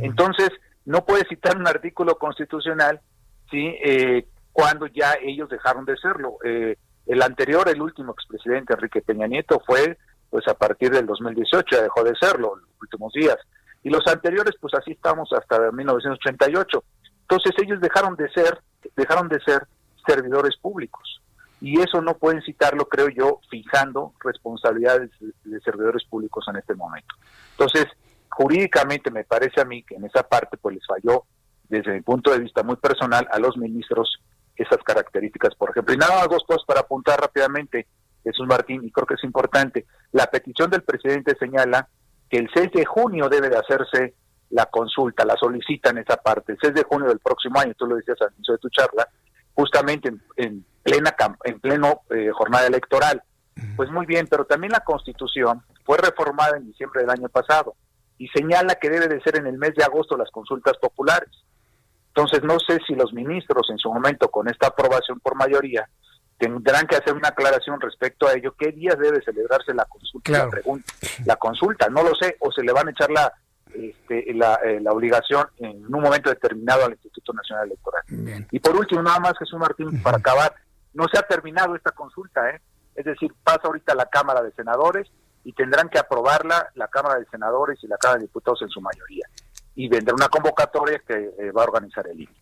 Entonces, 0.00 0.48
no 0.86 1.04
puede 1.04 1.28
citar 1.28 1.58
un 1.58 1.68
artículo 1.68 2.16
constitucional 2.16 3.02
sí 3.50 3.74
eh, 3.84 4.26
cuando 4.52 4.86
ya 4.86 5.14
ellos 5.22 5.48
dejaron 5.48 5.84
de 5.84 5.96
serlo. 5.96 6.38
Eh, 6.44 6.76
el 7.06 7.22
anterior, 7.22 7.68
el 7.68 7.80
último 7.80 8.12
expresidente 8.12 8.74
Enrique 8.74 9.00
Peña 9.00 9.26
Nieto 9.26 9.62
fue 9.66 9.98
pues 10.30 10.46
a 10.48 10.54
partir 10.54 10.90
del 10.90 11.06
2018 11.06 11.76
ya 11.76 11.82
dejó 11.82 12.04
de 12.04 12.14
serlo 12.20 12.54
en 12.56 12.62
los 12.62 12.80
últimos 12.80 13.12
días. 13.12 13.36
Y 13.82 13.90
los 13.90 14.06
anteriores, 14.06 14.54
pues 14.60 14.74
así 14.74 14.92
estamos 14.92 15.32
hasta 15.32 15.70
1988. 15.70 16.84
Entonces 17.22 17.52
ellos 17.62 17.80
dejaron 17.80 18.16
de 18.16 18.28
ser, 18.30 18.60
dejaron 18.96 19.28
de 19.28 19.40
ser 19.40 19.66
servidores 20.06 20.56
públicos. 20.56 21.20
Y 21.60 21.80
eso 21.80 22.00
no 22.00 22.16
pueden 22.16 22.42
citarlo, 22.42 22.88
creo 22.88 23.08
yo, 23.08 23.40
fijando 23.50 24.12
responsabilidades 24.24 25.10
de 25.20 25.60
servidores 25.60 26.04
públicos 26.04 26.44
en 26.48 26.56
este 26.56 26.74
momento. 26.74 27.14
Entonces, 27.52 27.86
jurídicamente 28.30 29.10
me 29.10 29.24
parece 29.24 29.60
a 29.60 29.64
mí 29.64 29.82
que 29.82 29.96
en 29.96 30.04
esa 30.04 30.22
parte 30.22 30.56
pues 30.56 30.76
les 30.76 30.86
falló 30.86 31.24
desde 31.68 31.92
mi 31.92 32.00
punto 32.00 32.30
de 32.30 32.38
vista 32.38 32.62
muy 32.62 32.76
personal 32.76 33.26
a 33.30 33.38
los 33.38 33.56
ministros 33.56 34.18
esas 34.56 34.78
características, 34.84 35.54
por 35.54 35.70
ejemplo. 35.70 35.94
Y 35.94 35.98
nada 35.98 36.16
más 36.16 36.28
dos 36.28 36.44
cosas 36.46 36.64
para 36.66 36.80
apuntar 36.80 37.20
rápidamente. 37.20 37.86
Jesús 38.28 38.46
Martín, 38.46 38.84
y 38.84 38.90
creo 38.90 39.06
que 39.06 39.14
es 39.14 39.24
importante. 39.24 39.86
La 40.12 40.26
petición 40.26 40.70
del 40.70 40.82
presidente 40.82 41.34
señala 41.38 41.88
que 42.28 42.38
el 42.38 42.50
6 42.52 42.72
de 42.72 42.84
junio 42.84 43.28
debe 43.28 43.48
de 43.48 43.56
hacerse 43.56 44.14
la 44.50 44.66
consulta, 44.66 45.24
la 45.24 45.36
solicitan 45.36 45.96
esa 45.98 46.16
parte, 46.16 46.52
el 46.52 46.58
6 46.60 46.74
de 46.74 46.82
junio 46.84 47.08
del 47.08 47.20
próximo 47.20 47.58
año, 47.58 47.74
tú 47.74 47.86
lo 47.86 47.96
decías 47.96 48.20
al 48.20 48.32
inicio 48.34 48.54
de 48.54 48.58
tu 48.58 48.68
charla, 48.68 49.08
justamente 49.54 50.12
en, 50.36 50.64
plena 50.82 51.14
en 51.44 51.60
pleno 51.60 52.02
eh, 52.10 52.30
jornada 52.32 52.66
electoral. 52.66 53.22
Pues 53.74 53.90
muy 53.90 54.06
bien, 54.06 54.28
pero 54.30 54.44
también 54.44 54.70
la 54.70 54.84
Constitución 54.84 55.62
fue 55.84 55.98
reformada 55.98 56.56
en 56.56 56.66
diciembre 56.66 57.00
del 57.00 57.10
año 57.10 57.28
pasado 57.28 57.74
y 58.16 58.28
señala 58.28 58.76
que 58.76 58.88
debe 58.88 59.08
de 59.08 59.20
ser 59.20 59.36
en 59.36 59.48
el 59.48 59.58
mes 59.58 59.74
de 59.74 59.82
agosto 59.82 60.16
las 60.16 60.30
consultas 60.30 60.76
populares. 60.78 61.30
Entonces 62.08 62.44
no 62.44 62.60
sé 62.60 62.78
si 62.86 62.94
los 62.94 63.12
ministros 63.12 63.68
en 63.70 63.78
su 63.78 63.92
momento 63.92 64.28
con 64.28 64.48
esta 64.48 64.68
aprobación 64.68 65.18
por 65.18 65.34
mayoría 65.34 65.88
tendrán 66.38 66.86
que 66.86 66.96
hacer 66.96 67.14
una 67.14 67.28
aclaración 67.28 67.80
respecto 67.80 68.26
a 68.26 68.34
ello. 68.34 68.54
¿Qué 68.58 68.72
días 68.72 68.98
debe 68.98 69.22
celebrarse 69.22 69.74
la 69.74 69.84
consulta? 69.84 70.32
La, 70.32 70.48
pregunta, 70.48 70.92
la 71.24 71.36
consulta, 71.36 71.88
no 71.88 72.02
lo 72.02 72.14
sé, 72.14 72.36
o 72.40 72.52
se 72.52 72.62
le 72.62 72.72
van 72.72 72.88
a 72.88 72.90
echar 72.92 73.10
la, 73.10 73.32
este, 73.74 74.32
la, 74.34 74.54
eh, 74.64 74.80
la, 74.80 74.92
obligación 74.92 75.46
en 75.58 75.84
un 75.84 76.00
momento 76.00 76.30
determinado 76.30 76.84
al 76.84 76.92
Instituto 76.92 77.32
Nacional 77.32 77.66
Electoral. 77.66 78.46
Y 78.50 78.60
por 78.60 78.76
último, 78.76 79.02
nada 79.02 79.18
más, 79.20 79.34
Jesús 79.38 79.58
Martín, 79.58 80.02
para 80.02 80.18
acabar, 80.18 80.54
no 80.94 81.06
se 81.12 81.18
ha 81.18 81.22
terminado 81.22 81.74
esta 81.74 81.90
consulta, 81.90 82.48
¿eh? 82.50 82.60
es 82.94 83.04
decir, 83.04 83.32
pasa 83.44 83.60
ahorita 83.64 83.92
a 83.92 83.96
la 83.96 84.06
Cámara 84.06 84.42
de 84.42 84.52
Senadores 84.52 85.08
y 85.44 85.52
tendrán 85.52 85.88
que 85.88 85.98
aprobarla 85.98 86.70
la 86.74 86.88
Cámara 86.88 87.18
de 87.18 87.26
Senadores 87.26 87.78
y 87.82 87.86
la 87.86 87.96
Cámara 87.96 88.18
de 88.18 88.26
Diputados 88.26 88.62
en 88.62 88.68
su 88.68 88.80
mayoría. 88.80 89.26
Y 89.74 89.88
vendrá 89.88 90.14
una 90.14 90.28
convocatoria 90.28 91.00
que 91.06 91.14
eh, 91.14 91.52
va 91.52 91.62
a 91.62 91.66
organizar 91.66 92.06
el 92.08 92.20
INE. 92.20 92.34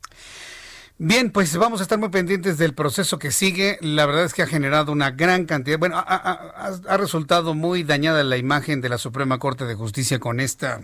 Bien, 0.99 1.31
pues 1.31 1.55
vamos 1.59 1.81
a 1.81 1.83
estar 1.83 1.99
muy 1.99 2.09
pendientes 2.09 2.57
del 2.57 2.73
proceso 2.73 3.19
que 3.19 3.31
sigue. 3.31 3.77
La 3.83 4.07
verdad 4.07 4.25
es 4.25 4.33
que 4.33 4.43
ha 4.43 4.47
generado 4.47 4.93
una 4.93 5.11
gran 5.11 5.45
cantidad, 5.45 5.79
bueno, 5.79 5.97
ha, 5.99 6.97
resultado 6.97 7.53
muy 7.55 7.83
dañada 7.83 8.25
la 8.25 8.39
imagen 8.39 8.81
de 8.81 8.89
la 8.89 8.97
Suprema 8.97 9.39
Corte 9.39 9.67
de 9.67 9.75
Justicia 9.75 10.19
con 10.19 10.41
esta 10.41 10.81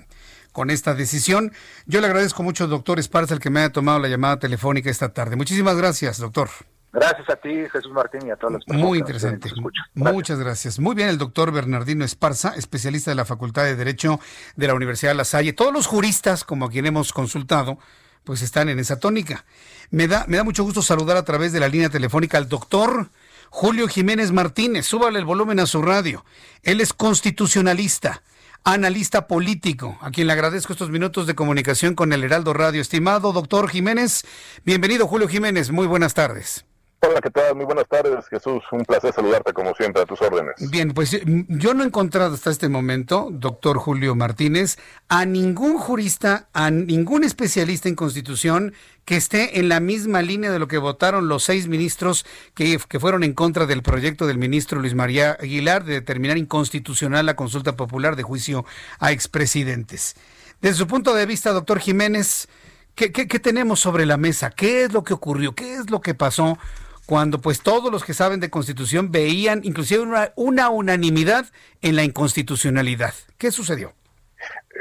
con 0.53 0.69
esta 0.69 0.95
decisión. 0.95 1.53
Yo 1.87 2.03
le 2.03 2.09
agradezco 2.09 2.43
mucho, 2.43 2.67
doctor 2.67 2.99
Esparza, 2.99 3.33
el 3.33 3.41
que 3.41 3.49
me 3.49 3.61
haya 3.61 3.73
tomado 3.73 3.99
la 4.01 4.09
llamada 4.09 4.39
telefónica 4.39 4.91
esta 4.91 5.15
tarde. 5.15 5.35
Muchísimas 5.35 5.79
gracias, 5.79 6.19
doctor. 6.19 6.51
Gracias 6.93 7.31
a 7.31 7.37
ti, 7.37 7.67
Jesús 7.73 7.91
Martín, 7.91 8.27
y 8.27 8.31
a 8.31 8.37
todos 8.37 8.53
los 8.53 8.69
Muy 8.69 8.99
interesante. 8.99 9.51
Muchas 9.95 10.39
gracias. 10.39 10.79
Muy 10.79 10.95
bien, 10.95 11.09
el 11.09 11.17
doctor 11.17 11.53
Bernardino 11.53 12.05
Esparza, 12.05 12.53
especialista 12.55 13.11
de 13.11 13.15
la 13.15 13.25
Facultad 13.25 13.65
de 13.65 13.77
Derecho 13.77 14.21
de 14.57 14.67
la 14.67 14.75
Universidad 14.75 15.13
de 15.13 15.17
La 15.17 15.25
Salle. 15.25 15.55
Todos 15.55 15.73
los 15.73 15.87
juristas, 15.87 16.45
como 16.45 16.67
a 16.67 16.71
quien 16.71 16.85
hemos 16.85 17.15
consultado, 17.15 17.79
pues 18.25 18.43
están 18.43 18.69
en 18.69 18.79
esa 18.79 18.99
tónica. 18.99 19.45
Me 19.91 20.09
da, 20.09 20.25
me 20.29 20.37
da 20.37 20.45
mucho 20.45 20.65
gusto 20.65 20.83
saludar 20.83 21.17
a 21.17 21.25
través 21.25 21.53
de 21.53 21.61
la 21.61 21.69
línea 21.69 21.91
telefónica 21.91 22.39
al 22.39 22.49
doctor 22.49 23.11
Julio 23.51 23.89
Jiménez 23.89 24.33
Martínez. 24.33 24.87
Súbale 24.87 25.19
el 25.19 25.25
volumen 25.25 25.61
a 25.61 25.67
su 25.67 25.83
radio. 25.83 26.25
Él 26.63 26.81
es 26.81 26.93
constitucionalista, 26.93 28.23
analista 28.65 29.27
político, 29.27 29.99
a 30.01 30.11
quien 30.11 30.27
le 30.27 30.33
agradezco 30.33 30.73
estos 30.73 30.91
minutos 30.91 31.27
de 31.27 31.35
comunicación 31.35 31.95
con 31.95 32.13
el 32.13 32.25
Heraldo 32.25 32.53
Radio. 32.55 32.81
Estimado 32.81 33.33
doctor 33.33 33.69
Jiménez, 33.69 34.25
bienvenido 34.65 35.07
Julio 35.07 35.29
Jiménez, 35.29 35.71
muy 35.71 35.87
buenas 35.87 36.15
tardes. 36.15 36.65
Hola, 37.05 37.21
¿qué 37.21 37.31
tal? 37.31 37.57
Muy 37.57 37.65
buenas 37.65 37.89
tardes, 37.89 38.29
Jesús. 38.29 38.63
Un 38.71 38.85
placer 38.85 39.13
saludarte 39.13 39.53
como 39.53 39.75
siempre 39.75 40.03
a 40.03 40.07
tus 40.07 40.23
órdenes. 40.23 40.55
Bien, 40.71 40.93
pues 40.93 41.11
yo 41.49 41.75
no 41.75 41.83
he 41.83 41.87
encontrado 41.87 42.35
hasta 42.35 42.49
este 42.49 42.69
momento, 42.69 43.29
doctor 43.33 43.79
Julio 43.79 44.15
Martínez, 44.15 44.79
a 45.09 45.25
ningún 45.25 45.79
jurista, 45.79 46.47
a 46.53 46.71
ningún 46.71 47.25
especialista 47.25 47.89
en 47.89 47.97
constitución 47.97 48.73
que 49.05 49.17
esté 49.17 49.59
en 49.59 49.69
la 49.69 49.81
misma 49.81 50.23
línea 50.23 50.53
de 50.53 50.61
lo 50.61 50.69
que 50.69 50.79
votaron 50.79 51.27
los 51.27 51.43
seis 51.43 51.67
ministros 51.67 52.25
que, 52.55 52.79
que 52.89 53.01
fueron 53.01 53.25
en 53.25 53.33
contra 53.33 53.67
del 53.67 53.83
proyecto 53.83 54.29
del 54.29 54.39
ministro 54.39 54.79
Luis 54.79 54.95
María 54.95 55.37
Aguilar 55.41 55.83
de 55.85 55.95
determinar 55.95 56.39
inconstitucional 56.39 57.27
la 57.27 57.35
consulta 57.35 57.77
popular 57.77 58.15
de 58.15 58.23
juicio 58.23 58.65
a 59.01 59.11
expresidentes. 59.11 60.15
Desde 60.61 60.77
su 60.77 60.87
punto 60.87 61.15
de 61.15 61.27
vista, 61.27 61.51
doctor 61.51 61.81
Jiménez, 61.81 62.49
¿qué, 62.95 63.11
qué, 63.11 63.27
qué 63.27 63.41
tenemos 63.41 63.81
sobre 63.81 64.07
la 64.07 64.19
mesa? 64.19 64.51
¿Qué 64.51 64.85
es 64.85 64.93
lo 64.93 65.03
que 65.03 65.15
ocurrió? 65.15 65.57
¿Qué 65.57 65.75
es 65.75 65.91
lo 65.91 66.01
que 66.01 66.15
pasó? 66.15 66.59
Cuando 67.07 67.41
pues 67.41 67.63
todos 67.63 67.91
los 67.91 68.05
que 68.05 68.15
saben 68.15 68.41
de 68.41 68.51
constitución 68.51 69.11
veían 69.11 69.61
inclusive 69.65 70.03
una, 70.37 70.71
unanimidad 70.71 71.47
en 71.81 71.97
la 71.97 72.05
inconstitucionalidad. 72.05 73.15
¿Qué 73.39 73.51
sucedió? 73.51 73.93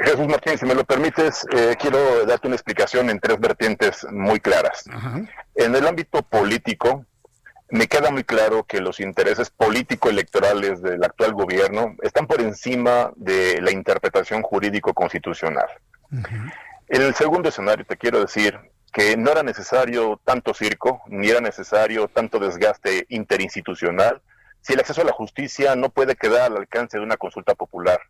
Jesús 0.00 0.26
Martín, 0.26 0.58
si 0.58 0.66
me 0.66 0.74
lo 0.74 0.84
permites, 0.84 1.46
eh, 1.52 1.76
quiero 1.78 2.24
darte 2.24 2.46
una 2.46 2.56
explicación 2.56 3.10
en 3.10 3.20
tres 3.20 3.38
vertientes 3.38 4.06
muy 4.10 4.40
claras. 4.40 4.84
En 5.54 5.74
el 5.74 5.86
ámbito 5.86 6.22
político, 6.22 7.04
me 7.70 7.86
queda 7.86 8.10
muy 8.10 8.24
claro 8.24 8.64
que 8.64 8.80
los 8.80 9.00
intereses 9.00 9.50
político-electorales 9.50 10.82
del 10.82 11.02
actual 11.04 11.32
gobierno 11.32 11.96
están 12.02 12.26
por 12.26 12.40
encima 12.40 13.12
de 13.16 13.60
la 13.62 13.70
interpretación 13.70 14.42
jurídico-constitucional. 14.42 15.68
En 16.88 17.02
el 17.02 17.14
segundo 17.14 17.48
escenario, 17.48 17.86
te 17.86 17.96
quiero 17.96 18.20
decir 18.20 18.58
que 18.92 19.16
no 19.16 19.30
era 19.30 19.42
necesario 19.42 20.20
tanto 20.24 20.52
circo, 20.54 21.02
ni 21.06 21.28
era 21.28 21.40
necesario 21.40 22.08
tanto 22.08 22.38
desgaste 22.38 23.06
interinstitucional, 23.08 24.20
si 24.60 24.74
el 24.74 24.80
acceso 24.80 25.00
a 25.00 25.04
la 25.04 25.12
justicia 25.12 25.74
no 25.76 25.88
puede 25.88 26.14
quedar 26.14 26.42
al 26.42 26.58
alcance 26.58 26.98
de 26.98 27.02
una 27.02 27.16
consulta 27.16 27.54
popular. 27.54 28.00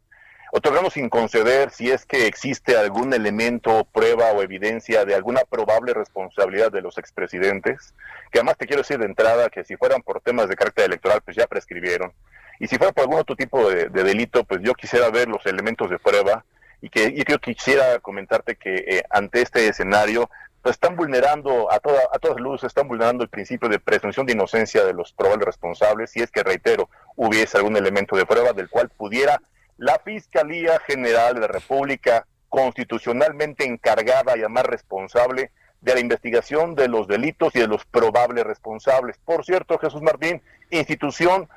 Otorgamos 0.54 0.92
sin 0.92 1.08
conceder 1.08 1.70
si 1.70 1.90
es 1.90 2.04
que 2.04 2.26
existe 2.26 2.76
algún 2.76 3.14
elemento, 3.14 3.88
prueba 3.90 4.32
o 4.32 4.42
evidencia 4.42 5.06
de 5.06 5.14
alguna 5.14 5.40
probable 5.48 5.94
responsabilidad 5.94 6.70
de 6.70 6.82
los 6.82 6.98
expresidentes, 6.98 7.94
que 8.30 8.40
además 8.40 8.58
te 8.58 8.66
quiero 8.66 8.82
decir 8.82 8.98
de 8.98 9.06
entrada 9.06 9.48
que 9.48 9.64
si 9.64 9.76
fueran 9.76 10.02
por 10.02 10.20
temas 10.20 10.50
de 10.50 10.56
carácter 10.56 10.84
electoral, 10.84 11.22
pues 11.24 11.38
ya 11.38 11.46
prescribieron. 11.46 12.12
Y 12.60 12.66
si 12.66 12.76
fuera 12.76 12.92
por 12.92 13.04
algún 13.04 13.20
otro 13.20 13.34
tipo 13.34 13.70
de, 13.70 13.88
delito, 13.88 14.44
pues 14.44 14.60
yo 14.62 14.74
quisiera 14.74 15.08
ver 15.08 15.26
los 15.26 15.46
elementos 15.46 15.88
de 15.88 15.98
prueba 15.98 16.44
y 16.82 16.90
que 16.90 17.24
yo 17.26 17.38
quisiera 17.38 17.98
comentarte 18.00 18.56
que 18.56 18.74
eh, 18.74 19.04
ante 19.08 19.40
este 19.40 19.66
escenario 19.66 20.28
están 20.64 20.96
vulnerando 20.96 21.70
a, 21.72 21.80
toda, 21.80 22.00
a 22.12 22.18
todas 22.18 22.40
luces, 22.40 22.68
están 22.68 22.88
vulnerando 22.88 23.24
el 23.24 23.28
principio 23.28 23.68
de 23.68 23.78
presunción 23.78 24.26
de 24.26 24.32
inocencia 24.32 24.84
de 24.84 24.92
los 24.92 25.12
probables 25.12 25.46
responsables, 25.46 26.10
si 26.10 26.20
es 26.20 26.30
que, 26.30 26.42
reitero, 26.42 26.88
hubiese 27.16 27.56
algún 27.56 27.76
elemento 27.76 28.16
de 28.16 28.26
prueba 28.26 28.52
del 28.52 28.68
cual 28.68 28.88
pudiera 28.88 29.40
la 29.76 29.98
Fiscalía 30.04 30.78
General 30.86 31.34
de 31.34 31.40
la 31.40 31.48
República, 31.48 32.26
constitucionalmente 32.48 33.64
encargada 33.64 34.36
y 34.36 34.40
además 34.40 34.64
responsable 34.64 35.50
de 35.80 35.94
la 35.94 36.00
investigación 36.00 36.74
de 36.76 36.86
los 36.86 37.08
delitos 37.08 37.56
y 37.56 37.60
de 37.60 37.66
los 37.66 37.84
probables 37.84 38.44
responsables. 38.44 39.18
Por 39.24 39.44
cierto, 39.44 39.78
Jesús 39.78 40.02
Martín, 40.02 40.40
institución 40.70 41.48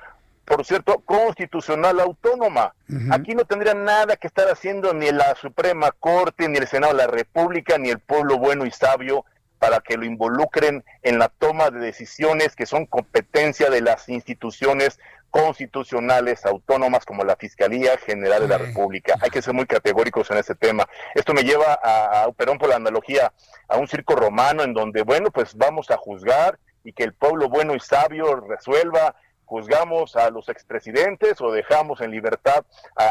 por 0.46 0.64
cierto, 0.64 1.00
constitucional 1.00 2.00
autónoma. 2.00 2.74
Aquí 3.12 3.34
no 3.34 3.46
tendría 3.46 3.74
nada 3.74 4.16
que 4.16 4.28
estar 4.28 4.48
haciendo 4.48 4.94
ni 4.94 5.12
la 5.12 5.36
Suprema 5.36 5.92
Corte, 5.92 6.48
ni 6.48 6.58
el 6.58 6.68
Senado 6.68 6.94
de 6.94 7.00
la 7.00 7.08
República, 7.08 7.78
ni 7.78 7.90
el 7.90 8.00
pueblo 8.00 8.38
bueno 8.38 8.66
y 8.66 8.72
sabio 8.72 9.26
para 9.58 9.80
que 9.80 9.98
lo 9.98 10.06
involucren 10.06 10.84
en 11.02 11.18
la 11.18 11.30
toma 11.30 11.72
de 11.72 11.80
decisiones 11.80 12.56
que 12.56 12.66
son 12.66 12.86
competencia 12.86 13.70
de 13.70 13.82
las 13.82 14.08
instituciones 14.10 15.00
constitucionales 15.32 16.46
autónomas 16.46 17.04
como 17.04 17.24
la 17.24 17.36
Fiscalía 17.36 17.98
General 17.98 18.42
de 18.42 18.48
la 18.48 18.58
República. 18.58 19.16
Hay 19.22 19.30
que 19.30 19.42
ser 19.42 19.54
muy 19.54 19.66
categóricos 19.66 20.30
en 20.32 20.38
ese 20.38 20.56
tema. 20.56 20.88
Esto 21.14 21.34
me 21.34 21.44
lleva 21.44 21.80
a, 21.84 22.32
perdón 22.38 22.58
por 22.58 22.70
la 22.70 22.78
analogía, 22.78 23.34
a 23.68 23.78
un 23.78 23.88
circo 23.88 24.16
romano 24.16 24.64
en 24.64 24.74
donde, 24.74 25.02
bueno, 25.02 25.32
pues 25.32 25.56
vamos 25.56 25.92
a 25.92 25.98
juzgar 25.98 26.58
y 26.86 26.94
que 26.94 27.04
el 27.04 27.14
pueblo 27.14 27.50
bueno 27.50 27.76
y 27.76 27.80
sabio 27.80 28.36
resuelva 28.48 29.16
juzgamos 29.46 30.16
a 30.16 30.30
los 30.30 30.50
expresidentes 30.50 31.40
o 31.42 31.52
dejamos 31.52 32.02
en 32.02 32.12
libertad 32.12 32.66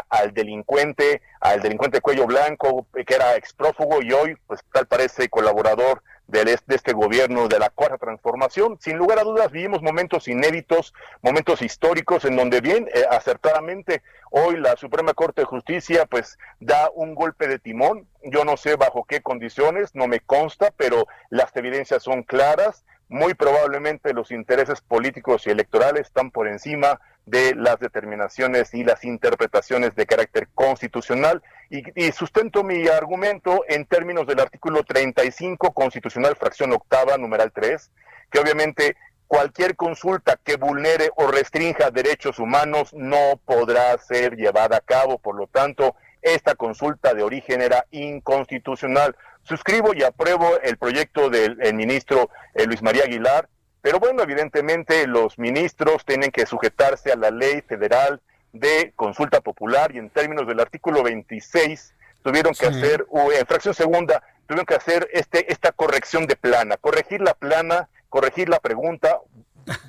al 0.09 0.33
delincuente, 0.33 1.21
al 1.39 1.61
delincuente 1.61 2.01
cuello 2.01 2.25
blanco, 2.25 2.85
que 2.93 3.15
era 3.15 3.35
exprófugo 3.35 4.01
y 4.01 4.11
hoy, 4.11 4.37
pues 4.47 4.61
tal 4.71 4.87
parece 4.87 5.29
colaborador 5.29 6.01
de, 6.27 6.59
este 6.67 6.93
gobierno 6.93 7.47
de 7.47 7.59
la 7.59 7.69
cuarta 7.69 7.97
transformación. 7.97 8.77
Sin 8.79 8.97
lugar 8.97 9.19
a 9.19 9.23
dudas, 9.23 9.51
vivimos 9.51 9.81
momentos 9.81 10.27
inéditos, 10.27 10.93
momentos 11.21 11.61
históricos 11.61 12.25
en 12.25 12.35
donde 12.35 12.61
bien 12.61 12.87
eh, 12.93 13.05
acertadamente 13.09 14.01
hoy 14.31 14.57
la 14.57 14.75
Suprema 14.75 15.13
Corte 15.13 15.41
de 15.41 15.45
Justicia 15.45 16.05
pues 16.05 16.37
da 16.59 16.89
un 16.93 17.15
golpe 17.15 17.47
de 17.47 17.59
timón. 17.59 18.07
Yo 18.23 18.43
no 18.43 18.57
sé 18.57 18.75
bajo 18.75 19.05
qué 19.05 19.21
condiciones, 19.21 19.93
no 19.93 20.07
me 20.07 20.19
consta, 20.19 20.73
pero 20.75 21.07
las 21.29 21.55
evidencias 21.55 22.03
son 22.03 22.23
claras 22.23 22.85
muy 23.09 23.33
probablemente 23.33 24.13
los 24.13 24.31
intereses 24.31 24.81
políticos 24.81 25.45
y 25.45 25.51
electorales 25.51 26.07
están 26.07 26.31
por 26.31 26.47
encima 26.47 26.99
de 27.25 27.55
las 27.55 27.79
determinaciones 27.79 28.73
y 28.73 28.83
las 28.83 29.03
interpretaciones 29.03 29.95
de 29.95 30.05
carácter 30.05 30.47
constitucional. 30.53 31.41
Y, 31.69 32.11
sustento 32.11 32.63
mi 32.63 32.87
argumento 32.87 33.63
en 33.67 33.85
términos 33.85 34.27
del 34.27 34.39
artículo 34.39 34.83
35 34.83 35.73
constitucional 35.73 36.35
fracción 36.35 36.71
octava 36.73 37.17
numeral 37.17 37.51
3 37.51 37.91
que 38.31 38.39
obviamente 38.39 38.95
cualquier 39.27 39.75
consulta 39.75 40.39
que 40.43 40.57
vulnere 40.57 41.09
o 41.15 41.27
restrinja 41.27 41.89
derechos 41.89 42.37
humanos 42.37 42.93
no 42.93 43.39
podrá 43.45 43.97
ser 43.97 44.35
llevada 44.35 44.77
a 44.77 44.81
cabo. 44.81 45.17
Por 45.17 45.35
lo 45.35 45.47
tanto 45.47 45.95
esta 46.25 46.55
consulta 46.55 47.13
de 47.13 47.23
origen 47.23 47.61
era 47.61 47.85
inconstitucional. 47.91 49.15
Suscribo 49.43 49.93
y 49.93 50.03
apruebo 50.03 50.59
el 50.63 50.77
proyecto 50.77 51.29
del 51.29 51.57
ministro 51.75 52.29
eh, 52.55 52.65
Luis 52.65 52.81
María 52.81 53.03
Aguilar, 53.03 53.47
pero 53.81 53.99
bueno, 53.99 54.23
evidentemente 54.23 55.05
los 55.05 55.37
ministros 55.37 56.03
tienen 56.03 56.31
que 56.31 56.47
sujetarse 56.47 57.11
a 57.11 57.15
la 57.15 57.29
ley 57.29 57.61
federal 57.61 58.19
de 58.51 58.91
consulta 58.95 59.41
popular 59.41 59.93
y 59.93 59.99
en 59.99 60.09
términos 60.09 60.47
del 60.47 60.59
artículo 60.59 61.03
26 61.03 61.93
tuvieron 62.23 62.55
que 62.55 62.65
hacer, 62.65 63.05
en 63.13 63.45
fracción 63.45 63.75
segunda, 63.75 64.23
tuvieron 64.47 64.65
que 64.65 64.73
hacer 64.73 65.07
este, 65.13 65.51
esta 65.51 65.71
corrección 65.71 66.25
de 66.25 66.35
plana, 66.35 66.77
corregir 66.77 67.21
la 67.21 67.35
plana, 67.35 67.87
corregir 68.09 68.49
la 68.49 68.59
pregunta, 68.59 69.19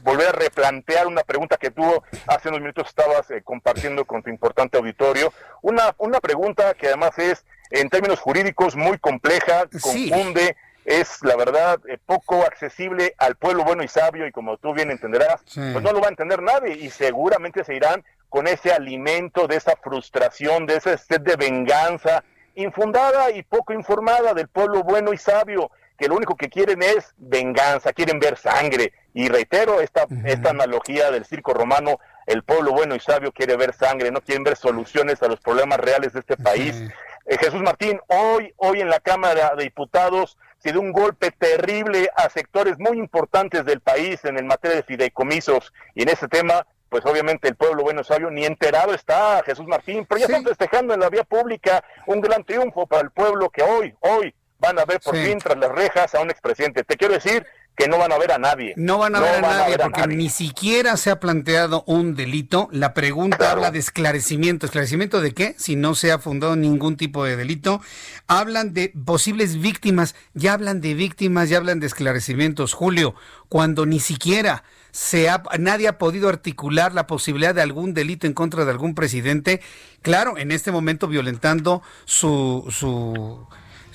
volver 0.02 0.28
a 0.28 0.32
replantear 0.32 1.06
una 1.06 1.22
pregunta 1.22 1.56
que 1.56 1.70
tú 1.70 1.84
hace 2.26 2.48
unos 2.48 2.60
minutos 2.60 2.88
estabas 2.88 3.30
eh, 3.30 3.42
compartiendo 3.42 4.04
con 4.04 4.22
tu 4.22 4.30
importante 4.30 4.78
auditorio, 4.78 5.32
una, 5.62 5.94
una 5.98 6.20
pregunta 6.20 6.74
que 6.74 6.88
además 6.88 7.18
es 7.18 7.44
en 7.70 7.88
términos 7.88 8.20
jurídicos 8.20 8.76
muy 8.76 8.98
compleja, 8.98 9.66
confunde, 9.80 10.56
es 10.84 11.18
la 11.22 11.34
verdad 11.36 11.80
eh, 11.88 11.98
poco 12.04 12.42
accesible 12.42 13.14
al 13.18 13.34
pueblo 13.34 13.64
bueno 13.64 13.82
y 13.82 13.88
sabio 13.88 14.26
y 14.26 14.32
como 14.32 14.56
tú 14.56 14.72
bien 14.72 14.90
entenderás, 14.90 15.42
pues 15.52 15.82
no 15.82 15.92
lo 15.92 16.00
va 16.00 16.06
a 16.06 16.10
entender 16.10 16.40
nadie 16.42 16.74
y 16.74 16.90
seguramente 16.90 17.64
se 17.64 17.74
irán 17.74 18.04
con 18.28 18.46
ese 18.46 18.72
alimento 18.72 19.46
de 19.46 19.56
esa 19.56 19.76
frustración, 19.76 20.66
de 20.66 20.76
esa 20.76 20.96
sed 20.96 21.20
de 21.20 21.36
venganza 21.36 22.22
infundada 22.54 23.30
y 23.30 23.42
poco 23.42 23.72
informada 23.72 24.32
del 24.32 24.48
pueblo 24.48 24.82
bueno 24.82 25.12
y 25.12 25.18
sabio, 25.18 25.70
que 25.98 26.08
lo 26.08 26.16
único 26.16 26.36
que 26.36 26.48
quieren 26.48 26.82
es 26.82 27.14
venganza, 27.16 27.92
quieren 27.92 28.18
ver 28.18 28.36
sangre. 28.36 28.92
Y 29.16 29.28
reitero 29.28 29.80
esta, 29.80 30.06
esta 30.26 30.50
analogía 30.50 31.10
del 31.10 31.24
circo 31.24 31.54
romano, 31.54 31.98
el 32.26 32.42
pueblo 32.42 32.72
bueno 32.72 32.94
y 32.94 33.00
sabio 33.00 33.32
quiere 33.32 33.56
ver 33.56 33.72
sangre, 33.72 34.10
no 34.10 34.20
quieren 34.20 34.44
ver 34.44 34.58
soluciones 34.58 35.22
a 35.22 35.26
los 35.26 35.40
problemas 35.40 35.80
reales 35.80 36.12
de 36.12 36.20
este 36.20 36.36
país. 36.36 36.82
Eh, 37.24 37.38
Jesús 37.38 37.62
Martín, 37.62 37.98
hoy, 38.08 38.52
hoy 38.58 38.82
en 38.82 38.90
la 38.90 39.00
Cámara 39.00 39.54
de 39.56 39.64
Diputados 39.64 40.36
se 40.58 40.70
dio 40.70 40.82
un 40.82 40.92
golpe 40.92 41.30
terrible 41.30 42.10
a 42.14 42.28
sectores 42.28 42.78
muy 42.78 42.98
importantes 42.98 43.64
del 43.64 43.80
país 43.80 44.22
en 44.26 44.36
el 44.36 44.44
materia 44.44 44.76
de 44.76 44.82
fideicomisos. 44.82 45.72
Y 45.94 46.02
en 46.02 46.10
ese 46.10 46.28
tema 46.28 46.66
pues 46.90 47.04
obviamente 47.06 47.48
el 47.48 47.56
pueblo 47.56 47.84
bueno 47.84 48.04
sabio 48.04 48.30
ni 48.30 48.44
enterado 48.44 48.92
está 48.92 49.42
Jesús 49.46 49.66
Martín, 49.66 50.04
pero 50.06 50.18
ya 50.18 50.26
están 50.26 50.44
festejando 50.44 50.92
en 50.92 51.00
la 51.00 51.08
vía 51.08 51.24
pública 51.24 51.82
un 52.06 52.20
gran 52.20 52.44
triunfo 52.44 52.86
para 52.86 53.02
el 53.02 53.10
pueblo 53.10 53.48
que 53.48 53.62
hoy, 53.62 53.94
hoy 54.00 54.34
van 54.58 54.78
a 54.78 54.84
ver 54.84 55.00
por 55.00 55.16
fin 55.16 55.38
tras 55.38 55.58
las 55.58 55.70
rejas 55.70 56.14
a 56.14 56.20
un 56.20 56.30
expresidente. 56.30 56.84
Te 56.84 56.96
quiero 56.96 57.14
decir, 57.14 57.46
que 57.76 57.88
no 57.88 57.98
van 57.98 58.10
a 58.10 58.18
ver 58.18 58.32
a 58.32 58.38
nadie. 58.38 58.72
No 58.76 58.98
van 58.98 59.14
a 59.14 59.20
ver 59.20 59.34
a 59.36 59.40
nadie 59.42 59.78
porque 59.78 60.06
ni 60.06 60.30
siquiera 60.30 60.96
se 60.96 61.10
ha 61.10 61.20
planteado 61.20 61.84
un 61.86 62.14
delito. 62.14 62.68
La 62.72 62.94
pregunta 62.94 63.50
habla 63.50 63.70
de 63.70 63.78
esclarecimiento. 63.78 64.64
¿Esclarecimiento 64.64 65.20
de 65.20 65.34
qué? 65.34 65.54
Si 65.58 65.76
no 65.76 65.94
se 65.94 66.10
ha 66.10 66.18
fundado 66.18 66.56
ningún 66.56 66.96
tipo 66.96 67.24
de 67.24 67.36
delito. 67.36 67.82
Hablan 68.28 68.72
de 68.72 68.94
posibles 69.04 69.60
víctimas. 69.60 70.14
Ya 70.32 70.54
hablan 70.54 70.80
de 70.80 70.94
víctimas, 70.94 71.50
ya 71.50 71.58
hablan 71.58 71.78
de 71.78 71.86
esclarecimientos. 71.86 72.72
Julio, 72.72 73.14
cuando 73.50 73.84
ni 73.84 74.00
siquiera 74.00 74.64
se 74.90 75.28
ha, 75.28 75.42
nadie 75.58 75.88
ha 75.88 75.98
podido 75.98 76.30
articular 76.30 76.94
la 76.94 77.06
posibilidad 77.06 77.54
de 77.54 77.60
algún 77.60 77.92
delito 77.92 78.26
en 78.26 78.32
contra 78.32 78.64
de 78.64 78.70
algún 78.70 78.94
presidente. 78.94 79.60
Claro, 80.00 80.38
en 80.38 80.50
este 80.50 80.72
momento 80.72 81.08
violentando 81.08 81.82
su... 82.06 82.64
su 82.70 83.46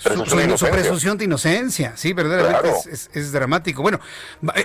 su, 0.02 0.66
presunción 0.68 1.18
de 1.18 1.26
inocencia, 1.26 1.94
sí, 1.96 2.14
verdaderamente 2.14 2.70
es, 3.14 3.32
dramático. 3.32 3.82
Bueno, 3.82 4.00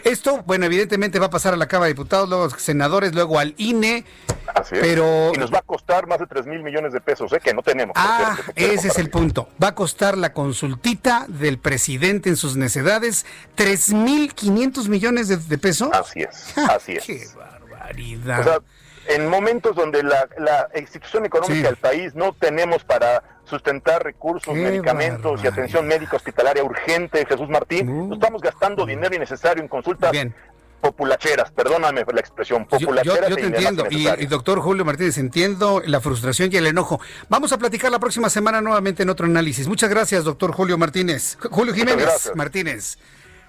esto, 0.04 0.42
bueno, 0.46 0.66
evidentemente 0.66 1.18
va 1.18 1.26
a 1.26 1.30
pasar 1.30 1.52
a 1.54 1.56
la 1.56 1.68
Cámara 1.68 1.86
de 1.86 1.94
Diputados, 1.94 2.28
luego 2.28 2.44
a 2.44 2.48
los 2.48 2.62
senadores, 2.62 3.14
luego 3.14 3.38
al 3.38 3.54
INE, 3.58 4.04
pero... 4.70 5.32
Y 5.34 5.38
nos 5.38 5.52
va 5.52 5.58
a 5.58 5.62
costar 5.62 6.06
más 6.06 6.18
de 6.18 6.26
3 6.26 6.46
mil 6.46 6.62
millones 6.62 6.92
de 6.92 7.00
pesos, 7.00 7.32
¿eh? 7.32 7.40
que 7.42 7.52
no 7.52 7.62
tenemos. 7.62 7.94
Ah, 7.96 8.36
ese 8.54 8.88
es 8.88 8.98
el 8.98 9.10
punto. 9.10 9.48
Va 9.62 9.68
a 9.68 9.74
costar 9.74 10.16
la 10.16 10.32
consultita 10.32 11.26
del 11.28 11.58
presidente 11.58 12.30
en 12.30 12.36
sus 12.36 12.56
necedades 12.56 13.26
3 13.54 13.92
mil 13.94 14.34
500 14.34 14.88
millones 14.88 15.48
de, 15.48 15.58
pesos. 15.58 15.90
Así 15.92 16.22
es, 16.22 16.56
así 16.56 16.92
es. 16.92 17.04
Qué 17.06 17.26
barbaridad. 17.36 18.62
En 19.08 19.28
momentos 19.28 19.76
donde 19.76 20.02
la, 20.02 20.28
la 20.38 20.68
institución 20.78 21.24
económica 21.26 21.68
del 21.68 21.76
país 21.76 22.14
no 22.14 22.32
tenemos 22.32 22.84
para 22.84 23.22
sustentar 23.44 24.02
recursos, 24.02 24.54
medicamentos 24.54 25.42
y 25.42 25.46
atención 25.46 25.86
médica 25.86 26.16
hospitalaria 26.16 26.64
urgente, 26.64 27.24
Jesús 27.26 27.48
Martín. 27.48 28.12
estamos 28.12 28.42
gastando 28.42 28.84
dinero 28.84 29.14
innecesario 29.14 29.62
en 29.62 29.68
consultas 29.68 30.12
populacheras, 30.80 31.50
perdóname 31.50 32.04
la 32.12 32.20
expresión, 32.20 32.66
populacheras. 32.66 33.30
Yo, 33.30 33.36
te 33.36 33.46
entiendo, 33.46 33.86
y, 33.90 34.26
doctor 34.26 34.60
Julio 34.60 34.84
Martínez, 34.84 35.18
entiendo 35.18 35.82
la 35.84 36.00
frustración 36.00 36.50
y 36.52 36.56
el 36.56 36.66
enojo. 36.66 37.00
Vamos 37.28 37.52
a 37.52 37.58
platicar 37.58 37.90
la 37.90 37.98
próxima 37.98 38.28
semana 38.28 38.60
nuevamente 38.60 39.02
en 39.02 39.10
otro 39.10 39.26
análisis. 39.26 39.66
Muchas 39.68 39.90
gracias, 39.90 40.24
doctor 40.24 40.52
Julio 40.52 40.78
Martínez. 40.78 41.38
Julio 41.50 41.74
Jiménez 41.74 42.32
Martínez. 42.34 42.98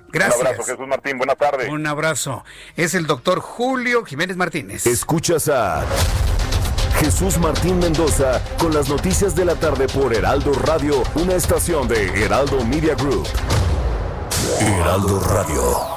Gracias. 0.09 0.39
Un 0.39 0.47
abrazo, 0.47 0.63
Jesús 0.63 0.87
Martín. 0.87 1.17
Buenas 1.17 1.37
tardes. 1.37 1.69
Un 1.69 1.85
abrazo. 1.85 2.43
Es 2.75 2.93
el 2.93 3.07
doctor 3.07 3.39
Julio 3.39 4.05
Jiménez 4.05 4.37
Martínez. 4.37 4.85
Escuchas 4.85 5.49
a 5.49 5.85
Jesús 6.99 7.37
Martín 7.37 7.79
Mendoza 7.79 8.41
con 8.57 8.73
las 8.73 8.89
noticias 8.89 9.35
de 9.35 9.45
la 9.45 9.55
tarde 9.55 9.87
por 9.87 10.13
Heraldo 10.13 10.53
Radio, 10.53 11.03
una 11.15 11.35
estación 11.35 11.87
de 11.87 12.07
Heraldo 12.23 12.63
Media 12.65 12.95
Group. 12.95 13.27
Heraldo 14.59 15.19
Radio. 15.19 15.96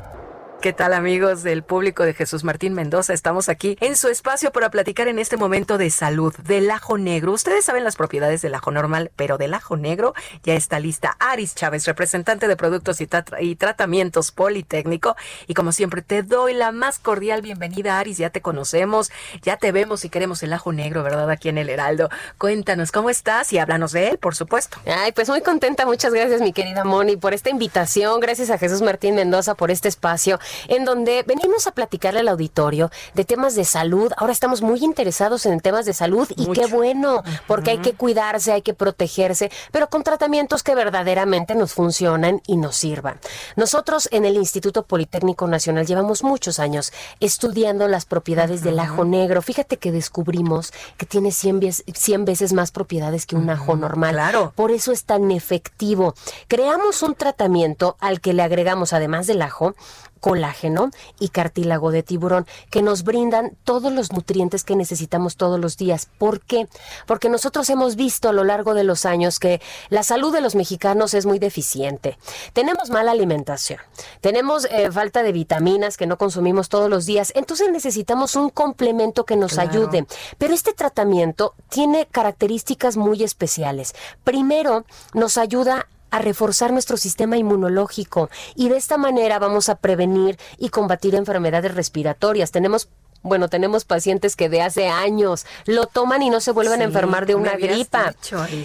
¿Qué 0.61 0.73
tal 0.73 0.93
amigos 0.93 1.41
del 1.41 1.63
público 1.63 2.03
de 2.03 2.13
Jesús 2.13 2.43
Martín 2.43 2.73
Mendoza? 2.75 3.13
Estamos 3.13 3.49
aquí 3.49 3.79
en 3.81 3.95
su 3.95 4.09
espacio 4.09 4.51
para 4.51 4.69
platicar 4.69 5.07
en 5.07 5.17
este 5.17 5.35
momento 5.35 5.79
de 5.79 5.89
salud, 5.89 6.35
del 6.35 6.69
ajo 6.69 6.99
negro. 6.99 7.31
Ustedes 7.31 7.65
saben 7.65 7.83
las 7.83 7.95
propiedades 7.95 8.43
del 8.43 8.53
ajo 8.53 8.69
normal, 8.69 9.09
pero 9.15 9.39
del 9.39 9.55
ajo 9.55 9.75
negro 9.75 10.13
ya 10.43 10.53
está 10.53 10.79
lista 10.79 11.17
Aris 11.17 11.55
Chávez, 11.55 11.87
representante 11.87 12.47
de 12.47 12.55
productos 12.55 13.01
y, 13.01 13.55
tratamientos 13.55 14.31
Politécnico. 14.31 15.15
Y 15.47 15.55
como 15.55 15.71
siempre, 15.71 16.03
te 16.03 16.21
doy 16.21 16.53
la 16.53 16.71
más 16.71 16.99
cordial 16.99 17.41
bienvenida, 17.41 17.97
Aris. 17.97 18.19
Ya 18.19 18.29
te 18.29 18.41
conocemos, 18.41 19.11
ya 19.41 19.57
te 19.57 19.71
vemos 19.71 20.05
y 20.05 20.09
queremos 20.09 20.43
el 20.43 20.53
ajo 20.53 20.71
negro, 20.73 21.01
¿verdad? 21.01 21.31
Aquí 21.31 21.49
en 21.49 21.57
el 21.57 21.69
Heraldo. 21.69 22.11
Cuéntanos 22.37 22.91
cómo 22.91 23.09
estás 23.09 23.51
y 23.51 23.57
háblanos 23.57 23.93
de 23.93 24.09
él, 24.09 24.19
por 24.19 24.35
supuesto. 24.35 24.77
Ay, 24.85 25.11
pues 25.11 25.27
muy 25.27 25.41
contenta. 25.41 25.87
Muchas 25.87 26.13
gracias, 26.13 26.39
mi 26.39 26.53
querida 26.53 26.83
Moni, 26.83 27.17
por 27.17 27.33
esta 27.33 27.49
invitación. 27.49 28.19
Gracias 28.19 28.51
a 28.51 28.59
Jesús 28.59 28.83
Martín 28.83 29.15
Mendoza 29.15 29.55
por 29.55 29.71
este 29.71 29.87
espacio 29.87 30.39
en 30.67 30.85
donde 30.85 31.23
venimos 31.23 31.67
a 31.67 31.71
platicarle 31.71 32.21
al 32.21 32.27
auditorio 32.27 32.91
de 33.13 33.25
temas 33.25 33.55
de 33.55 33.65
salud. 33.65 34.11
Ahora 34.17 34.33
estamos 34.33 34.61
muy 34.61 34.83
interesados 34.83 35.45
en 35.45 35.59
temas 35.59 35.85
de 35.85 35.93
salud 35.93 36.27
y 36.35 36.47
qué 36.51 36.65
bueno, 36.67 37.23
porque 37.47 37.71
hay 37.71 37.77
que 37.79 37.93
cuidarse, 37.93 38.51
hay 38.51 38.61
que 38.61 38.73
protegerse, 38.73 39.51
pero 39.71 39.89
con 39.89 40.03
tratamientos 40.03 40.63
que 40.63 40.75
verdaderamente 40.75 41.55
nos 41.55 41.73
funcionan 41.73 42.41
y 42.47 42.57
nos 42.57 42.75
sirvan. 42.75 43.19
Nosotros 43.55 44.09
en 44.11 44.25
el 44.25 44.35
Instituto 44.35 44.83
Politécnico 44.83 45.47
Nacional 45.47 45.85
llevamos 45.85 46.23
muchos 46.23 46.59
años 46.59 46.91
estudiando 47.19 47.87
las 47.87 48.05
propiedades 48.05 48.63
del 48.63 48.79
ajo 48.79 49.05
negro. 49.05 49.41
Fíjate 49.41 49.77
que 49.77 49.91
descubrimos 49.91 50.73
que 50.97 51.05
tiene 51.05 51.31
100 51.31 51.59
veces, 51.59 51.85
100 51.93 52.25
veces 52.25 52.53
más 52.53 52.71
propiedades 52.71 53.25
que 53.25 53.35
un 53.35 53.49
ajo 53.49 53.75
normal. 53.75 54.13
Claro. 54.13 54.53
Por 54.55 54.71
eso 54.71 54.91
es 54.91 55.05
tan 55.05 55.31
efectivo. 55.31 56.13
Creamos 56.47 57.03
un 57.03 57.15
tratamiento 57.15 57.97
al 57.99 58.21
que 58.21 58.33
le 58.33 58.43
agregamos, 58.43 58.93
además 58.93 59.27
del 59.27 59.41
ajo, 59.41 59.75
colágeno 60.21 60.91
y 61.19 61.29
cartílago 61.29 61.91
de 61.91 62.03
tiburón, 62.03 62.47
que 62.69 62.81
nos 62.81 63.03
brindan 63.03 63.57
todos 63.65 63.91
los 63.91 64.13
nutrientes 64.13 64.63
que 64.63 64.77
necesitamos 64.77 65.35
todos 65.35 65.59
los 65.59 65.75
días. 65.75 66.07
¿Por 66.17 66.39
qué? 66.39 66.69
Porque 67.05 67.27
nosotros 67.27 67.69
hemos 67.69 67.97
visto 67.97 68.29
a 68.29 68.33
lo 68.33 68.45
largo 68.45 68.73
de 68.73 68.85
los 68.85 69.05
años 69.05 69.39
que 69.39 69.59
la 69.89 70.03
salud 70.03 70.31
de 70.31 70.39
los 70.39 70.55
mexicanos 70.55 71.13
es 71.13 71.25
muy 71.25 71.39
deficiente. 71.39 72.17
Tenemos 72.53 72.89
mala 72.89 73.11
alimentación, 73.11 73.79
tenemos 74.21 74.65
eh, 74.65 74.91
falta 74.91 75.23
de 75.23 75.31
vitaminas 75.33 75.97
que 75.97 76.07
no 76.07 76.17
consumimos 76.17 76.69
todos 76.69 76.89
los 76.89 77.05
días, 77.05 77.33
entonces 77.35 77.69
necesitamos 77.71 78.35
un 78.35 78.49
complemento 78.49 79.25
que 79.25 79.35
nos 79.35 79.57
ayude. 79.57 80.05
Pero 80.37 80.53
este 80.53 80.73
tratamiento 80.73 81.55
tiene 81.69 82.05
características 82.05 82.95
muy 82.95 83.23
especiales. 83.23 83.95
Primero, 84.23 84.85
nos 85.13 85.37
ayuda 85.37 85.87
a 86.11 86.19
reforzar 86.19 86.71
nuestro 86.71 86.97
sistema 86.97 87.37
inmunológico 87.37 88.29
y 88.55 88.69
de 88.69 88.77
esta 88.77 88.97
manera 88.97 89.39
vamos 89.39 89.69
a 89.69 89.75
prevenir 89.75 90.37
y 90.57 90.69
combatir 90.69 91.15
enfermedades 91.15 91.73
respiratorias. 91.73 92.51
Tenemos 92.51 92.89
bueno, 93.23 93.49
tenemos 93.49 93.85
pacientes 93.85 94.35
que 94.35 94.49
de 94.49 94.61
hace 94.61 94.87
años 94.87 95.45
lo 95.65 95.85
toman 95.85 96.23
y 96.23 96.29
no 96.29 96.41
se 96.41 96.51
vuelven 96.51 96.81
a 96.81 96.85
enfermar 96.85 97.27
de 97.27 97.35
una 97.35 97.55
gripa. 97.55 98.13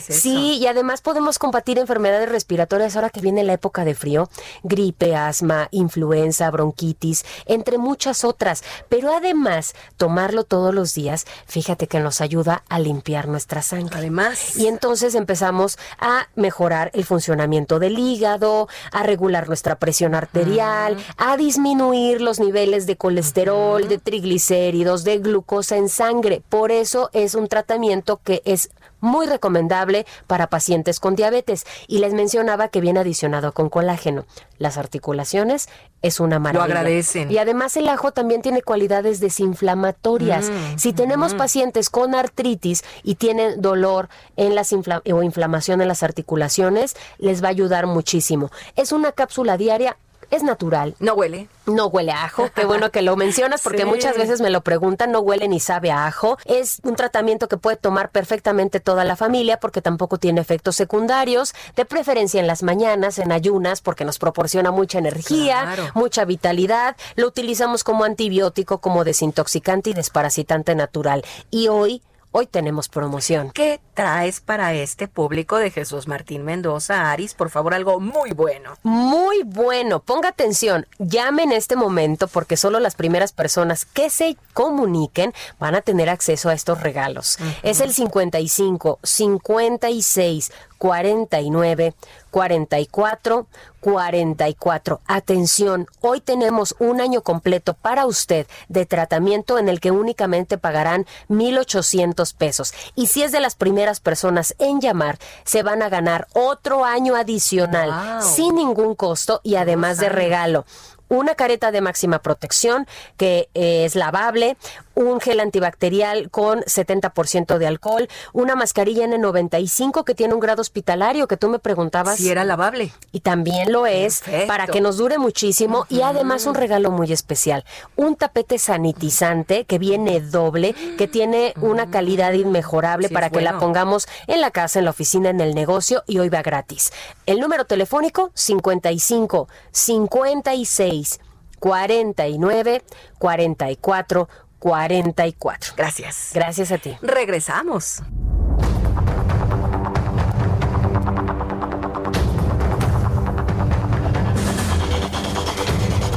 sí, 0.09 0.59
y 0.59 0.67
además 0.67 1.03
podemos 1.03 1.39
combatir 1.39 1.79
enfermedades 1.79 2.29
respiratorias 2.31 2.97
ahora 2.97 3.11
que 3.11 3.21
viene 3.21 3.45
la 3.45 3.53
época 3.53 3.85
de 3.85 3.95
frío, 3.95 4.31
gripe, 4.63 5.15
asma, 5.15 5.69
influenza, 5.73 6.51
bronquitis, 6.51 7.25
entre 7.45 7.77
muchas 7.77 8.25
otras. 8.25 8.65
Pero 8.89 9.15
además, 9.15 9.75
tomarlo 9.99 10.45
todos 10.45 10.75
los 10.75 10.95
días, 10.95 11.27
fíjate 11.47 11.87
que 11.87 12.01
nos 12.01 12.23
ayuda 12.23 12.65
a 12.69 12.79
limpiar 12.79 13.29
nuestra 13.29 13.61
sangre. 13.61 13.99
Además. 13.99 14.57
Y 14.57 14.69
entonces 14.69 15.15
empezamos 15.15 15.79
a 15.99 16.29
mejorar 16.35 16.91
el 16.95 17.05
funcionamiento 17.05 17.79
del 17.79 17.99
hígado, 17.99 18.69
a 18.91 19.03
regular 19.03 19.49
nuestra 19.49 19.77
presión 19.77 20.15
arterial, 20.15 20.97
a 21.19 21.37
disminuir 21.37 22.23
los 22.23 22.41
niveles 22.41 22.87
de 22.87 22.97
colesterol, 22.97 23.87
de 23.87 23.99
triglicéridos 23.99 24.46
de 24.49 25.19
glucosa 25.19 25.77
en 25.77 25.89
sangre. 25.89 26.43
Por 26.49 26.71
eso 26.71 27.11
es 27.13 27.35
un 27.35 27.49
tratamiento 27.49 28.21
que 28.23 28.43
es 28.45 28.71
muy 29.01 29.27
recomendable 29.27 30.07
para 30.27 30.49
pacientes 30.49 31.01
con 31.01 31.17
diabetes. 31.17 31.65
Y 31.87 31.99
les 31.99 32.15
mencionaba 32.15 32.69
que 32.69 32.81
viene 32.81 33.01
adicionado 33.01 33.53
con 33.53 33.69
colágeno. 33.69 34.25
Las 34.59 34.79
articulaciones 34.79 35.69
es 36.03 36.21
una 36.21 36.39
maravilla. 36.39 36.67
Lo 36.67 36.79
agradecen. 36.79 37.31
Y 37.31 37.39
además 37.39 37.77
el 37.77 37.89
ajo 37.89 38.13
también 38.13 38.43
tiene 38.43 38.63
cualidades 38.63 39.21
desinflamatorias. 39.21 40.51
Mm, 40.51 40.79
si 40.79 40.93
tenemos 40.93 41.35
mm. 41.35 41.37
pacientes 41.37 41.91
con 41.91 42.15
artritis 42.15 42.85
y 43.03 43.17
tienen 43.17 43.61
dolor 43.61 44.09
en 44.37 44.55
las 44.55 44.73
o 44.73 45.23
inflamación 45.23 45.81
en 45.81 45.89
las 45.89 46.03
articulaciones, 46.03 46.97
les 47.19 47.43
va 47.43 47.49
a 47.49 47.51
ayudar 47.51 47.87
muchísimo. 47.87 48.51
Es 48.77 48.93
una 48.93 49.13
cápsula 49.13 49.57
diaria 49.57 49.97
es 50.31 50.43
natural. 50.43 50.95
No 50.99 51.15
huele. 51.15 51.49
No 51.67 51.87
huele 51.87 52.13
a 52.13 52.25
ajo. 52.25 52.49
Qué 52.55 52.65
bueno 52.65 52.91
que 52.91 53.03
lo 53.03 53.17
mencionas 53.17 53.63
porque 53.63 53.85
muchas 53.87 54.17
veces 54.17 54.41
me 54.41 54.51
lo 54.51 54.61
preguntan, 54.61 55.13
no 55.13 55.21
huele 55.21 55.49
ni 55.49 55.61
sabe 55.61 55.91
a 55.91 56.07
ajo. 56.07 56.39
Es 56.45 56.81
un 56.85 56.97
tratamiento 56.97 57.49
que 57.49 57.57
puede 57.57 57.77
tomar 57.77 58.11
perfectamente 58.11 58.81
toda 58.81 59.05
la 59.05 59.17
familia 59.17 59.59
porque 59.59 59.83
tampoco 59.83 60.19
tiene 60.19 60.41
efectos 60.41 60.77
secundarios, 60.77 61.55
de 61.75 61.85
preferencia 61.85 62.41
en 62.41 62.47
las 62.47 62.63
mañanas, 62.63 63.19
en 63.19 63.33
ayunas, 63.33 63.81
porque 63.81 64.05
nos 64.05 64.19
proporciona 64.19 64.71
mucha 64.71 64.99
energía, 64.99 65.93
mucha 65.95 66.25
vitalidad. 66.25 66.97
Lo 67.17 67.27
utilizamos 67.27 67.85
como 67.85 68.05
antibiótico, 68.05 68.79
como 68.79 69.05
desintoxicante 69.05 69.91
y 69.91 69.95
desparasitante 69.95 70.75
natural. 70.75 71.25
Y 71.51 71.69
hoy 71.69 72.03
Hoy 72.39 72.47
tenemos 72.47 72.91
promoción. 72.91 73.51
¿Qué 73.51 73.81
traes 73.95 74.43
para 74.43 74.75
este 74.75 75.09
público 75.09 75.57
de 75.57 75.71
Jesús 75.71 76.07
Martín 76.07 76.45
Mendoza, 76.45 77.11
Aris? 77.11 77.33
Por 77.33 77.49
favor, 77.49 77.73
algo 77.73 77.99
muy 77.99 78.33
bueno. 78.33 78.75
Muy 78.83 79.43
bueno. 79.43 80.01
Ponga 80.01 80.29
atención. 80.29 80.87
Llame 80.99 81.45
en 81.45 81.53
este 81.53 81.77
momento 81.77 82.29
porque 82.29 82.59
solo 82.59 82.79
las 82.79 82.95
primeras 82.95 83.33
personas 83.33 83.87
que 83.87 84.11
se 84.11 84.37
comuniquen 84.53 85.33
van 85.59 85.77
a 85.77 85.81
tener 85.81 86.11
acceso 86.11 86.51
a 86.51 86.53
estos 86.53 86.83
regalos. 86.83 87.39
Es 87.63 87.81
el 87.81 87.95
55 87.95 88.99
56 89.03 90.53
49 90.77 91.95
44 92.37 93.47
44. 93.81 95.01
Atención, 95.07 95.87
hoy 96.03 96.21
tenemos 96.21 96.75
un 96.79 97.01
año 97.01 97.23
completo 97.23 97.73
para 97.73 98.05
usted 98.05 98.47
de 98.69 98.85
tratamiento 98.85 99.59
en 99.59 99.71
el 99.71 99.81
que 99.81 99.91
únicamente 99.91 100.59
pagarán 100.59 101.07
1,800 101.29 102.35
pesos. 102.35 102.75
Y 102.95 103.07
si 103.07 103.23
es 103.23 103.33
de 103.33 103.41
las 103.41 103.55
primeras 103.55 104.01
personas 104.01 104.55
en 104.59 104.83
llamar, 104.83 105.19
se 105.45 105.63
van 105.63 105.81
a 105.81 105.89
ganar 105.89 106.27
otro 106.35 106.85
año 106.85 107.17
adicional 107.17 108.23
sin 108.23 108.57
ningún 108.57 108.97
costo 108.97 109.41
y 109.43 109.55
además 109.55 109.97
de 109.97 110.11
regalo 110.11 110.67
una 111.09 111.37
careta 111.37 111.71
de 111.71 111.81
máxima 111.81 112.19
protección 112.19 112.87
que 113.17 113.49
es 113.55 113.95
lavable, 113.95 114.57
un 114.97 115.21
gel 115.21 115.41
antibacterial 115.41 116.31
con 116.31 116.61
70% 116.63 117.59
de 117.59 117.67
alcohol, 117.67 118.09
una 118.33 118.57
mascarilla 118.57 119.07
N95 119.07 120.05
que 120.05 120.15
tiene 120.15 120.35
un 120.35 120.41
grado 120.41 120.63
hospitalario 120.63 121.29
que 121.29 121.37
tú 121.37 121.49
me 121.49 121.59
preguntabas. 121.59 122.17
Si 122.17 122.31
era 122.31 122.45
lavable. 122.45 122.91
Y 123.13 123.21
también 123.21 123.71
lo 123.73 123.87
es 123.87 124.23
para 124.49 124.67
que 124.67 124.81
nos 124.81 124.97
dure 124.97 125.19
muchísimo 125.19 125.87
y 125.91 126.01
además 126.01 126.47
un 126.47 126.55
regalo 126.55 126.91
muy 126.91 127.13
especial, 127.13 127.65
un 127.95 128.17
tapete 128.17 128.59
sanitizante 128.59 129.67
que 129.67 129.79
viene 129.79 130.21
doble, 130.21 130.75
que 130.97 131.07
tiene 131.07 131.53
una 131.61 131.91
calidad 131.91 132.33
inmejorable 132.33 133.11
para 133.11 133.31
que 133.31 133.43
la 133.43 133.59
pongamos 133.59 134.09
en 134.27 134.41
la 134.41 134.51
casa, 134.51 134.79
en 134.79 134.87
la 134.87 134.93
oficina, 134.93 135.29
en 135.29 135.41
el 135.41 135.55
negocio 135.55 136.03
y 136.07 136.19
hoy 136.19 136.31
va 136.31 136.43
gratis. 136.43 136.93
El 137.27 137.39
número 137.39 137.67
telefónico 137.67 138.31
55 138.35 139.49
56 139.73 141.21
49 141.59 142.83
44 143.19 144.29
44. 144.59 145.75
Gracias. 145.77 146.31
Gracias 146.35 146.73
a 146.73 146.79
ti. 146.79 146.97
Regresamos. 147.03 148.03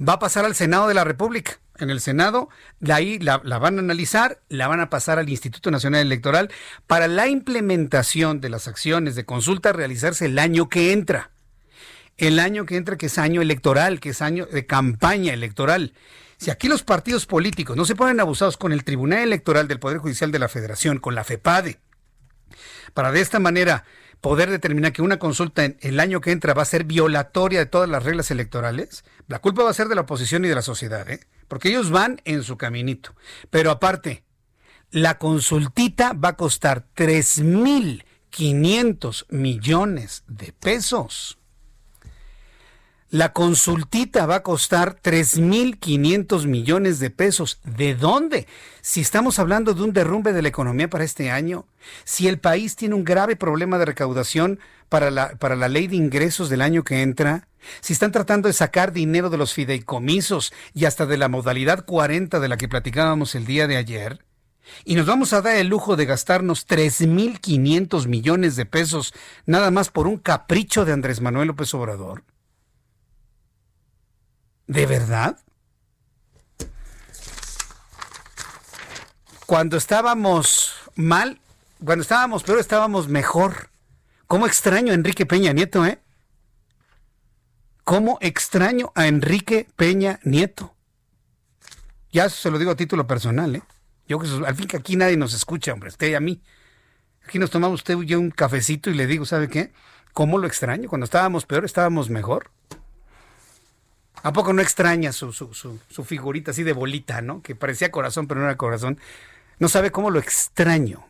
Va 0.00 0.14
a 0.14 0.18
pasar 0.18 0.46
al 0.46 0.54
Senado 0.54 0.88
de 0.88 0.94
la 0.94 1.04
República. 1.04 1.60
En 1.76 1.90
el 1.90 2.00
Senado, 2.00 2.48
la, 2.80 2.94
ahí 2.94 3.18
la 3.18 3.36
van 3.36 3.76
a 3.76 3.82
analizar, 3.82 4.40
la 4.48 4.66
van 4.66 4.80
a 4.80 4.88
pasar 4.88 5.18
al 5.18 5.28
Instituto 5.28 5.70
Nacional 5.70 6.00
Electoral 6.00 6.50
para 6.86 7.06
la 7.06 7.28
implementación 7.28 8.40
de 8.40 8.48
las 8.48 8.66
acciones 8.66 9.14
de 9.14 9.26
consulta 9.26 9.74
realizarse 9.74 10.24
el 10.24 10.38
año 10.38 10.70
que 10.70 10.92
entra. 10.92 11.32
El 12.16 12.38
año 12.38 12.64
que 12.64 12.76
entra, 12.78 12.96
que 12.96 13.06
es 13.06 13.18
año 13.18 13.42
electoral, 13.42 14.00
que 14.00 14.08
es 14.08 14.22
año 14.22 14.46
de 14.46 14.64
campaña 14.64 15.34
electoral. 15.34 15.92
Si 16.38 16.50
aquí 16.50 16.68
los 16.68 16.84
partidos 16.84 17.26
políticos 17.26 17.76
no 17.76 17.84
se 17.84 17.96
ponen 17.96 18.20
abusados 18.20 18.56
con 18.56 18.72
el 18.72 18.84
Tribunal 18.84 19.18
Electoral 19.18 19.66
del 19.66 19.80
Poder 19.80 19.98
Judicial 19.98 20.30
de 20.30 20.38
la 20.38 20.48
Federación, 20.48 20.98
con 20.98 21.16
la 21.16 21.24
FEPADE, 21.24 21.80
para 22.94 23.10
de 23.10 23.20
esta 23.20 23.40
manera 23.40 23.82
poder 24.20 24.48
determinar 24.48 24.92
que 24.92 25.02
una 25.02 25.18
consulta 25.18 25.64
en 25.64 25.76
el 25.80 25.98
año 25.98 26.20
que 26.20 26.30
entra 26.30 26.54
va 26.54 26.62
a 26.62 26.66
ser 26.66 26.84
violatoria 26.84 27.58
de 27.58 27.66
todas 27.66 27.88
las 27.88 28.04
reglas 28.04 28.30
electorales, 28.30 29.04
la 29.26 29.40
culpa 29.40 29.64
va 29.64 29.70
a 29.70 29.74
ser 29.74 29.88
de 29.88 29.96
la 29.96 30.02
oposición 30.02 30.44
y 30.44 30.48
de 30.48 30.54
la 30.54 30.62
sociedad, 30.62 31.10
¿eh? 31.10 31.26
porque 31.48 31.70
ellos 31.70 31.90
van 31.90 32.20
en 32.24 32.44
su 32.44 32.56
caminito. 32.56 33.16
Pero 33.50 33.72
aparte, 33.72 34.22
la 34.90 35.18
consultita 35.18 36.12
va 36.12 36.28
a 36.30 36.36
costar 36.36 36.86
3.500 36.96 39.26
millones 39.30 40.22
de 40.28 40.52
pesos. 40.52 41.38
La 43.10 43.32
consultita 43.32 44.26
va 44.26 44.36
a 44.36 44.42
costar 44.42 45.00
3.500 45.00 46.44
millones 46.44 46.98
de 46.98 47.08
pesos. 47.08 47.58
¿De 47.64 47.94
dónde? 47.94 48.46
Si 48.82 49.00
estamos 49.00 49.38
hablando 49.38 49.72
de 49.72 49.82
un 49.82 49.94
derrumbe 49.94 50.34
de 50.34 50.42
la 50.42 50.48
economía 50.48 50.90
para 50.90 51.04
este 51.04 51.30
año, 51.30 51.64
si 52.04 52.28
el 52.28 52.38
país 52.38 52.76
tiene 52.76 52.94
un 52.94 53.04
grave 53.04 53.34
problema 53.34 53.78
de 53.78 53.86
recaudación 53.86 54.60
para 54.90 55.10
la, 55.10 55.30
para 55.36 55.56
la 55.56 55.70
ley 55.70 55.86
de 55.86 55.96
ingresos 55.96 56.50
del 56.50 56.60
año 56.60 56.84
que 56.84 57.00
entra, 57.00 57.48
si 57.80 57.94
están 57.94 58.12
tratando 58.12 58.46
de 58.46 58.52
sacar 58.52 58.92
dinero 58.92 59.30
de 59.30 59.38
los 59.38 59.54
fideicomisos 59.54 60.52
y 60.74 60.84
hasta 60.84 61.06
de 61.06 61.16
la 61.16 61.28
modalidad 61.28 61.86
40 61.86 62.40
de 62.40 62.48
la 62.48 62.58
que 62.58 62.68
platicábamos 62.68 63.34
el 63.34 63.46
día 63.46 63.66
de 63.66 63.78
ayer, 63.78 64.22
y 64.84 64.96
nos 64.96 65.06
vamos 65.06 65.32
a 65.32 65.40
dar 65.40 65.56
el 65.56 65.68
lujo 65.68 65.96
de 65.96 66.04
gastarnos 66.04 66.68
3.500 66.68 68.06
millones 68.06 68.56
de 68.56 68.66
pesos 68.66 69.14
nada 69.46 69.70
más 69.70 69.88
por 69.88 70.06
un 70.06 70.18
capricho 70.18 70.84
de 70.84 70.92
Andrés 70.92 71.22
Manuel 71.22 71.48
López 71.48 71.72
Obrador. 71.72 72.22
¿De 74.68 74.84
verdad? 74.84 75.38
Cuando 79.46 79.78
estábamos 79.78 80.74
mal, 80.94 81.40
cuando 81.82 82.02
estábamos 82.02 82.42
peor, 82.42 82.58
estábamos 82.58 83.08
mejor. 83.08 83.70
¿Cómo 84.26 84.46
extraño 84.46 84.92
a 84.92 84.94
Enrique 84.94 85.24
Peña 85.24 85.54
Nieto, 85.54 85.86
eh? 85.86 86.00
¿Cómo 87.82 88.18
extraño 88.20 88.92
a 88.94 89.06
Enrique 89.06 89.66
Peña 89.74 90.20
Nieto? 90.22 90.76
Ya 92.12 92.28
se 92.28 92.50
lo 92.50 92.58
digo 92.58 92.72
a 92.72 92.76
título 92.76 93.06
personal, 93.06 93.56
¿eh? 93.56 93.62
Yo 94.06 94.20
al 94.46 94.54
fin 94.54 94.68
que 94.68 94.76
aquí 94.76 94.96
nadie 94.96 95.16
nos 95.16 95.32
escucha, 95.32 95.72
hombre, 95.72 95.88
usted 95.88 96.08
y 96.08 96.14
a 96.14 96.20
mí. 96.20 96.42
Aquí 97.24 97.38
nos 97.38 97.50
tomamos 97.50 97.80
usted 97.80 97.98
y 98.02 98.06
yo 98.06 98.20
un 98.20 98.30
cafecito 98.30 98.90
y 98.90 98.94
le 98.94 99.06
digo, 99.06 99.24
¿sabe 99.24 99.48
qué? 99.48 99.72
¿Cómo 100.12 100.36
lo 100.36 100.46
extraño? 100.46 100.90
Cuando 100.90 101.06
estábamos 101.06 101.46
peor, 101.46 101.64
estábamos 101.64 102.10
mejor. 102.10 102.50
¿A 104.22 104.32
poco 104.32 104.52
no 104.52 104.62
extraña 104.62 105.12
su, 105.12 105.32
su, 105.32 105.52
su, 105.52 106.04
figurita 106.04 106.50
así 106.50 106.62
de 106.62 106.72
bolita, 106.72 107.20
¿no? 107.22 107.42
Que 107.42 107.54
parecía 107.54 107.90
corazón, 107.90 108.26
pero 108.26 108.40
no 108.40 108.46
era 108.46 108.56
corazón. 108.56 108.98
No 109.58 109.68
sabe 109.68 109.90
cómo 109.90 110.10
lo 110.10 110.18
extraño. 110.18 111.06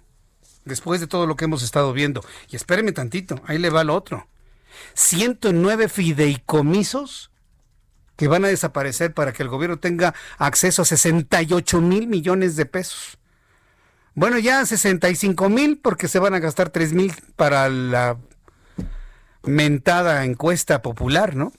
Después 0.65 1.01
de 1.01 1.07
todo 1.07 1.27
lo 1.27 1.37
que 1.37 1.47
hemos 1.47 1.63
estado 1.63 1.93
viendo. 1.93 2.23
Y 2.51 2.57
espéreme 2.57 2.93
tantito, 2.93 3.41
ahí 3.47 3.59
le 3.59 3.71
va 3.71 3.85
lo 3.85 3.95
otro. 3.95 4.27
109 4.95 5.89
fideicomisos 5.89 7.31
que 8.17 8.29
van 8.29 8.45
a 8.45 8.49
desaparecer 8.49 9.15
para 9.15 9.33
que 9.33 9.43
el 9.43 9.49
gobierno 9.49 9.79
tenga 9.79 10.15
acceso 10.39 10.83
a 10.83 10.85
68 10.85 11.81
mil 11.81 12.09
millones 12.09 12.57
de 12.57 12.67
pesos. 12.67 13.19
Bueno, 14.15 14.39
ya 14.39 14.67
65 14.67 15.49
mil 15.49 15.79
porque 15.79 16.09
se 16.09 16.19
van 16.19 16.35
a 16.35 16.41
gastar 16.41 16.71
3 16.71 16.93
mil 16.93 17.15
para 17.37 17.69
la 17.69 18.19
mentada 19.45 20.25
encuesta 20.25 20.83
popular, 20.83 21.37
¿no? 21.37 21.53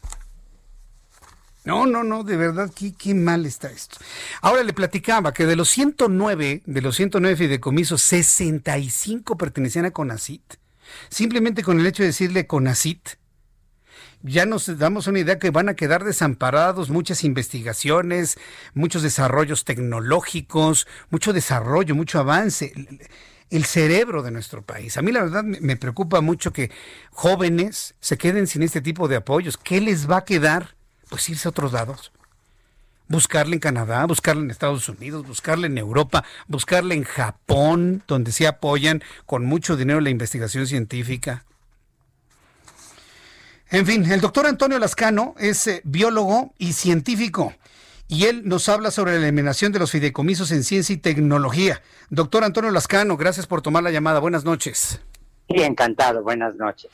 No, 1.65 1.86
no, 1.86 2.03
no, 2.03 2.23
de 2.23 2.38
verdad, 2.38 2.72
qué, 2.73 3.14
mal 3.14 3.45
está 3.45 3.69
esto. 3.69 3.98
Ahora 4.41 4.64
le 4.64 4.73
platicaba 4.73 5.34
que 5.34 5.45
de 5.45 5.56
los 5.56 5.69
109, 5.69 6.64
de 6.65 6.81
los 6.81 6.95
109 6.95 7.36
fideicomisos, 7.36 8.02
65 8.02 9.38
pertenecían 9.38 9.86
a 9.86 9.91
CONACIT. 9.91 10.56
Simplemente 11.10 11.61
con 11.61 11.80
el 11.80 11.86
hecho 11.86 12.03
de 12.03 12.07
decirle 12.07 12.48
CONACIT, 12.48 13.19
ya 14.22 14.45
nos 14.45 14.77
damos 14.77 15.07
una 15.07 15.19
idea 15.19 15.40
que 15.40 15.52
van 15.52 15.69
a 15.69 15.76
quedar 15.76 16.03
desamparados 16.03 16.90
muchas 16.90 17.23
investigaciones, 17.23 18.38
muchos 18.73 19.02
desarrollos 19.02 19.64
tecnológicos, 19.64 20.88
mucho 21.10 21.34
desarrollo, 21.34 21.95
mucho 21.95 22.19
avance 22.19 22.73
el 23.49 23.65
cerebro 23.65 24.23
de 24.23 24.31
nuestro 24.31 24.61
país. 24.61 24.98
A 24.98 25.02
mí 25.02 25.11
la 25.11 25.23
verdad 25.23 25.44
me 25.44 25.76
preocupa 25.76 26.22
mucho 26.22 26.52
que 26.52 26.72
jóvenes 27.11 27.95
se 27.99 28.18
queden 28.18 28.48
sin 28.48 28.64
este 28.64 28.81
tipo 28.81 29.07
de 29.07 29.18
apoyos. 29.18 29.57
¿Qué 29.57 29.81
les 29.81 30.10
va 30.10 30.18
a 30.18 30.26
quedar? 30.26 30.78
Pues 31.10 31.27
irse 31.30 31.48
a 31.48 31.52
otros 31.52 31.73
lados. 31.73 32.11
Buscarle 33.07 33.56
en 33.56 33.60
Canadá, 33.60 34.06
buscarle 34.06 34.44
en 34.44 34.52
Estados 34.52 34.88
Unidos, 34.88 35.26
buscarle 35.26 35.68
en 35.68 35.77
Europa, 35.77 36.23
buscarle 36.48 36.94
en 36.94 37.03
Japón, 37.03 38.03
donde 38.07 38.31
se 38.31 38.45
apoyan 38.45 39.03
con 39.26 39.45
mucho 39.45 39.76
dinero 39.76 39.99
la 39.99 40.11
investigación 40.11 40.68
científica. 40.68 41.44
En 43.72 43.86
fin, 43.86 44.11
el 44.11 44.22
doctor 44.22 44.45
Antonio 44.45 44.80
Lascano 44.80 45.36
es 45.40 45.65
eh, 45.68 45.81
biólogo 45.84 46.53
y 46.57 46.73
científico 46.73 47.53
y 48.07 48.26
él 48.26 48.41
nos 48.45 48.68
habla 48.68 48.90
sobre 48.90 49.19
la 49.19 49.27
eliminación 49.27 49.72
de 49.72 49.77
los 49.77 49.91
fideicomisos 49.91 50.52
en 50.52 50.64
ciencia 50.64 50.94
y 50.94 50.98
tecnología. 50.98 51.81
Doctor 52.10 52.44
Antonio 52.44 52.72
Lascano, 52.72 53.15
gracias 53.15 53.45
por 53.45 53.61
tomar 53.61 53.84
la 53.84 53.91
llamada. 53.91 54.19
Buenas 54.19 54.44
noches. 54.44 54.99
Sí, 55.48 55.61
encantado. 55.61 56.23
Buenas 56.23 56.56
noches. 56.56 56.90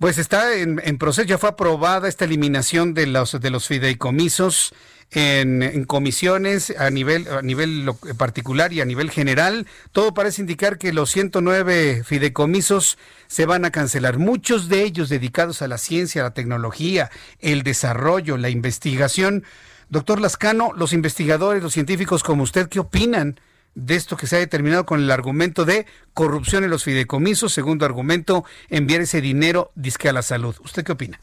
Pues 0.00 0.16
está 0.16 0.56
en, 0.56 0.78
proceso, 0.96 1.28
ya 1.28 1.36
fue 1.36 1.50
aprobada 1.50 2.08
esta 2.08 2.24
eliminación 2.24 2.94
de 2.94 3.06
los, 3.06 3.38
de 3.38 3.50
los 3.50 3.66
fideicomisos 3.66 4.72
en, 5.10 5.84
comisiones 5.84 6.72
a 6.78 6.88
nivel, 6.88 7.28
a 7.28 7.42
nivel 7.42 7.86
particular 8.16 8.72
y 8.72 8.80
a 8.80 8.86
nivel 8.86 9.10
general. 9.10 9.66
Todo 9.92 10.14
parece 10.14 10.40
indicar 10.40 10.78
que 10.78 10.94
los 10.94 11.10
109 11.10 12.02
fideicomisos 12.02 12.96
se 13.26 13.44
van 13.44 13.66
a 13.66 13.72
cancelar, 13.72 14.16
muchos 14.16 14.70
de 14.70 14.84
ellos 14.84 15.10
dedicados 15.10 15.60
a 15.60 15.68
la 15.68 15.76
ciencia, 15.76 16.22
a 16.22 16.24
la 16.24 16.34
tecnología, 16.34 17.10
el 17.38 17.62
desarrollo, 17.62 18.38
la 18.38 18.48
investigación. 18.48 19.44
Doctor 19.90 20.18
Lascano, 20.18 20.72
los 20.74 20.94
investigadores, 20.94 21.62
los 21.62 21.74
científicos 21.74 22.22
como 22.22 22.44
usted, 22.44 22.70
¿qué 22.70 22.80
opinan? 22.80 23.38
De 23.74 23.94
esto 23.94 24.16
que 24.16 24.26
se 24.26 24.36
ha 24.36 24.40
determinado 24.40 24.84
con 24.84 25.00
el 25.00 25.10
argumento 25.10 25.64
de 25.64 25.86
corrupción 26.14 26.64
en 26.64 26.70
los 26.70 26.84
fideicomisos, 26.84 27.52
segundo 27.52 27.84
argumento, 27.84 28.44
enviar 28.68 29.00
ese 29.02 29.20
dinero 29.20 29.70
disque 29.74 30.08
a 30.08 30.12
la 30.12 30.22
salud. 30.22 30.56
¿Usted 30.64 30.84
qué 30.84 30.92
opina? 30.92 31.20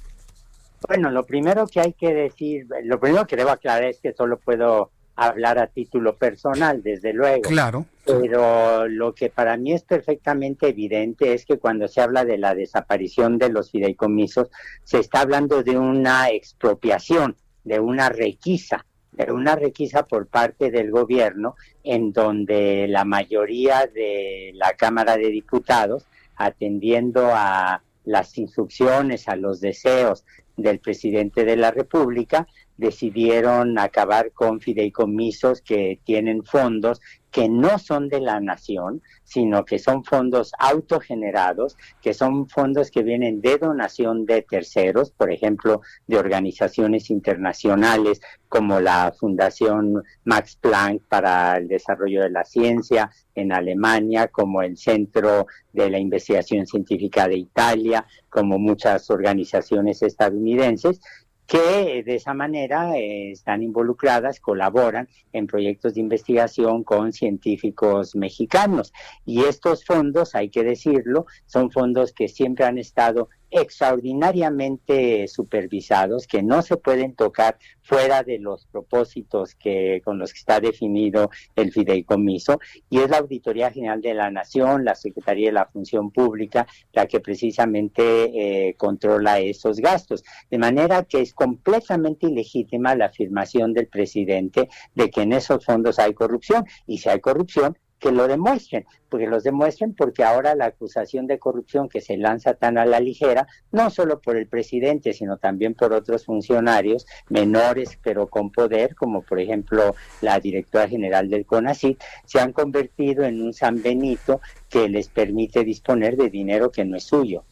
Bueno, 0.88 1.10
lo 1.12 1.26
primero 1.26 1.68
que 1.68 1.82
hay 1.82 1.94
que 1.94 2.14
decir, 2.14 2.68
lo 2.84 3.00
primero 3.00 3.26
que 3.26 3.36
debo 3.36 3.50
aclarar 3.50 3.84
es 3.86 4.00
que 4.00 4.14
solo 4.14 4.38
puedo 4.38 4.92
hablar 5.16 5.58
a 5.58 5.68
título 5.68 6.16
personal, 6.16 6.84
desde 6.84 7.12
luego. 7.12 7.42
Claro. 7.42 7.86
Pero 8.06 8.88
lo 8.88 9.14
que 9.14 9.30
para 9.30 9.58
mí 9.58 9.74
es 9.74 9.82
perfectamente 9.82 10.70
evidente 10.70 11.34
es 11.34 11.44
que 11.46 11.58
cuando 11.58 11.88
se 11.88 12.02
habla 12.02 12.24
de 12.24 12.38
la 12.38 12.54
desaparición 12.54 13.40
de 13.40 13.50
los 13.50 13.72
fideicomisos, 13.72 14.50
se 14.84 15.00
está 15.00 15.22
hablando 15.22 15.64
de 15.64 15.78
una 15.78 16.30
expropiación, 16.30 17.36
de 17.64 17.80
una 17.80 18.10
requisa 18.10 18.86
una 19.30 19.56
requisa 19.56 20.06
por 20.06 20.28
parte 20.28 20.72
del 20.72 20.92
gobierno 20.92 21.56
en 21.84 22.12
donde 22.12 22.88
la 22.88 23.06
mayoría 23.06 23.88
de 23.88 24.52
la 24.56 24.74
Cámara 24.74 25.18
de 25.18 25.30
Diputados, 25.30 26.06
atendiendo 26.36 27.30
a 27.34 27.84
las 28.06 28.38
instrucciones, 28.38 29.28
a 29.28 29.36
los 29.36 29.60
deseos 29.60 30.26
del 30.56 30.80
presidente 30.80 31.46
de 31.46 31.58
la 31.58 31.72
República, 31.72 32.48
decidieron 32.78 33.78
acabar 33.80 34.32
con 34.32 34.60
fideicomisos 34.62 35.62
que 35.62 36.00
tienen 36.04 36.44
fondos 36.44 37.02
que 37.32 37.50
no 37.50 37.78
son 37.78 38.10
de 38.10 38.22
la 38.22 38.40
nación, 38.40 39.02
sino 39.24 39.66
que 39.66 39.78
son 39.78 40.04
fondos 40.04 40.54
autogenerados, 40.58 41.78
que 42.02 42.14
son 42.14 42.48
fondos 42.48 42.90
que 42.90 43.04
vienen 43.04 43.42
de 43.42 43.58
donación 43.58 44.26
de 44.26 44.42
terceros, 44.42 45.12
por 45.12 45.32
ejemplo, 45.32 45.82
de 46.08 46.18
organizaciones 46.18 47.10
internacionales 47.10 48.22
como 48.50 48.80
la 48.80 49.14
Fundación 49.20 50.04
Max 50.24 50.58
Planck 50.60 51.04
para 51.10 51.58
el 51.58 51.68
Desarrollo 51.68 52.24
de 52.24 52.32
la 52.32 52.46
Ciencia 52.46 53.12
en 53.36 53.52
Alemania, 53.52 54.30
como 54.30 54.62
el 54.62 54.78
Centro 54.78 55.46
de 55.74 55.90
la 55.90 56.00
Investigación 56.00 56.66
Científica 56.66 57.28
de 57.28 57.38
Italia, 57.38 58.06
como 58.30 58.58
muchas 58.58 59.10
organizaciones 59.12 60.02
estadounidenses, 60.02 61.02
que 61.48 62.04
de 62.04 62.16
esa 62.16 62.34
manera 62.34 62.98
eh, 62.98 63.32
están 63.32 63.64
involucradas, 63.64 64.42
colaboran 64.42 65.08
en 65.32 65.48
proyectos 65.48 65.94
de 65.94 66.02
investigación 66.02 66.84
con 66.84 67.14
científicos 67.14 68.16
mexicanos. 68.16 68.94
Y 69.26 69.46
estos 69.46 69.86
fondos, 69.86 70.36
hay 70.36 70.50
que 70.50 70.64
decirlo, 70.64 71.26
son 71.46 71.72
fondos 71.72 72.12
que 72.12 72.28
siempre 72.28 72.66
han 72.66 72.78
estado 72.78 73.30
extraordinariamente 73.50 75.28
supervisados 75.28 76.28
que 76.28 76.44
no 76.44 76.62
se 76.62 76.78
pueden 76.78 77.16
tocar 77.16 77.58
fuera 77.82 78.24
de 78.24 78.40
los 78.40 78.66
propósitos 78.66 79.56
que 79.56 80.02
con 80.04 80.20
los 80.20 80.34
que 80.34 80.40
está 80.40 80.60
definido 80.60 81.30
el 81.56 81.72
fideicomiso 81.72 82.60
y 82.90 83.00
es 83.00 83.10
la 83.10 83.20
Auditoría 83.20 83.72
General 83.72 84.02
de 84.02 84.14
la 84.14 84.30
Nación, 84.30 84.84
la 84.84 84.96
Secretaría 84.96 85.48
de 85.48 85.54
la 85.54 85.68
Función 85.68 86.12
Pública 86.12 86.68
la 86.94 87.08
que 87.08 87.20
precisamente 87.20 88.68
eh, 88.70 88.76
controla 88.76 89.40
esos 89.40 89.80
gastos, 89.80 90.24
de 90.50 90.58
manera 90.58 91.04
que 91.04 91.22
es 91.22 91.34
completamente 91.34 92.28
ilegítima 92.28 92.96
la 92.96 93.06
afirmación 93.06 93.74
del 93.74 93.88
presidente 93.88 94.70
de 94.96 95.10
que 95.10 95.22
en 95.22 95.34
esos 95.34 95.64
fondos 95.64 96.00
hay 96.00 96.14
corrupción 96.14 96.66
y 96.86 96.98
si 96.98 97.10
hay 97.10 97.20
corrupción 97.20 97.78
que 98.00 98.12
lo 98.12 98.28
demuestren, 98.28 98.86
porque 99.10 99.28
los 99.28 99.44
demuestren 99.44 99.94
porque 99.94 100.24
ahora 100.24 100.56
la 100.56 100.66
acusación 100.66 101.28
de 101.28 101.40
corrupción 101.40 101.90
que 101.90 102.02
se 102.02 102.18
lanza 102.18 102.54
tan 102.54 102.78
a 102.78 102.86
la 102.86 103.00
ligera, 103.00 103.48
no 103.72 103.90
solo 103.90 104.20
por 104.20 104.38
el 104.38 104.48
presidente, 104.48 105.14
sino 105.14 105.38
también 105.38 105.74
por 105.74 105.94
otros 105.94 106.26
funcionarios 106.26 107.06
menores 107.30 107.98
pero 108.04 108.28
con 108.28 108.52
poder, 108.52 108.96
como 108.96 109.22
por 109.22 109.40
ejemplo 109.40 109.96
la 110.22 110.40
directora 110.40 110.88
general 110.88 111.30
del 111.30 111.46
CONACYT, 111.46 112.02
se 112.26 112.40
han 112.40 112.54
convertido 112.54 113.24
en 113.24 113.42
un 113.42 113.54
San 113.54 113.82
Benito 113.82 114.42
que 114.70 114.90
les 114.90 115.10
permite 115.10 115.64
disponer 115.64 116.18
de 116.18 116.30
dinero 116.30 116.72
que 116.72 116.86
no 116.86 116.98
es 116.98 117.04
suyo. 117.04 117.44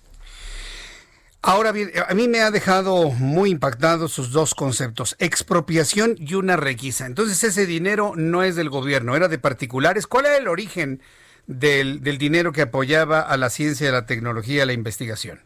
Ahora 1.47 1.71
bien, 1.71 1.91
a 2.09 2.15
mí 2.15 2.27
me 2.27 2.39
ha 2.41 2.49
dejado 2.49 3.11
muy 3.11 3.51
impactado 3.51 4.07
sus 4.07 4.31
dos 4.31 4.55
conceptos, 4.55 5.15
expropiación 5.19 6.15
y 6.17 6.33
una 6.33 6.57
requisa. 6.57 7.05
Entonces 7.05 7.43
ese 7.43 7.67
dinero 7.67 8.13
no 8.15 8.41
es 8.41 8.55
del 8.55 8.71
gobierno, 8.71 9.15
era 9.15 9.27
de 9.27 9.37
particulares. 9.37 10.07
¿Cuál 10.07 10.25
era 10.25 10.37
el 10.37 10.47
origen 10.47 11.01
del, 11.45 12.01
dinero 12.01 12.51
que 12.51 12.63
apoyaba 12.63 13.21
a 13.21 13.37
la 13.37 13.51
ciencia, 13.51 13.89
a 13.89 13.91
la 13.91 14.07
tecnología, 14.07 14.63
a 14.63 14.65
la 14.65 14.73
investigación? 14.73 15.39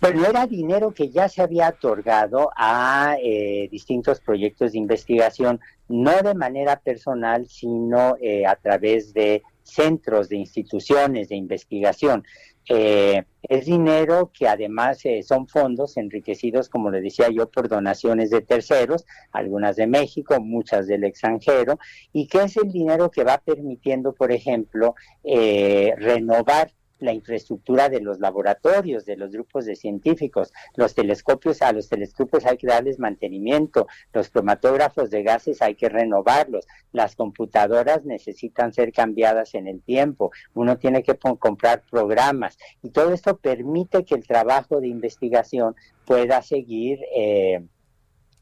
Bueno, 0.00 0.24
era 0.24 0.46
dinero 0.46 0.94
que 0.94 1.10
ya 1.10 1.28
se 1.28 1.42
había 1.42 1.70
otorgado 1.70 2.50
a 2.56 3.16
eh, 3.20 3.66
distintos 3.72 4.20
proyectos 4.20 4.70
de 4.70 4.78
investigación, 4.78 5.58
no 5.88 6.12
de 6.22 6.34
manera 6.36 6.78
personal, 6.78 7.48
sino 7.48 8.16
eh, 8.20 8.46
a 8.46 8.54
través 8.54 9.12
de 9.12 9.42
centros, 9.64 10.28
de 10.28 10.36
instituciones 10.36 11.28
de 11.28 11.34
investigación. 11.34 12.24
Eh, 12.68 13.24
es 13.42 13.66
dinero 13.66 14.30
que 14.32 14.48
además 14.48 15.04
eh, 15.04 15.22
son 15.22 15.46
fondos 15.46 15.96
enriquecidos, 15.96 16.68
como 16.68 16.90
le 16.90 17.02
decía 17.02 17.28
yo, 17.30 17.50
por 17.50 17.68
donaciones 17.68 18.30
de 18.30 18.40
terceros, 18.40 19.04
algunas 19.32 19.76
de 19.76 19.86
México, 19.86 20.40
muchas 20.40 20.86
del 20.86 21.04
extranjero, 21.04 21.78
y 22.12 22.26
que 22.26 22.44
es 22.44 22.56
el 22.56 22.70
dinero 22.70 23.10
que 23.10 23.24
va 23.24 23.38
permitiendo, 23.38 24.14
por 24.14 24.32
ejemplo, 24.32 24.94
eh, 25.22 25.94
renovar 25.98 26.72
la 27.04 27.12
infraestructura 27.12 27.88
de 27.88 28.00
los 28.00 28.18
laboratorios, 28.18 29.04
de 29.04 29.16
los 29.16 29.30
grupos 29.30 29.66
de 29.66 29.76
científicos. 29.76 30.52
Los 30.74 30.94
telescopios, 30.94 31.62
a 31.62 31.72
los 31.72 31.88
telescopios 31.88 32.46
hay 32.46 32.56
que 32.56 32.66
darles 32.66 32.98
mantenimiento, 32.98 33.86
los 34.12 34.30
cromatógrafos 34.30 35.10
de 35.10 35.22
gases 35.22 35.60
hay 35.62 35.74
que 35.74 35.88
renovarlos, 35.88 36.66
las 36.92 37.14
computadoras 37.14 38.04
necesitan 38.04 38.72
ser 38.72 38.92
cambiadas 38.92 39.54
en 39.54 39.68
el 39.68 39.82
tiempo, 39.82 40.32
uno 40.54 40.78
tiene 40.78 41.02
que 41.02 41.16
comprar 41.16 41.82
programas 41.90 42.56
y 42.82 42.90
todo 42.90 43.12
esto 43.12 43.36
permite 43.36 44.04
que 44.04 44.14
el 44.14 44.26
trabajo 44.26 44.80
de 44.80 44.88
investigación 44.88 45.76
pueda 46.06 46.42
seguir 46.42 47.00
eh, 47.14 47.62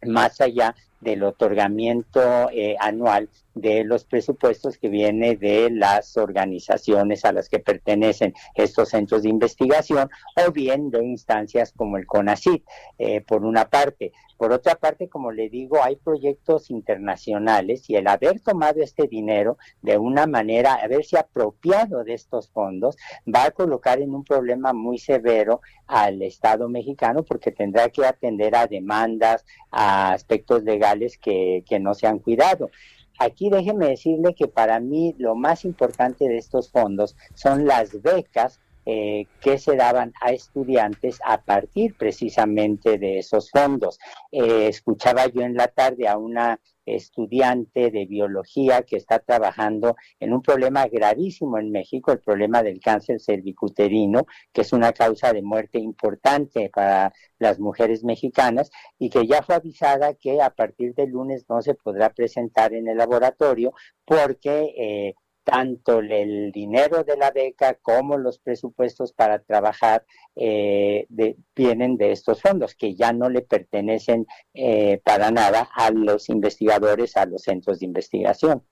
más 0.07 0.41
allá 0.41 0.75
del 1.03 1.25
otorgamiento 1.25 2.49
eh, 2.51 2.77
anual 2.79 3.29
de 3.55 3.85
los 3.85 4.05
presupuestos 4.05 4.79
que 4.79 4.89
viene 4.89 5.37
de 5.37 5.69
las 5.71 6.17
organizaciones 6.17 7.25
a 7.25 7.33
las 7.33 7.49
que 7.49 7.59
pertenecen 7.59 8.33
estos 8.55 8.91
centros 8.91 9.23
de 9.23 9.29
investigación 9.29 10.09
o 10.47 10.53
bien 10.53 10.91
de 10.91 11.05
instancias 11.05 11.73
como 11.77 11.99
el 11.99 12.07
CONACYT, 12.07 12.65
eh, 12.99 13.21
por 13.21 13.45
una 13.45 13.69
parte. 13.69 14.13
Por 14.39 14.53
otra 14.53 14.75
parte, 14.75 15.09
como 15.09 15.31
le 15.31 15.49
digo, 15.49 15.83
hay 15.83 15.97
proyectos 15.97 16.71
internacionales 16.71 17.89
y 17.89 17.97
el 17.97 18.09
haber 18.09 18.41
tomado 18.41 18.83
este 18.83 19.07
dinero 19.07 19.57
de 19.83 19.99
una 19.99 20.27
manera, 20.27 20.75
haberse 20.75 21.19
apropiado 21.19 22.03
de 22.03 22.15
estos 22.15 22.49
fondos, 22.49 22.97
va 23.33 23.45
a 23.45 23.51
colocar 23.51 24.01
en 24.01 24.15
un 24.15 24.25
problema 24.25 24.73
muy 24.73 24.99
severo 24.99 25.61
al 25.87 26.23
Estado 26.23 26.69
mexicano 26.69 27.23
porque 27.23 27.53
tendrá 27.53 27.89
que 27.91 28.05
atender 28.05 28.57
a 28.57 28.67
demandas, 28.67 29.45
a 29.71 30.13
aspectos 30.13 30.65
legales 30.65 30.92
que, 31.21 31.65
no 31.81 31.95
se 31.95 32.07
han 32.07 32.19
cuidado. 32.19 32.71
Aquí 33.19 33.51
déjeme 33.51 33.89
decirle 33.89 34.35
que 34.35 34.49
para 34.49 34.81
mí 34.81 35.15
lo 35.19 35.35
más 35.35 35.65
importante 35.65 36.27
de 36.27 36.39
estos 36.39 36.71
fondos 36.71 37.17
son 37.35 37.67
las 37.67 38.03
becas 38.03 38.61
eh, 38.85 39.27
que 39.41 39.59
se 39.59 39.77
daban 39.77 40.13
a 40.21 40.33
estudiantes 40.33 41.21
a 41.25 41.41
partir 41.43 41.95
precisamente 41.97 42.99
de 42.99 43.19
esos 43.19 43.51
fondos. 43.51 43.99
Eh, 44.33 44.67
escuchaba 44.69 45.27
yo 45.27 45.43
en 45.43 45.55
la 45.55 45.69
tarde 45.69 46.09
a 46.09 46.17
una 46.17 46.59
estudiante 46.87 47.91
de 47.91 48.07
biología 48.07 48.83
que 48.83 48.97
está 48.97 49.19
trabajando 49.19 49.97
en 50.21 50.33
un 50.33 50.43
problema 50.43 50.87
gravísimo 50.87 51.59
en 51.59 51.71
México, 51.71 52.13
el 52.13 52.21
problema 52.21 52.63
del 52.63 52.81
cáncer 52.81 53.21
cervicuterino, 53.21 54.27
que 54.53 54.63
es 54.63 54.73
una 54.73 54.93
causa 54.93 55.33
de 55.33 55.43
muerte 55.43 55.79
importante 55.79 56.71
para 56.73 57.13
las 57.39 57.59
mujeres 57.59 58.05
mexicanas 58.05 58.71
y 58.99 59.11
que 59.11 59.27
ya 59.27 59.43
fue 59.43 59.57
avisada 59.57 60.15
que 60.15 60.41
a 60.41 60.51
partir 60.51 60.95
del 60.95 61.11
lunes 61.11 61.45
no 61.49 61.63
se 61.63 61.75
podrá 61.75 62.11
presentar 62.11 62.73
en 62.75 62.89
el 62.89 62.99
laboratorio 62.99 63.73
porque 64.05 64.75
eh, 64.77 65.15
tanto 65.45 65.99
el 65.99 66.53
dinero 66.53 67.05
de 67.05 67.17
la 67.17 67.31
beca 67.31 67.75
como 67.75 68.17
los 68.19 68.39
presupuestos 68.39 69.13
para 69.13 69.41
trabajar 69.41 70.05
eh, 70.37 71.07
vienen 71.55 71.97
de 71.97 72.13
estos 72.13 72.41
fondos 72.41 72.75
que 72.75 72.95
ya 72.95 73.13
no 73.13 73.29
le 73.29 73.43
pertenecen 73.43 74.27
eh, 74.55 75.01
para 75.05 75.31
nada 75.31 75.69
a 75.75 75.91
los 75.91 76.29
investigadores, 76.29 77.17
a 77.17 77.27
los 77.27 77.43
centros 77.43 77.81
de 77.81 77.87
investigación. 77.87 78.63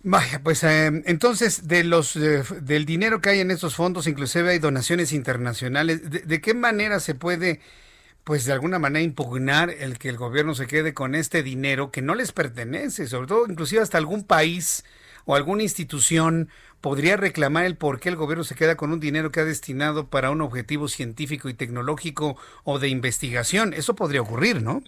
Vaya, 0.00 0.40
pues 0.44 0.62
eh, 0.62 0.86
entonces 1.06 1.66
de 1.66 1.82
los 1.82 2.14
del 2.14 2.84
dinero 2.84 3.20
que 3.20 3.30
hay 3.30 3.40
en 3.40 3.50
estos 3.50 3.74
fondos, 3.74 4.06
inclusive 4.06 4.50
hay 4.50 4.60
donaciones 4.60 5.12
internacionales. 5.12 6.08
¿De, 6.08 6.20
¿De, 6.20 6.40
qué 6.40 6.54
manera 6.54 7.00
se 7.00 7.16
puede, 7.16 7.60
pues 8.22 8.44
de 8.44 8.52
alguna 8.52 8.78
manera 8.78 9.02
impugnar 9.02 9.70
el 9.70 9.98
que 9.98 10.08
el 10.08 10.16
gobierno 10.16 10.54
se 10.54 10.68
quede 10.68 10.94
con 10.94 11.16
este 11.16 11.42
dinero 11.42 11.90
que 11.90 12.00
no 12.00 12.14
les 12.14 12.30
pertenece, 12.30 13.08
sobre 13.08 13.26
todo 13.26 13.46
inclusive 13.48 13.82
hasta 13.82 13.98
algún 13.98 14.22
país 14.22 14.84
o 15.28 15.34
alguna 15.34 15.62
institución 15.62 16.48
podría 16.80 17.18
reclamar 17.18 17.66
el 17.66 17.76
por 17.76 18.00
qué 18.00 18.08
el 18.08 18.16
gobierno 18.16 18.44
se 18.44 18.54
queda 18.54 18.76
con 18.76 18.92
un 18.92 18.98
dinero 18.98 19.30
que 19.30 19.40
ha 19.40 19.44
destinado 19.44 20.06
para 20.08 20.30
un 20.30 20.40
objetivo 20.40 20.88
científico 20.88 21.50
y 21.50 21.54
tecnológico 21.54 22.38
o 22.64 22.78
de 22.78 22.88
investigación. 22.88 23.74
Eso 23.74 23.94
podría 23.94 24.22
ocurrir, 24.22 24.62
¿no? 24.62 24.82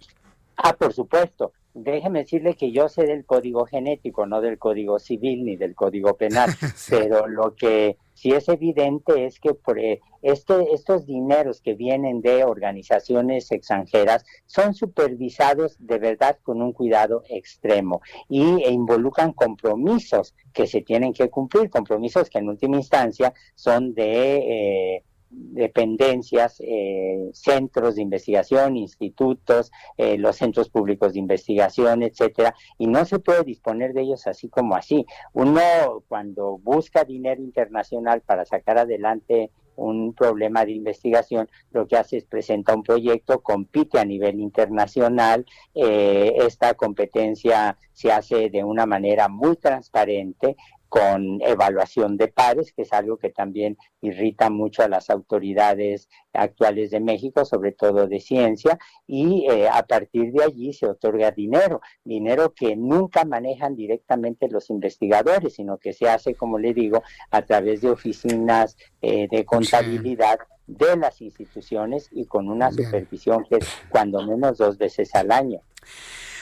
Ah, 0.62 0.76
por 0.76 0.92
supuesto. 0.92 1.52
Déjeme 1.72 2.20
decirle 2.20 2.54
que 2.54 2.70
yo 2.70 2.88
sé 2.88 3.04
del 3.04 3.24
código 3.24 3.64
genético, 3.64 4.26
no 4.26 4.42
del 4.42 4.58
código 4.58 4.98
civil 4.98 5.44
ni 5.44 5.56
del 5.56 5.74
código 5.74 6.16
penal, 6.16 6.50
pero 6.90 7.28
lo 7.28 7.54
que 7.54 7.96
sí 8.12 8.32
es 8.32 8.46
evidente 8.48 9.24
es 9.24 9.40
que 9.40 9.54
por, 9.54 9.78
eh, 9.78 10.00
este, 10.20 10.74
estos 10.74 11.06
dineros 11.06 11.62
que 11.62 11.74
vienen 11.74 12.20
de 12.20 12.44
organizaciones 12.44 13.50
extranjeras 13.52 14.26
son 14.44 14.74
supervisados 14.74 15.76
de 15.78 15.98
verdad 15.98 16.38
con 16.42 16.60
un 16.60 16.72
cuidado 16.72 17.22
extremo 17.30 18.02
y 18.28 18.62
e 18.62 18.70
involucran 18.70 19.32
compromisos 19.32 20.34
que 20.52 20.66
se 20.66 20.82
tienen 20.82 21.14
que 21.14 21.30
cumplir, 21.30 21.70
compromisos 21.70 22.28
que 22.28 22.38
en 22.38 22.50
última 22.50 22.76
instancia 22.76 23.32
son 23.54 23.94
de... 23.94 24.96
Eh, 24.96 25.04
dependencias, 25.31 26.57
eh, 26.61 27.31
centros 27.32 27.94
de 27.97 28.02
investigación, 28.02 28.77
institutos, 28.77 29.70
eh, 29.97 30.19
los 30.19 30.36
centros 30.36 30.69
públicos 30.69 31.12
de 31.12 31.20
investigación, 31.20 32.02
etcétera, 32.02 32.55
y 32.78 32.86
no 32.86 33.05
se 33.05 33.19
puede 33.19 33.44
disponer 33.44 33.93
de 33.93 34.02
ellos 34.02 34.27
así 34.27 34.48
como 34.48 34.74
así. 34.74 35.07
Uno 35.32 35.61
cuando 36.09 36.59
busca 36.59 37.05
dinero 37.05 37.43
internacional 37.43 38.23
para 38.23 38.44
sacar 38.44 38.78
adelante 38.78 39.51
un 39.77 40.12
problema 40.12 40.65
de 40.65 40.73
investigación, 40.73 41.48
lo 41.73 41.86
que 41.86 41.97
hace 41.97 42.19
es 42.19 42.24
presenta 42.24 42.74
un 42.74 42.82
proyecto, 42.82 43.40
compite 43.40 43.98
a 43.98 44.05
nivel 44.05 44.40
internacional, 44.40 45.47
eh, 45.74 46.35
esta 46.40 46.74
competencia 46.74 47.78
se 47.93 48.12
hace 48.12 48.51
de 48.51 48.62
una 48.62 48.85
manera 48.85 49.28
muy 49.28 49.57
transparente, 49.57 50.57
con 50.90 51.40
evaluación 51.40 52.16
de 52.16 52.28
pares, 52.28 52.72
que 52.72 52.82
es 52.82 52.92
algo 52.92 53.16
que 53.16 53.30
también 53.30 53.78
irrita 54.02 54.50
mucho 54.50 54.82
a 54.82 54.88
las 54.88 55.08
autoridades 55.08 56.08
actuales 56.32 56.90
de 56.90 56.98
México, 56.98 57.44
sobre 57.44 57.70
todo 57.70 58.08
de 58.08 58.18
ciencia, 58.18 58.76
y 59.06 59.46
eh, 59.48 59.68
a 59.68 59.84
partir 59.84 60.32
de 60.32 60.42
allí 60.42 60.72
se 60.72 60.86
otorga 60.86 61.30
dinero, 61.30 61.80
dinero 62.04 62.52
que 62.52 62.74
nunca 62.74 63.24
manejan 63.24 63.76
directamente 63.76 64.48
los 64.48 64.68
investigadores, 64.68 65.54
sino 65.54 65.78
que 65.78 65.92
se 65.92 66.08
hace, 66.08 66.34
como 66.34 66.58
le 66.58 66.74
digo, 66.74 67.04
a 67.30 67.42
través 67.42 67.82
de 67.82 67.90
oficinas 67.90 68.76
eh, 69.00 69.28
de 69.30 69.44
contabilidad 69.44 70.40
de 70.66 70.96
las 70.96 71.20
instituciones 71.20 72.08
y 72.10 72.26
con 72.26 72.48
una 72.48 72.72
supervisión 72.72 73.44
que 73.48 73.56
es 73.58 73.68
cuando 73.90 74.22
menos 74.26 74.58
dos 74.58 74.76
veces 74.76 75.14
al 75.14 75.30
año. 75.30 75.60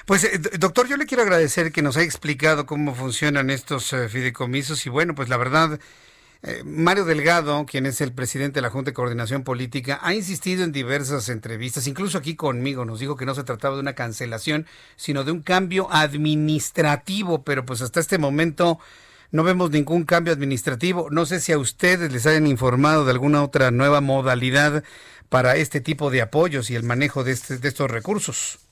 Pues, 0.09 0.25
eh, 0.25 0.39
doctor, 0.59 0.89
yo 0.89 0.97
le 0.97 1.05
quiero 1.05 1.23
agradecer 1.23 1.71
que 1.71 1.83
nos 1.83 1.99
haya 1.99 2.07
explicado 2.07 2.65
cómo 2.65 2.95
funcionan 2.95 3.51
estos 3.51 3.93
eh, 3.93 4.09
fideicomisos 4.09 4.87
y 4.87 4.89
bueno, 4.89 5.15
pues 5.15 5.29
la 5.29 5.37
verdad, 5.37 5.79
eh, 6.43 6.63
Mario 6.65 7.05
Delgado, 7.05 7.67
quien 7.67 7.85
es 7.85 8.01
el 8.01 8.15
presidente 8.15 8.55
de 8.55 8.63
la 8.63 8.71
Junta 8.71 8.91
de 8.91 8.95
Coordinación 8.95 9.45
Política, 9.45 9.99
ha 10.01 10.15
insistido 10.15 10.65
en 10.65 10.73
diversas 10.73 11.29
entrevistas, 11.29 11.87
incluso 11.87 12.17
aquí 12.17 12.37
conmigo, 12.37 12.87
nos 12.87 13.01
dijo 13.01 13.17
que 13.17 13.27
no 13.27 13.35
se 13.35 13.45
trataba 13.45 13.75
de 13.75 13.83
una 13.83 13.95
cancelación, 13.95 14.67
sino 14.97 15.25
de 15.25 15.33
un 15.33 15.43
cambio 15.43 15.89
administrativo, 15.93 17.45
pero 17.45 17.67
pues 17.67 17.83
hasta 17.83 18.01
este 18.01 18.17
momento 18.17 18.79
no 19.31 19.45
vemos 19.45 19.71
ningún 19.73 20.05
cambio 20.05 20.33
administrativo. 20.33 21.09
No 21.11 21.27
sé 21.27 21.39
si 21.39 21.53
a 21.53 21.59
ustedes 21.59 22.11
les 22.11 22.25
hayan 22.25 22.47
informado 22.47 23.05
de 23.05 23.11
alguna 23.11 23.43
otra 23.43 23.71
nueva 23.71 24.01
modalidad 24.01 24.85
para 25.29 25.57
este 25.57 25.83
tipo 25.83 26.11
de 26.11 26.23
apoyos 26.23 26.71
y 26.71 26.77
el 26.77 26.83
manejo 26.83 27.25
de, 27.25 27.33
este, 27.33 27.59
de 27.59 27.69
estos 27.69 27.91
recursos. 27.91 28.68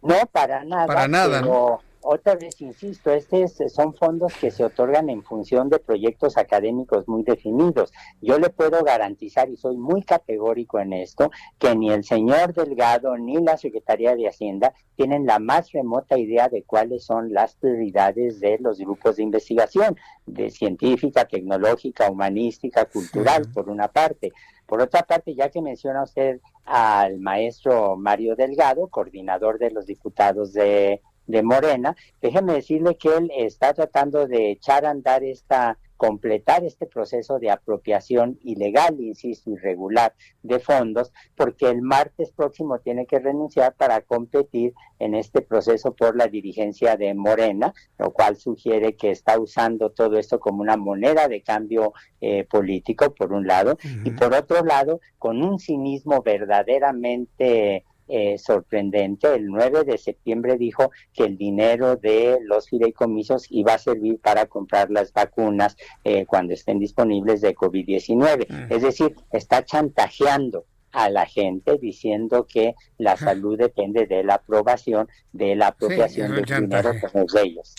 No, 0.00 0.14
para 0.30 0.64
nada. 0.64 0.86
Para 0.86 1.08
nada. 1.08 1.40
Pero 1.40 1.80
otra 2.04 2.34
vez 2.34 2.60
insisto, 2.60 3.12
estos 3.12 3.72
son 3.72 3.94
fondos 3.94 4.34
que 4.34 4.50
se 4.50 4.64
otorgan 4.64 5.08
en 5.08 5.22
función 5.22 5.68
de 5.68 5.78
proyectos 5.78 6.36
académicos 6.36 7.06
muy 7.06 7.22
definidos. 7.22 7.92
Yo 8.20 8.38
le 8.38 8.50
puedo 8.50 8.82
garantizar, 8.82 9.48
y 9.48 9.56
soy 9.56 9.76
muy 9.76 10.02
categórico 10.02 10.80
en 10.80 10.94
esto, 10.94 11.30
que 11.58 11.76
ni 11.76 11.92
el 11.92 12.02
señor 12.02 12.54
Delgado 12.54 13.16
ni 13.16 13.36
la 13.36 13.56
Secretaría 13.56 14.16
de 14.16 14.28
Hacienda 14.28 14.74
tienen 14.96 15.26
la 15.26 15.38
más 15.38 15.70
remota 15.70 16.18
idea 16.18 16.48
de 16.48 16.64
cuáles 16.64 17.04
son 17.04 17.32
las 17.32 17.54
prioridades 17.54 18.40
de 18.40 18.58
los 18.58 18.78
grupos 18.78 19.16
de 19.16 19.22
investigación, 19.22 19.96
de 20.26 20.50
científica, 20.50 21.24
tecnológica, 21.24 22.10
humanística, 22.10 22.84
cultural, 22.86 23.46
por 23.54 23.68
una 23.68 23.86
parte. 23.86 24.32
Por 24.72 24.80
otra 24.80 25.02
parte, 25.02 25.34
ya 25.34 25.50
que 25.50 25.60
menciona 25.60 26.02
usted 26.02 26.40
al 26.64 27.18
maestro 27.18 27.94
Mario 27.94 28.36
Delgado, 28.36 28.88
coordinador 28.88 29.58
de 29.58 29.70
los 29.70 29.84
diputados 29.84 30.54
de, 30.54 31.02
de 31.26 31.42
Morena, 31.42 31.94
déjeme 32.22 32.54
decirle 32.54 32.96
que 32.96 33.14
él 33.14 33.30
está 33.36 33.74
tratando 33.74 34.26
de 34.26 34.52
echar 34.52 34.86
a 34.86 34.90
andar 34.90 35.24
esta 35.24 35.76
completar 36.02 36.64
este 36.64 36.86
proceso 36.86 37.38
de 37.38 37.48
apropiación 37.48 38.36
ilegal, 38.42 38.98
insisto, 38.98 39.52
irregular 39.52 40.12
de 40.42 40.58
fondos, 40.58 41.12
porque 41.36 41.70
el 41.70 41.80
martes 41.80 42.32
próximo 42.32 42.80
tiene 42.80 43.06
que 43.06 43.20
renunciar 43.20 43.74
para 43.74 44.00
competir 44.00 44.74
en 44.98 45.14
este 45.14 45.42
proceso 45.42 45.94
por 45.94 46.16
la 46.16 46.26
dirigencia 46.26 46.96
de 46.96 47.14
Morena, 47.14 47.72
lo 48.00 48.10
cual 48.10 48.34
sugiere 48.34 48.96
que 48.96 49.12
está 49.12 49.38
usando 49.38 49.90
todo 49.90 50.18
esto 50.18 50.40
como 50.40 50.60
una 50.60 50.76
moneda 50.76 51.28
de 51.28 51.40
cambio 51.40 51.92
eh, 52.20 52.42
político, 52.50 53.14
por 53.14 53.32
un 53.32 53.46
lado, 53.46 53.78
y 54.04 54.10
por 54.10 54.34
otro 54.34 54.64
lado, 54.64 55.00
con 55.20 55.40
un 55.44 55.60
cinismo 55.60 56.20
verdaderamente 56.20 57.84
eh, 58.08 58.38
sorprendente. 58.38 59.34
El 59.34 59.46
9 59.46 59.84
de 59.84 59.98
septiembre 59.98 60.56
dijo 60.56 60.90
que 61.12 61.24
el 61.24 61.36
dinero 61.36 61.96
de 61.96 62.38
los 62.42 62.68
fideicomisos 62.68 63.46
iba 63.50 63.74
a 63.74 63.78
servir 63.78 64.18
para 64.20 64.46
comprar 64.46 64.90
las 64.90 65.12
vacunas 65.12 65.76
eh, 66.04 66.26
cuando 66.26 66.54
estén 66.54 66.78
disponibles 66.78 67.40
de 67.40 67.54
COVID-19. 67.54 68.46
Mm. 68.48 68.72
Es 68.72 68.82
decir, 68.82 69.14
está 69.32 69.64
chantajeando 69.64 70.66
a 70.92 71.08
la 71.08 71.26
gente 71.26 71.78
diciendo 71.80 72.46
que 72.46 72.74
la 72.98 73.16
salud 73.16 73.58
depende 73.58 74.06
de 74.06 74.22
la 74.22 74.34
aprobación, 74.34 75.08
de 75.32 75.56
la 75.56 75.68
apropiación 75.68 76.34
del 76.34 76.44
dinero 76.44 76.92
de 76.92 77.42
ellos. 77.42 77.74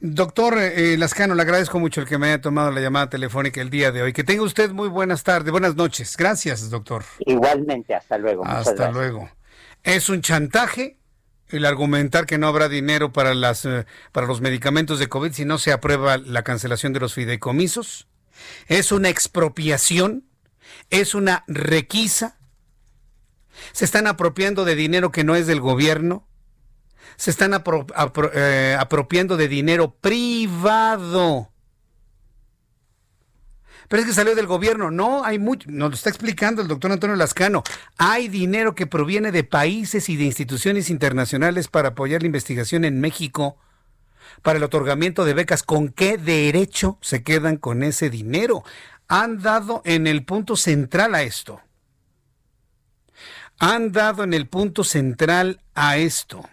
Doctor 0.00 0.58
eh, 0.58 0.96
Lascano, 0.98 1.34
le 1.34 1.42
agradezco 1.42 1.78
mucho 1.78 2.02
el 2.02 2.06
que 2.06 2.18
me 2.18 2.28
haya 2.28 2.40
tomado 2.40 2.70
la 2.70 2.80
llamada 2.80 3.08
telefónica 3.08 3.60
el 3.60 3.70
día 3.70 3.90
de 3.92 4.02
hoy. 4.02 4.12
Que 4.12 4.24
tenga 4.24 4.42
usted 4.42 4.70
muy 4.70 4.88
buenas 4.88 5.24
tardes, 5.24 5.50
buenas 5.50 5.74
noches. 5.74 6.16
Gracias, 6.16 6.70
doctor. 6.70 7.02
Igualmente, 7.20 7.94
hasta 7.94 8.18
luego. 8.18 8.44
Hasta 8.44 8.90
luego. 8.90 9.28
Es 9.82 10.08
un 10.08 10.20
chantaje 10.22 10.98
el 11.48 11.64
argumentar 11.64 12.26
que 12.26 12.38
no 12.38 12.46
habrá 12.46 12.68
dinero 12.68 13.12
para, 13.12 13.34
las, 13.34 13.64
eh, 13.64 13.86
para 14.12 14.26
los 14.26 14.40
medicamentos 14.40 14.98
de 14.98 15.08
COVID 15.08 15.32
si 15.32 15.44
no 15.44 15.58
se 15.58 15.72
aprueba 15.72 16.16
la 16.18 16.42
cancelación 16.42 16.92
de 16.92 17.00
los 17.00 17.14
fideicomisos. 17.14 18.06
Es 18.66 18.92
una 18.92 19.08
expropiación. 19.08 20.24
Es 20.90 21.14
una 21.14 21.44
requisa. 21.46 22.38
Se 23.72 23.84
están 23.84 24.06
apropiando 24.06 24.64
de 24.64 24.74
dinero 24.74 25.10
que 25.10 25.24
no 25.24 25.34
es 25.34 25.46
del 25.46 25.60
gobierno. 25.60 26.26
Se 27.16 27.30
están 27.30 27.52
eh, 27.54 28.76
apropiando 28.78 29.36
de 29.36 29.48
dinero 29.48 29.96
privado 30.00 31.49
pero 33.90 34.02
es 34.02 34.06
que 34.06 34.14
salió 34.14 34.36
del 34.36 34.46
gobierno. 34.46 34.92
No, 34.92 35.24
hay 35.24 35.40
mucho, 35.40 35.68
nos 35.68 35.90
lo 35.90 35.96
está 35.96 36.10
explicando 36.10 36.62
el 36.62 36.68
doctor 36.68 36.92
Antonio 36.92 37.16
Lascano. 37.16 37.64
Hay 37.98 38.28
dinero 38.28 38.76
que 38.76 38.86
proviene 38.86 39.32
de 39.32 39.42
países 39.42 40.08
y 40.08 40.14
de 40.14 40.22
instituciones 40.22 40.90
internacionales 40.90 41.66
para 41.66 41.88
apoyar 41.88 42.22
la 42.22 42.26
investigación 42.26 42.84
en 42.84 43.00
México, 43.00 43.56
para 44.42 44.58
el 44.58 44.62
otorgamiento 44.62 45.24
de 45.24 45.34
becas. 45.34 45.64
¿Con 45.64 45.88
qué 45.88 46.18
derecho 46.18 46.98
se 47.00 47.24
quedan 47.24 47.56
con 47.56 47.82
ese 47.82 48.10
dinero? 48.10 48.62
Han 49.08 49.42
dado 49.42 49.82
en 49.84 50.06
el 50.06 50.24
punto 50.24 50.54
central 50.54 51.16
a 51.16 51.24
esto. 51.24 51.60
Han 53.58 53.90
dado 53.90 54.22
en 54.22 54.34
el 54.34 54.46
punto 54.46 54.84
central 54.84 55.62
a 55.74 55.96
esto. 55.96 56.48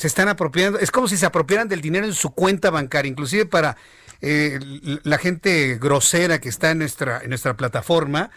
Se 0.00 0.06
están 0.06 0.28
apropiando, 0.28 0.78
es 0.78 0.90
como 0.90 1.08
si 1.08 1.18
se 1.18 1.26
apropiaran 1.26 1.68
del 1.68 1.82
dinero 1.82 2.06
en 2.06 2.14
su 2.14 2.30
cuenta 2.30 2.70
bancaria, 2.70 3.10
inclusive 3.10 3.44
para 3.44 3.76
eh, 4.22 4.58
la 5.02 5.18
gente 5.18 5.76
grosera 5.78 6.40
que 6.40 6.48
está 6.48 6.70
en 6.70 6.78
nuestra, 6.78 7.20
en 7.20 7.28
nuestra 7.28 7.54
plataforma 7.54 8.30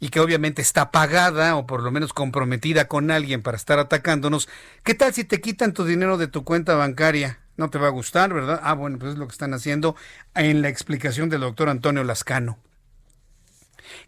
y 0.00 0.08
que 0.08 0.18
obviamente 0.18 0.60
está 0.60 0.90
pagada 0.90 1.54
o 1.54 1.68
por 1.68 1.84
lo 1.84 1.92
menos 1.92 2.12
comprometida 2.12 2.88
con 2.88 3.12
alguien 3.12 3.42
para 3.42 3.56
estar 3.56 3.78
atacándonos. 3.78 4.48
¿Qué 4.82 4.94
tal 4.94 5.14
si 5.14 5.22
te 5.22 5.40
quitan 5.40 5.72
tu 5.72 5.84
dinero 5.84 6.18
de 6.18 6.26
tu 6.26 6.42
cuenta 6.42 6.74
bancaria? 6.74 7.38
No 7.56 7.70
te 7.70 7.78
va 7.78 7.86
a 7.86 7.90
gustar, 7.90 8.34
¿verdad? 8.34 8.58
Ah, 8.64 8.74
bueno, 8.74 8.98
pues 8.98 9.12
es 9.12 9.18
lo 9.18 9.28
que 9.28 9.32
están 9.34 9.54
haciendo 9.54 9.94
en 10.34 10.62
la 10.62 10.68
explicación 10.68 11.28
del 11.28 11.42
doctor 11.42 11.68
Antonio 11.68 12.02
Lascano. 12.02 12.58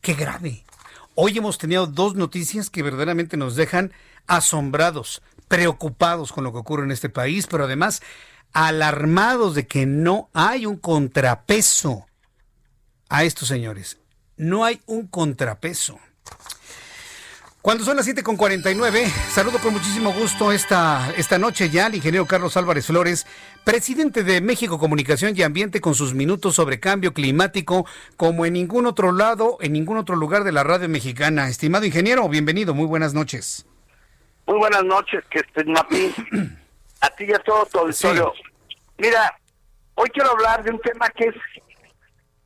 Qué 0.00 0.14
grave. 0.14 0.64
Hoy 1.14 1.38
hemos 1.38 1.58
tenido 1.58 1.86
dos 1.86 2.16
noticias 2.16 2.68
que 2.68 2.82
verdaderamente 2.82 3.36
nos 3.36 3.54
dejan 3.54 3.92
asombrados 4.26 5.22
preocupados 5.48 6.32
con 6.32 6.44
lo 6.44 6.52
que 6.52 6.58
ocurre 6.58 6.84
en 6.84 6.90
este 6.90 7.08
país, 7.08 7.46
pero 7.46 7.64
además 7.64 8.02
alarmados 8.52 9.54
de 9.54 9.66
que 9.66 9.86
no 9.86 10.30
hay 10.32 10.66
un 10.66 10.76
contrapeso 10.76 12.06
a 13.08 13.24
estos 13.24 13.48
señores. 13.48 13.98
No 14.36 14.64
hay 14.64 14.80
un 14.86 15.06
contrapeso. 15.06 15.98
Cuando 17.66 17.84
son 17.84 17.96
las 17.96 18.06
7.49, 18.06 19.10
saludo 19.34 19.58
con 19.58 19.72
muchísimo 19.72 20.12
gusto 20.12 20.52
esta, 20.52 21.12
esta 21.16 21.36
noche 21.36 21.68
ya 21.68 21.86
al 21.86 21.96
ingeniero 21.96 22.24
Carlos 22.24 22.56
Álvarez 22.56 22.86
Flores, 22.86 23.26
presidente 23.64 24.22
de 24.22 24.40
México 24.40 24.78
Comunicación 24.78 25.34
y 25.36 25.42
Ambiente, 25.42 25.80
con 25.80 25.96
sus 25.96 26.14
minutos 26.14 26.54
sobre 26.54 26.78
cambio 26.78 27.12
climático, 27.12 27.84
como 28.16 28.46
en 28.46 28.52
ningún 28.52 28.86
otro 28.86 29.10
lado, 29.10 29.58
en 29.60 29.72
ningún 29.72 29.96
otro 29.96 30.14
lugar 30.14 30.44
de 30.44 30.52
la 30.52 30.62
radio 30.62 30.88
mexicana. 30.88 31.48
Estimado 31.48 31.84
ingeniero, 31.86 32.28
bienvenido, 32.28 32.72
muy 32.72 32.86
buenas 32.86 33.14
noches. 33.14 33.66
Muy 34.46 34.58
buenas 34.58 34.84
noches, 34.84 35.24
que 35.28 35.40
estés 35.40 35.66
Mapi. 35.66 36.14
A 37.00 37.10
ti 37.10 37.24
y 37.28 37.32
a 37.32 37.38
todo 37.40 37.66
tu 37.66 37.78
auditorio. 37.80 38.32
Mira, 38.96 39.38
hoy 39.96 40.08
quiero 40.08 40.30
hablar 40.30 40.64
de 40.64 40.70
un 40.70 40.80
tema 40.80 41.08
que 41.10 41.26
es, 41.26 41.34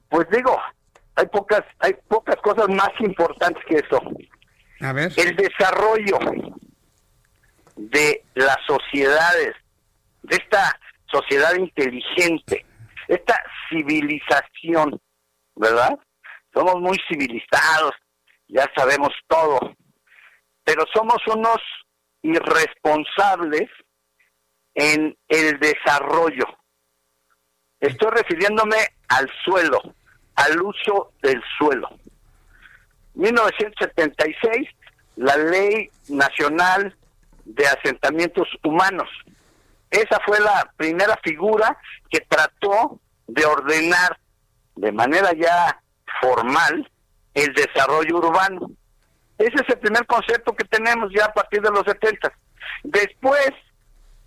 pues 0.09 0.29
digo, 0.31 0.61
hay 1.15 1.27
pocas, 1.27 1.63
hay 1.79 1.95
pocas 2.09 2.35
cosas 2.43 2.69
más 2.69 2.91
importantes 2.99 3.63
que 3.67 3.77
eso. 3.77 4.03
A 4.81 4.93
ver. 4.93 5.13
El 5.17 5.37
desarrollo 5.37 6.19
de 7.77 8.25
las 8.35 8.57
sociedades, 8.67 9.55
de 10.25 10.37
esta 10.37 10.79
sociedad 11.07 11.55
inteligente, 11.55 12.67
esta 13.07 13.41
civilización, 13.69 15.01
¿verdad? 15.55 15.97
Somos 16.53 16.81
muy 16.81 16.99
civilizados, 17.09 17.93
ya 18.49 18.69
sabemos 18.77 19.11
todo, 19.29 19.77
pero 20.65 20.85
somos 20.93 21.19
unos 21.29 21.59
irresponsables 22.23 23.69
en 24.75 25.17
el 25.29 25.59
desarrollo. 25.59 26.47
Estoy 27.81 28.11
refiriéndome 28.11 28.77
al 29.09 29.31
suelo, 29.45 29.81
al 30.37 30.61
uso 30.61 31.13
del 31.23 31.43
suelo. 31.59 31.89
1976, 33.15 34.69
la 35.17 35.37
Ley 35.37 35.91
Nacional 36.09 36.95
de 37.45 37.67
Asentamientos 37.67 38.49
Humanos. 38.63 39.09
Esa 39.91 40.21
fue 40.25 40.39
la 40.41 40.73
primera 40.77 41.19
figura 41.23 41.77
que 42.09 42.21
trató 42.21 43.01
de 43.27 43.45
ordenar 43.45 44.19
de 44.77 44.93
manera 44.93 45.33
ya 45.33 45.81
formal 46.21 46.91
el 47.35 47.53
desarrollo 47.55 48.19
urbano. 48.19 48.71
Ese 49.41 49.55
es 49.55 49.69
el 49.71 49.79
primer 49.79 50.07
concepto 50.07 50.53
que 50.53 50.67
tenemos 50.67 51.11
ya 51.17 51.25
a 51.25 51.33
partir 51.33 51.62
de 51.62 51.71
los 51.71 51.83
70. 51.87 52.31
Después 52.85 53.51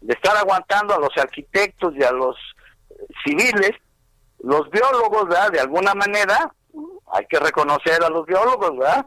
de 0.02 0.14
estar 0.16 0.36
aguantando 0.36 0.96
a 0.96 1.00
los 1.00 1.16
arquitectos 1.18 1.94
y 1.96 2.04
a 2.04 2.12
los 2.12 2.36
civiles, 3.24 3.74
los 4.40 4.68
biólogos. 4.72 5.30
De 5.52 5.60
alguna 5.60 5.94
manera, 5.94 6.52
hay 7.12 7.26
que 7.28 7.38
reconocer 7.38 8.04
a 8.04 8.10
los 8.10 8.26
biólogos, 8.26 8.76
¿verdad? 8.76 9.06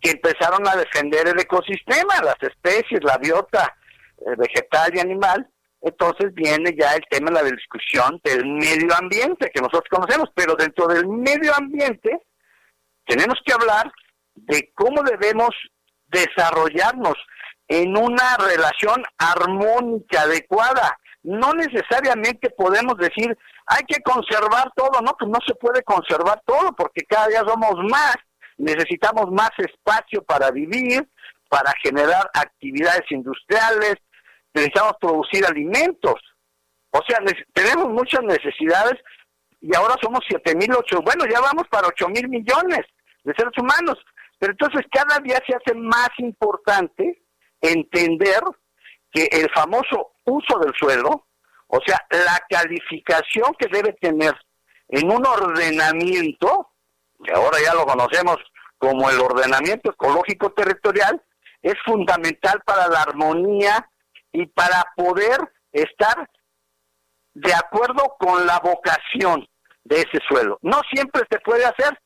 Que 0.00 0.12
empezaron 0.12 0.66
a 0.66 0.76
defender 0.76 1.28
el 1.28 1.38
ecosistema, 1.38 2.22
las 2.22 2.42
especies, 2.42 3.04
la 3.04 3.18
biota 3.18 3.76
eh, 4.20 4.34
vegetal 4.38 4.96
y 4.96 5.00
animal. 5.00 5.46
Entonces 5.82 6.32
viene 6.32 6.74
ya 6.74 6.94
el 6.94 7.04
tema 7.10 7.30
de 7.30 7.42
la 7.42 7.50
discusión 7.50 8.18
del 8.24 8.46
medio 8.46 8.96
ambiente 8.96 9.50
que 9.52 9.60
nosotros 9.60 9.90
conocemos, 9.90 10.30
pero 10.34 10.54
dentro 10.54 10.86
del 10.86 11.06
medio 11.06 11.54
ambiente 11.54 12.18
tenemos 13.04 13.38
que 13.44 13.52
hablar 13.52 13.92
de 14.46 14.72
cómo 14.74 15.02
debemos 15.02 15.50
desarrollarnos 16.06 17.14
en 17.68 17.96
una 17.96 18.36
relación 18.38 19.02
armónica, 19.18 20.22
adecuada. 20.22 20.98
No 21.22 21.52
necesariamente 21.52 22.50
podemos 22.50 22.96
decir, 22.96 23.36
hay 23.66 23.84
que 23.86 24.00
conservar 24.02 24.70
todo, 24.74 25.00
no, 25.02 25.14
pues 25.18 25.30
no 25.30 25.38
se 25.46 25.54
puede 25.54 25.82
conservar 25.82 26.40
todo 26.46 26.72
porque 26.72 27.02
cada 27.02 27.28
día 27.28 27.42
somos 27.46 27.74
más, 27.90 28.16
necesitamos 28.56 29.30
más 29.30 29.50
espacio 29.58 30.22
para 30.24 30.50
vivir, 30.50 31.06
para 31.50 31.72
generar 31.82 32.30
actividades 32.32 33.10
industriales, 33.10 33.96
necesitamos 34.54 34.94
producir 35.00 35.44
alimentos. 35.44 36.14
O 36.90 37.00
sea, 37.06 37.18
tenemos 37.52 37.88
muchas 37.90 38.22
necesidades 38.22 38.94
y 39.60 39.74
ahora 39.76 39.94
somos 40.00 40.20
siete 40.26 40.54
mil 40.54 40.72
ocho, 40.72 41.02
bueno, 41.02 41.24
ya 41.30 41.40
vamos 41.40 41.64
para 41.68 41.88
ocho 41.88 42.08
mil 42.08 42.28
millones 42.28 42.80
de 43.24 43.34
seres 43.34 43.52
humanos. 43.58 43.98
Pero 44.38 44.52
entonces 44.52 44.86
cada 44.90 45.18
día 45.20 45.40
se 45.46 45.54
hace 45.54 45.74
más 45.74 46.10
importante 46.18 47.22
entender 47.60 48.40
que 49.10 49.28
el 49.32 49.50
famoso 49.50 50.12
uso 50.24 50.58
del 50.60 50.72
suelo, 50.78 51.26
o 51.66 51.80
sea, 51.84 51.98
la 52.10 52.38
calificación 52.48 53.54
que 53.58 53.68
debe 53.68 53.92
tener 53.94 54.34
en 54.88 55.10
un 55.10 55.26
ordenamiento, 55.26 56.70
que 57.24 57.32
ahora 57.32 57.58
ya 57.62 57.74
lo 57.74 57.84
conocemos 57.84 58.36
como 58.78 59.10
el 59.10 59.20
ordenamiento 59.20 59.90
ecológico 59.90 60.52
territorial, 60.52 61.22
es 61.62 61.74
fundamental 61.84 62.62
para 62.64 62.88
la 62.88 63.02
armonía 63.02 63.90
y 64.32 64.46
para 64.46 64.84
poder 64.96 65.38
estar 65.72 66.28
de 67.34 67.54
acuerdo 67.54 68.16
con 68.18 68.46
la 68.46 68.58
vocación 68.60 69.46
de 69.84 69.96
ese 69.96 70.18
suelo. 70.28 70.58
No 70.62 70.80
siempre 70.92 71.22
se 71.30 71.40
puede 71.40 71.64
hacer. 71.64 71.98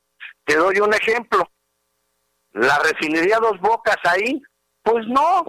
Te 0.45 0.57
doy 0.57 0.79
un 0.79 0.93
ejemplo. 0.95 1.45
La 2.53 2.79
refinería 2.79 3.39
Dos 3.39 3.59
Bocas 3.61 3.99
ahí, 4.05 4.43
pues 4.83 5.07
no. 5.07 5.45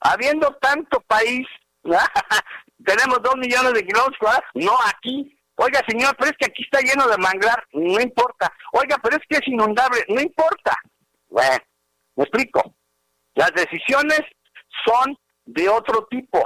Habiendo 0.00 0.54
tanto 0.60 1.00
país, 1.02 1.46
tenemos 2.84 3.22
dos 3.22 3.36
millones 3.36 3.72
de 3.74 3.86
kilómetros 3.86 4.38
no 4.54 4.72
aquí. 4.86 5.36
Oiga, 5.56 5.80
señor, 5.86 6.16
pero 6.18 6.30
es 6.30 6.36
que 6.38 6.46
aquí 6.46 6.62
está 6.62 6.80
lleno 6.80 7.06
de 7.08 7.18
manglar, 7.18 7.64
no 7.72 8.00
importa. 8.00 8.52
Oiga, 8.72 8.96
pero 9.02 9.16
es 9.16 9.22
que 9.28 9.36
es 9.36 9.46
inundable, 9.46 10.04
no 10.08 10.20
importa. 10.20 10.76
Bueno, 11.28 11.64
me 12.16 12.24
explico. 12.24 12.74
Las 13.34 13.52
decisiones 13.52 14.20
son 14.84 15.16
de 15.44 15.68
otro 15.68 16.06
tipo, 16.10 16.42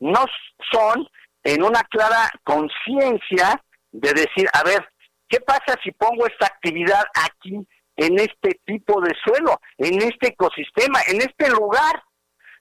no 0.00 0.24
son 0.72 1.06
en 1.42 1.62
una 1.62 1.82
clara 1.84 2.30
conciencia 2.44 3.62
de 3.92 4.12
decir, 4.12 4.48
a 4.52 4.62
ver, 4.62 4.88
¿qué 5.28 5.40
pasa 5.40 5.78
si 5.82 5.92
pongo 5.92 6.26
esta 6.26 6.46
actividad 6.46 7.04
aquí 7.14 7.66
en 7.96 8.18
este 8.18 8.60
tipo 8.64 9.00
de 9.00 9.14
suelo, 9.24 9.60
en 9.78 10.02
este 10.02 10.28
ecosistema, 10.28 11.00
en 11.08 11.18
este 11.18 11.50
lugar? 11.50 12.02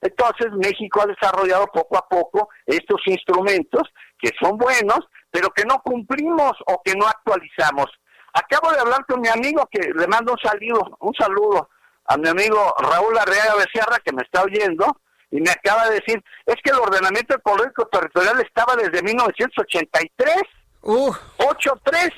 Entonces 0.01 0.47
México 0.53 1.01
ha 1.01 1.07
desarrollado 1.07 1.67
poco 1.67 1.97
a 1.97 2.07
poco 2.07 2.49
estos 2.65 3.01
instrumentos 3.05 3.83
que 4.19 4.31
son 4.39 4.57
buenos, 4.57 4.99
pero 5.31 5.49
que 5.49 5.65
no 5.65 5.81
cumplimos 5.81 6.53
o 6.67 6.81
que 6.83 6.93
no 6.95 7.07
actualizamos. 7.07 7.87
Acabo 8.33 8.71
de 8.71 8.79
hablar 8.79 9.05
con 9.05 9.21
mi 9.21 9.29
amigo 9.29 9.67
que 9.71 9.91
le 9.93 10.07
mando 10.07 10.33
un 10.33 10.39
saludo, 10.39 10.97
un 10.99 11.13
saludo 11.13 11.69
a 12.05 12.17
mi 12.17 12.27
amigo 12.27 12.73
Raúl 12.77 13.17
Arreaga 13.17 13.55
Becerra 13.55 13.99
que 14.03 14.13
me 14.13 14.21
está 14.23 14.43
oyendo 14.43 15.01
y 15.31 15.41
me 15.41 15.49
acaba 15.49 15.89
de 15.89 15.95
decir, 15.95 16.23
es 16.45 16.55
que 16.63 16.71
el 16.71 16.79
ordenamiento 16.79 17.35
ecológico 17.35 17.87
territorial 17.87 18.39
estaba 18.41 18.75
desde 18.75 19.01
1983, 19.01 20.35
uh. 20.83 21.11
8-3, 21.39 22.13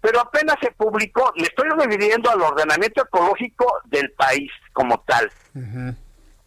pero 0.00 0.20
apenas 0.20 0.56
se 0.62 0.70
publicó, 0.72 1.32
me 1.36 1.44
estoy 1.44 1.68
refiriendo 1.70 2.30
al 2.30 2.40
ordenamiento 2.42 3.02
ecológico 3.02 3.66
del 3.86 4.10
país 4.12 4.50
como 4.72 5.00
tal. 5.00 5.30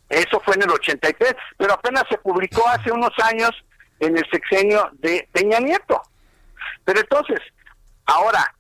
Eso 0.09 0.41
fue 0.41 0.55
en 0.55 0.63
el 0.63 0.71
83, 0.71 1.35
pero 1.57 1.73
apenas 1.73 2.03
se 2.09 2.17
publicó 2.17 2.67
hace 2.67 2.91
unos 2.91 3.11
años 3.23 3.51
en 3.99 4.17
el 4.17 4.25
sexenio 4.31 4.89
de 4.93 5.27
Peña 5.31 5.59
Nieto. 5.59 6.01
Pero 6.83 6.99
entonces, 6.99 7.39
ahora, 8.05 8.53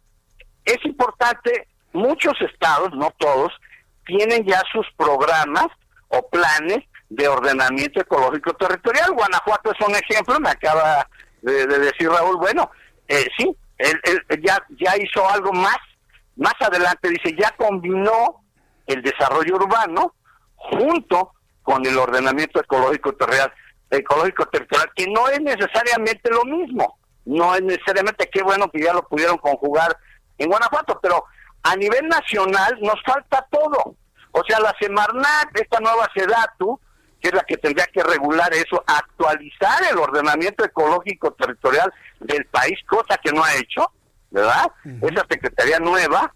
es 0.65 0.77
importante, 0.85 1.67
muchos 1.93 2.33
estados, 2.41 2.91
no 2.93 3.13
todos, 3.17 3.51
tienen 4.05 4.45
ya 4.45 4.61
sus 4.71 4.85
programas 4.97 5.67
o 6.09 6.27
planes 6.29 6.79
de 7.09 7.27
ordenamiento 7.27 8.01
ecológico 8.01 8.53
territorial. 8.53 9.11
Guanajuato 9.11 9.71
es 9.71 9.87
un 9.87 9.95
ejemplo, 9.95 10.39
me 10.39 10.49
acaba 10.49 11.07
de, 11.41 11.65
decir 11.65 12.09
Raúl, 12.09 12.37
bueno, 12.37 12.69
eh, 13.07 13.27
sí, 13.37 13.55
él, 13.81 14.41
ya, 14.41 14.63
ya 14.79 14.95
hizo 14.97 15.27
algo 15.29 15.51
más, 15.53 15.77
más 16.35 16.53
adelante 16.59 17.09
dice, 17.09 17.35
ya 17.39 17.51
combinó 17.57 18.43
el 18.87 19.01
desarrollo 19.01 19.55
urbano 19.55 20.15
junto 20.55 21.33
con 21.63 21.85
el 21.85 21.97
ordenamiento 21.97 22.59
ecológico 22.59 23.13
territorial, 23.13 23.53
ecológico 23.89 24.45
territorial, 24.47 24.89
que 24.95 25.07
no 25.07 25.27
es 25.29 25.41
necesariamente 25.41 26.29
lo 26.31 26.43
mismo, 26.45 26.97
no 27.25 27.55
es 27.55 27.61
necesariamente 27.61 28.29
qué 28.31 28.41
bueno 28.41 28.69
que 28.71 28.81
ya 28.81 28.93
lo 28.93 29.07
pudieron 29.07 29.37
conjugar 29.37 29.95
en 30.37 30.49
Guanajuato, 30.49 30.99
pero 31.01 31.23
a 31.63 31.75
nivel 31.75 32.07
nacional 32.07 32.77
nos 32.81 33.01
falta 33.03 33.45
todo. 33.51 33.95
O 34.31 34.43
sea, 34.47 34.59
la 34.59 34.73
Semarnat, 34.79 35.49
esta 35.53 35.79
nueva 35.79 36.09
SEDATU, 36.15 36.79
que 37.21 37.27
es 37.27 37.33
la 37.33 37.43
que 37.43 37.57
tendría 37.57 37.85
que 37.85 38.03
regular 38.03 38.51
eso, 38.53 38.83
actualizar 38.87 39.83
el 39.89 39.97
ordenamiento 39.97 40.65
ecológico 40.65 41.31
territorial 41.33 41.93
del 42.19 42.45
país, 42.45 42.77
cosa 42.87 43.17
que 43.23 43.31
no 43.31 43.43
ha 43.43 43.55
hecho, 43.55 43.91
¿verdad? 44.31 44.71
Esa 45.01 45.25
secretaría 45.29 45.79
nueva, 45.79 46.33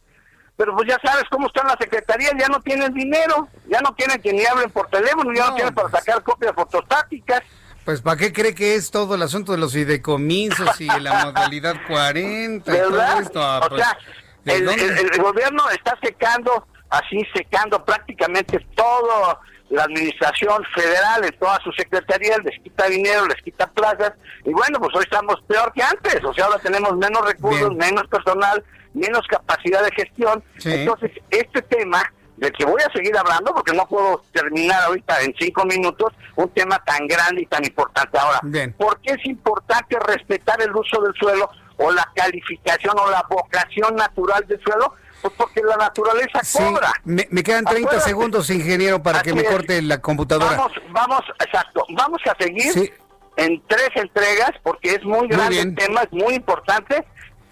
pero 0.55 0.75
pues 0.75 0.87
ya 0.87 0.97
sabes 1.03 1.23
cómo 1.31 1.47
están 1.47 1.67
las 1.67 1.77
secretarías, 1.79 2.33
ya 2.39 2.47
no 2.47 2.61
tienen 2.61 2.93
dinero, 2.93 3.47
ya 3.67 3.81
no 3.81 3.93
tienen 3.95 4.21
que 4.21 4.31
ni 4.31 4.45
hablen 4.45 4.69
por 4.69 4.87
teléfono, 4.89 5.33
ya 5.33 5.47
no, 5.47 5.55
tienen 5.55 5.73
para 5.73 5.89
pues. 5.89 6.03
sacar 6.03 6.23
copias 6.23 6.53
fotostáticas. 6.53 7.41
Pues 7.83 8.01
¿para 8.01 8.17
qué 8.17 8.31
cree 8.31 8.55
que 8.55 8.75
es 8.75 8.91
todo 8.91 9.15
el 9.15 9.21
asunto 9.21 9.51
de 9.51 9.57
los 9.57 9.73
fideicomisos 9.73 10.79
y 10.81 10.87
la 10.87 11.25
modalidad 11.25 11.75
40 11.87 12.71
y 12.71 12.77
todo 12.77 13.19
esto? 13.19 13.43
Ah, 13.43 13.61
o 13.63 13.69
pues, 13.69 13.81
sea, 13.81 13.97
el 14.45 15.21
gobierno 15.21 15.69
está 15.71 15.97
secando, 16.01 16.67
así 16.89 17.21
secando 17.33 17.83
prácticamente 17.83 18.59
todo 18.75 19.39
la 19.75 19.83
administración 19.83 20.63
federal 20.73 21.23
en 21.25 21.37
todas 21.37 21.61
sus 21.63 21.75
secretarías 21.75 22.39
les 22.43 22.59
quita 22.61 22.87
dinero, 22.87 23.25
les 23.27 23.41
quita 23.41 23.67
plazas, 23.67 24.13
y 24.43 24.51
bueno, 24.51 24.79
pues 24.79 24.95
hoy 24.95 25.03
estamos 25.03 25.35
peor 25.47 25.71
que 25.73 25.83
antes, 25.83 26.23
o 26.23 26.33
sea, 26.33 26.45
ahora 26.45 26.59
tenemos 26.59 26.95
menos 26.97 27.25
recursos, 27.25 27.75
menos 27.75 28.07
personal, 28.07 28.63
menos 28.93 29.27
capacidad 29.27 29.83
de 29.83 29.91
gestión. 29.91 30.43
Entonces, 30.63 31.11
este 31.29 31.61
tema 31.63 32.01
del 32.37 32.51
que 32.51 32.65
voy 32.65 32.81
a 32.81 32.91
seguir 32.91 33.17
hablando, 33.17 33.53
porque 33.53 33.73
no 33.73 33.85
puedo 33.87 34.21
terminar 34.31 34.83
ahorita 34.83 35.21
en 35.21 35.33
cinco 35.39 35.65
minutos, 35.65 36.13
un 36.35 36.49
tema 36.49 36.81
tan 36.83 37.07
grande 37.07 37.43
y 37.43 37.45
tan 37.45 37.63
importante. 37.63 38.17
Ahora, 38.17 38.39
¿por 38.77 38.99
qué 39.01 39.13
es 39.13 39.25
importante 39.25 39.97
respetar 39.99 40.61
el 40.61 40.75
uso 40.75 41.01
del 41.01 41.13
suelo 41.15 41.49
o 41.77 41.91
la 41.91 42.09
calificación 42.15 42.95
o 42.97 43.09
la 43.09 43.23
vocación 43.29 43.95
natural 43.95 44.45
del 44.47 44.61
suelo? 44.61 44.93
Pues 45.25 45.33
porque 45.37 45.61
la 45.63 45.75
naturaleza 45.75 46.39
cobra. 46.53 46.93
Me, 47.03 47.25
quedan 47.25 47.65
30 47.65 47.99
segundos, 48.01 48.47
ingeniero, 48.51 49.01
para 49.01 49.23
que 49.23 49.33
me 49.33 49.43
corte 49.43 49.81
la 49.81 49.99
computadora. 49.99 50.55
Vamos, 50.55 50.71
vamos, 50.91 51.21
exacto. 51.43 51.83
Vamos 51.97 52.21
a 52.27 52.43
seguir 52.43 52.93
en 53.35 53.59
tres 53.65 53.89
entregas 53.95 54.51
porque 54.61 54.89
es 54.89 55.03
muy 55.03 55.27
grande 55.27 55.61
el 55.61 55.73
tema, 55.73 56.03
es 56.03 56.11
muy 56.11 56.35
importante, 56.35 57.03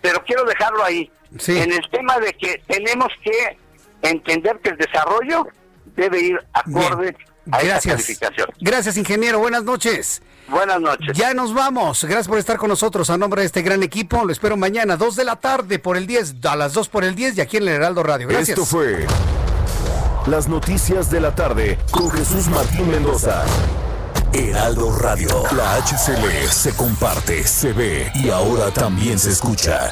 pero 0.01 0.23
quiero 0.23 0.43
dejarlo 0.43 0.83
ahí. 0.83 1.11
En 1.47 1.73
el 1.73 1.89
tema 1.89 2.19
de 2.19 2.33
que 2.33 2.61
tenemos 2.67 3.07
que 3.23 3.57
entender 4.03 4.59
que 4.59 4.69
el 4.69 4.77
desarrollo 4.77 5.47
debe 5.95 6.19
ir 6.19 6.39
acorde 6.53 7.17
a 7.51 7.61
Gracias. 7.61 8.19
Gracias, 8.59 8.97
ingeniero. 8.97 9.39
Buenas 9.39 9.63
noches. 9.63 10.21
Buenas 10.47 10.79
noches. 10.79 11.15
Ya 11.15 11.33
nos 11.33 11.53
vamos. 11.53 12.03
Gracias 12.03 12.27
por 12.27 12.37
estar 12.37 12.57
con 12.57 12.69
nosotros 12.69 13.09
a 13.09 13.17
nombre 13.17 13.41
de 13.41 13.47
este 13.47 13.61
gran 13.61 13.83
equipo. 13.83 14.23
Lo 14.25 14.31
espero 14.31 14.57
mañana, 14.57 14.97
2 14.97 15.15
de 15.15 15.23
la 15.23 15.37
tarde 15.37 15.79
por 15.79 15.97
el 15.97 16.07
10, 16.07 16.35
a 16.43 16.55
las 16.55 16.73
2 16.73 16.89
por 16.89 17.03
el 17.03 17.15
10 17.15 17.37
y 17.37 17.41
aquí 17.41 17.57
en 17.57 17.63
el 17.63 17.69
Heraldo 17.69 18.03
Radio. 18.03 18.27
Gracias. 18.27 18.57
Esto 18.57 18.65
fue 18.65 19.05
las 20.27 20.47
noticias 20.47 21.09
de 21.09 21.19
la 21.19 21.35
tarde 21.35 21.77
con 21.91 22.09
Jesús 22.11 22.47
Martín 22.47 22.89
Mendoza. 22.89 23.43
Heraldo 24.33 24.97
Radio. 24.97 25.43
La 25.55 25.75
HCL 25.75 26.49
se 26.49 26.73
comparte, 26.75 27.45
se 27.45 27.71
ve 27.73 28.11
y 28.15 28.29
ahora 28.29 28.71
también 28.71 29.19
se 29.19 29.31
escucha. 29.31 29.91